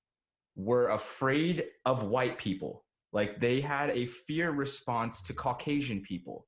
were 0.57 0.91
afraid 0.91 1.65
of 1.85 2.05
white 2.05 2.39
people. 2.39 2.85
Like 3.13 3.41
they 3.41 3.61
had 3.61 3.91
a 3.91 4.07
fear 4.07 4.51
response 4.51 5.23
to 5.23 5.35
Caucasian 5.35 6.01
people. 6.03 6.47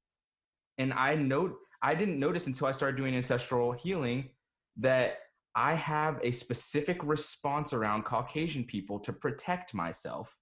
And 0.78 0.92
I 0.92 1.14
note 1.14 1.56
I 1.82 1.94
didn't 1.94 2.18
notice 2.18 2.46
until 2.46 2.66
I 2.66 2.72
started 2.72 2.96
doing 2.96 3.14
ancestral 3.14 3.72
healing 3.72 4.30
that 4.78 5.18
I 5.54 5.74
have 5.74 6.20
a 6.22 6.30
specific 6.30 6.98
response 7.02 7.72
around 7.72 8.04
Caucasian 8.04 8.64
people 8.64 8.98
to 9.00 9.12
protect 9.12 9.74
myself 9.74 10.36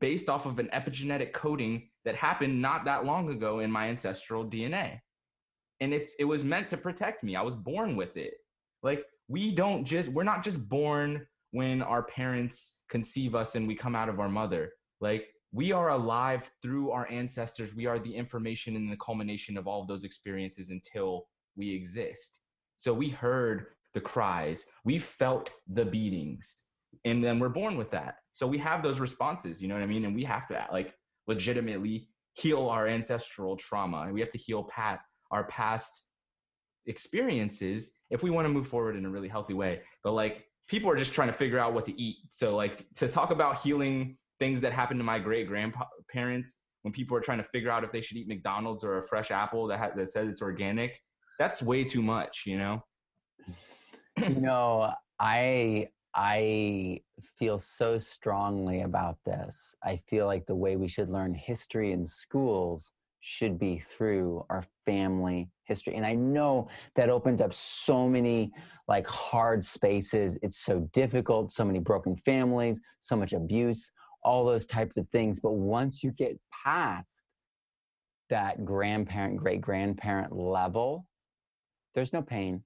based 0.00 0.28
off 0.28 0.46
of 0.46 0.58
an 0.58 0.68
epigenetic 0.72 1.32
coding 1.32 1.88
that 2.04 2.14
happened 2.14 2.60
not 2.60 2.84
that 2.84 3.04
long 3.04 3.30
ago 3.30 3.60
in 3.60 3.70
my 3.70 3.88
ancestral 3.88 4.44
DNA. 4.44 5.00
And 5.80 5.94
it, 5.94 6.08
it 6.18 6.24
was 6.24 6.44
meant 6.44 6.68
to 6.68 6.76
protect 6.76 7.22
me. 7.22 7.36
I 7.36 7.42
was 7.42 7.54
born 7.54 7.96
with 7.96 8.16
it. 8.16 8.34
Like, 8.82 9.04
we 9.28 9.54
don't 9.54 9.84
just, 9.84 10.08
we're 10.10 10.24
not 10.24 10.42
just 10.42 10.68
born 10.68 11.26
when 11.52 11.82
our 11.82 12.02
parents 12.02 12.78
conceive 12.88 13.34
us 13.34 13.54
and 13.54 13.66
we 13.66 13.74
come 13.74 13.94
out 13.94 14.08
of 14.08 14.20
our 14.20 14.28
mother. 14.28 14.72
Like, 15.00 15.28
we 15.52 15.72
are 15.72 15.90
alive 15.90 16.50
through 16.62 16.90
our 16.90 17.10
ancestors. 17.10 17.74
We 17.74 17.86
are 17.86 17.98
the 17.98 18.14
information 18.14 18.76
and 18.76 18.90
the 18.90 18.96
culmination 18.96 19.56
of 19.56 19.66
all 19.66 19.80
of 19.80 19.88
those 19.88 20.04
experiences 20.04 20.68
until 20.68 21.26
we 21.56 21.74
exist. 21.74 22.40
So 22.78 22.92
we 22.92 23.08
heard 23.08 23.66
the 23.94 24.00
cries, 24.00 24.64
we 24.84 24.98
felt 24.98 25.50
the 25.66 25.84
beatings, 25.84 26.54
and 27.04 27.22
then 27.22 27.38
we're 27.38 27.48
born 27.48 27.76
with 27.76 27.90
that. 27.90 28.16
So 28.32 28.46
we 28.46 28.58
have 28.58 28.82
those 28.82 29.00
responses, 29.00 29.62
you 29.62 29.68
know 29.68 29.74
what 29.74 29.82
I 29.82 29.86
mean? 29.86 30.04
And 30.04 30.14
we 30.14 30.24
have 30.24 30.46
to 30.48 30.60
uh, 30.60 30.66
like 30.72 30.94
legitimately 31.26 32.08
heal 32.34 32.68
our 32.68 32.86
ancestral 32.86 33.56
trauma. 33.56 34.02
and 34.02 34.12
We 34.12 34.20
have 34.20 34.30
to 34.30 34.38
heal 34.38 34.64
pat 34.64 35.00
our 35.30 35.44
past 35.44 36.04
experiences 36.86 37.92
if 38.10 38.22
we 38.22 38.30
want 38.30 38.46
to 38.46 38.48
move 38.48 38.66
forward 38.66 38.96
in 38.96 39.04
a 39.04 39.10
really 39.10 39.28
healthy 39.28 39.54
way. 39.54 39.82
But 40.02 40.12
like 40.12 40.44
people 40.68 40.90
are 40.90 40.96
just 40.96 41.12
trying 41.12 41.28
to 41.28 41.34
figure 41.34 41.58
out 41.58 41.74
what 41.74 41.84
to 41.86 42.00
eat. 42.00 42.16
So 42.30 42.56
like 42.56 42.86
to 42.96 43.08
talk 43.08 43.30
about 43.30 43.60
healing 43.62 44.16
things 44.38 44.60
that 44.60 44.72
happened 44.72 45.00
to 45.00 45.04
my 45.04 45.18
great 45.18 45.48
grandparents 45.48 46.56
when 46.82 46.92
people 46.92 47.16
are 47.16 47.20
trying 47.20 47.38
to 47.38 47.44
figure 47.44 47.70
out 47.70 47.84
if 47.84 47.90
they 47.90 48.00
should 48.00 48.16
eat 48.16 48.28
McDonald's 48.28 48.84
or 48.84 48.98
a 48.98 49.02
fresh 49.02 49.30
apple 49.30 49.66
that 49.66 49.78
ha- 49.78 49.90
that 49.96 50.10
says 50.10 50.28
it's 50.28 50.40
organic, 50.40 51.00
that's 51.38 51.60
way 51.60 51.82
too 51.84 52.02
much, 52.02 52.44
you 52.46 52.56
know 52.56 52.82
you 54.26 54.40
know, 54.40 54.92
I 55.18 55.88
I 56.20 56.98
feel 57.38 57.58
so 57.58 57.96
strongly 57.96 58.80
about 58.82 59.18
this. 59.24 59.72
I 59.84 59.98
feel 60.08 60.26
like 60.26 60.46
the 60.46 60.56
way 60.56 60.74
we 60.74 60.88
should 60.88 61.10
learn 61.10 61.32
history 61.32 61.92
in 61.92 62.04
schools 62.04 62.92
should 63.20 63.56
be 63.56 63.78
through 63.78 64.44
our 64.50 64.64
family 64.84 65.48
history. 65.62 65.94
And 65.94 66.04
I 66.04 66.14
know 66.14 66.68
that 66.96 67.08
opens 67.08 67.40
up 67.40 67.54
so 67.54 68.08
many 68.08 68.50
like 68.88 69.06
hard 69.06 69.62
spaces. 69.62 70.36
It's 70.42 70.58
so 70.58 70.80
difficult, 70.92 71.52
so 71.52 71.64
many 71.64 71.78
broken 71.78 72.16
families, 72.16 72.80
so 72.98 73.14
much 73.14 73.32
abuse, 73.32 73.88
all 74.24 74.44
those 74.44 74.66
types 74.66 74.96
of 74.96 75.08
things. 75.10 75.38
But 75.38 75.52
once 75.52 76.02
you 76.02 76.10
get 76.10 76.36
past 76.64 77.26
that 78.28 78.64
grandparent, 78.64 79.36
great 79.36 79.60
grandparent 79.60 80.32
level, 80.32 81.06
there's 81.94 82.12
no 82.12 82.22
pain, 82.22 82.64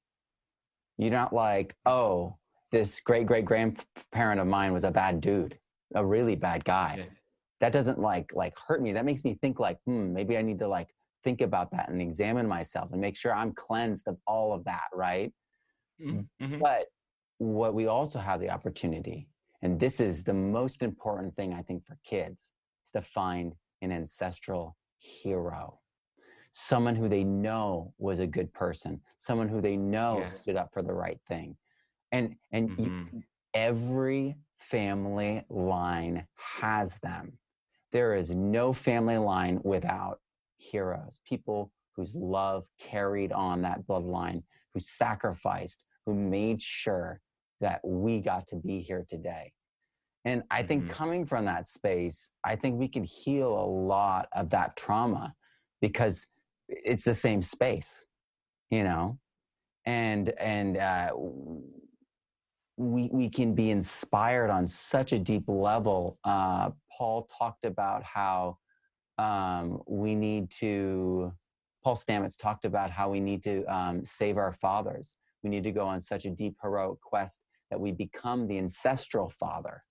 you're 0.96 1.10
not 1.10 1.34
like, 1.34 1.76
oh, 1.84 2.38
this 2.72 3.00
great 3.00 3.26
great 3.26 3.44
grandparent 3.44 4.40
of 4.40 4.46
mine 4.46 4.72
was 4.72 4.84
a 4.84 4.90
bad 4.90 5.20
dude, 5.20 5.58
a 5.94 6.04
really 6.04 6.34
bad 6.34 6.64
guy. 6.64 6.96
Yeah. 6.98 7.04
That 7.60 7.72
doesn't 7.72 8.00
like 8.00 8.32
like 8.34 8.58
hurt 8.58 8.82
me. 8.82 8.92
That 8.92 9.04
makes 9.04 9.22
me 9.22 9.34
think 9.40 9.60
like, 9.60 9.78
hmm, 9.86 10.12
maybe 10.12 10.36
I 10.36 10.42
need 10.42 10.58
to 10.58 10.68
like 10.68 10.88
think 11.22 11.40
about 11.40 11.70
that 11.70 11.88
and 11.90 12.02
examine 12.02 12.48
myself 12.48 12.90
and 12.92 13.00
make 13.00 13.16
sure 13.16 13.32
I'm 13.32 13.52
cleansed 13.52 14.08
of 14.08 14.16
all 14.26 14.52
of 14.52 14.64
that, 14.64 14.88
right? 14.92 15.32
Mm-hmm. 16.00 16.44
mm-hmm. 16.44 16.58
But 16.58 16.86
what 17.38 17.74
we 17.74 17.86
also 17.86 18.18
have 18.18 18.40
the 18.40 18.50
opportunity, 18.50 19.28
and 19.62 19.78
this 19.78 20.00
is 20.00 20.24
the 20.24 20.34
most 20.34 20.82
important 20.82 21.36
thing 21.36 21.52
I 21.52 21.62
think 21.62 21.84
for 21.86 21.98
kids, 22.04 22.52
is 22.84 22.90
to 22.92 23.02
find 23.02 23.54
an 23.82 23.92
ancestral 23.92 24.76
hero 24.96 25.78
someone 26.52 26.94
who 26.94 27.08
they 27.08 27.24
know 27.24 27.92
was 27.98 28.20
a 28.20 28.26
good 28.26 28.52
person, 28.52 29.00
someone 29.18 29.48
who 29.48 29.60
they 29.60 29.76
know 29.76 30.18
yeah. 30.20 30.26
stood 30.26 30.56
up 30.56 30.70
for 30.72 30.82
the 30.82 30.92
right 30.92 31.18
thing. 31.26 31.56
And 32.12 32.36
and 32.52 32.70
mm-hmm. 32.70 33.16
you, 33.16 33.22
every 33.54 34.36
family 34.58 35.44
line 35.48 36.26
has 36.36 36.98
them. 37.02 37.32
There 37.90 38.14
is 38.14 38.30
no 38.30 38.72
family 38.72 39.18
line 39.18 39.60
without 39.64 40.20
heroes, 40.56 41.20
people 41.26 41.72
whose 41.96 42.14
love 42.14 42.64
carried 42.78 43.32
on 43.32 43.62
that 43.62 43.86
bloodline, 43.86 44.42
who 44.72 44.80
sacrificed, 44.80 45.82
who 46.06 46.14
made 46.14 46.62
sure 46.62 47.20
that 47.60 47.80
we 47.84 48.20
got 48.20 48.46
to 48.46 48.56
be 48.56 48.80
here 48.80 49.04
today. 49.08 49.52
And 50.24 50.42
I 50.50 50.62
think 50.62 50.84
mm-hmm. 50.84 50.92
coming 50.92 51.26
from 51.26 51.44
that 51.46 51.66
space, 51.66 52.30
I 52.44 52.56
think 52.56 52.78
we 52.78 52.88
can 52.88 53.04
heal 53.04 53.52
a 53.52 53.66
lot 53.66 54.28
of 54.32 54.50
that 54.50 54.76
trauma 54.76 55.34
because 55.80 56.26
it's 56.68 57.04
the 57.04 57.14
same 57.14 57.42
space 57.42 58.04
you 58.72 58.82
know 58.82 59.18
and 59.84 60.30
and 60.38 60.76
uh, 60.76 61.10
we 62.76 63.08
we 63.12 63.28
can 63.28 63.54
be 63.54 63.70
inspired 63.70 64.50
on 64.50 64.66
such 64.66 65.12
a 65.12 65.18
deep 65.18 65.44
level 65.46 66.18
uh, 66.24 66.70
paul 66.96 67.28
talked 67.38 67.64
about 67.64 68.02
how 68.02 68.56
um, 69.18 69.80
we 69.86 70.14
need 70.14 70.50
to 70.50 71.32
paul 71.84 71.96
stamets 71.96 72.36
talked 72.36 72.64
about 72.64 72.90
how 72.90 73.10
we 73.10 73.20
need 73.20 73.42
to 73.42 73.64
um, 73.64 74.04
save 74.04 74.36
our 74.36 74.52
fathers 74.52 75.14
we 75.42 75.50
need 75.50 75.64
to 75.64 75.72
go 75.72 75.86
on 75.86 76.00
such 76.00 76.24
a 76.24 76.30
deep 76.30 76.56
heroic 76.62 77.00
quest 77.00 77.40
that 77.70 77.80
we 77.80 77.92
become 77.92 78.46
the 78.48 78.58
ancestral 78.58 79.28
father 79.28 79.82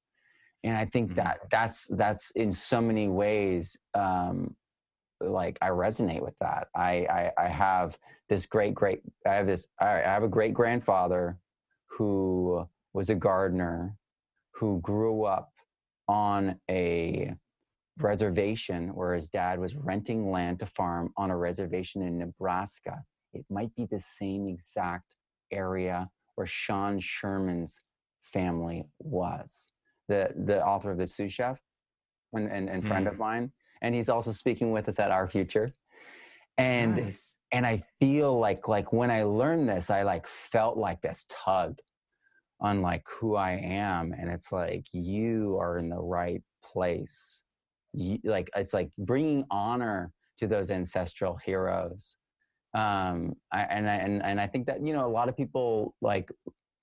and 0.64 0.76
i 0.76 0.86
think 0.86 1.10
mm-hmm. 1.10 1.18
that 1.18 1.40
that's 1.52 1.88
that's 1.92 2.32
in 2.32 2.52
so 2.52 2.82
many 2.82 3.08
ways 3.08 3.78
um, 3.94 4.56
like 5.24 5.58
I 5.62 5.70
resonate 5.70 6.22
with 6.22 6.34
that. 6.40 6.68
I, 6.76 7.32
I, 7.38 7.46
I 7.46 7.48
have 7.48 7.98
this 8.30 8.46
great 8.46 8.74
great 8.74 9.02
I 9.28 9.34
have 9.34 9.48
this 9.48 9.68
I 9.80 9.98
have 9.98 10.24
a 10.24 10.28
great 10.28 10.54
grandfather 10.54 11.38
who 11.90 12.68
was 12.94 13.10
a 13.10 13.16
gardener 13.16 13.96
who 14.54 14.80
grew 14.82 15.24
up 15.24 15.52
on 16.08 16.60
a 16.70 17.34
reservation 18.00 18.90
where 18.96 19.14
his 19.14 19.30
dad 19.30 19.60
was 19.60 19.76
renting 19.76 20.32
land 20.32 20.60
to 20.60 20.66
farm 20.66 21.12
on 21.18 21.30
a 21.32 21.38
reservation 21.38 22.02
in 22.02 22.18
Nebraska 22.18 23.04
it 23.34 23.46
might 23.50 23.74
be 23.76 23.86
the 23.86 24.00
same 24.00 24.48
exact 24.48 25.16
area 25.52 26.10
where 26.36 26.48
Sean 26.48 27.00
Sherman's 27.00 27.80
family 28.22 28.86
was, 29.00 29.72
the 30.08 30.34
the 30.46 30.66
author 30.66 30.92
of 30.92 30.98
the 30.98 31.08
Sioux 31.08 31.30
Chef, 31.30 31.60
and 32.34 32.52
and, 32.52 32.70
and 32.70 32.84
friend 32.86 33.08
Mm. 33.08 33.12
of 33.12 33.20
mine, 33.20 33.52
and 33.82 33.96
he's 33.96 34.10
also 34.10 34.32
speaking 34.32 34.72
with 34.72 34.90
us 34.90 35.00
at 35.00 35.12
our 35.12 35.28
future, 35.30 35.74
and 36.58 36.98
Nice. 36.98 37.36
and 37.52 37.66
I 37.66 37.84
feel 38.00 38.38
like 38.40 38.68
like 38.68 38.92
when 38.92 39.12
I 39.12 39.24
learned 39.24 39.70
this, 39.70 39.90
I 39.90 40.04
like 40.04 40.28
felt 40.28 40.78
like 40.78 41.02
this 41.02 41.26
tug 41.30 41.80
on 42.62 42.82
like 42.82 43.04
who 43.10 43.36
I 43.36 43.52
am, 43.54 44.14
and 44.14 44.30
it's 44.30 44.52
like 44.52 44.86
you 44.94 45.58
are 45.60 45.78
in 45.78 45.90
the 45.90 46.00
right 46.00 46.42
place. 46.64 47.44
You, 47.94 48.20
like 48.24 48.50
it's 48.56 48.74
like 48.74 48.92
bringing 49.00 49.46
honor 49.52 50.12
to 50.38 50.48
those 50.48 50.70
ancestral 50.70 51.38
heroes, 51.44 52.18
um, 52.74 53.34
I, 53.52 53.62
and 53.64 53.90
I 53.90 53.96
and 53.96 54.24
and 54.24 54.40
I 54.40 54.48
think 54.48 54.68
that 54.68 54.86
you 54.86 54.94
know 54.94 55.06
a 55.06 55.12
lot 55.12 55.28
of 55.28 55.36
people 55.36 55.96
like 56.02 56.32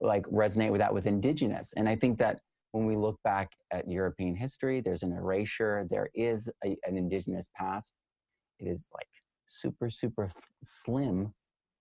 like 0.00 0.24
resonate 0.26 0.70
with 0.70 0.80
that 0.80 0.92
with 0.92 1.06
indigenous, 1.06 1.72
and 1.76 1.88
I 1.88 1.96
think 1.96 2.18
that 2.18 2.40
when 2.72 2.86
we 2.86 2.96
look 2.96 3.18
back 3.24 3.52
at 3.72 3.88
European 3.90 4.36
history, 4.36 4.80
there's 4.80 5.02
an 5.02 5.12
erasure. 5.12 5.86
There 5.90 6.10
is 6.14 6.48
a, 6.64 6.76
an 6.86 6.96
indigenous 6.96 7.48
past. 7.56 7.94
It 8.58 8.66
is 8.68 8.90
like 8.94 9.08
super 9.46 9.88
super 9.90 10.24
th- 10.26 10.34
slim 10.62 11.32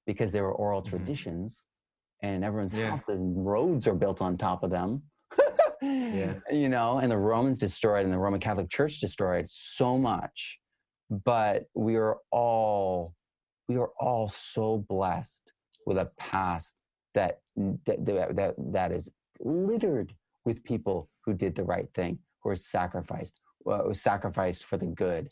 because 0.06 0.32
there 0.32 0.44
were 0.44 0.54
oral 0.54 0.82
Mhm. 0.82 0.90
traditions 0.90 1.66
and 2.22 2.44
everyone's 2.44 2.74
Yeah. 2.74 2.90
houses 2.92 3.22
and 3.22 3.46
roads 3.46 3.88
are 3.88 3.96
built 3.96 4.22
on 4.22 4.38
top 4.38 4.64
of 4.64 4.70
them 4.70 5.04
Yeah. 5.82 6.34
you 6.52 6.70
know 6.70 6.98
and 7.00 7.12
the 7.12 7.18
romans 7.18 7.60
destroyed 7.60 8.04
and 8.06 8.14
the 8.14 8.18
roman 8.18 8.40
catholic 8.40 8.70
church 8.70 9.00
destroyed 9.00 9.46
so 9.50 9.98
much 9.98 10.60
but 11.10 11.66
we 11.76 11.96
are 11.96 12.18
all 12.32 13.14
we 13.68 13.78
are 13.78 13.92
all 14.00 14.28
so 14.28 14.86
blessed 14.90 15.54
with 15.86 15.98
a 15.98 16.10
past 16.18 16.76
that 17.14 17.40
that 17.86 18.06
that, 18.06 18.36
that, 18.36 18.56
that 18.74 18.92
is 18.92 19.10
littered 19.40 20.14
with 20.46 20.64
people 20.64 21.10
who 21.26 21.34
did 21.34 21.56
the 21.56 21.64
right 21.64 21.88
thing 21.94 22.18
who 22.42 22.50
were 22.50 22.56
sacrificed 22.56 23.40
uh, 23.70 23.84
who 23.84 23.94
sacrificed 23.94 24.64
for 24.64 24.78
the 24.78 24.86
good 24.88 25.30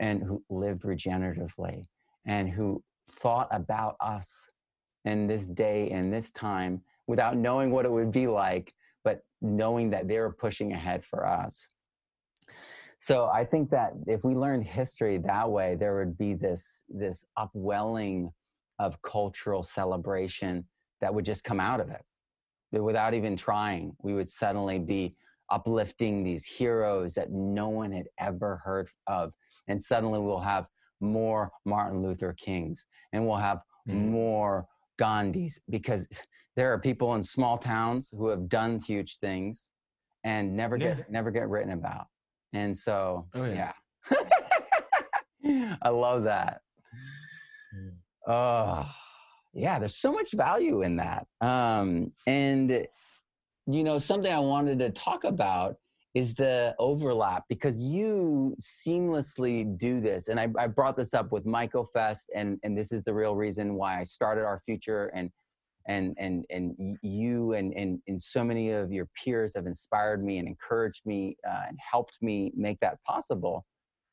and 0.00 0.22
who 0.22 0.42
lived 0.50 0.82
regeneratively 0.82 1.84
and 2.26 2.48
who 2.48 2.82
thought 3.10 3.48
about 3.50 3.96
us 4.00 4.48
in 5.06 5.26
this 5.26 5.46
day 5.46 5.88
and 5.90 6.12
this 6.12 6.30
time 6.30 6.82
without 7.06 7.36
knowing 7.36 7.70
what 7.70 7.86
it 7.86 7.90
would 7.90 8.10
be 8.10 8.26
like, 8.26 8.74
but 9.04 9.22
knowing 9.40 9.88
that 9.90 10.08
they 10.08 10.18
were 10.18 10.32
pushing 10.32 10.72
ahead 10.72 11.04
for 11.04 11.24
us. 11.24 11.68
So 13.00 13.26
I 13.26 13.44
think 13.44 13.70
that 13.70 13.92
if 14.06 14.24
we 14.24 14.34
learned 14.34 14.64
history 14.64 15.18
that 15.18 15.50
way, 15.50 15.76
there 15.76 15.96
would 15.96 16.18
be 16.18 16.34
this 16.34 16.82
this 16.88 17.24
upwelling 17.36 18.32
of 18.78 19.00
cultural 19.02 19.62
celebration 19.62 20.64
that 21.00 21.14
would 21.14 21.24
just 21.24 21.44
come 21.44 21.60
out 21.60 21.80
of 21.80 21.90
it 21.90 22.02
without 22.72 23.14
even 23.14 23.36
trying. 23.36 23.94
We 24.02 24.12
would 24.14 24.28
suddenly 24.28 24.78
be 24.78 25.14
uplifting 25.50 26.24
these 26.24 26.44
heroes 26.44 27.14
that 27.14 27.30
no 27.30 27.68
one 27.68 27.92
had 27.92 28.08
ever 28.18 28.60
heard 28.64 28.88
of 29.06 29.32
and 29.68 29.80
suddenly 29.80 30.18
we'll 30.18 30.40
have 30.40 30.66
more 31.00 31.52
Martin 31.64 32.02
Luther 32.02 32.32
Kings 32.32 32.84
and 33.12 33.24
we'll 33.24 33.36
have 33.36 33.60
Mm. 33.88 34.10
more 34.10 34.66
Gandhis 35.00 35.58
because 35.70 36.06
there 36.56 36.72
are 36.72 36.78
people 36.78 37.14
in 37.14 37.22
small 37.22 37.58
towns 37.58 38.10
who 38.16 38.28
have 38.28 38.48
done 38.48 38.80
huge 38.80 39.18
things 39.18 39.70
and 40.24 40.56
never 40.56 40.76
get 40.78 40.98
Yeah. 40.98 41.04
never 41.08 41.30
get 41.30 41.48
written 41.48 41.72
about. 41.72 42.06
And 42.52 42.76
so 42.76 43.24
Oh, 43.34 43.44
yeah. 43.44 43.72
yeah. 45.44 45.74
I 45.82 45.88
love 45.90 46.24
that. 46.24 46.60
Oh, 48.26 48.90
yeah, 49.52 49.78
there's 49.78 49.96
so 49.96 50.12
much 50.12 50.32
value 50.32 50.82
in 50.82 50.96
that. 50.96 51.26
Um, 51.40 52.12
and 52.26 52.86
you 53.68 53.84
know, 53.84 53.98
something 53.98 54.32
I 54.32 54.38
wanted 54.38 54.78
to 54.80 54.90
talk 54.90 55.24
about 55.24 55.76
is 56.16 56.32
the 56.32 56.74
overlap 56.78 57.44
because 57.46 57.76
you 57.76 58.56
seamlessly 58.58 59.76
do 59.76 60.00
this. 60.00 60.28
And 60.28 60.40
I, 60.40 60.48
I 60.58 60.66
brought 60.66 60.96
this 60.96 61.12
up 61.12 61.30
with 61.30 61.44
Michael 61.44 61.84
Fest, 61.84 62.30
and, 62.34 62.58
and 62.62 62.76
this 62.76 62.90
is 62.90 63.04
the 63.04 63.12
real 63.12 63.36
reason 63.36 63.74
why 63.74 64.00
I 64.00 64.02
started 64.02 64.46
our 64.46 64.62
future 64.64 65.12
and 65.14 65.30
and 65.88 66.16
and 66.18 66.46
and 66.48 66.98
you 67.02 67.52
and 67.52 67.74
and, 67.74 68.00
and 68.08 68.20
so 68.20 68.42
many 68.42 68.70
of 68.70 68.90
your 68.90 69.06
peers 69.14 69.54
have 69.54 69.66
inspired 69.66 70.24
me 70.24 70.38
and 70.38 70.48
encouraged 70.48 71.04
me 71.04 71.36
uh, 71.46 71.64
and 71.68 71.78
helped 71.78 72.16
me 72.22 72.50
make 72.56 72.80
that 72.80 72.96
possible 73.04 73.66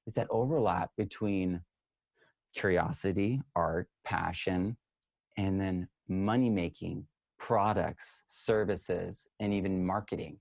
is 0.06 0.14
that 0.14 0.28
overlap 0.30 0.92
between 0.98 1.60
curiosity 2.54 3.42
art 3.56 3.88
passion 4.04 4.78
and 5.38 5.60
then 5.60 5.88
money 6.10 6.50
making 6.50 7.08
products 7.40 8.22
services 8.28 9.26
and 9.40 9.52
even 9.52 9.84
marketing 9.84 10.38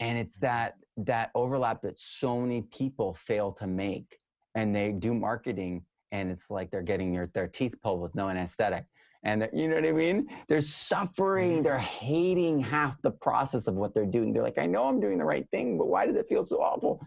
and 0.00 0.18
it's 0.18 0.36
that 0.36 0.74
that 0.96 1.30
overlap 1.34 1.82
that 1.82 1.98
so 1.98 2.40
many 2.40 2.62
people 2.62 3.14
fail 3.14 3.52
to 3.52 3.66
make 3.66 4.18
and 4.54 4.74
they 4.74 4.92
do 4.92 5.14
marketing 5.14 5.84
and 6.12 6.30
it's 6.30 6.50
like 6.50 6.70
they're 6.70 6.82
getting 6.82 7.14
your, 7.14 7.28
their 7.28 7.46
teeth 7.46 7.74
pulled 7.82 8.00
with 8.00 8.14
no 8.16 8.28
anesthetic. 8.28 8.84
And 9.22 9.48
you 9.52 9.68
know 9.68 9.76
what 9.76 9.86
i 9.86 9.92
mean? 9.92 10.28
They're 10.48 10.62
suffering 10.62 11.56
mm-hmm. 11.56 11.62
they're 11.62 11.78
hating 11.78 12.58
half 12.60 13.00
the 13.02 13.10
process 13.10 13.66
of 13.68 13.74
what 13.74 13.94
they're 13.94 14.06
doing. 14.06 14.32
They're 14.32 14.42
like 14.42 14.58
i 14.58 14.66
know 14.66 14.88
i'm 14.88 15.00
doing 15.00 15.18
the 15.18 15.24
right 15.24 15.46
thing 15.52 15.76
but 15.76 15.88
why 15.88 16.06
does 16.06 16.16
it 16.16 16.26
feel 16.28 16.44
so 16.44 16.56
awful? 16.62 17.00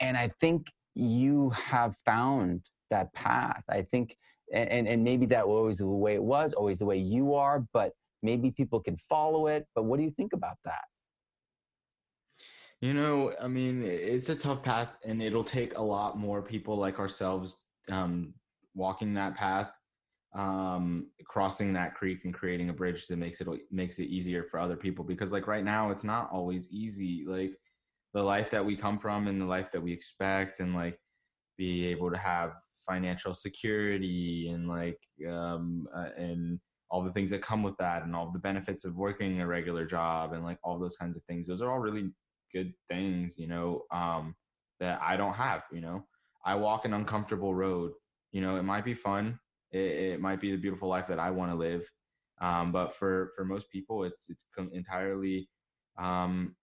And 0.00 0.16
i 0.16 0.30
think 0.40 0.68
you 0.94 1.50
have 1.50 1.96
found 2.04 2.62
that 2.90 3.12
path. 3.12 3.64
I 3.68 3.82
think 3.82 4.16
and 4.52 4.86
and 4.86 5.02
maybe 5.02 5.26
that 5.26 5.46
was 5.48 5.56
always 5.56 5.78
the 5.78 5.86
way 5.86 6.14
it 6.14 6.22
was 6.22 6.52
always 6.52 6.78
the 6.78 6.86
way 6.86 6.98
you 6.98 7.34
are 7.34 7.64
but 7.72 7.92
maybe 8.22 8.52
people 8.52 8.78
can 8.78 8.96
follow 8.96 9.48
it. 9.48 9.66
But 9.74 9.84
what 9.84 9.96
do 9.96 10.04
you 10.04 10.12
think 10.12 10.32
about 10.32 10.56
that 10.64 10.84
You 12.82 12.94
know, 12.94 13.32
I 13.40 13.46
mean, 13.46 13.84
it's 13.84 14.28
a 14.28 14.34
tough 14.34 14.64
path, 14.64 14.96
and 15.04 15.22
it'll 15.22 15.44
take 15.44 15.78
a 15.78 15.82
lot 15.82 16.18
more 16.18 16.42
people 16.42 16.76
like 16.76 16.98
ourselves 16.98 17.54
um, 17.88 18.34
walking 18.74 19.14
that 19.14 19.36
path, 19.36 19.70
um, 20.34 21.06
crossing 21.24 21.72
that 21.74 21.94
creek, 21.94 22.24
and 22.24 22.34
creating 22.34 22.70
a 22.70 22.72
bridge 22.72 23.06
that 23.06 23.18
makes 23.18 23.40
it 23.40 23.46
makes 23.70 24.00
it 24.00 24.06
easier 24.06 24.42
for 24.42 24.58
other 24.58 24.74
people. 24.74 25.04
Because 25.04 25.30
like 25.30 25.46
right 25.46 25.62
now, 25.62 25.92
it's 25.92 26.02
not 26.02 26.28
always 26.32 26.72
easy. 26.72 27.24
Like 27.24 27.52
the 28.14 28.22
life 28.22 28.50
that 28.50 28.64
we 28.64 28.76
come 28.76 28.98
from, 28.98 29.28
and 29.28 29.40
the 29.40 29.46
life 29.46 29.70
that 29.70 29.80
we 29.80 29.92
expect, 29.92 30.58
and 30.58 30.74
like 30.74 30.98
be 31.56 31.86
able 31.86 32.10
to 32.10 32.18
have 32.18 32.54
financial 32.84 33.32
security, 33.32 34.50
and 34.52 34.68
like 34.68 34.98
um, 35.30 35.86
uh, 35.94 36.08
and 36.18 36.58
all 36.90 37.04
the 37.04 37.12
things 37.12 37.30
that 37.30 37.42
come 37.42 37.62
with 37.62 37.76
that, 37.76 38.02
and 38.02 38.16
all 38.16 38.32
the 38.32 38.40
benefits 38.40 38.84
of 38.84 38.96
working 38.96 39.40
a 39.40 39.46
regular 39.46 39.86
job, 39.86 40.32
and 40.32 40.42
like 40.42 40.58
all 40.64 40.80
those 40.80 40.96
kinds 40.96 41.16
of 41.16 41.22
things. 41.22 41.46
Those 41.46 41.62
are 41.62 41.70
all 41.70 41.78
really 41.78 42.10
good 42.52 42.72
things, 42.88 43.34
you 43.38 43.46
know, 43.46 43.82
um, 43.90 44.34
that 44.80 45.00
I 45.02 45.16
don't 45.16 45.34
have, 45.34 45.62
you 45.72 45.80
know. 45.80 46.04
I 46.44 46.54
walk 46.56 46.84
an 46.84 46.94
uncomfortable 46.94 47.54
road. 47.54 47.92
You 48.32 48.40
know, 48.40 48.56
it 48.56 48.62
might 48.62 48.84
be 48.84 48.94
fun. 48.94 49.38
It, 49.70 49.78
it 49.78 50.20
might 50.20 50.40
be 50.40 50.50
the 50.50 50.56
beautiful 50.56 50.88
life 50.88 51.06
that 51.06 51.18
I 51.18 51.30
want 51.30 51.52
to 51.52 51.56
live. 51.56 51.88
Um, 52.40 52.72
but 52.72 52.94
for, 52.94 53.32
for 53.36 53.44
most 53.44 53.70
people, 53.70 54.04
it's, 54.04 54.28
it's 54.28 54.44
entirely 54.72 55.48
um, 55.98 56.56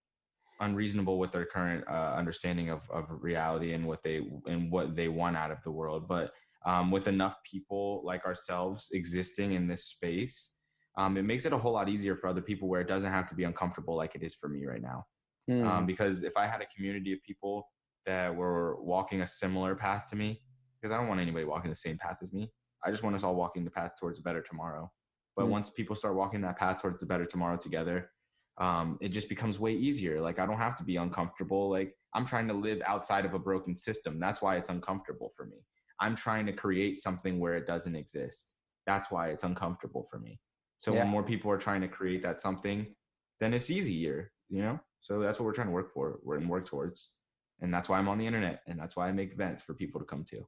unreasonable 0.60 1.18
with 1.18 1.32
their 1.32 1.46
current 1.46 1.86
uh, 1.88 2.14
understanding 2.18 2.70
of, 2.70 2.82
of 2.92 3.06
reality 3.10 3.74
and 3.74 3.88
what 3.88 4.04
they, 4.04 4.22
and 4.48 4.72
what 4.72 4.96
they 4.96 5.08
want 5.08 5.38
out 5.38 5.52
of 5.52 5.64
the 5.64 5.72
world. 5.72 6.08
But 6.08 6.32
um, 6.66 6.92
with 6.92 7.08
enough 7.08 7.38
people 7.50 8.02
like 8.04 8.26
ourselves 8.26 8.90
existing 8.92 9.54
in 9.54 9.68
this 9.68 9.86
space, 9.86 10.52
um, 10.98 11.16
it 11.16 11.24
makes 11.24 11.46
it 11.46 11.54
a 11.54 11.58
whole 11.58 11.72
lot 11.72 11.88
easier 11.88 12.18
for 12.18 12.28
other 12.28 12.42
people 12.42 12.68
where 12.68 12.82
it 12.82 12.88
doesn't 12.88 13.12
have 13.12 13.28
to 13.28 13.36
be 13.36 13.46
uncomfortable 13.46 13.96
like 13.96 14.16
it 14.16 14.24
is 14.24 14.36
for 14.36 14.50
me 14.50 14.66
right 14.66 14.82
now 14.82 15.06
Hmm. 15.50 15.66
um, 15.66 15.86
because 15.86 16.24
if 16.24 16.38
I 16.38 16.46
had 16.46 16.62
a 16.62 16.68
community 16.76 17.12
of 17.14 17.24
people 17.24 17.68
that 18.06 18.36
were 18.36 18.82
walking 18.82 19.22
a 19.22 19.28
similar 19.28 19.76
path 19.76 20.10
to 20.10 20.16
me, 20.16 20.42
because 20.80 20.94
I 20.94 20.98
don't 20.98 21.08
want 21.08 21.20
anybody 21.20 21.46
walking 21.46 21.70
the 21.70 21.76
same 21.76 21.98
path 21.98 22.18
as 22.22 22.32
me. 22.32 22.52
I 22.86 22.92
just 22.92 23.04
want 23.04 23.16
us 23.16 23.24
all 23.24 23.36
walking 23.36 23.66
the 23.66 23.72
path 23.72 23.94
towards 24.00 24.20
a 24.20 24.22
better 24.22 24.42
tomorrow. 24.42 24.92
But 25.36 25.48
Mm. 25.48 25.52
once 25.52 25.70
people 25.70 25.96
start 25.96 26.16
walking 26.16 26.42
that 26.42 26.58
path 26.58 26.82
towards 26.82 27.04
a 27.04 27.06
better 27.06 27.26
tomorrow 27.26 27.58
together, 27.58 28.12
um, 28.58 28.98
it 29.02 29.10
just 29.10 29.30
becomes 29.30 29.60
way 29.60 29.74
easier. 29.74 30.22
Like 30.22 30.40
I 30.40 30.46
don't 30.46 30.58
have 30.58 30.78
to 30.78 30.84
be 30.84 30.98
uncomfortable. 30.98 31.70
Like 31.70 31.96
I'm 32.14 32.26
trying 32.26 32.48
to 32.48 32.54
live 32.54 32.82
outside 32.86 33.26
of 33.26 33.34
a 33.34 33.40
broken 33.40 33.76
system. 33.76 34.20
That's 34.20 34.42
why 34.42 34.58
it's 34.58 34.70
uncomfortable 34.70 35.32
for 35.36 35.46
me. 35.46 35.66
I'm 36.00 36.16
trying 36.16 36.46
to 36.46 36.54
create 36.54 37.00
something 37.00 37.40
where 37.40 37.56
it 37.56 37.66
doesn't 37.68 37.96
exist. 37.96 38.52
That's 38.86 39.12
why 39.12 39.30
it's 39.30 39.44
uncomfortable 39.44 40.08
for 40.10 40.20
me. 40.20 40.40
So 40.78 40.94
Yeah. 40.94 41.00
when 41.00 41.10
more 41.10 41.24
people 41.24 41.52
are 41.52 41.58
trying 41.58 41.82
to 41.82 41.88
create 41.88 42.24
that 42.24 42.42
something, 42.42 42.96
then 43.40 43.54
it's 43.54 43.70
easier, 43.70 44.32
you 44.50 44.62
know? 44.62 44.80
So 45.00 45.20
that's 45.20 45.40
what 45.40 45.46
we're 45.46 45.54
trying 45.54 45.68
to 45.68 45.74
work 45.74 45.92
for 45.94 46.20
we're 46.24 46.38
and 46.38 46.50
work 46.50 46.66
towards. 46.66 47.14
And 47.62 47.74
that's 47.74 47.90
why 47.90 47.98
I'm 48.00 48.08
on 48.08 48.18
the 48.18 48.26
internet 48.28 48.62
and 48.68 48.80
that's 48.80 48.96
why 48.96 49.08
I 49.08 49.12
make 49.12 49.32
events 49.34 49.64
for 49.64 49.74
people 49.74 50.00
to 50.00 50.06
come 50.06 50.24
to. 50.26 50.48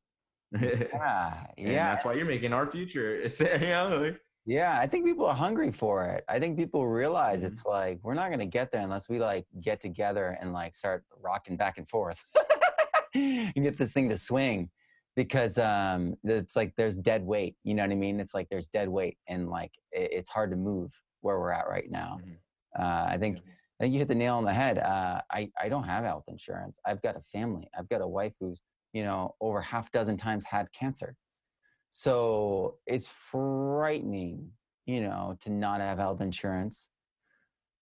yeah 0.61 1.45
And 1.57 1.68
yeah 1.72 1.86
that's 1.94 2.06
why 2.06 2.14
you're 2.14 2.26
making 2.26 2.53
our 2.53 2.69
future. 2.69 3.22
Yeah, 4.44 4.80
I 4.80 4.88
think 4.88 5.06
people 5.06 5.28
are 5.28 5.36
hungry 5.36 5.72
for 5.72 6.03
it. 6.06 6.26
I 6.28 6.40
think 6.40 6.57
people 6.57 6.88
realize 6.88 7.41
Mhm. 7.44 7.48
it's 7.52 7.64
like 7.65 7.99
we're 8.02 8.15
not 8.15 8.32
gonna 8.32 8.45
get 8.48 8.72
there 8.72 8.82
unless 8.82 9.07
we 9.07 9.19
like 9.19 9.45
get 9.61 9.80
together 9.80 10.36
and 10.41 10.52
like 10.52 10.76
start 10.76 11.06
rocking 11.15 11.57
back 11.57 11.78
and 11.78 11.88
forth 11.88 12.26
and 13.14 13.53
get 13.56 13.78
this 13.78 13.94
thing 13.94 14.10
to 14.10 14.18
swing. 14.18 14.69
because 15.15 15.57
um 15.57 16.15
it's 16.23 16.56
like 16.56 16.73
there's 16.78 16.98
dead 16.98 17.22
weight 17.23 17.57
you 17.64 17.73
know 17.76 17.84
what 17.84 17.91
i 17.91 17.95
mean 17.95 18.18
it's 18.22 18.34
like 18.34 18.48
there's 18.49 18.69
dead 18.69 18.88
weight 18.88 19.18
and 19.28 19.49
like 19.49 19.73
it, 19.91 20.07
it's 20.14 20.30
hard 20.30 20.49
to 20.49 20.56
move 20.56 20.90
where 21.19 21.38
we're 21.38 21.52
at 21.52 21.68
right 21.68 21.91
now 21.91 22.18
Mhm. 22.23 22.38
uh, 22.80 23.06
i 23.10 23.18
think 23.18 23.41
i 23.82 23.84
think 23.84 23.94
you 23.94 23.99
hit 23.99 24.08
the 24.08 24.16
nail 24.16 24.36
on 24.36 24.45
the 24.45 24.53
head 24.53 24.78
uh, 24.78 25.22
i 25.32 25.52
i 25.60 25.68
don't 25.68 25.86
have 25.86 26.03
health 26.03 26.26
insurance. 26.28 26.78
I've 26.86 27.02
got 27.02 27.18
a 27.18 27.22
family. 27.22 27.68
I've 27.78 27.90
got 27.90 28.02
a 28.02 28.08
wife 28.08 28.34
who's 28.40 28.62
you 28.94 29.03
know 29.03 29.36
over 29.41 29.60
half 29.60 29.91
dozen 29.91 30.18
times 30.18 30.45
had 30.45 30.72
cancer. 30.72 31.16
So 31.90 32.78
it's 32.86 33.10
frightening 33.32 34.52
you 34.86 35.02
know 35.02 35.36
to 35.41 35.49
not 35.52 35.82
have 35.82 35.98
health 35.98 36.22
insurance. 36.22 36.90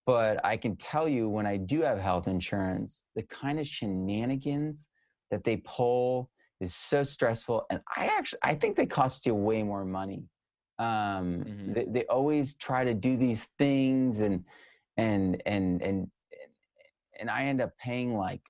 But 0.06 0.44
i 0.44 0.56
can 0.56 0.76
tell 0.76 1.06
you 1.08 1.28
when 1.28 1.46
i 1.46 1.56
do 1.58 1.82
have 1.82 1.98
health 1.98 2.26
insurance 2.28 3.04
the 3.14 3.22
kind 3.24 3.60
of 3.60 3.66
shenanigans 3.66 4.88
that 5.30 5.44
they 5.44 5.58
pull 5.58 6.30
is 6.60 6.74
so 6.74 7.02
stressful 7.04 7.66
and 7.70 7.80
i 7.96 8.06
actually 8.06 8.40
i 8.42 8.54
think 8.54 8.76
they 8.76 8.86
cost 8.86 9.26
you 9.26 9.34
way 9.34 9.62
more 9.62 9.84
money. 9.84 10.24
Um 10.78 11.44
Mhm. 11.44 11.74
they, 11.74 11.84
they 11.94 12.04
always 12.06 12.54
try 12.56 12.84
to 12.84 12.94
do 12.94 13.16
these 13.18 13.44
things 13.58 14.20
and 14.20 14.44
and 15.00 15.42
and 15.46 15.82
and 15.82 16.10
and 17.18 17.30
i 17.30 17.44
end 17.44 17.60
up 17.60 17.70
paying 17.78 18.16
like 18.16 18.42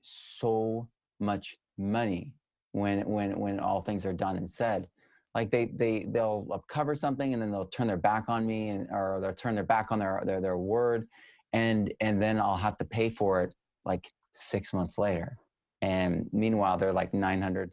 so 0.00 0.88
much 1.20 1.56
money 1.78 2.34
when 2.72 3.00
when 3.08 3.38
when 3.38 3.60
all 3.60 3.80
things 3.80 4.04
are 4.04 4.12
done 4.12 4.36
and 4.36 4.48
said. 4.48 4.88
Like 5.34 5.50
they 5.50 5.66
they 5.66 6.06
they'll 6.08 6.64
cover 6.68 6.94
something 6.94 7.32
and 7.32 7.42
then 7.42 7.50
they'll 7.50 7.66
turn 7.66 7.88
their 7.88 7.96
back 7.96 8.24
on 8.28 8.46
me 8.46 8.68
and 8.68 8.88
or 8.90 9.18
they'll 9.20 9.34
turn 9.34 9.54
their 9.54 9.64
back 9.64 9.90
on 9.90 9.98
their 9.98 10.22
their, 10.24 10.40
their 10.40 10.58
word 10.58 11.08
and 11.52 11.92
and 12.00 12.22
then 12.22 12.40
i'll 12.40 12.56
have 12.56 12.78
to 12.78 12.84
pay 12.84 13.10
for 13.10 13.42
it 13.42 13.52
like 13.84 14.10
six 14.32 14.72
months 14.72 14.98
later. 14.98 15.36
And 15.82 16.28
meanwhile 16.32 16.78
they're 16.78 16.92
like 16.92 17.14
900 17.14 17.70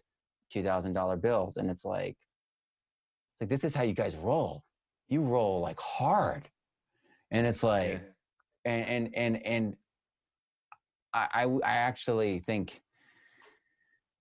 2000 0.52 0.94
dollar 0.94 1.16
bills 1.16 1.58
and 1.58 1.70
it's 1.70 1.86
like 1.86 2.16
it's 3.34 3.42
like 3.42 3.50
this 3.50 3.64
is 3.64 3.76
how 3.76 3.84
you 3.84 3.94
guys 3.94 4.16
roll. 4.16 4.64
You 5.08 5.22
roll 5.22 5.62
like 5.62 5.80
hard 5.80 6.50
and 7.32 7.48
it's 7.48 7.64
like 7.64 7.94
Yeah. 7.94 8.00
and 8.66 8.86
and 8.86 9.16
and 9.16 9.46
and 9.46 9.78
I 11.14 11.46
actually 11.64 12.40
think 12.40 12.82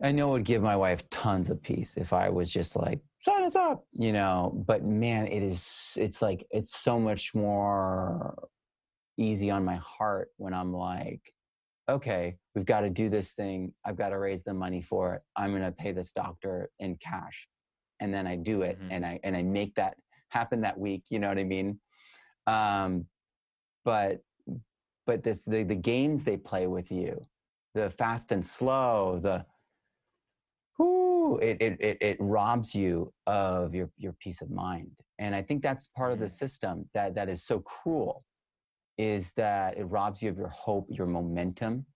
I 0.02 0.10
know 0.12 0.30
it 0.30 0.32
would 0.32 0.44
give 0.44 0.62
my 0.62 0.76
wife 0.76 1.08
tons 1.10 1.50
of 1.50 1.62
peace 1.62 1.96
if 1.96 2.12
I 2.12 2.28
was 2.30 2.50
just 2.50 2.74
like 2.74 3.00
sign 3.22 3.44
us 3.44 3.54
up, 3.54 3.84
you 3.92 4.12
know. 4.12 4.52
But 4.66 4.82
man, 4.84 5.26
it 5.26 5.42
is 5.42 5.96
it's 6.00 6.22
like 6.22 6.46
it's 6.50 6.76
so 6.76 6.98
much 6.98 7.34
more 7.34 8.48
easy 9.18 9.50
on 9.50 9.64
my 9.64 9.76
heart 9.76 10.30
when 10.38 10.54
I'm 10.54 10.72
like, 10.72 11.32
okay, 11.88 12.38
we've 12.54 12.64
got 12.64 12.80
to 12.80 12.90
do 12.90 13.08
this 13.08 13.32
thing. 13.32 13.74
I've 13.84 13.96
got 13.96 14.08
to 14.08 14.18
raise 14.18 14.42
the 14.42 14.54
money 14.54 14.80
for 14.80 15.14
it. 15.14 15.22
I'm 15.36 15.52
gonna 15.52 15.70
pay 15.72 15.92
this 15.92 16.12
doctor 16.12 16.70
in 16.78 16.96
cash, 16.96 17.46
and 18.00 18.12
then 18.12 18.26
I 18.26 18.36
do 18.36 18.62
it, 18.62 18.80
Mhm. 18.80 18.88
and 18.90 19.06
I 19.06 19.20
and 19.22 19.36
I 19.36 19.42
make 19.42 19.74
that 19.76 19.96
happen 20.30 20.62
that 20.62 20.78
week. 20.78 21.04
You 21.10 21.18
know 21.18 21.28
what 21.28 21.38
I 21.38 21.44
mean? 21.44 21.78
Um, 22.46 23.06
but 23.84 24.22
but 25.06 25.22
this 25.22 25.44
the, 25.44 25.62
the 25.62 25.74
games 25.74 26.24
they 26.24 26.36
play 26.36 26.66
with 26.66 26.90
you 26.90 27.26
the 27.74 27.90
fast 27.90 28.32
and 28.32 28.44
slow 28.44 29.20
the 29.22 29.44
whoo, 30.78 31.38
it, 31.38 31.56
it, 31.60 31.76
it, 31.80 31.98
it 32.00 32.16
robs 32.18 32.74
you 32.74 33.12
of 33.26 33.74
your, 33.74 33.90
your 33.96 34.14
peace 34.20 34.40
of 34.40 34.50
mind. 34.50 34.90
And 35.18 35.34
i 35.34 35.42
think 35.42 35.62
that's 35.62 35.88
part 35.96 36.12
of 36.12 36.18
the 36.18 36.28
system 36.28 36.88
that, 36.94 37.14
that 37.14 37.28
is 37.28 37.44
so 37.44 37.60
cruel 37.60 38.24
is 38.98 39.32
that 39.36 39.78
it 39.78 39.84
robs 39.84 40.22
you 40.22 40.30
of 40.30 40.36
your 40.36 40.48
hope 40.48 40.86
your 40.90 41.06
momentum. 41.06 41.86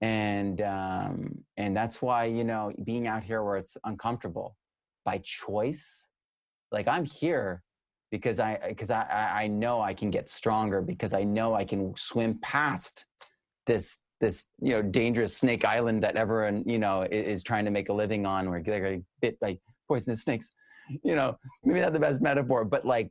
And 0.00 0.60
um, 0.60 1.38
and 1.56 1.74
that's 1.74 2.02
why 2.02 2.26
you 2.26 2.44
know 2.44 2.72
being 2.84 3.06
out 3.06 3.22
here 3.22 3.42
where 3.42 3.56
it's 3.56 3.76
uncomfortable 3.84 4.56
by 5.04 5.18
choice 5.18 6.06
like 6.72 6.88
i'm 6.88 7.04
here 7.04 7.62
because 8.14 8.38
i 8.38 8.56
because 8.68 8.90
I, 8.90 9.42
I 9.42 9.48
know 9.48 9.80
i 9.80 9.92
can 9.92 10.08
get 10.08 10.28
stronger 10.28 10.80
because 10.80 11.12
i 11.12 11.24
know 11.24 11.54
i 11.54 11.64
can 11.64 11.92
swim 11.96 12.38
past 12.42 13.06
this 13.66 13.98
this 14.20 14.46
you 14.60 14.72
know 14.72 14.82
dangerous 14.82 15.36
snake 15.36 15.64
island 15.64 16.00
that 16.04 16.14
everyone 16.14 16.62
you 16.64 16.78
know 16.78 17.02
i- 17.02 17.06
is, 17.06 17.42
trying 17.42 17.64
to 17.64 17.72
make 17.72 17.88
a 17.88 17.92
living 17.92 18.24
on 18.24 18.48
where 18.48 18.62
they're 18.62 18.78
getting 18.80 19.04
bit 19.20 19.38
by 19.40 19.58
poisonous 19.88 20.20
snakes 20.22 20.52
you 21.02 21.16
know 21.16 21.36
maybe 21.64 21.80
not 21.80 21.92
the 21.92 21.98
best 21.98 22.22
metaphor 22.22 22.64
but 22.64 22.84
like 22.84 23.10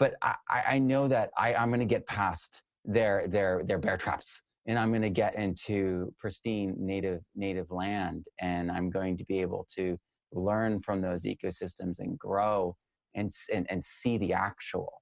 but 0.00 0.14
i 0.22 0.34
I- 0.50 0.64
i 0.74 0.78
know 0.80 1.06
that 1.06 1.30
i 1.38 1.54
i'm 1.54 1.68
going 1.70 1.78
to 1.88 1.94
get 1.96 2.04
past 2.08 2.62
their 2.84 3.28
their 3.28 3.62
their 3.62 3.78
bear 3.78 3.96
traps 3.96 4.42
and 4.66 4.76
i'm 4.76 4.90
going 4.90 5.02
to 5.02 5.16
get 5.24 5.36
into 5.36 6.12
pristine 6.18 6.74
native 6.76 7.20
native 7.36 7.70
land 7.70 8.26
and 8.40 8.72
i'm 8.72 8.90
going 8.90 9.16
to 9.18 9.24
be 9.26 9.40
able 9.40 9.64
to 9.76 9.96
learn 10.32 10.80
from 10.80 11.00
those 11.00 11.22
ecosystems 11.24 12.00
and 12.00 12.18
grow 12.18 12.74
and 13.14 13.30
and, 13.52 13.70
and 13.70 13.84
see 13.84 14.18
the 14.18 14.32
actual. 14.32 14.92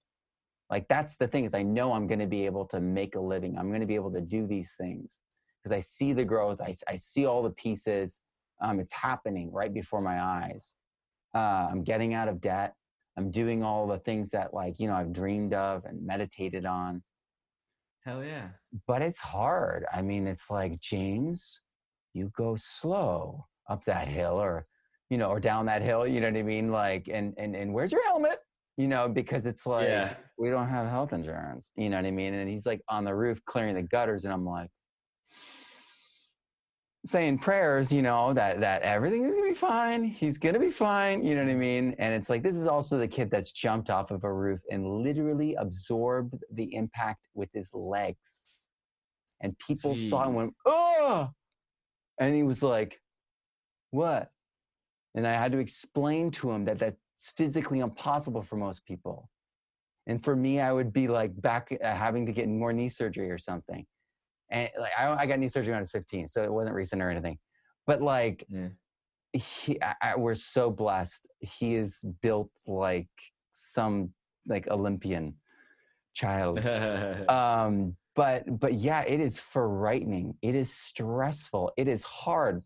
Like 0.70 0.86
that's 0.88 1.16
the 1.16 1.26
thing 1.26 1.44
is 1.44 1.54
i 1.54 1.62
know 1.62 1.92
i'm 1.92 2.06
going 2.06 2.20
to 2.20 2.28
be 2.28 2.46
able 2.46 2.64
to 2.66 2.80
make 2.80 3.16
a 3.16 3.20
living. 3.20 3.58
I'm 3.58 3.68
going 3.68 3.80
to 3.80 3.86
be 3.86 3.96
able 3.96 4.12
to 4.12 4.20
do 4.20 4.46
these 4.46 4.74
things 4.80 5.20
because 5.62 5.72
i 5.76 5.80
see 5.80 6.12
the 6.12 6.24
growth 6.24 6.60
I, 6.60 6.74
I 6.88 6.96
see 6.96 7.26
all 7.26 7.42
the 7.42 7.50
pieces 7.50 8.20
um, 8.62 8.78
it's 8.78 8.92
happening 8.92 9.50
right 9.52 9.72
before 9.72 10.00
my 10.00 10.20
eyes. 10.20 10.76
Uh, 11.34 11.68
i'm 11.70 11.82
getting 11.82 12.14
out 12.14 12.28
of 12.28 12.40
debt. 12.40 12.74
I'm 13.16 13.30
doing 13.30 13.62
all 13.64 13.86
the 13.86 13.98
things 13.98 14.30
that 14.30 14.54
like 14.54 14.78
you 14.78 14.86
know 14.86 14.94
i've 14.94 15.12
dreamed 15.12 15.54
of 15.54 15.84
and 15.84 16.04
meditated 16.06 16.64
on. 16.66 17.02
Hell 18.04 18.24
yeah. 18.24 18.48
but 18.86 19.02
it's 19.02 19.20
hard. 19.20 19.84
I 19.92 20.02
mean 20.02 20.26
it's 20.26 20.50
like 20.50 20.80
james 20.80 21.60
you 22.12 22.30
go 22.36 22.56
slow 22.56 23.46
up 23.68 23.84
that 23.84 24.08
hill 24.08 24.40
or 24.40 24.66
you 25.10 25.18
know 25.18 25.28
or 25.28 25.40
down 25.40 25.66
that 25.66 25.82
hill 25.82 26.06
you 26.06 26.20
know 26.20 26.28
what 26.28 26.38
i 26.38 26.42
mean 26.42 26.70
like 26.70 27.08
and 27.12 27.34
and, 27.36 27.54
and 27.54 27.72
where's 27.72 27.92
your 27.92 28.04
helmet 28.06 28.38
you 28.80 28.88
know 28.88 29.08
because 29.08 29.44
it's 29.44 29.66
like 29.66 29.88
yeah. 29.88 30.14
we 30.38 30.48
don't 30.48 30.68
have 30.68 30.88
health 30.88 31.12
insurance. 31.12 31.70
You 31.76 31.90
know 31.90 31.96
what 31.96 32.06
I 32.06 32.10
mean? 32.10 32.32
And 32.32 32.48
he's 32.48 32.64
like 32.64 32.80
on 32.88 33.04
the 33.04 33.14
roof 33.14 33.44
clearing 33.44 33.74
the 33.74 33.82
gutters, 33.82 34.24
and 34.24 34.32
I'm 34.32 34.46
like 34.46 34.70
saying 37.06 37.38
prayers, 37.38 37.92
you 37.92 38.02
know, 38.02 38.32
that 38.32 38.60
that 38.60 38.82
everything 38.82 39.24
is 39.24 39.34
gonna 39.34 39.48
be 39.48 39.54
fine. 39.54 40.04
He's 40.04 40.38
gonna 40.38 40.58
be 40.58 40.70
fine. 40.70 41.22
You 41.24 41.34
know 41.34 41.44
what 41.44 41.50
I 41.50 41.56
mean? 41.56 41.94
And 41.98 42.14
it's 42.14 42.30
like 42.30 42.42
this 42.42 42.56
is 42.56 42.66
also 42.66 42.98
the 42.98 43.08
kid 43.08 43.30
that's 43.30 43.52
jumped 43.52 43.90
off 43.90 44.10
of 44.10 44.24
a 44.24 44.32
roof 44.32 44.60
and 44.70 45.02
literally 45.02 45.54
absorbed 45.56 46.42
the 46.54 46.74
impact 46.74 47.28
with 47.34 47.50
his 47.52 47.70
legs. 47.74 48.48
And 49.42 49.56
people 49.58 49.94
saw 49.94 50.24
and 50.24 50.32
Jeez. 50.32 50.36
went, 50.36 50.54
oh, 50.66 51.30
and 52.18 52.34
he 52.34 52.42
was 52.42 52.62
like, 52.62 53.00
what? 53.90 54.30
And 55.14 55.26
I 55.26 55.32
had 55.32 55.52
to 55.52 55.58
explain 55.58 56.30
to 56.32 56.50
him 56.50 56.64
that 56.66 56.78
that's 56.78 57.32
physically 57.36 57.80
impossible 57.80 58.42
for 58.42 58.56
most 58.56 58.84
people. 58.84 59.28
And 60.06 60.22
for 60.22 60.34
me, 60.34 60.60
I 60.60 60.72
would 60.72 60.92
be 60.92 61.08
like 61.08 61.38
back 61.40 61.76
uh, 61.82 61.94
having 61.94 62.26
to 62.26 62.32
get 62.32 62.48
more 62.48 62.72
knee 62.72 62.88
surgery 62.88 63.30
or 63.30 63.38
something. 63.38 63.84
And 64.50 64.70
like 64.78 64.92
I, 64.98 65.08
I 65.14 65.26
got 65.26 65.38
knee 65.38 65.48
surgery 65.48 65.72
when 65.72 65.78
I 65.78 65.82
was 65.82 65.90
15, 65.90 66.28
so 66.28 66.42
it 66.42 66.52
wasn't 66.52 66.74
recent 66.74 67.02
or 67.02 67.10
anything. 67.10 67.38
But 67.86 68.02
like, 68.02 68.44
Yeah. 68.48 68.68
he, 69.32 69.80
I, 69.82 69.94
I, 70.02 70.16
we're 70.16 70.34
so 70.34 70.70
blessed. 70.70 71.28
He 71.40 71.74
is 71.74 72.04
built 72.22 72.50
like 72.66 73.08
some 73.52 74.12
like 74.46 74.68
Olympian 74.68 75.34
child. 76.14 76.58
um, 77.28 77.96
but 78.16 78.58
but 78.58 78.74
yeah, 78.74 79.02
it 79.02 79.20
is 79.20 79.40
frightening. 79.40 80.34
It 80.42 80.54
is 80.54 80.72
stressful. 80.72 81.72
It 81.76 81.88
is 81.88 82.02
hard. 82.02 82.62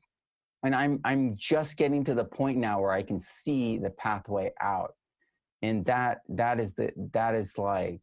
And 0.64 0.74
I'm 0.74 0.98
I'm 1.04 1.36
just 1.36 1.76
getting 1.76 2.02
to 2.04 2.14
the 2.14 2.24
point 2.24 2.58
now 2.58 2.80
where 2.80 2.92
I 2.92 3.02
can 3.02 3.20
see 3.20 3.78
the 3.78 3.90
pathway 3.90 4.52
out. 4.60 4.94
And 5.62 5.84
that 5.84 6.22
that 6.30 6.58
is 6.58 6.72
the 6.72 6.90
that 7.12 7.34
is 7.34 7.58
like 7.58 8.00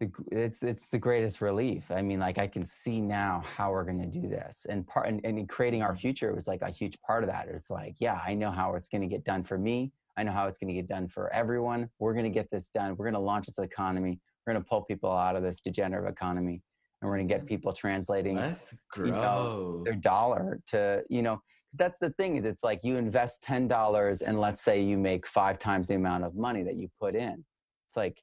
the, 0.00 0.10
it's 0.30 0.62
it's 0.62 0.90
the 0.90 0.98
greatest 0.98 1.40
relief. 1.40 1.90
I 1.90 2.02
mean 2.02 2.20
like 2.20 2.38
i 2.38 2.46
can 2.46 2.66
see 2.66 3.00
now 3.00 3.42
how 3.56 3.72
we're 3.72 3.84
going 3.84 4.00
to 4.02 4.20
do 4.20 4.28
this. 4.28 4.66
And 4.68 4.86
part 4.86 5.08
and, 5.08 5.20
and 5.24 5.38
in 5.38 5.46
creating 5.46 5.82
our 5.82 5.96
future 5.96 6.34
was 6.34 6.46
like 6.46 6.60
a 6.62 6.70
huge 6.70 6.98
part 7.06 7.24
of 7.24 7.30
that. 7.30 7.48
It's 7.48 7.70
like 7.70 7.96
yeah 7.98 8.20
i 8.26 8.34
know 8.34 8.50
how 8.50 8.74
it's 8.74 8.88
going 8.88 9.02
to 9.02 9.08
get 9.08 9.24
done 9.24 9.44
for 9.44 9.56
me. 9.56 9.92
I 10.16 10.22
know 10.22 10.32
how 10.32 10.46
it's 10.46 10.58
going 10.58 10.68
to 10.68 10.74
get 10.74 10.88
done 10.88 11.08
for 11.08 11.32
everyone. 11.32 11.88
We're 11.98 12.12
going 12.12 12.24
to 12.24 12.30
get 12.30 12.50
this 12.50 12.68
done. 12.68 12.96
We're 12.96 13.06
going 13.06 13.14
to 13.14 13.20
launch 13.20 13.46
this 13.46 13.58
economy. 13.58 14.20
We're 14.46 14.52
going 14.52 14.62
to 14.62 14.68
pull 14.68 14.82
people 14.82 15.10
out 15.10 15.36
of 15.36 15.42
this 15.42 15.60
degenerative 15.60 16.12
economy 16.12 16.62
and 17.04 17.10
we're 17.10 17.18
going 17.18 17.28
to 17.28 17.34
get 17.34 17.44
people 17.44 17.70
translating 17.70 18.36
Let's 18.36 18.74
you 18.96 19.12
know, 19.12 19.82
their 19.84 19.94
dollar 19.94 20.58
to 20.68 21.04
you 21.10 21.20
know 21.20 21.38
because 21.66 21.78
that's 21.78 21.98
the 22.00 22.10
thing 22.10 22.36
is 22.36 22.46
it's 22.46 22.64
like 22.64 22.80
you 22.82 22.96
invest 22.96 23.42
ten 23.42 23.68
dollars 23.68 24.22
and 24.22 24.40
let's 24.40 24.62
say 24.62 24.80
you 24.82 24.96
make 24.96 25.26
five 25.26 25.58
times 25.58 25.88
the 25.88 25.96
amount 25.96 26.24
of 26.24 26.34
money 26.34 26.62
that 26.62 26.76
you 26.76 26.88
put 26.98 27.14
in. 27.14 27.44
It's 27.88 27.96
like 27.96 28.22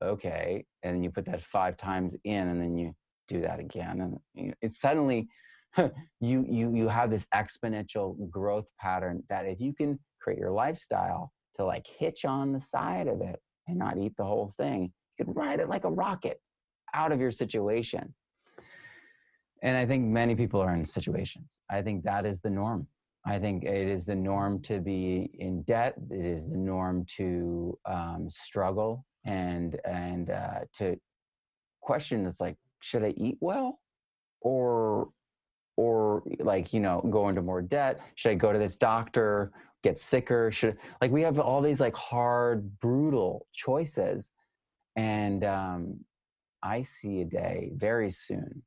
okay 0.00 0.64
and 0.84 0.94
then 0.94 1.02
you 1.02 1.10
put 1.10 1.24
that 1.26 1.42
five 1.42 1.76
times 1.76 2.16
in 2.24 2.48
and 2.48 2.62
then 2.62 2.76
you 2.76 2.94
do 3.26 3.40
that 3.40 3.58
again 3.58 4.00
and 4.00 4.18
you 4.34 4.48
know, 4.48 4.54
it's 4.62 4.80
suddenly 4.80 5.26
you 6.20 6.46
you 6.48 6.72
you 6.72 6.88
have 6.88 7.10
this 7.10 7.26
exponential 7.34 8.30
growth 8.30 8.68
pattern 8.80 9.24
that 9.28 9.44
if 9.46 9.60
you 9.60 9.74
can 9.74 9.98
create 10.20 10.38
your 10.38 10.52
lifestyle 10.52 11.32
to 11.54 11.64
like 11.64 11.86
hitch 11.98 12.24
on 12.24 12.52
the 12.52 12.60
side 12.60 13.08
of 13.08 13.20
it 13.22 13.40
and 13.66 13.76
not 13.76 13.98
eat 13.98 14.12
the 14.16 14.24
whole 14.24 14.52
thing 14.56 14.92
you 15.18 15.24
can 15.24 15.34
ride 15.34 15.58
it 15.58 15.68
like 15.68 15.84
a 15.84 15.90
rocket 15.90 16.38
out 16.94 17.12
of 17.12 17.20
your 17.20 17.30
situation 17.30 18.14
and 19.64 19.78
I 19.78 19.86
think 19.86 20.04
many 20.04 20.34
people 20.34 20.60
are 20.60 20.74
in 20.74 20.84
situations. 20.84 21.62
I 21.70 21.80
think 21.80 22.04
that 22.04 22.26
is 22.26 22.40
the 22.40 22.50
norm. 22.50 22.86
I 23.24 23.38
think 23.38 23.64
it 23.64 23.88
is 23.88 24.04
the 24.04 24.14
norm 24.14 24.60
to 24.62 24.78
be 24.78 25.30
in 25.38 25.62
debt. 25.62 25.94
It 26.10 26.24
is 26.24 26.46
the 26.46 26.58
norm 26.58 27.06
to 27.16 27.76
um, 27.86 28.28
struggle 28.28 29.06
and 29.24 29.80
and 29.86 30.28
uh, 30.28 30.60
to 30.74 31.00
question. 31.80 32.26
It's 32.26 32.42
like, 32.42 32.56
should 32.80 33.02
I 33.02 33.14
eat 33.16 33.38
well, 33.40 33.80
or 34.42 35.08
or 35.78 36.22
like 36.40 36.74
you 36.74 36.80
know 36.80 37.00
go 37.10 37.30
into 37.30 37.40
more 37.40 37.62
debt? 37.62 38.00
Should 38.16 38.32
I 38.32 38.34
go 38.34 38.52
to 38.52 38.58
this 38.58 38.76
doctor? 38.76 39.50
Get 39.82 39.98
sicker? 39.98 40.52
Should 40.52 40.76
like 41.00 41.10
we 41.10 41.22
have 41.22 41.38
all 41.38 41.62
these 41.62 41.80
like 41.80 41.96
hard, 41.96 42.78
brutal 42.80 43.46
choices, 43.54 44.30
and 44.96 45.42
um, 45.42 46.04
I 46.64 46.82
see 46.82 47.20
a 47.20 47.24
day 47.24 47.72
very 47.76 48.10
soon 48.10 48.62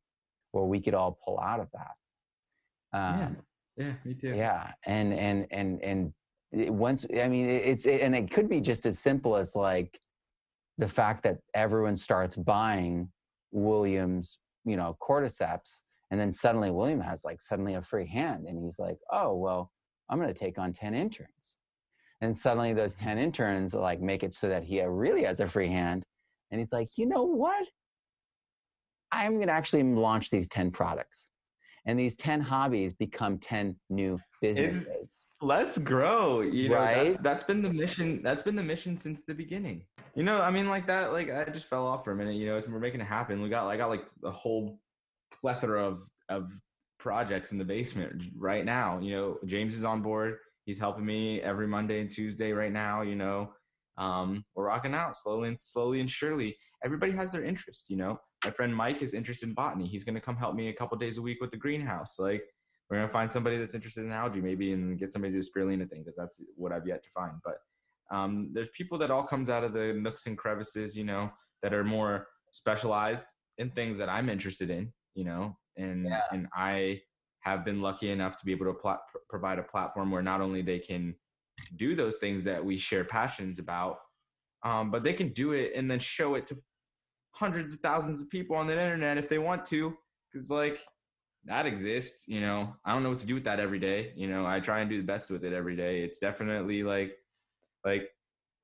where 0.52 0.66
we 0.66 0.80
could 0.80 0.94
all 0.94 1.18
pull 1.26 1.40
out 1.40 1.60
of 1.60 1.68
that. 1.74 2.98
Um, 2.98 3.38
yeah, 3.76 3.86
yeah, 3.86 3.94
me 4.06 4.14
too. 4.14 4.36
Yeah, 4.36 4.72
and 4.86 5.14
and 5.14 5.48
and 5.52 5.82
and 5.84 6.14
once 6.70 7.06
I 7.22 7.28
mean 7.28 7.50
it's 7.50 7.86
and 7.86 8.16
it 8.16 8.32
could 8.32 8.48
be 8.48 8.62
just 8.62 8.86
as 8.86 9.00
simple 9.00 9.36
as 9.36 9.56
like 9.56 10.00
the 10.78 10.88
fact 10.88 11.24
that 11.24 11.40
everyone 11.54 11.96
starts 11.96 12.36
buying 12.36 13.10
Williams, 13.52 14.40
you 14.64 14.78
know, 14.78 14.96
cordyceps, 15.02 15.82
and 16.12 16.20
then 16.20 16.32
suddenly 16.32 16.72
William 16.72 17.02
has 17.02 17.26
like 17.26 17.42
suddenly 17.42 17.74
a 17.74 17.82
free 17.82 18.08
hand, 18.08 18.46
and 18.48 18.64
he's 18.64 18.80
like, 18.80 18.98
oh 19.12 19.36
well, 19.36 19.72
I'm 20.10 20.20
going 20.20 20.34
to 20.34 20.40
take 20.40 20.58
on 20.58 20.72
ten 20.72 20.94
interns, 20.94 21.58
and 22.22 22.36
suddenly 22.38 22.74
those 22.74 22.96
mm-hmm. 22.96 23.08
ten 23.08 23.18
interns 23.18 23.74
like 23.74 24.02
make 24.02 24.24
it 24.24 24.34
so 24.34 24.48
that 24.48 24.64
he 24.64 24.82
really 24.84 25.24
has 25.24 25.40
a 25.40 25.48
free 25.48 25.68
hand, 25.68 26.06
and 26.52 26.60
he's 26.60 26.72
like, 26.72 26.90
you 26.98 27.06
know 27.08 27.24
what? 27.24 27.68
I'm 29.12 29.36
going 29.36 29.48
to 29.48 29.54
actually 29.54 29.84
launch 29.84 30.30
these 30.30 30.48
10 30.48 30.72
products. 30.72 31.30
And 31.86 32.00
these 32.00 32.16
10 32.16 32.42
hobbies 32.42 32.94
become 32.94 33.38
10 33.38 33.76
new 33.90 34.20
businesses. 34.42 34.90
It's, 35.02 35.26
let's 35.42 35.78
grow. 35.78 36.42
You 36.42 36.70
know, 36.70 36.76
right? 36.76 37.12
That's, 37.12 37.24
that's 37.24 37.44
been 37.46 37.62
the 37.62 37.72
mission. 37.72 38.22
That's 38.22 38.44
been 38.44 38.56
the 38.56 38.64
mission 38.64 38.98
since 38.98 39.24
the 39.26 39.34
beginning. 39.34 39.84
You 40.14 40.24
know, 40.24 40.42
I 40.42 40.52
mean, 40.52 40.68
like 40.68 40.86
that, 40.88 41.14
like 41.14 41.32
I 41.32 41.46
just 41.46 41.68
fell 41.68 41.88
off 41.88 42.04
for 42.04 42.12
a 42.12 42.16
minute, 42.16 42.36
you 42.36 42.48
know, 42.48 42.60
we're 42.68 42.80
making 42.80 43.02
it 43.02 43.06
happen. 43.06 43.42
We 43.42 43.50
got, 43.50 43.68
I 43.68 43.78
got 43.78 43.90
like 43.90 44.06
a 44.24 44.32
whole 44.32 44.80
plethora 45.40 45.86
of, 45.86 46.02
of 46.28 46.52
projects 47.00 47.52
in 47.52 47.58
the 47.58 47.64
basement 47.64 48.22
right 48.36 48.66
now. 48.66 49.00
You 49.00 49.16
know, 49.16 49.38
James 49.46 49.76
is 49.76 49.84
on 49.84 50.02
board. 50.02 50.38
He's 50.66 50.80
helping 50.80 51.06
me 51.06 51.42
every 51.42 51.68
Monday 51.68 52.02
and 52.02 52.12
Tuesday 52.12 52.52
right 52.52 52.74
now, 52.74 53.02
you 53.02 53.16
know, 53.16 53.54
um, 53.98 54.44
we're 54.56 54.66
rocking 54.66 54.94
out 54.94 55.16
slowly 55.16 55.50
and 55.50 55.58
slowly 55.62 56.02
and 56.02 56.12
surely. 56.12 56.58
Everybody 56.84 57.14
has 57.14 57.32
their 57.32 57.44
interest, 57.44 57.86
you 57.88 57.96
know 57.96 58.20
my 58.44 58.52
friend 58.52 58.76
Mike 58.76 59.02
is 59.02 59.14
interested 59.14 59.50
in 59.50 59.56
botany. 59.56 59.88
He's 59.88 60.04
going 60.04 60.16
to 60.16 60.22
come 60.22 60.36
help 60.36 60.56
me 60.56 60.70
a 60.70 60.74
couple 60.74 60.98
days 60.98 61.18
a 61.18 61.22
week 61.22 61.42
with 61.42 61.52
the 61.52 61.58
greenhouse. 61.58 62.18
Like 62.20 62.44
we're 62.90 62.98
going 62.98 63.08
to 63.08 63.14
find 63.14 63.32
somebody 63.32 63.58
that's 63.58 63.76
interested 63.76 64.06
in 64.06 64.12
algae 64.12 64.42
maybe 64.42 64.74
and 64.74 64.98
get 65.00 65.12
somebody 65.12 65.34
to 65.34 65.42
do 65.42 65.48
a 65.48 65.60
spirulina 65.60 65.90
thing 65.90 66.04
because 66.04 66.16
that's 66.16 66.42
what 66.56 66.72
I've 66.72 66.88
yet 66.88 67.04
to 67.04 67.10
find. 67.10 67.34
But 67.44 67.58
um, 68.16 68.52
there's 68.54 68.70
people 68.74 68.98
that 69.00 69.12
all 69.12 69.24
comes 69.24 69.50
out 69.50 69.64
of 69.64 69.74
the 69.74 69.94
nooks 69.94 70.28
and 70.28 70.38
crevices, 70.38 70.96
you 70.96 71.04
know, 71.04 71.30
that 71.62 71.74
are 71.74 71.84
more 71.84 72.28
specialized 72.54 73.28
in 73.58 73.72
things 73.72 73.98
that 73.98 74.10
I'm 74.10 74.30
interested 74.30 74.70
in, 74.70 74.94
you 75.16 75.26
know, 75.26 75.58
and 75.78 76.06
yeah. 76.06 76.22
and 76.32 76.48
I 76.56 77.02
have 77.42 77.66
been 77.66 77.82
lucky 77.82 78.12
enough 78.12 78.38
to 78.40 78.46
be 78.46 78.52
able 78.52 78.66
to 78.66 78.74
pl- 78.74 79.02
provide 79.30 79.60
a 79.60 79.64
platform 79.64 80.12
where 80.12 80.22
not 80.22 80.42
only 80.42 80.62
they 80.62 80.80
can 80.80 81.16
do 81.76 81.96
those 81.96 82.18
things 82.18 82.44
that 82.44 82.64
we 82.64 82.78
share 82.78 83.04
passions 83.04 83.60
about, 83.60 84.00
um, 84.64 84.92
but 84.92 85.04
they 85.04 85.14
can 85.14 85.30
do 85.30 85.54
it 85.54 85.72
and 85.76 85.90
then 85.90 86.00
show 86.00 86.36
it 86.36 86.46
to 86.46 86.58
hundreds 87.38 87.74
of 87.74 87.80
thousands 87.82 88.22
of 88.22 88.30
people 88.30 88.56
on 88.56 88.68
the 88.68 88.74
internet 88.74 89.18
if 89.18 89.30
they 89.30 89.38
want 89.38 89.66
to 89.66 89.96
because 90.32 90.50
like 90.50 90.80
that 91.46 91.66
exists 91.66 92.28
you 92.28 92.42
know? 92.42 92.74
I 92.84 92.94
don't 92.94 93.04
know 93.04 93.10
what 93.10 93.20
to 93.20 93.28
do 93.28 93.36
with 93.36 93.44
that 93.44 93.60
every 93.60 93.80
day 93.80 94.14
you 94.16 94.28
know? 94.28 94.46
I 94.46 94.60
try 94.60 94.80
and 94.80 94.90
do 94.90 94.98
the 94.98 95.06
best 95.06 95.30
with 95.30 95.44
it 95.46 95.54
every 95.54 95.76
day. 95.76 96.02
It's 96.02 96.20
definitely 96.20 96.84
like 96.84 97.16
like 97.86 98.10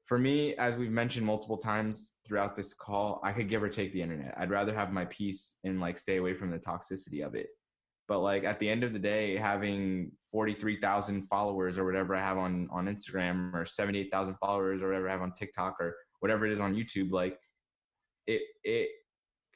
for 0.06 0.18
me 0.18 0.56
as 0.56 0.76
we've 0.76 0.92
mentioned 0.92 1.26
multiple 1.26 1.58
times 1.58 2.16
throughout 2.26 2.56
this 2.56 2.74
call 2.74 3.22
i 3.24 3.32
could 3.32 3.50
give 3.50 3.62
or 3.64 3.70
take 3.70 3.94
the 3.94 4.02
internet. 4.02 4.34
I'd 4.38 4.50
rather 4.50 4.74
have 4.74 4.92
my 4.92 5.06
peace 5.06 5.60
and 5.64 5.80
like 5.80 5.98
stay 5.98 6.18
away 6.18 6.34
from 6.34 6.52
the 6.52 6.60
toxicity 6.60 7.26
of 7.26 7.36
it. 7.36 7.48
But 8.08 8.20
like 8.20 8.44
at 8.44 8.60
the 8.60 8.70
end 8.70 8.84
of 8.84 8.92
the 8.92 9.00
day 9.00 9.38
having 9.38 10.12
43,000 10.34 11.28
followers 11.28 11.78
or 11.78 11.86
whatever 11.86 12.16
i 12.16 12.20
have 12.20 12.40
on 12.40 12.68
on 12.72 12.88
instagram 12.88 13.54
or 13.54 13.66
78,000 13.66 14.36
followers 14.40 14.82
or 14.82 14.88
whatever 14.88 15.08
i 15.08 15.12
have 15.12 15.22
on 15.22 15.32
tiktok 15.32 15.76
or 15.80 15.96
whatever 16.20 16.46
it 16.46 16.52
is 16.52 16.60
on 16.60 16.74
youtube 16.74 17.12
like 17.12 17.38
it 18.28 18.42
it 18.64 18.90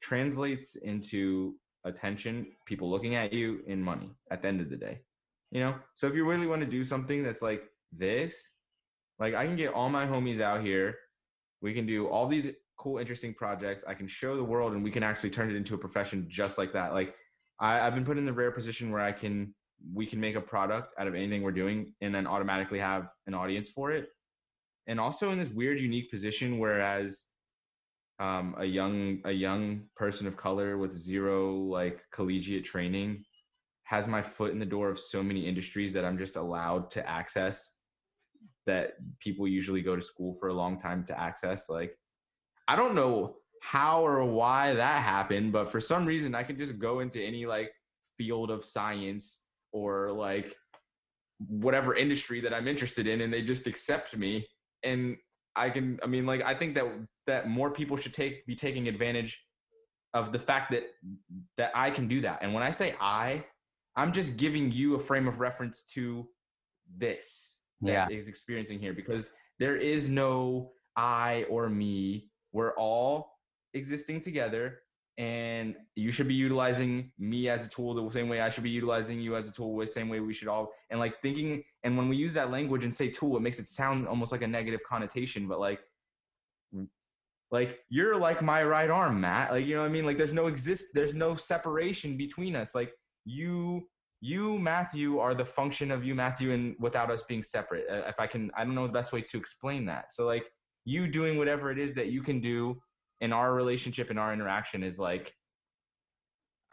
translates 0.01 0.75
into 0.75 1.55
attention, 1.85 2.47
people 2.65 2.89
looking 2.89 3.15
at 3.15 3.33
you, 3.33 3.61
in 3.67 3.81
money 3.81 4.09
at 4.31 4.41
the 4.41 4.47
end 4.47 4.61
of 4.61 4.69
the 4.69 4.77
day. 4.77 4.99
You 5.51 5.61
know, 5.61 5.75
so 5.95 6.07
if 6.07 6.13
you 6.13 6.25
really 6.25 6.47
want 6.47 6.61
to 6.61 6.67
do 6.67 6.83
something 6.83 7.23
that's 7.23 7.41
like 7.41 7.63
this, 7.91 8.51
like 9.19 9.33
I 9.33 9.45
can 9.45 9.55
get 9.55 9.73
all 9.73 9.89
my 9.89 10.05
homies 10.05 10.41
out 10.41 10.61
here. 10.61 10.95
We 11.61 11.73
can 11.73 11.85
do 11.87 12.07
all 12.07 12.27
these 12.27 12.49
cool, 12.77 12.99
interesting 12.99 13.33
projects. 13.33 13.83
I 13.87 13.93
can 13.93 14.07
show 14.07 14.35
the 14.35 14.43
world, 14.43 14.73
and 14.73 14.83
we 14.83 14.91
can 14.91 15.03
actually 15.03 15.31
turn 15.31 15.49
it 15.49 15.55
into 15.55 15.73
a 15.73 15.77
profession 15.77 16.27
just 16.29 16.57
like 16.57 16.73
that. 16.73 16.93
Like 16.93 17.15
I, 17.59 17.79
I've 17.79 17.95
been 17.95 18.05
put 18.05 18.17
in 18.17 18.25
the 18.25 18.33
rare 18.33 18.51
position 18.51 18.91
where 18.91 19.01
I 19.01 19.11
can 19.11 19.53
we 19.93 20.05
can 20.05 20.19
make 20.19 20.35
a 20.35 20.41
product 20.41 20.93
out 20.97 21.07
of 21.07 21.15
anything 21.15 21.41
we're 21.41 21.51
doing, 21.51 21.93
and 22.01 22.13
then 22.13 22.27
automatically 22.27 22.79
have 22.79 23.07
an 23.27 23.33
audience 23.33 23.69
for 23.69 23.91
it. 23.91 24.09
And 24.87 24.99
also 24.99 25.31
in 25.31 25.37
this 25.37 25.49
weird, 25.49 25.79
unique 25.79 26.09
position, 26.09 26.59
whereas 26.59 27.25
um, 28.19 28.55
a 28.57 28.65
young 28.65 29.19
a 29.25 29.31
young 29.31 29.83
person 29.95 30.27
of 30.27 30.35
color 30.35 30.77
with 30.77 30.95
zero 30.95 31.53
like 31.53 32.01
collegiate 32.11 32.65
training 32.65 33.23
has 33.83 34.07
my 34.07 34.21
foot 34.21 34.51
in 34.51 34.59
the 34.59 34.65
door 34.65 34.89
of 34.89 34.99
so 34.99 35.23
many 35.23 35.47
industries 35.47 35.93
that 35.93 36.03
I'm 36.03 36.17
just 36.17 36.35
allowed 36.35 36.91
to 36.91 37.07
access 37.07 37.71
that 38.65 38.93
people 39.19 39.47
usually 39.47 39.81
go 39.81 39.95
to 39.95 40.01
school 40.01 40.33
for 40.33 40.49
a 40.49 40.53
long 40.53 40.77
time 40.77 41.03
to 41.05 41.19
access 41.19 41.69
like 41.69 41.97
I 42.67 42.75
don't 42.75 42.95
know 42.95 43.35
how 43.61 44.05
or 44.05 44.23
why 44.25 44.73
that 44.73 45.01
happened 45.01 45.51
but 45.51 45.71
for 45.71 45.79
some 45.79 46.05
reason 46.05 46.35
I 46.35 46.43
can 46.43 46.57
just 46.57 46.79
go 46.79 46.99
into 46.99 47.21
any 47.21 47.45
like 47.45 47.71
field 48.17 48.49
of 48.49 48.65
science 48.65 49.43
or 49.71 50.11
like 50.11 50.55
whatever 51.47 51.93
industry 51.95 52.41
that 52.41 52.53
I'm 52.53 52.67
interested 52.67 53.05
in 53.07 53.21
and 53.21 53.31
they 53.31 53.43
just 53.43 53.67
accept 53.67 54.17
me 54.17 54.47
and 54.83 55.17
I 55.57 55.69
can 55.69 55.99
I 56.03 56.07
mean 56.07 56.25
like 56.25 56.43
I 56.43 56.53
think 56.53 56.75
that 56.75 56.85
that 57.25 57.49
more 57.49 57.69
people 57.69 57.97
should 57.97 58.13
take 58.13 58.45
be 58.45 58.55
taking 58.55 58.87
advantage 58.87 59.41
of 60.13 60.31
the 60.31 60.39
fact 60.39 60.71
that 60.71 60.83
that 61.57 61.71
I 61.75 61.89
can 61.89 62.07
do 62.07 62.21
that. 62.21 62.39
And 62.41 62.53
when 62.53 62.63
I 62.63 62.71
say 62.71 62.95
I, 63.01 63.43
I'm 63.95 64.11
just 64.11 64.37
giving 64.37 64.71
you 64.71 64.95
a 64.95 64.99
frame 64.99 65.27
of 65.27 65.39
reference 65.39 65.83
to 65.93 66.27
this 66.97 67.59
that 67.81 68.11
yeah. 68.11 68.17
is 68.17 68.27
experiencing 68.27 68.79
here 68.79 68.93
because 68.93 69.31
there 69.59 69.75
is 69.75 70.09
no 70.09 70.71
I 70.95 71.45
or 71.49 71.69
me. 71.69 72.29
We're 72.53 72.73
all 72.73 73.31
existing 73.73 74.21
together 74.21 74.79
and 75.17 75.75
you 75.95 76.11
should 76.11 76.27
be 76.27 76.33
utilizing 76.33 77.11
me 77.17 77.49
as 77.49 77.65
a 77.65 77.69
tool 77.69 77.93
the 77.93 78.11
same 78.11 78.29
way 78.29 78.39
I 78.39 78.49
should 78.49 78.63
be 78.63 78.69
utilizing 78.69 79.19
you 79.19 79.35
as 79.35 79.47
a 79.47 79.51
tool 79.51 79.75
the 79.77 79.87
same 79.87 80.09
way 80.09 80.19
we 80.19 80.33
should 80.33 80.47
all 80.47 80.71
and 80.89 80.99
like 80.99 81.19
thinking 81.21 81.63
and 81.87 81.97
when 81.97 82.09
we 82.09 82.15
use 82.15 82.33
that 82.35 82.51
language 82.51 82.83
and 82.85 82.95
say 82.95 83.09
tool 83.09 83.37
it 83.37 83.41
makes 83.41 83.59
it 83.59 83.67
sound 83.67 84.07
almost 84.07 84.31
like 84.31 84.43
a 84.43 84.47
negative 84.47 84.81
connotation 84.87 85.47
but 85.47 85.59
like 85.59 85.79
like 87.51 87.79
you're 87.89 88.15
like 88.15 88.41
my 88.41 88.63
right 88.63 88.89
arm 88.89 89.21
Matt. 89.21 89.51
Like 89.51 89.65
you 89.65 89.75
know 89.75 89.81
what 89.81 89.87
I 89.87 89.91
mean? 89.91 90.05
Like 90.05 90.17
there's 90.17 90.33
no 90.33 90.47
exist 90.47 90.87
there's 90.93 91.13
no 91.13 91.35
separation 91.35 92.17
between 92.17 92.55
us. 92.55 92.75
Like 92.75 92.91
you 93.25 93.87
you 94.19 94.57
Matthew 94.57 95.19
are 95.19 95.33
the 95.33 95.45
function 95.45 95.91
of 95.91 96.03
you 96.03 96.15
Matthew 96.15 96.51
and 96.51 96.75
without 96.79 97.09
us 97.09 97.23
being 97.23 97.43
separate. 97.43 97.85
Uh, 97.89 98.07
if 98.07 98.19
I 98.19 98.27
can 98.27 98.51
I 98.55 98.65
don't 98.65 98.75
know 98.75 98.87
the 98.87 98.93
best 98.93 99.13
way 99.13 99.21
to 99.21 99.37
explain 99.37 99.85
that. 99.85 100.13
So 100.13 100.25
like 100.25 100.45
you 100.85 101.07
doing 101.07 101.37
whatever 101.37 101.71
it 101.71 101.79
is 101.79 101.93
that 101.95 102.07
you 102.07 102.21
can 102.21 102.41
do 102.41 102.81
in 103.21 103.31
our 103.31 103.53
relationship 103.53 104.09
and 104.09 104.19
our 104.19 104.33
interaction 104.33 104.83
is 104.83 104.99
like 104.99 105.33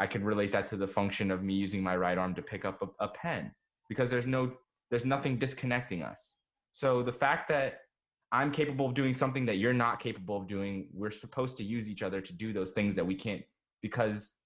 I 0.01 0.07
can 0.09 0.25
relate 0.25 0.51
that 0.53 0.67
to 0.67 0.77
the 0.77 0.89
function 0.89 1.31
of 1.31 1.45
me 1.45 1.55
using 1.55 1.83
my 1.83 1.97
right 1.97 2.19
arm 2.19 2.35
to 2.35 2.43
pick 2.43 2.65
up 2.65 2.83
a, 2.83 3.05
a 3.05 3.09
pen 3.09 3.53
because 3.89 4.11
there's 4.11 4.27
no 4.27 4.53
there's 4.91 5.05
nothing 5.05 5.39
disconnecting 5.39 6.03
us. 6.03 6.35
So 6.73 7.03
the 7.03 7.13
fact 7.13 7.49
that 7.49 7.81
I'm 8.33 8.51
capable 8.51 8.87
of 8.87 8.95
doing 8.95 9.15
something 9.15 9.47
that 9.47 9.59
you're 9.59 9.73
not 9.73 10.01
capable 10.01 10.37
of 10.37 10.49
doing, 10.49 10.89
we're 10.93 11.11
supposed 11.11 11.57
to 11.59 11.65
use 11.65 11.89
each 11.89 12.03
other 12.03 12.21
to 12.21 12.33
do 12.33 12.53
those 12.53 12.73
things 12.73 12.97
that 12.97 13.07
we 13.07 13.15
can't 13.15 13.43
because 13.81 14.37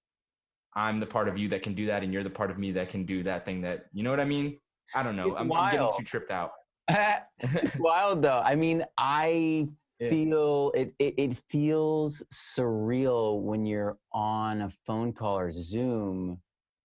I'm 0.75 0.99
the 0.99 1.05
part 1.05 1.27
of 1.27 1.37
you 1.37 1.49
that 1.49 1.63
can 1.63 1.73
do 1.73 1.87
that 1.87 2.03
and 2.03 2.13
you're 2.13 2.23
the 2.23 2.29
part 2.29 2.51
of 2.51 2.59
me 2.59 2.71
that 2.73 2.89
can 2.89 3.05
do 3.05 3.23
that 3.23 3.45
thing 3.45 3.61
that 3.61 3.85
you 3.93 4.03
know 4.03 4.11
what 4.11 4.19
I 4.19 4.25
mean? 4.25 4.59
I 4.93 5.03
don't 5.03 5.15
know. 5.15 5.35
I'm, 5.35 5.51
I'm, 5.51 5.71
getting 5.71 5.89
too 5.97 6.03
tripped 6.03 6.31
out. 6.31 6.51
wild 7.79 8.21
though. 8.21 8.41
I 8.43 8.55
mean, 8.55 8.83
I 8.97 9.67
yeah. 9.99 10.09
feel 10.09 10.71
it, 10.75 10.93
it, 10.99 11.13
it 11.17 11.37
feels 11.49 12.23
surreal 12.33 13.41
when 13.41 13.65
you're 13.65 13.97
on 14.13 14.61
a 14.61 14.69
phone 14.85 15.13
call 15.13 15.39
or 15.39 15.51
zoom 15.51 16.39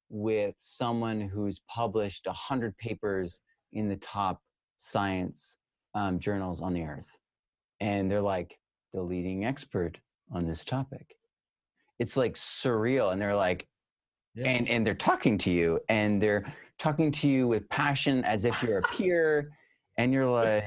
with 0.09 0.55
someone 0.59 1.21
who's 1.21 1.61
published 1.69 2.27
100 2.27 2.77
papers 2.77 3.41
in 3.73 3.89
the 3.89 3.97
top 3.97 4.41
science 4.77 5.59
um, 5.95 6.19
journals 6.19 6.61
on 6.61 6.73
the 6.73 6.83
earth 6.83 7.17
and 7.81 8.11
they're 8.11 8.21
like 8.21 8.59
the 8.93 9.01
leading 9.01 9.45
expert 9.45 9.99
on 10.33 10.47
this 10.47 10.65
topic 10.65 11.17
it's 11.99 12.17
like 12.17 12.35
surreal 12.35 13.13
and 13.13 13.21
they're 13.21 13.35
like 13.35 13.67
yeah. 14.35 14.49
and 14.49 14.69
and 14.69 14.87
they're 14.87 14.95
talking 14.95 15.39
to 15.39 15.51
you 15.51 15.81
and 15.89 16.21
they're 16.21 16.45
talking 16.79 17.13
to 17.13 17.29
you 17.29 17.47
with 17.47 17.69
passion 17.69 18.25
as 18.25 18.45
if 18.45 18.63
you're 18.63 18.79
a 18.79 18.83
peer, 18.83 19.51
and 19.99 20.13
you're 20.13 20.31
like, 20.31 20.65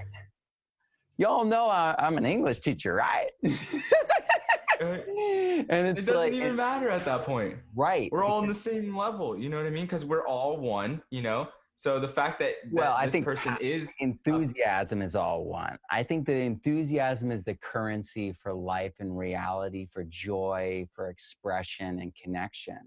"Y'all 1.18 1.45
know 1.45 1.68
I, 1.68 1.95
am 1.99 2.18
an 2.18 2.26
English 2.26 2.59
teacher, 2.59 2.95
right?" 2.95 3.30
and 4.82 5.88
it 5.88 5.95
doesn't 5.95 6.16
like, 6.16 6.34
even 6.34 6.49
and, 6.49 6.58
matter 6.58 6.90
at 6.90 7.06
that 7.06 7.26
point, 7.26 7.56
right? 7.76 8.12
We're 8.12 8.24
all 8.24 8.40
on 8.40 8.48
the 8.48 8.56
same 8.56 8.95
level. 8.95 9.38
You 9.38 9.49
know 9.49 9.58
what 9.58 9.66
I 9.66 9.70
mean? 9.70 9.86
Because 9.86 10.06
we're 10.06 10.26
all 10.26 10.58
one. 10.58 11.02
You 11.10 11.22
know. 11.22 11.49
So 11.80 11.99
the 11.99 12.08
fact 12.08 12.40
that, 12.40 12.56
that 12.64 12.74
well, 12.74 12.95
I 12.98 13.08
think 13.08 13.24
person 13.24 13.56
is 13.62 13.91
enthusiasm 13.99 14.99
is 15.04 15.14
all 15.14 15.45
one. 15.45 15.78
I 15.91 16.02
think 16.02 16.26
the 16.26 16.34
enthusiasm 16.34 17.32
is 17.32 17.44
the 17.44 17.54
currency 17.54 18.32
for 18.32 18.52
life 18.52 18.95
and 18.99 19.16
reality, 19.16 19.86
for 19.86 20.04
joy, 20.06 20.88
for 20.91 21.12
expression 21.12 21.99
and 21.99 22.16
connection. 22.16 22.80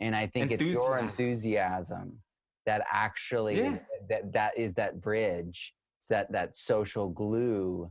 And 0.00 0.16
I 0.16 0.26
think 0.26 0.50
enthusiasm. 0.50 0.68
it's 0.68 0.88
your 0.88 0.98
enthusiasm 0.98 2.18
that 2.66 2.84
actually 2.90 3.58
yeah. 3.58 3.78
that 4.08 4.32
that 4.32 4.58
is 4.58 4.74
that 4.74 5.00
bridge, 5.00 5.72
that 6.10 6.30
that 6.32 6.56
social 6.56 7.08
glue, 7.08 7.90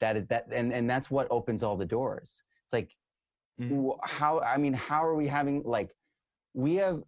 that 0.00 0.16
is 0.16 0.26
that, 0.26 0.46
and 0.52 0.72
and 0.72 0.90
that's 0.90 1.12
what 1.12 1.28
opens 1.30 1.62
all 1.62 1.76
the 1.76 1.86
doors. 1.86 2.42
It's 2.66 2.72
like 2.72 2.90
mm-hmm. 3.60 3.90
how 4.02 4.40
I 4.40 4.56
mean, 4.56 4.72
how 4.72 5.04
are 5.04 5.14
we 5.14 5.26
having 5.26 5.62
like 5.64 5.90
we 6.54 6.74
have 6.76 7.02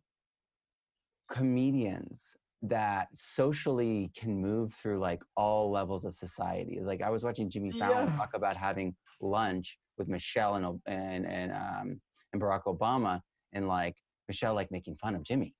comedians 1.30 2.36
that 2.62 3.08
socially 3.14 4.10
can 4.16 4.40
move 4.40 4.74
through 4.74 4.98
like 4.98 5.22
all 5.36 5.70
levels 5.70 6.04
of 6.04 6.14
society. 6.14 6.80
Like 6.82 7.02
I 7.02 7.10
was 7.10 7.22
watching 7.22 7.48
Jimmy 7.48 7.70
Fallon 7.70 8.08
yeah. 8.08 8.16
talk 8.16 8.30
about 8.34 8.56
having 8.56 8.94
lunch 9.20 9.78
with 9.96 10.08
Michelle 10.08 10.54
and 10.56 10.80
and 10.86 11.26
and 11.26 11.52
um 11.52 12.00
and 12.32 12.42
Barack 12.42 12.64
Obama 12.64 13.20
and 13.52 13.68
like 13.68 13.96
Michelle 14.26 14.54
like 14.54 14.70
making 14.70 14.96
fun 14.96 15.14
of 15.14 15.22
Jimmy. 15.22 15.54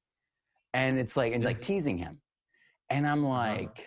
And 0.75 0.99
it's 0.99 1.17
like 1.17 1.33
and 1.33 1.45
like 1.45 1.61
teasing 1.61 1.99
him. 1.99 2.21
And 2.91 3.07
I'm 3.07 3.25
uh-huh. 3.25 3.57
like 3.59 3.87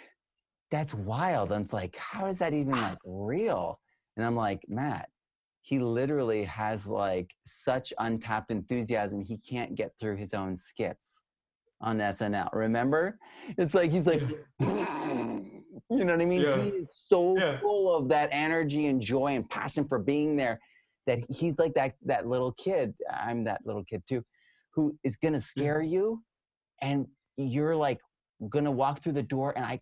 that's 0.71 0.93
wild. 0.93 1.51
And 1.51 1.65
it's 1.65 1.73
like 1.73 1.95
how 1.97 2.27
is 2.27 2.39
that 2.39 2.53
even 2.53 2.71
like 2.71 2.97
real? 3.03 3.79
And 4.15 4.25
I'm 4.25 4.35
like, 4.35 4.61
Matt, 4.67 5.09
he 5.61 5.79
literally 5.79 6.43
has 6.43 6.87
like 6.87 7.33
such 7.45 7.93
untapped 7.99 8.51
enthusiasm 8.51 9.21
he 9.21 9.37
can't 9.37 9.75
get 9.75 9.91
through 9.99 10.17
his 10.17 10.33
own 10.33 10.55
skits 10.55 11.21
on 11.81 11.97
SNL. 11.97 12.49
Remember? 12.53 13.17
It's 13.57 13.73
like 13.73 13.91
he's 13.91 14.07
like, 14.07 14.21
you 14.59 16.05
know 16.05 16.13
what 16.13 16.21
I 16.21 16.25
mean? 16.25 16.41
Yeah. 16.41 16.61
He 16.61 16.69
is 16.69 16.87
so 16.91 17.37
yeah. 17.37 17.59
full 17.59 17.95
of 17.95 18.07
that 18.09 18.29
energy 18.31 18.87
and 18.87 19.01
joy 19.01 19.35
and 19.35 19.49
passion 19.49 19.87
for 19.87 19.99
being 19.99 20.35
there 20.35 20.59
that 21.07 21.19
he's 21.29 21.57
like 21.59 21.73
that 21.73 21.93
that 22.05 22.27
little 22.27 22.53
kid. 22.53 22.93
I'm 23.09 23.43
that 23.45 23.61
little 23.65 23.83
kid 23.83 24.03
too, 24.07 24.23
who 24.73 24.97
is 25.03 25.15
gonna 25.15 25.41
scare 25.41 25.81
you, 25.81 26.23
and 26.81 27.07
you're 27.37 27.75
like 27.75 27.99
gonna 28.49 28.71
walk 28.71 29.03
through 29.03 29.13
the 29.13 29.23
door, 29.23 29.53
and 29.55 29.65
I 29.65 29.79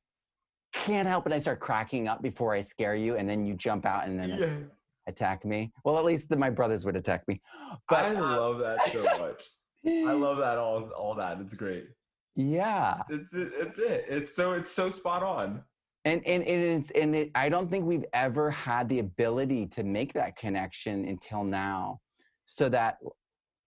can't 0.73 1.07
help 1.07 1.25
it. 1.27 1.33
I 1.33 1.39
start 1.39 1.59
cracking 1.59 2.07
up 2.07 2.21
before 2.21 2.53
I 2.53 2.61
scare 2.61 2.95
you, 2.95 3.15
and 3.15 3.27
then 3.27 3.45
you 3.45 3.53
jump 3.55 3.85
out 3.85 4.07
and 4.07 4.19
then. 4.19 4.69
Attack 5.09 5.43
me. 5.43 5.73
Well, 5.83 5.97
at 5.97 6.05
least 6.05 6.29
the, 6.29 6.37
my 6.37 6.51
brothers 6.51 6.85
would 6.85 6.95
attack 6.95 7.27
me. 7.27 7.41
But 7.89 8.05
I 8.05 8.15
uh, 8.15 8.21
love 8.21 8.59
that 8.59 8.91
so 8.93 9.03
much. 9.19 9.43
I 9.85 10.13
love 10.13 10.37
that 10.45 10.57
all 10.57 10.89
all 10.91 11.15
that. 11.15 11.39
It's 11.41 11.55
great. 11.55 11.87
Yeah. 12.35 13.01
It's 13.09 13.27
it's 13.33 13.79
it. 13.79 14.05
It's 14.07 14.35
so 14.35 14.53
it's 14.53 14.71
so 14.71 14.89
spot 14.89 15.23
on. 15.23 15.63
And 16.05 16.25
and, 16.27 16.43
and 16.43 16.63
it's 16.79 16.91
and 16.91 17.15
it, 17.15 17.31
I 17.35 17.49
don't 17.49 17.69
think 17.69 17.85
we've 17.85 18.05
ever 18.13 18.51
had 18.51 18.87
the 18.87 18.99
ability 18.99 19.65
to 19.67 19.83
make 19.83 20.13
that 20.13 20.37
connection 20.37 21.05
until 21.05 21.43
now. 21.43 21.99
So 22.45 22.69
that 22.69 22.97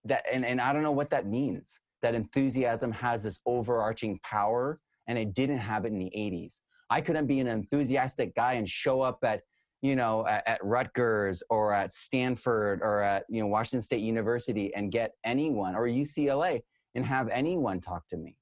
that 0.05 0.25
and, 0.33 0.45
and 0.47 0.61
I 0.61 0.73
don't 0.73 0.83
know 0.83 0.93
what 0.93 1.11
that 1.11 1.27
means. 1.27 1.79
That 2.03 2.15
enthusiasm 2.15 2.93
has 2.93 3.25
this 3.25 3.39
overarching 3.47 4.19
power 4.23 4.81
and 5.09 5.19
it 5.19 5.35
didn't 5.35 5.59
have 5.59 5.85
it 5.85 5.93
in 5.93 5.99
the 5.99 6.13
80s. 6.17 6.59
I 6.91 7.01
couldn't 7.01 7.27
be 7.27 7.41
an 7.41 7.47
enthusiastic 7.47 8.35
guy 8.35 8.55
and 8.55 8.69
show 8.69 9.01
up 9.01 9.19
at 9.25 9.43
you 9.83 9.97
know, 9.97 10.25
at, 10.29 10.47
at, 10.47 10.65
Rutgers 10.65 11.43
or 11.51 11.75
at 11.75 11.93
Stanford 11.93 12.81
or 12.83 13.03
at, 13.03 13.25
you 13.29 13.41
know, 13.41 13.49
Washington 13.49 13.83
State 13.83 14.01
University 14.01 14.73
and 14.75 14.93
get 14.93 15.13
anyone 15.25 15.75
or 15.75 15.89
UCLA 15.89 16.63
and 16.95 17.05
have 17.05 17.29
anyone 17.29 17.81
talk 17.81 18.07
to 18.09 18.17
me. 18.17 18.37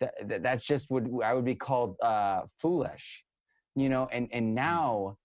That, 0.00 0.28
that 0.28 0.42
that's 0.42 0.66
just 0.66 0.90
what 0.90 1.04
I 1.22 1.34
would 1.34 1.44
be 1.44 1.54
called 1.54 1.96
uh, 2.02 2.42
foolish, 2.58 3.22
you 3.76 3.90
know, 3.90 4.08
and, 4.12 4.28
and 4.32 4.48
hmm. 4.48 4.54
now 4.54 5.18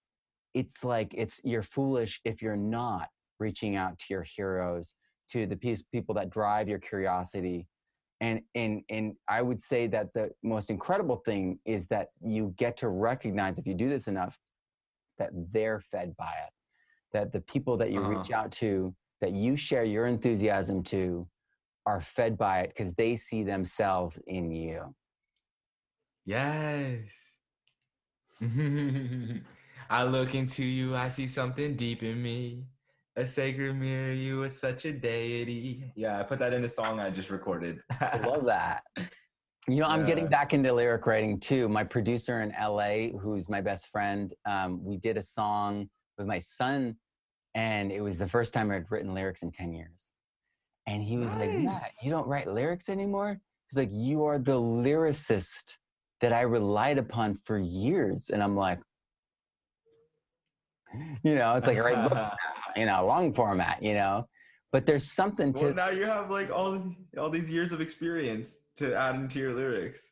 it's 0.54 0.84
like, 0.84 1.14
it's, 1.16 1.40
you're 1.46 1.64
foolish 1.64 2.20
if 2.26 2.42
you're 2.42 2.58
not 2.58 3.08
reaching 3.40 3.78
out 3.78 3.98
to 4.00 4.06
your 4.10 4.24
heroes, 4.24 4.94
to 5.32 5.46
the 5.46 5.56
people 5.56 6.14
that 6.16 6.30
drive 6.30 6.68
your 6.68 6.80
curiosity. 6.80 7.68
And, 8.20 8.42
and, 8.56 8.82
and 8.90 9.14
I 9.30 9.42
would 9.42 9.62
say 9.62 9.88
that 9.88 10.14
the 10.14 10.32
most 10.44 10.70
incredible 10.70 11.22
thing 11.26 11.60
is 11.66 11.88
that 11.88 12.10
you 12.22 12.54
get 12.58 12.76
to 12.78 12.90
recognize 12.90 13.58
if 13.58 13.66
you 13.66 13.74
do 13.74 13.88
this 13.88 14.10
enough 14.10 14.38
that 15.20 15.30
they're 15.52 15.82
fed 15.92 16.16
by 16.18 16.34
it 16.46 16.52
that 17.14 17.32
the 17.32 17.42
people 17.42 17.78
that 17.78 17.92
you 17.92 18.02
uh-huh. 18.02 18.10
reach 18.10 18.32
out 18.32 18.52
to 18.52 18.94
that 19.22 19.32
you 19.32 19.56
share 19.56 19.84
your 19.84 20.06
enthusiasm 20.06 20.84
to 20.84 21.28
are 21.86 22.02
fed 22.02 22.38
by 22.38 22.60
it 22.60 22.70
because 22.70 22.94
they 22.94 23.16
see 23.16 23.44
themselves 23.44 24.20
in 24.28 24.52
you. 24.52 24.94
Yes. 26.26 27.10
I 29.90 30.04
look 30.04 30.36
into 30.36 30.64
you 30.64 30.96
i 30.96 31.10
see 31.10 31.28
something 31.28 31.76
deep 31.76 32.04
in 32.04 32.22
me 32.22 32.64
a 33.16 33.26
sacred 33.26 33.74
mirror 33.74 34.14
you 34.14 34.44
are 34.44 34.50
such 34.50 34.86
a 34.86 34.94
deity. 34.94 35.92
Yeah 35.96 36.20
i 36.20 36.24
put 36.24 36.40
that 36.40 36.54
in 36.54 36.62
the 36.62 36.70
song 36.70 37.00
i 37.00 37.10
just 37.10 37.30
recorded. 37.30 37.80
I 38.00 38.20
love 38.26 38.46
that 38.46 38.84
You 39.70 39.82
know, 39.82 39.86
I'm 39.86 40.04
getting 40.04 40.28
back 40.28 40.54
into 40.54 40.74
lyric 40.74 41.06
writing 41.06 41.40
too. 41.40 41.70
My 41.70 41.84
producer 41.84 42.42
in 42.42 42.52
LA, 42.60 43.18
who's 43.20 43.48
my 43.50 43.62
best 43.62 43.88
friend, 43.90 44.34
um, 44.48 44.84
we 44.84 44.98
did 44.98 45.16
a 45.16 45.22
song 45.22 45.88
with 46.18 46.26
my 46.26 46.40
son, 46.40 46.96
and 47.54 47.92
it 47.92 48.02
was 48.02 48.18
the 48.18 48.28
first 48.28 48.52
time 48.52 48.72
I'd 48.72 48.90
written 48.90 49.14
lyrics 49.14 49.44
in 49.44 49.52
10 49.52 49.74
years. 49.74 50.12
And 50.88 51.04
he 51.04 51.18
was 51.18 51.36
nice. 51.36 51.50
like, 51.50 51.60
Matt, 51.60 51.92
you 52.02 52.10
don't 52.10 52.28
write 52.28 52.48
lyrics 52.48 52.90
anymore? 52.90 53.40
He's 53.70 53.78
like, 53.78 53.90
You 53.92 54.26
are 54.26 54.40
the 54.40 54.60
lyricist 54.60 55.78
that 56.20 56.34
I 56.34 56.42
relied 56.42 56.98
upon 56.98 57.36
for 57.36 57.60
years. 57.60 58.32
And 58.32 58.42
I'm 58.42 58.56
like, 58.56 58.80
you 61.24 61.36
know, 61.36 61.54
it's 61.54 61.68
like 61.68 61.78
I 61.78 61.82
write 61.82 62.10
books, 62.10 62.36
you 62.76 62.88
know, 62.88 63.06
long 63.06 63.36
format, 63.36 63.84
you 63.84 63.94
know. 63.94 64.28
But 64.72 64.88
there's 64.88 65.06
something 65.12 65.54
to 65.54 65.66
well, 65.66 65.74
now 65.74 65.90
you 65.90 66.06
have 66.06 66.30
like 66.32 66.52
all 66.52 66.84
all 67.18 67.30
these 67.30 67.50
years 67.50 67.72
of 67.72 67.82
experience 67.82 68.58
to 68.80 68.96
add 68.96 69.16
into 69.16 69.40
your 69.40 69.54
lyrics. 69.54 70.12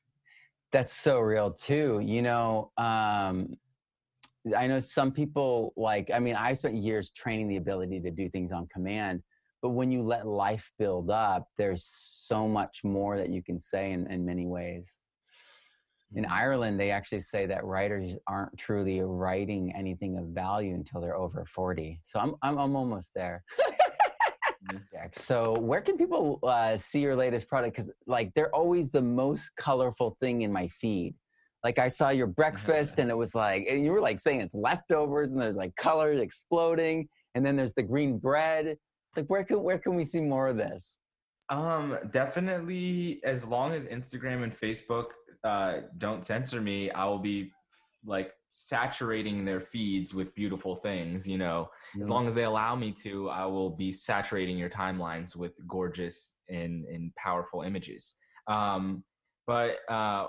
That's 0.71 0.93
so 0.93 1.19
real 1.19 1.51
too. 1.51 2.01
You 2.03 2.21
know, 2.21 2.71
um, 2.77 3.55
I 4.55 4.67
know 4.67 4.79
some 4.79 5.11
people 5.11 5.73
like, 5.75 6.11
I 6.13 6.19
mean, 6.19 6.35
I 6.35 6.53
spent 6.53 6.75
years 6.75 7.09
training 7.11 7.47
the 7.47 7.57
ability 7.57 7.99
to 8.01 8.11
do 8.11 8.29
things 8.29 8.51
on 8.51 8.67
command, 8.67 9.23
but 9.61 9.69
when 9.69 9.91
you 9.91 10.01
let 10.01 10.27
life 10.27 10.71
build 10.77 11.09
up, 11.09 11.47
there's 11.57 11.83
so 11.85 12.47
much 12.47 12.83
more 12.83 13.17
that 13.17 13.29
you 13.29 13.41
can 13.41 13.59
say 13.59 13.91
in, 13.91 14.07
in 14.07 14.25
many 14.25 14.45
ways. 14.45 14.99
In 16.15 16.23
mm-hmm. 16.23 16.33
Ireland, 16.33 16.79
they 16.79 16.91
actually 16.91 17.21
say 17.21 17.45
that 17.47 17.65
writers 17.65 18.15
aren't 18.27 18.57
truly 18.57 19.01
writing 19.01 19.73
anything 19.75 20.17
of 20.17 20.27
value 20.27 20.73
until 20.73 21.01
they're 21.01 21.17
over 21.17 21.45
40. 21.45 21.99
So 22.03 22.19
I'm, 22.19 22.35
I'm, 22.41 22.57
I'm 22.57 22.75
almost 22.75 23.11
there. 23.13 23.43
So, 25.11 25.53
where 25.59 25.81
can 25.81 25.97
people 25.97 26.39
uh, 26.43 26.77
see 26.77 26.99
your 26.99 27.15
latest 27.15 27.47
product? 27.47 27.75
Because, 27.75 27.91
like, 28.07 28.31
they're 28.35 28.53
always 28.53 28.89
the 28.89 29.01
most 29.01 29.51
colorful 29.55 30.17
thing 30.19 30.41
in 30.41 30.51
my 30.51 30.67
feed. 30.67 31.15
Like, 31.63 31.79
I 31.79 31.87
saw 31.87 32.09
your 32.09 32.27
breakfast, 32.27 32.97
and 32.99 33.09
it 33.09 33.17
was 33.17 33.35
like, 33.35 33.67
and 33.69 33.83
you 33.83 33.91
were 33.91 34.01
like 34.01 34.19
saying 34.19 34.41
it's 34.41 34.55
leftovers, 34.55 35.31
and 35.31 35.41
there's 35.41 35.57
like 35.57 35.75
colors 35.75 36.21
exploding, 36.21 37.07
and 37.35 37.45
then 37.45 37.55
there's 37.55 37.73
the 37.73 37.83
green 37.83 38.17
bread. 38.17 38.67
It's 38.67 39.17
like, 39.17 39.27
where 39.27 39.43
can 39.43 39.61
where 39.63 39.77
can 39.77 39.95
we 39.95 40.03
see 40.03 40.21
more 40.21 40.47
of 40.47 40.57
this? 40.57 40.97
Um, 41.49 41.97
definitely. 42.11 43.21
As 43.23 43.45
long 43.45 43.73
as 43.73 43.87
Instagram 43.87 44.43
and 44.43 44.51
Facebook 44.51 45.07
uh, 45.43 45.81
don't 45.97 46.25
censor 46.25 46.61
me, 46.61 46.91
I 46.91 47.05
will 47.05 47.19
be 47.19 47.51
like 48.05 48.31
saturating 48.51 49.45
their 49.45 49.59
feeds 49.59 50.13
with 50.13 50.33
beautiful 50.35 50.75
things 50.75 51.27
you 51.27 51.37
know? 51.37 51.69
As 52.01 52.09
long 52.09 52.27
as 52.27 52.33
they 52.33 52.43
allow 52.43 52.75
me 52.75 52.91
to 53.03 53.29
i 53.29 53.45
will 53.45 53.69
be 53.69 53.91
saturating 53.91 54.57
your 54.57 54.69
timelines 54.69 55.35
with 55.35 55.53
gorgeous 55.67 56.35
and, 56.49 56.85
and 56.85 57.13
powerful 57.15 57.61
images. 57.61 58.15
Um, 58.47 59.03
but 59.47 59.77
uh, 59.89 60.27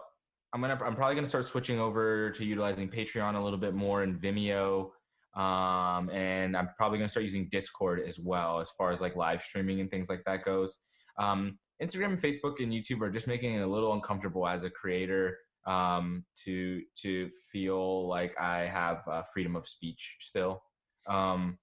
i'm 0.55 0.61
gonna 0.61 0.79
i'm 0.85 0.95
probably 0.95 1.15
gonna 1.15 1.27
start 1.27 1.45
switching 1.45 1.79
over 1.79 2.31
to 2.31 2.45
utilizing 2.45 2.89
patreon 2.89 3.35
a 3.35 3.41
little 3.41 3.59
bit 3.59 3.75
more 3.75 4.03
and 4.03 4.21
vimeo 4.21 4.91
um, 5.37 6.09
and 6.11 6.57
i'm 6.57 6.69
probably 6.77 6.99
gonna 6.99 7.09
start 7.09 7.25
using 7.25 7.49
discord 7.51 8.01
as 8.01 8.19
well 8.19 8.61
as 8.61 8.71
far 8.71 8.91
as 8.91 9.01
like 9.01 9.17
live 9.17 9.43
streaming 9.43 9.81
and 9.81 9.91
things 9.91 10.09
like 10.09 10.23
that 10.25 10.45
goes. 10.45 10.77
Um, 11.19 11.59
instagram 11.83 12.11
and 12.11 12.23
facebook 12.23 12.63
and 12.63 12.73
youtube 12.73 13.03
are 13.03 13.11
just 13.11 13.27
making 13.27 13.55
it 13.55 13.61
a 13.61 13.67
little 13.67 13.93
uncomfortable 13.93 14.47
as 14.49 14.65
a 14.65 14.71
creator 14.71 15.37
um, 15.69 16.25
to 16.45 16.83
to 17.03 17.31
feel 17.53 18.09
like 18.09 18.35
I 18.41 18.61
have 18.61 19.03
uh, 19.07 19.23
freedom 19.23 19.55
of 19.55 19.69
speech 19.69 20.17
still. 20.21 20.63
Um, 21.07 21.59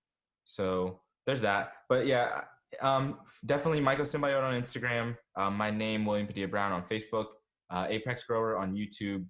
so 0.46 1.02
there's 1.26 1.42
that. 1.42 1.74
But 1.90 2.06
yeah, 2.06 2.42
um, 2.82 3.20
definitely 3.46 3.82
Mycosymbiote 3.82 4.44
on 4.44 4.62
Instagram. 4.62 5.18
Um, 5.36 5.56
my 5.58 5.72
name, 5.72 6.06
William 6.06 6.28
Padilla 6.28 6.48
Brown, 6.48 6.72
on 6.72 6.84
Facebook. 6.84 7.26
Uh, 7.72 7.88
Apex 7.90 8.24
Grower 8.26 8.58
on 8.58 8.76
YouTube. 8.76 9.26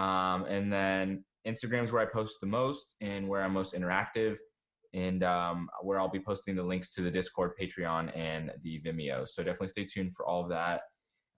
Um, 0.00 0.44
and 0.44 0.72
then 0.72 1.24
Instagram 1.46 1.82
is 1.82 1.92
where 1.92 2.02
I 2.02 2.06
post 2.06 2.38
the 2.40 2.46
most 2.46 2.94
and 3.00 3.28
where 3.28 3.42
I'm 3.42 3.52
most 3.52 3.74
interactive, 3.74 4.36
and 4.94 5.24
um, 5.24 5.68
where 5.82 5.98
I'll 5.98 6.08
be 6.08 6.20
posting 6.20 6.54
the 6.54 6.62
links 6.62 6.94
to 6.94 7.02
the 7.02 7.10
Discord, 7.10 7.52
Patreon, 7.60 8.16
and 8.16 8.52
the 8.62 8.80
Vimeo. 8.80 9.28
So 9.28 9.42
definitely 9.42 9.68
stay 9.68 9.86
tuned 9.86 10.14
for 10.14 10.24
all 10.24 10.44
of 10.44 10.50
that. 10.50 10.82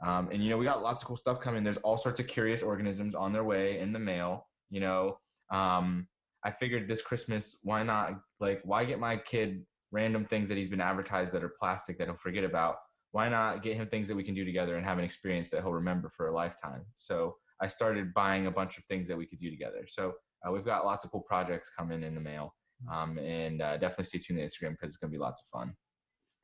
Um, 0.05 0.29
and 0.33 0.43
you 0.43 0.51
know, 0.51 0.59
we 0.59 0.65
got 0.65 0.83
lots 0.83 1.03
of 1.03 1.09
cool 1.09 1.17
stuff 1.17 1.41
coming. 1.41 1.63
There's 1.63 1.77
all 1.79 1.97
sorts 1.97 2.19
of 2.21 2.27
curious 2.27 2.63
organisms 2.63 3.15
on 3.15 3.33
their 3.33 3.45
way 3.45 3.79
in 3.79 3.93
the 3.93 3.99
mail. 3.99 4.47
You 4.71 4.81
know, 4.81 5.19
um, 5.51 6.09
I 6.45 6.51
figured 6.51 6.89
this 6.89 7.03
Christmas, 7.03 7.57
why 7.63 7.83
not? 7.83 8.15
Like, 8.41 8.61
why 8.65 8.85
get 8.85 8.99
my 8.99 9.17
kid 9.17 9.65
random 9.93 10.25
things 10.25 10.49
that 10.49 10.59
he's 10.59 10.69
been 10.69 10.81
advertised 10.81 11.33
that 11.33 11.45
are 11.45 11.53
plastic 11.61 11.99
that 11.99 12.09
he'll 12.09 12.17
forget 12.17 12.45
about? 12.45 12.77
Why 13.13 13.29
not 13.29 13.63
get 13.63 13.77
him 13.77 13.87
things 13.87 14.09
that 14.09 14.17
we 14.17 14.25
can 14.25 14.35
do 14.35 14.45
together 14.45 14.77
and 14.77 14.87
have 14.87 14.99
an 14.99 15.05
experience 15.05 15.51
that 15.51 15.63
he'll 15.63 15.73
remember 15.73 16.09
for 16.09 16.29
a 16.29 16.35
lifetime? 16.35 16.85
So 16.97 17.37
I 17.61 17.67
started 17.67 18.15
buying 18.15 18.47
a 18.47 18.51
bunch 18.51 18.79
of 18.79 18.85
things 18.87 19.07
that 19.09 19.17
we 19.17 19.27
could 19.27 19.39
do 19.39 19.51
together. 19.51 19.87
So 19.87 20.15
uh, 20.47 20.51
we've 20.51 20.65
got 20.65 20.85
lots 20.85 21.05
of 21.05 21.13
cool 21.13 21.21
projects 21.21 21.71
coming 21.77 22.03
in 22.03 22.15
the 22.15 22.21
mail. 22.21 22.55
Um, 22.91 23.19
and 23.19 23.63
uh, 23.63 23.77
definitely 23.77 24.07
stay 24.07 24.19
tuned 24.19 24.41
to 24.41 24.45
Instagram 24.45 24.73
because 24.73 24.91
it's 24.91 24.97
going 24.97 25.13
to 25.13 25.17
be 25.17 25.23
lots 25.23 25.41
of 25.43 25.47
fun. 25.47 25.75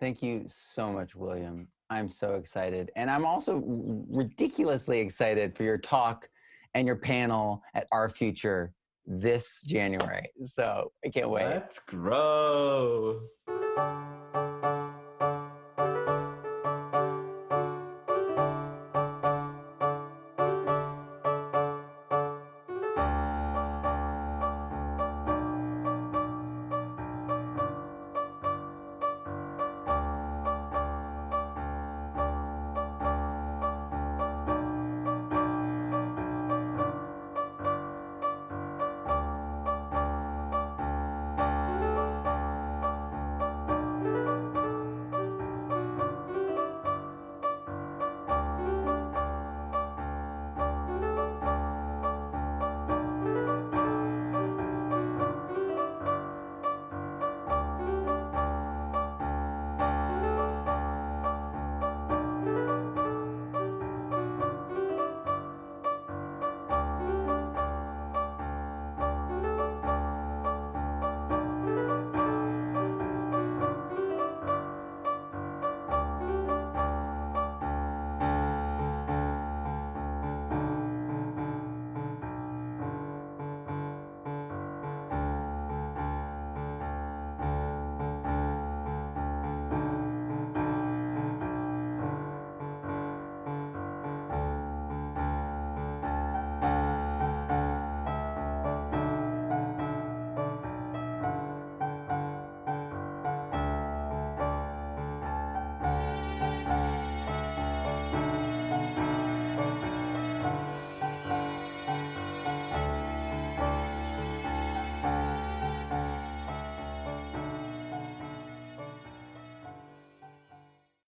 Thank 0.00 0.22
you 0.22 0.44
so 0.46 0.92
much, 0.92 1.14
William. 1.14 1.68
I'm 1.90 2.08
so 2.08 2.34
excited. 2.34 2.90
And 2.96 3.10
I'm 3.10 3.24
also 3.24 3.62
ridiculously 4.08 5.00
excited 5.00 5.56
for 5.56 5.62
your 5.64 5.78
talk 5.78 6.28
and 6.74 6.86
your 6.86 6.96
panel 6.96 7.62
at 7.74 7.86
Our 7.92 8.08
Future 8.08 8.72
this 9.06 9.62
January. 9.62 10.30
So 10.44 10.92
I 11.04 11.08
can't 11.08 11.30
wait. 11.30 11.46
Let's 11.46 11.78
grow. 11.78 13.20